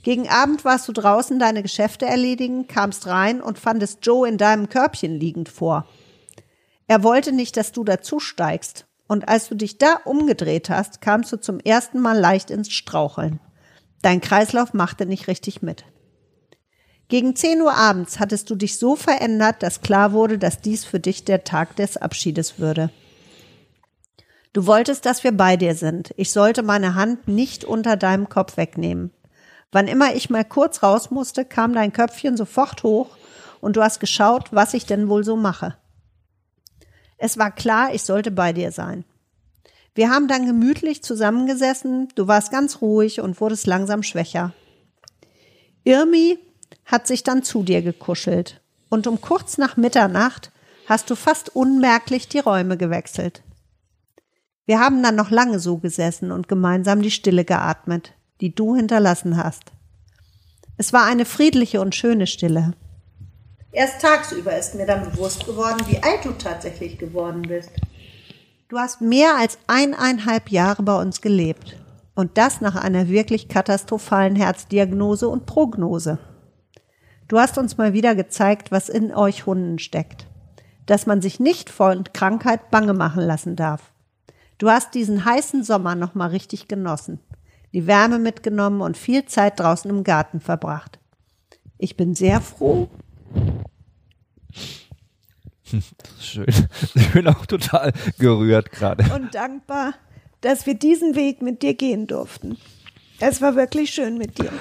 Gegen 0.02 0.28
Abend 0.28 0.66
warst 0.66 0.88
du 0.88 0.92
draußen 0.92 1.40
deine 1.40 1.62
Geschäfte 1.62 2.06
erledigen, 2.06 2.68
kamst 2.68 3.08
rein 3.08 3.42
und 3.42 3.60
fandest 3.60 4.00
Joe 4.06 4.28
in 4.28 4.38
deinem 4.38 4.70
Körbchen 4.70 5.20
liegend 5.20 5.50
vor. 5.50 5.88
Er 6.88 7.04
wollte 7.04 7.32
nicht, 7.32 7.58
dass 7.58 7.72
du 7.72 7.84
dazu 7.84 8.20
steigst, 8.20 8.86
und 9.08 9.28
als 9.28 9.50
du 9.50 9.56
dich 9.56 9.78
da 9.78 10.00
umgedreht 10.04 10.70
hast, 10.72 11.00
kamst 11.00 11.32
du 11.32 11.38
zum 11.38 11.60
ersten 11.60 12.00
Mal 12.02 12.18
leicht 12.18 12.50
ins 12.50 12.72
Straucheln. 12.72 13.40
Dein 14.02 14.20
Kreislauf 14.20 14.74
machte 14.74 15.06
nicht 15.06 15.28
richtig 15.28 15.62
mit. 15.62 15.86
Gegen 17.08 17.36
10 17.36 17.62
Uhr 17.62 17.74
abends 17.74 18.20
hattest 18.20 18.50
du 18.50 18.56
dich 18.56 18.80
so 18.80 18.96
verändert, 18.96 19.62
dass 19.62 19.82
klar 19.82 20.12
wurde, 20.12 20.40
dass 20.40 20.62
dies 20.62 20.86
für 20.86 21.00
dich 21.00 21.24
der 21.24 21.44
Tag 21.44 21.76
des 21.76 21.98
Abschiedes 21.98 22.58
würde. 22.58 22.90
Du 24.54 24.66
wolltest, 24.66 25.06
dass 25.06 25.24
wir 25.24 25.34
bei 25.34 25.58
dir 25.58 25.76
sind. 25.76 26.14
Ich 26.18 26.32
sollte 26.32 26.64
meine 26.64 26.96
Hand 26.96 27.28
nicht 27.28 27.64
unter 27.64 27.98
deinem 27.98 28.30
Kopf 28.30 28.58
wegnehmen. 28.58 29.12
Wann 29.72 29.88
immer 29.88 30.16
ich 30.16 30.30
mal 30.30 30.46
kurz 30.46 30.82
raus 30.82 31.12
musste, 31.12 31.46
kam 31.46 31.74
dein 31.74 31.94
Köpfchen 31.94 32.38
sofort 32.38 32.82
hoch 32.84 33.18
und 33.62 33.76
du 33.76 33.84
hast 33.84 34.00
geschaut, 34.00 34.48
was 34.52 34.74
ich 34.74 34.86
denn 34.86 35.10
wohl 35.10 35.24
so 35.24 35.36
mache. 35.36 35.76
Es 37.18 37.38
war 37.38 37.52
klar, 37.52 37.94
ich 37.94 38.04
sollte 38.04 38.32
bei 38.32 38.54
dir 38.54 38.72
sein. 38.72 39.04
Wir 39.94 40.10
haben 40.10 40.28
dann 40.28 40.46
gemütlich 40.46 41.04
zusammengesessen, 41.04 42.10
du 42.16 42.28
warst 42.28 42.52
ganz 42.52 42.82
ruhig 42.82 43.22
und 43.22 43.40
wurdest 43.40 43.68
langsam 43.68 44.04
schwächer. 44.04 44.54
Irmi 45.84 46.40
hat 46.86 47.08
sich 47.08 47.24
dann 47.24 47.44
zu 47.44 47.64
dir 47.64 47.82
gekuschelt 47.82 48.62
und 48.90 49.08
um 49.08 49.22
kurz 49.22 49.58
nach 49.58 49.78
Mitternacht 49.78 50.52
hast 50.88 51.10
du 51.10 51.16
fast 51.16 51.56
unmerklich 51.56 52.28
die 52.28 52.40
Räume 52.40 52.78
gewechselt. 52.78 53.44
Wir 54.66 54.80
haben 54.80 55.04
dann 55.04 55.16
noch 55.16 55.32
lange 55.32 55.60
so 55.60 55.78
gesessen 55.78 56.32
und 56.32 56.48
gemeinsam 56.48 57.02
die 57.02 57.12
Stille 57.12 57.46
geatmet, 57.46 58.14
die 58.42 58.54
du 58.54 58.76
hinterlassen 58.76 59.38
hast. 59.38 59.72
Es 60.78 60.92
war 60.92 61.06
eine 61.06 61.26
friedliche 61.26 61.82
und 61.82 61.96
schöne 61.96 62.28
Stille. 62.28 62.74
Erst 63.72 64.02
tagsüber 64.02 64.58
ist 64.58 64.76
mir 64.76 64.86
dann 64.86 65.12
bewusst 65.12 65.46
geworden, 65.46 65.82
wie 65.88 66.02
alt 66.02 66.24
du 66.24 66.32
tatsächlich 66.32 66.98
geworden 66.98 67.44
bist. 67.44 67.72
Du 68.70 68.80
hast 68.80 69.02
mehr 69.02 69.38
als 69.38 69.58
eineinhalb 69.68 70.50
Jahre 70.50 70.82
bei 70.84 71.00
uns 71.00 71.22
gelebt. 71.22 71.78
Und 72.16 72.38
das 72.38 72.62
nach 72.62 72.76
einer 72.76 73.10
wirklich 73.10 73.50
katastrophalen 73.50 74.36
Herzdiagnose 74.36 75.28
und 75.28 75.46
Prognose. 75.46 76.18
Du 77.28 77.40
hast 77.40 77.58
uns 77.58 77.78
mal 77.78 77.94
wieder 77.94 78.16
gezeigt, 78.16 78.72
was 78.72 78.90
in 78.90 79.14
euch 79.14 79.46
Hunden 79.46 79.80
steckt. 79.80 80.28
Dass 80.86 81.06
man 81.06 81.22
sich 81.22 81.40
nicht 81.40 81.70
von 81.70 82.04
Krankheit 82.14 82.70
bange 82.70 82.94
machen 82.94 83.24
lassen 83.24 83.56
darf. 83.56 83.92
Du 84.58 84.70
hast 84.70 84.94
diesen 84.94 85.26
heißen 85.26 85.64
Sommer 85.64 85.96
noch 85.96 86.16
mal 86.16 86.30
richtig 86.30 86.68
genossen. 86.68 87.20
Die 87.74 87.88
Wärme 87.88 88.20
mitgenommen 88.20 88.82
und 88.82 88.96
viel 88.96 89.26
Zeit 89.26 89.60
draußen 89.60 89.90
im 89.90 90.04
Garten 90.04 90.40
verbracht. 90.40 91.00
Ich 91.78 91.98
bin 91.98 92.16
sehr 92.16 92.40
froh, 92.40 92.90
Schön. 96.20 96.46
Ich 96.94 97.12
bin 97.12 97.28
auch 97.28 97.46
total 97.46 97.94
gerührt 98.20 98.72
gerade. 98.72 99.04
Und 99.14 99.34
dankbar, 99.36 99.94
dass 100.42 100.66
wir 100.66 100.76
diesen 100.76 101.16
Weg 101.16 101.42
mit 101.42 101.62
dir 101.62 101.74
gehen 101.74 102.08
durften. 102.08 102.58
Es 103.20 103.42
war 103.42 103.56
wirklich 103.56 103.92
schön 103.92 104.18
mit 104.18 104.38
dir. 104.38 104.52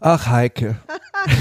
Ach, 0.00 0.26
Heike. 0.26 0.76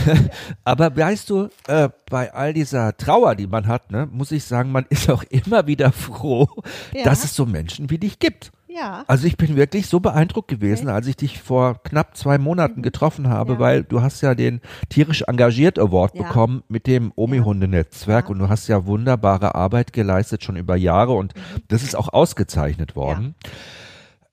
Aber 0.64 0.96
weißt 0.96 1.30
du, 1.30 1.50
äh, 1.68 1.90
bei 2.10 2.34
all 2.34 2.54
dieser 2.54 2.96
Trauer, 2.98 3.36
die 3.36 3.48
man 3.48 3.68
hat, 3.68 3.92
ne, 3.92 4.08
muss 4.12 4.32
ich 4.32 4.44
sagen, 4.44 4.72
man 4.72 4.86
ist 4.90 5.10
auch 5.10 5.24
immer 5.24 5.68
wieder 5.68 5.92
froh, 5.92 6.48
ja. 6.94 7.04
dass 7.04 7.24
es 7.24 7.36
so 7.36 7.46
Menschen 7.46 7.90
wie 7.90 7.98
dich 7.98 8.20
gibt. 8.20 8.52
Ja. 8.68 9.04
Also 9.08 9.28
ich 9.28 9.36
bin 9.36 9.58
wirklich 9.58 9.88
so 9.88 10.00
beeindruckt 10.00 10.48
gewesen, 10.48 10.88
okay. 10.88 10.96
als 10.96 11.08
ich 11.08 11.18
dich 11.18 11.42
vor 11.42 11.82
knapp 11.84 12.16
zwei 12.16 12.38
Monaten 12.38 12.80
mhm. 12.80 12.84
getroffen 12.84 13.28
habe, 13.28 13.54
ja. 13.54 13.60
weil 13.60 13.84
du 13.84 14.02
hast 14.02 14.22
ja 14.22 14.34
den 14.34 14.62
tierisch 14.90 15.24
engagiert 15.24 15.78
Award 15.78 16.16
ja. 16.16 16.24
bekommen 16.24 16.64
mit 16.70 16.88
dem 16.88 17.12
Omi-Hunde-Netzwerk 17.16 18.30
und 18.30 18.40
du 18.40 18.48
hast 18.48 18.68
ja 18.68 18.86
wunderbare 18.86 19.56
Arbeit 19.56 19.92
geleistet 19.92 20.44
schon 20.44 20.56
über 20.56 20.78
Jahre 20.78 21.14
und 21.14 21.36
mhm. 21.36 21.62
das 21.68 21.84
ist 21.84 21.96
auch 21.96 22.14
ausgezeichnet 22.14 22.96
worden. 22.96 23.36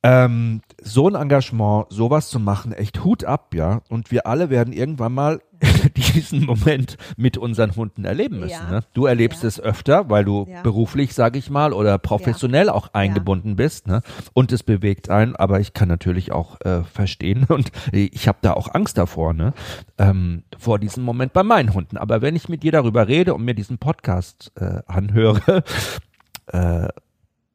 Ähm, 0.05 0.61
so 0.81 1.09
ein 1.09 1.17
Engagement, 1.17 1.87
sowas 1.91 2.31
zu 2.31 2.39
machen, 2.39 2.73
echt 2.73 3.03
Hut 3.03 3.25
ab, 3.25 3.53
ja. 3.55 3.83
Und 3.89 4.13
wir 4.13 4.27
alle 4.27 4.49
werden 4.49 4.73
irgendwann 4.73 5.13
mal 5.13 5.41
diesen 5.97 6.45
Moment 6.45 6.97
mit 7.17 7.37
unseren 7.37 7.75
Hunden 7.75 8.05
erleben 8.05 8.39
müssen. 8.39 8.51
Ja. 8.53 8.71
Ne? 8.71 8.81
Du 8.95 9.07
erlebst 9.07 9.43
ja. 9.43 9.49
es 9.49 9.61
öfter, 9.61 10.09
weil 10.09 10.25
du 10.25 10.47
ja. 10.49 10.63
beruflich, 10.63 11.15
sage 11.15 11.39
ich 11.39 11.51
mal, 11.51 11.73
oder 11.73 11.99
professionell 11.99 12.69
auch 12.69 12.95
eingebunden 12.95 13.57
bist. 13.57 13.89
Ne? 13.89 14.03
Und 14.35 14.53
es 14.53 14.63
bewegt 14.63 15.11
einen, 15.11 15.35
aber 15.35 15.59
ich 15.59 15.73
kann 15.73 15.89
natürlich 15.89 16.31
auch 16.31 16.61
äh, 16.61 16.85
verstehen 16.85 17.45
und 17.49 17.73
ich 17.93 18.29
habe 18.29 18.39
da 18.43 18.53
auch 18.53 18.73
Angst 18.73 18.99
davor, 18.99 19.33
ne? 19.33 19.53
Ähm, 19.99 20.45
vor 20.57 20.79
diesem 20.79 21.03
Moment 21.03 21.33
bei 21.33 21.43
meinen 21.43 21.75
Hunden. 21.75 21.97
Aber 21.97 22.23
wenn 22.23 22.37
ich 22.37 22.49
mit 22.49 22.63
dir 22.63 22.73
darüber 22.73 23.09
rede 23.09 23.35
und 23.35 23.45
mir 23.45 23.55
diesen 23.55 23.79
Podcast 23.79 24.53
äh, 24.57 24.81
anhöre, 24.87 25.65
äh, 26.47 26.89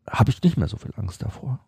habe 0.10 0.30
ich 0.30 0.44
nicht 0.44 0.58
mehr 0.58 0.68
so 0.68 0.78
viel 0.78 0.92
Angst 0.98 1.22
davor. 1.22 1.60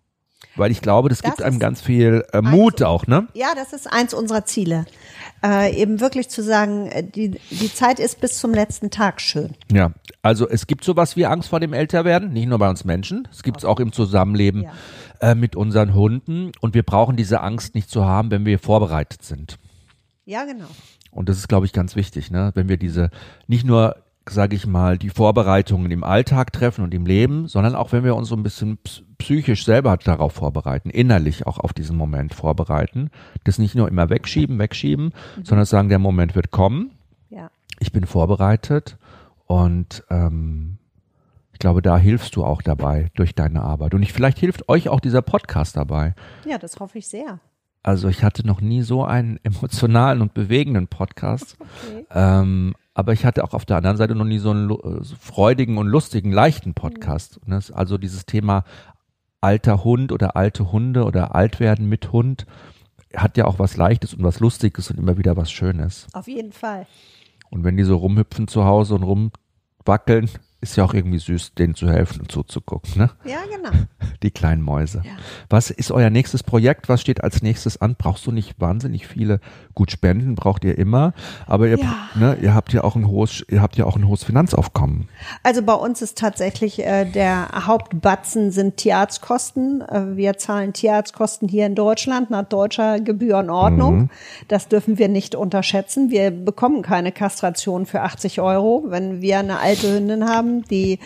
Weil 0.55 0.71
ich 0.71 0.81
glaube, 0.81 1.09
das, 1.09 1.19
das 1.19 1.31
gibt 1.31 1.41
einem 1.41 1.59
ganz 1.59 1.81
viel 1.81 2.25
äh, 2.31 2.41
Mut 2.41 2.75
eins, 2.75 2.81
auch, 2.83 3.07
ne? 3.07 3.27
Ja, 3.33 3.53
das 3.55 3.73
ist 3.73 3.91
eins 3.91 4.13
unserer 4.13 4.45
Ziele. 4.45 4.85
Äh, 5.43 5.75
eben 5.75 5.99
wirklich 5.99 6.29
zu 6.29 6.41
sagen, 6.41 6.87
äh, 6.87 7.03
die, 7.03 7.39
die 7.51 7.73
Zeit 7.73 7.99
ist 7.99 8.21
bis 8.21 8.39
zum 8.39 8.53
letzten 8.53 8.89
Tag 8.89 9.21
schön. 9.21 9.55
Ja, 9.71 9.91
also 10.21 10.47
es 10.47 10.65
gibt 10.65 10.83
sowas 10.83 11.15
wie 11.15 11.25
Angst 11.25 11.49
vor 11.49 11.59
dem 11.59 11.73
Älterwerden, 11.73 12.31
nicht 12.33 12.47
nur 12.47 12.57
bei 12.57 12.69
uns 12.69 12.85
Menschen, 12.85 13.27
es 13.31 13.43
gibt 13.43 13.57
es 13.57 13.65
auch 13.65 13.79
im 13.79 13.91
Zusammenleben 13.91 14.63
ja. 14.63 14.71
äh, 15.19 15.35
mit 15.35 15.55
unseren 15.55 15.93
Hunden 15.93 16.51
und 16.61 16.73
wir 16.73 16.83
brauchen 16.83 17.15
diese 17.15 17.41
Angst 17.41 17.75
nicht 17.75 17.89
zu 17.89 18.05
haben, 18.05 18.31
wenn 18.31 18.45
wir 18.45 18.57
vorbereitet 18.57 19.23
sind. 19.23 19.59
Ja, 20.25 20.45
genau. 20.45 20.67
Und 21.11 21.29
das 21.29 21.37
ist, 21.37 21.47
glaube 21.47 21.65
ich, 21.65 21.73
ganz 21.73 21.95
wichtig, 21.95 22.31
ne? 22.31 22.51
wenn 22.55 22.67
wir 22.67 22.77
diese 22.77 23.09
nicht 23.47 23.65
nur 23.65 23.95
sage 24.29 24.55
ich 24.55 24.65
mal, 24.65 24.97
die 24.97 25.09
Vorbereitungen 25.09 25.91
im 25.91 26.03
Alltag 26.03 26.51
treffen 26.51 26.83
und 26.83 26.93
im 26.93 27.05
Leben, 27.05 27.47
sondern 27.47 27.75
auch 27.75 27.91
wenn 27.91 28.03
wir 28.03 28.15
uns 28.15 28.29
so 28.29 28.35
ein 28.35 28.43
bisschen 28.43 28.79
psychisch 29.17 29.65
selber 29.65 29.97
darauf 29.97 30.33
vorbereiten, 30.33 30.89
innerlich 30.89 31.45
auch 31.45 31.59
auf 31.59 31.73
diesen 31.73 31.95
Moment 31.97 32.33
vorbereiten, 32.33 33.11
das 33.43 33.59
nicht 33.59 33.75
nur 33.75 33.87
immer 33.87 34.09
wegschieben, 34.09 34.57
wegschieben, 34.57 35.13
mhm. 35.37 35.45
sondern 35.45 35.65
sagen, 35.65 35.89
der 35.89 35.99
Moment 35.99 36.35
wird 36.35 36.51
kommen. 36.51 36.91
Ja. 37.29 37.49
Ich 37.79 37.91
bin 37.91 38.05
vorbereitet 38.05 38.97
und 39.45 40.03
ähm, 40.09 40.77
ich 41.53 41.59
glaube, 41.59 41.81
da 41.81 41.97
hilfst 41.97 42.35
du 42.35 42.43
auch 42.43 42.61
dabei 42.61 43.11
durch 43.15 43.35
deine 43.35 43.61
Arbeit. 43.61 43.93
Und 43.93 44.03
ich, 44.03 44.11
vielleicht 44.11 44.39
hilft 44.39 44.67
euch 44.67 44.89
auch 44.89 44.99
dieser 44.99 45.21
Podcast 45.21 45.77
dabei. 45.77 46.13
Ja, 46.45 46.57
das 46.57 46.79
hoffe 46.79 46.97
ich 46.97 47.07
sehr. 47.07 47.39
Also 47.81 48.09
ich 48.09 48.23
hatte 48.23 48.45
noch 48.45 48.61
nie 48.61 48.81
so 48.81 49.05
einen 49.05 49.39
emotionalen 49.43 50.21
und 50.21 50.33
bewegenden 50.33 50.87
Podcast. 50.87 51.57
Okay. 51.87 52.05
Ähm, 52.11 52.73
aber 52.95 53.11
ich 53.13 53.25
hatte 53.25 53.43
auch 53.43 53.53
auf 53.53 53.65
der 53.65 53.77
anderen 53.77 53.97
Seite 53.97 54.15
noch 54.15 54.25
nie 54.25 54.39
so 54.39 54.49
einen 54.51 54.71
äh, 54.71 55.03
freudigen 55.19 55.77
und 55.77 55.87
lustigen, 55.87 56.31
leichten 56.31 56.73
Podcast. 56.73 57.39
Mhm. 57.45 57.59
Also 57.73 57.97
dieses 57.99 58.25
Thema 58.25 58.63
alter 59.41 59.83
Hund 59.83 60.11
oder 60.11 60.35
alte 60.35 60.71
Hunde 60.71 61.03
oder 61.03 61.35
Altwerden 61.35 61.87
mit 61.87 62.11
Hund 62.11 62.47
hat 63.13 63.37
ja 63.37 63.45
auch 63.45 63.59
was 63.59 63.77
Leichtes 63.77 64.13
und 64.13 64.23
was 64.23 64.39
Lustiges 64.39 64.89
und 64.89 64.97
immer 64.97 65.17
wieder 65.17 65.37
was 65.37 65.51
Schönes. 65.51 66.07
Auf 66.13 66.27
jeden 66.27 66.53
Fall. 66.53 66.87
Und 67.49 67.63
wenn 67.63 67.77
die 67.77 67.83
so 67.83 67.97
rumhüpfen 67.97 68.47
zu 68.47 68.63
Hause 68.63 68.95
und 68.95 69.03
rumwackeln, 69.03 70.29
ist 70.61 70.77
ja 70.77 70.83
auch 70.83 70.93
irgendwie 70.93 71.19
süß, 71.19 71.53
denen 71.53 71.75
zu 71.75 71.89
helfen 71.89 72.21
und 72.21 72.31
zuzugucken, 72.31 72.91
ne? 72.95 73.11
Ja, 73.23 73.39
genau. 73.53 73.69
Die 74.23 74.31
kleinen 74.31 74.61
Mäuse. 74.61 75.01
Ja. 75.03 75.11
Was 75.49 75.69
ist 75.69 75.91
euer 75.91 76.09
nächstes 76.09 76.43
Projekt? 76.43 76.89
Was 76.89 77.01
steht 77.01 77.23
als 77.23 77.41
nächstes 77.41 77.79
an? 77.81 77.95
Brauchst 77.97 78.25
du 78.25 78.31
nicht 78.31 78.59
wahnsinnig 78.59 79.05
viele? 79.05 79.39
Gut, 79.75 79.91
Spenden 79.91 80.35
braucht 80.35 80.63
ihr 80.63 80.77
immer, 80.77 81.13
aber 81.45 81.67
ihr, 81.67 81.77
ja. 81.77 81.95
ne, 82.15 82.37
ihr 82.41 82.53
habt 82.53 82.73
ja 82.73 82.83
auch 82.83 82.95
ein 82.95 83.07
hohes, 83.07 83.45
ihr 83.49 83.61
habt 83.61 83.75
ja 83.75 83.85
auch 83.85 83.95
ein 83.95 84.07
hohes 84.07 84.23
Finanzaufkommen. 84.23 85.09
Also 85.43 85.61
bei 85.61 85.73
uns 85.73 86.01
ist 86.01 86.17
tatsächlich 86.17 86.83
äh, 86.83 87.05
der 87.05 87.49
Hauptbatzen 87.67 88.51
sind 88.51 88.77
Tierarztkosten. 88.77 89.81
Äh, 89.81 90.15
wir 90.15 90.37
zahlen 90.37 90.73
Tierarztkosten 90.73 91.47
hier 91.47 91.65
in 91.65 91.75
Deutschland 91.75 92.29
nach 92.29 92.45
deutscher 92.45 92.99
Gebührenordnung. 92.99 93.95
Mhm. 93.95 94.09
Das 94.47 94.67
dürfen 94.67 94.97
wir 94.97 95.09
nicht 95.09 95.35
unterschätzen. 95.35 96.09
Wir 96.09 96.31
bekommen 96.31 96.81
keine 96.81 97.11
Kastration 97.11 97.85
für 97.85 98.01
80 98.01 98.41
Euro. 98.41 98.85
Wenn 98.87 99.21
wir 99.21 99.39
eine 99.39 99.59
alte 99.59 99.93
Hündin 99.93 100.27
haben, 100.27 100.44
die 100.69 100.99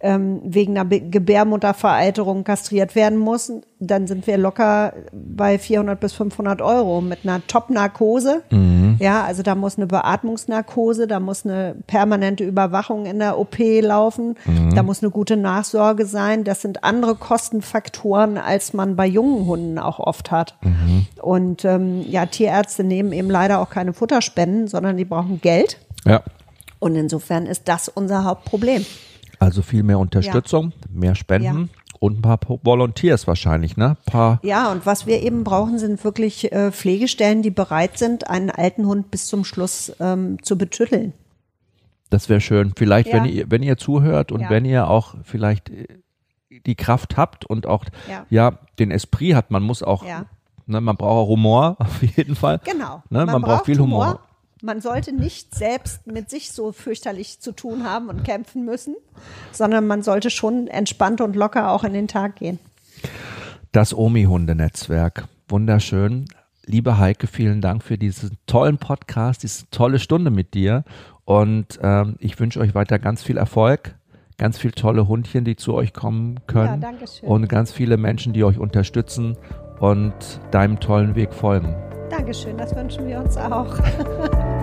ähm, 0.00 0.40
wegen 0.44 0.76
einer 0.76 0.88
Gebärmuttervereiterung 0.88 2.44
kastriert 2.44 2.94
werden 2.94 3.18
muss, 3.18 3.50
dann 3.78 4.06
sind 4.06 4.26
wir 4.26 4.36
locker 4.36 4.92
bei 5.12 5.58
400 5.58 5.98
bis 5.98 6.12
500 6.14 6.60
Euro 6.62 7.00
mit 7.00 7.20
einer 7.24 7.46
Top-Narkose. 7.46 8.42
Mhm. 8.50 8.96
Ja, 9.00 9.24
also 9.24 9.42
da 9.42 9.54
muss 9.54 9.76
eine 9.76 9.86
Beatmungsnarkose, 9.86 11.06
da 11.06 11.18
muss 11.20 11.44
eine 11.44 11.76
permanente 11.86 12.44
Überwachung 12.44 13.06
in 13.06 13.18
der 13.18 13.38
OP 13.38 13.56
laufen, 13.58 14.36
mhm. 14.44 14.74
da 14.74 14.82
muss 14.82 15.02
eine 15.02 15.10
gute 15.10 15.36
Nachsorge 15.36 16.06
sein. 16.06 16.44
Das 16.44 16.62
sind 16.62 16.84
andere 16.84 17.14
Kostenfaktoren, 17.14 18.38
als 18.38 18.72
man 18.72 18.96
bei 18.96 19.06
jungen 19.06 19.46
Hunden 19.46 19.78
auch 19.78 19.98
oft 19.98 20.30
hat. 20.30 20.56
Mhm. 20.62 21.06
Und 21.22 21.64
ähm, 21.64 22.02
ja, 22.08 22.26
Tierärzte 22.26 22.84
nehmen 22.84 23.12
eben 23.12 23.30
leider 23.30 23.60
auch 23.60 23.70
keine 23.70 23.92
Futterspenden, 23.92 24.68
sondern 24.68 24.96
die 24.96 25.04
brauchen 25.04 25.40
Geld. 25.40 25.78
Ja. 26.04 26.22
Und 26.78 26.96
insofern 26.96 27.46
ist 27.46 27.68
das 27.68 27.88
unser 27.88 28.24
Hauptproblem. 28.24 28.84
Also 29.38 29.62
viel 29.62 29.82
mehr 29.82 29.98
Unterstützung, 29.98 30.72
ja. 30.72 30.88
mehr 30.90 31.14
Spenden. 31.14 31.70
Ja. 31.72 31.82
Und 31.98 32.18
ein 32.18 32.22
paar 32.22 32.38
Volunteers 32.62 33.26
wahrscheinlich, 33.26 33.76
ne? 33.76 33.96
Paar 34.04 34.38
ja, 34.42 34.70
und 34.70 34.84
was 34.84 35.06
wir 35.06 35.22
eben 35.22 35.44
brauchen, 35.44 35.78
sind 35.78 36.04
wirklich 36.04 36.52
äh, 36.52 36.70
Pflegestellen, 36.70 37.42
die 37.42 37.50
bereit 37.50 37.96
sind, 37.96 38.28
einen 38.28 38.50
alten 38.50 38.86
Hund 38.86 39.10
bis 39.10 39.26
zum 39.28 39.44
Schluss 39.44 39.92
ähm, 39.98 40.42
zu 40.42 40.58
betütteln. 40.58 41.14
Das 42.10 42.28
wäre 42.28 42.40
schön. 42.40 42.74
Vielleicht, 42.76 43.08
ja. 43.08 43.14
wenn 43.14 43.24
ihr, 43.24 43.50
wenn 43.50 43.62
ihr 43.62 43.78
zuhört 43.78 44.30
und 44.30 44.48
wenn 44.50 44.66
ihr 44.66 44.88
auch 44.88 45.14
vielleicht 45.24 45.70
äh, 45.70 45.86
die 46.66 46.74
Kraft 46.74 47.16
habt 47.16 47.44
und 47.46 47.66
auch 47.66 47.84
ja, 48.30 48.58
den 48.78 48.90
Esprit 48.90 49.34
hat, 49.34 49.50
man 49.50 49.62
muss 49.62 49.82
auch, 49.82 50.04
ne, 50.04 50.80
man 50.80 50.96
braucht 50.96 51.24
auch 51.24 51.28
Humor 51.28 51.76
auf 51.78 52.02
jeden 52.02 52.36
Fall. 52.36 52.60
Genau. 52.64 53.02
Ne, 53.08 53.20
man, 53.20 53.26
man 53.26 53.42
braucht, 53.42 53.56
braucht 53.56 53.66
viel 53.66 53.78
Humor. 53.78 54.06
Humor 54.06 54.20
man 54.66 54.80
sollte 54.80 55.14
nicht 55.14 55.54
selbst 55.54 56.06
mit 56.06 56.28
sich 56.28 56.50
so 56.50 56.72
fürchterlich 56.72 57.40
zu 57.40 57.52
tun 57.52 57.84
haben 57.84 58.08
und 58.08 58.24
kämpfen 58.24 58.64
müssen, 58.64 58.96
sondern 59.52 59.86
man 59.86 60.02
sollte 60.02 60.28
schon 60.28 60.66
entspannt 60.66 61.20
und 61.20 61.36
locker 61.36 61.70
auch 61.70 61.84
in 61.84 61.94
den 61.94 62.08
Tag 62.08 62.36
gehen. 62.36 62.58
Das 63.72 63.94
Omi-Hundenetzwerk. 63.94 65.28
Wunderschön. 65.48 66.26
Liebe 66.66 66.98
Heike, 66.98 67.28
vielen 67.28 67.60
Dank 67.60 67.84
für 67.84 67.96
diesen 67.96 68.38
tollen 68.46 68.78
Podcast, 68.78 69.44
diese 69.44 69.70
tolle 69.70 70.00
Stunde 70.00 70.32
mit 70.32 70.54
dir. 70.54 70.84
Und 71.24 71.78
ähm, 71.82 72.16
ich 72.18 72.38
wünsche 72.40 72.58
euch 72.58 72.74
weiter 72.74 72.98
ganz 72.98 73.22
viel 73.22 73.36
Erfolg, 73.36 73.94
ganz 74.36 74.58
viele 74.58 74.74
tolle 74.74 75.06
Hundchen, 75.06 75.44
die 75.44 75.54
zu 75.54 75.74
euch 75.74 75.92
kommen 75.92 76.40
können. 76.48 76.82
Ja, 76.82 77.28
und 77.28 77.48
ganz 77.48 77.70
viele 77.70 77.96
Menschen, 77.96 78.32
die 78.32 78.42
euch 78.42 78.58
unterstützen 78.58 79.36
und 79.78 80.40
deinem 80.50 80.80
tollen 80.80 81.14
Weg 81.14 81.32
folgen. 81.32 81.76
Dankeschön, 82.10 82.56
das 82.56 82.74
wünschen 82.74 83.06
wir 83.06 83.20
uns 83.20 83.36
auch. 83.36 83.76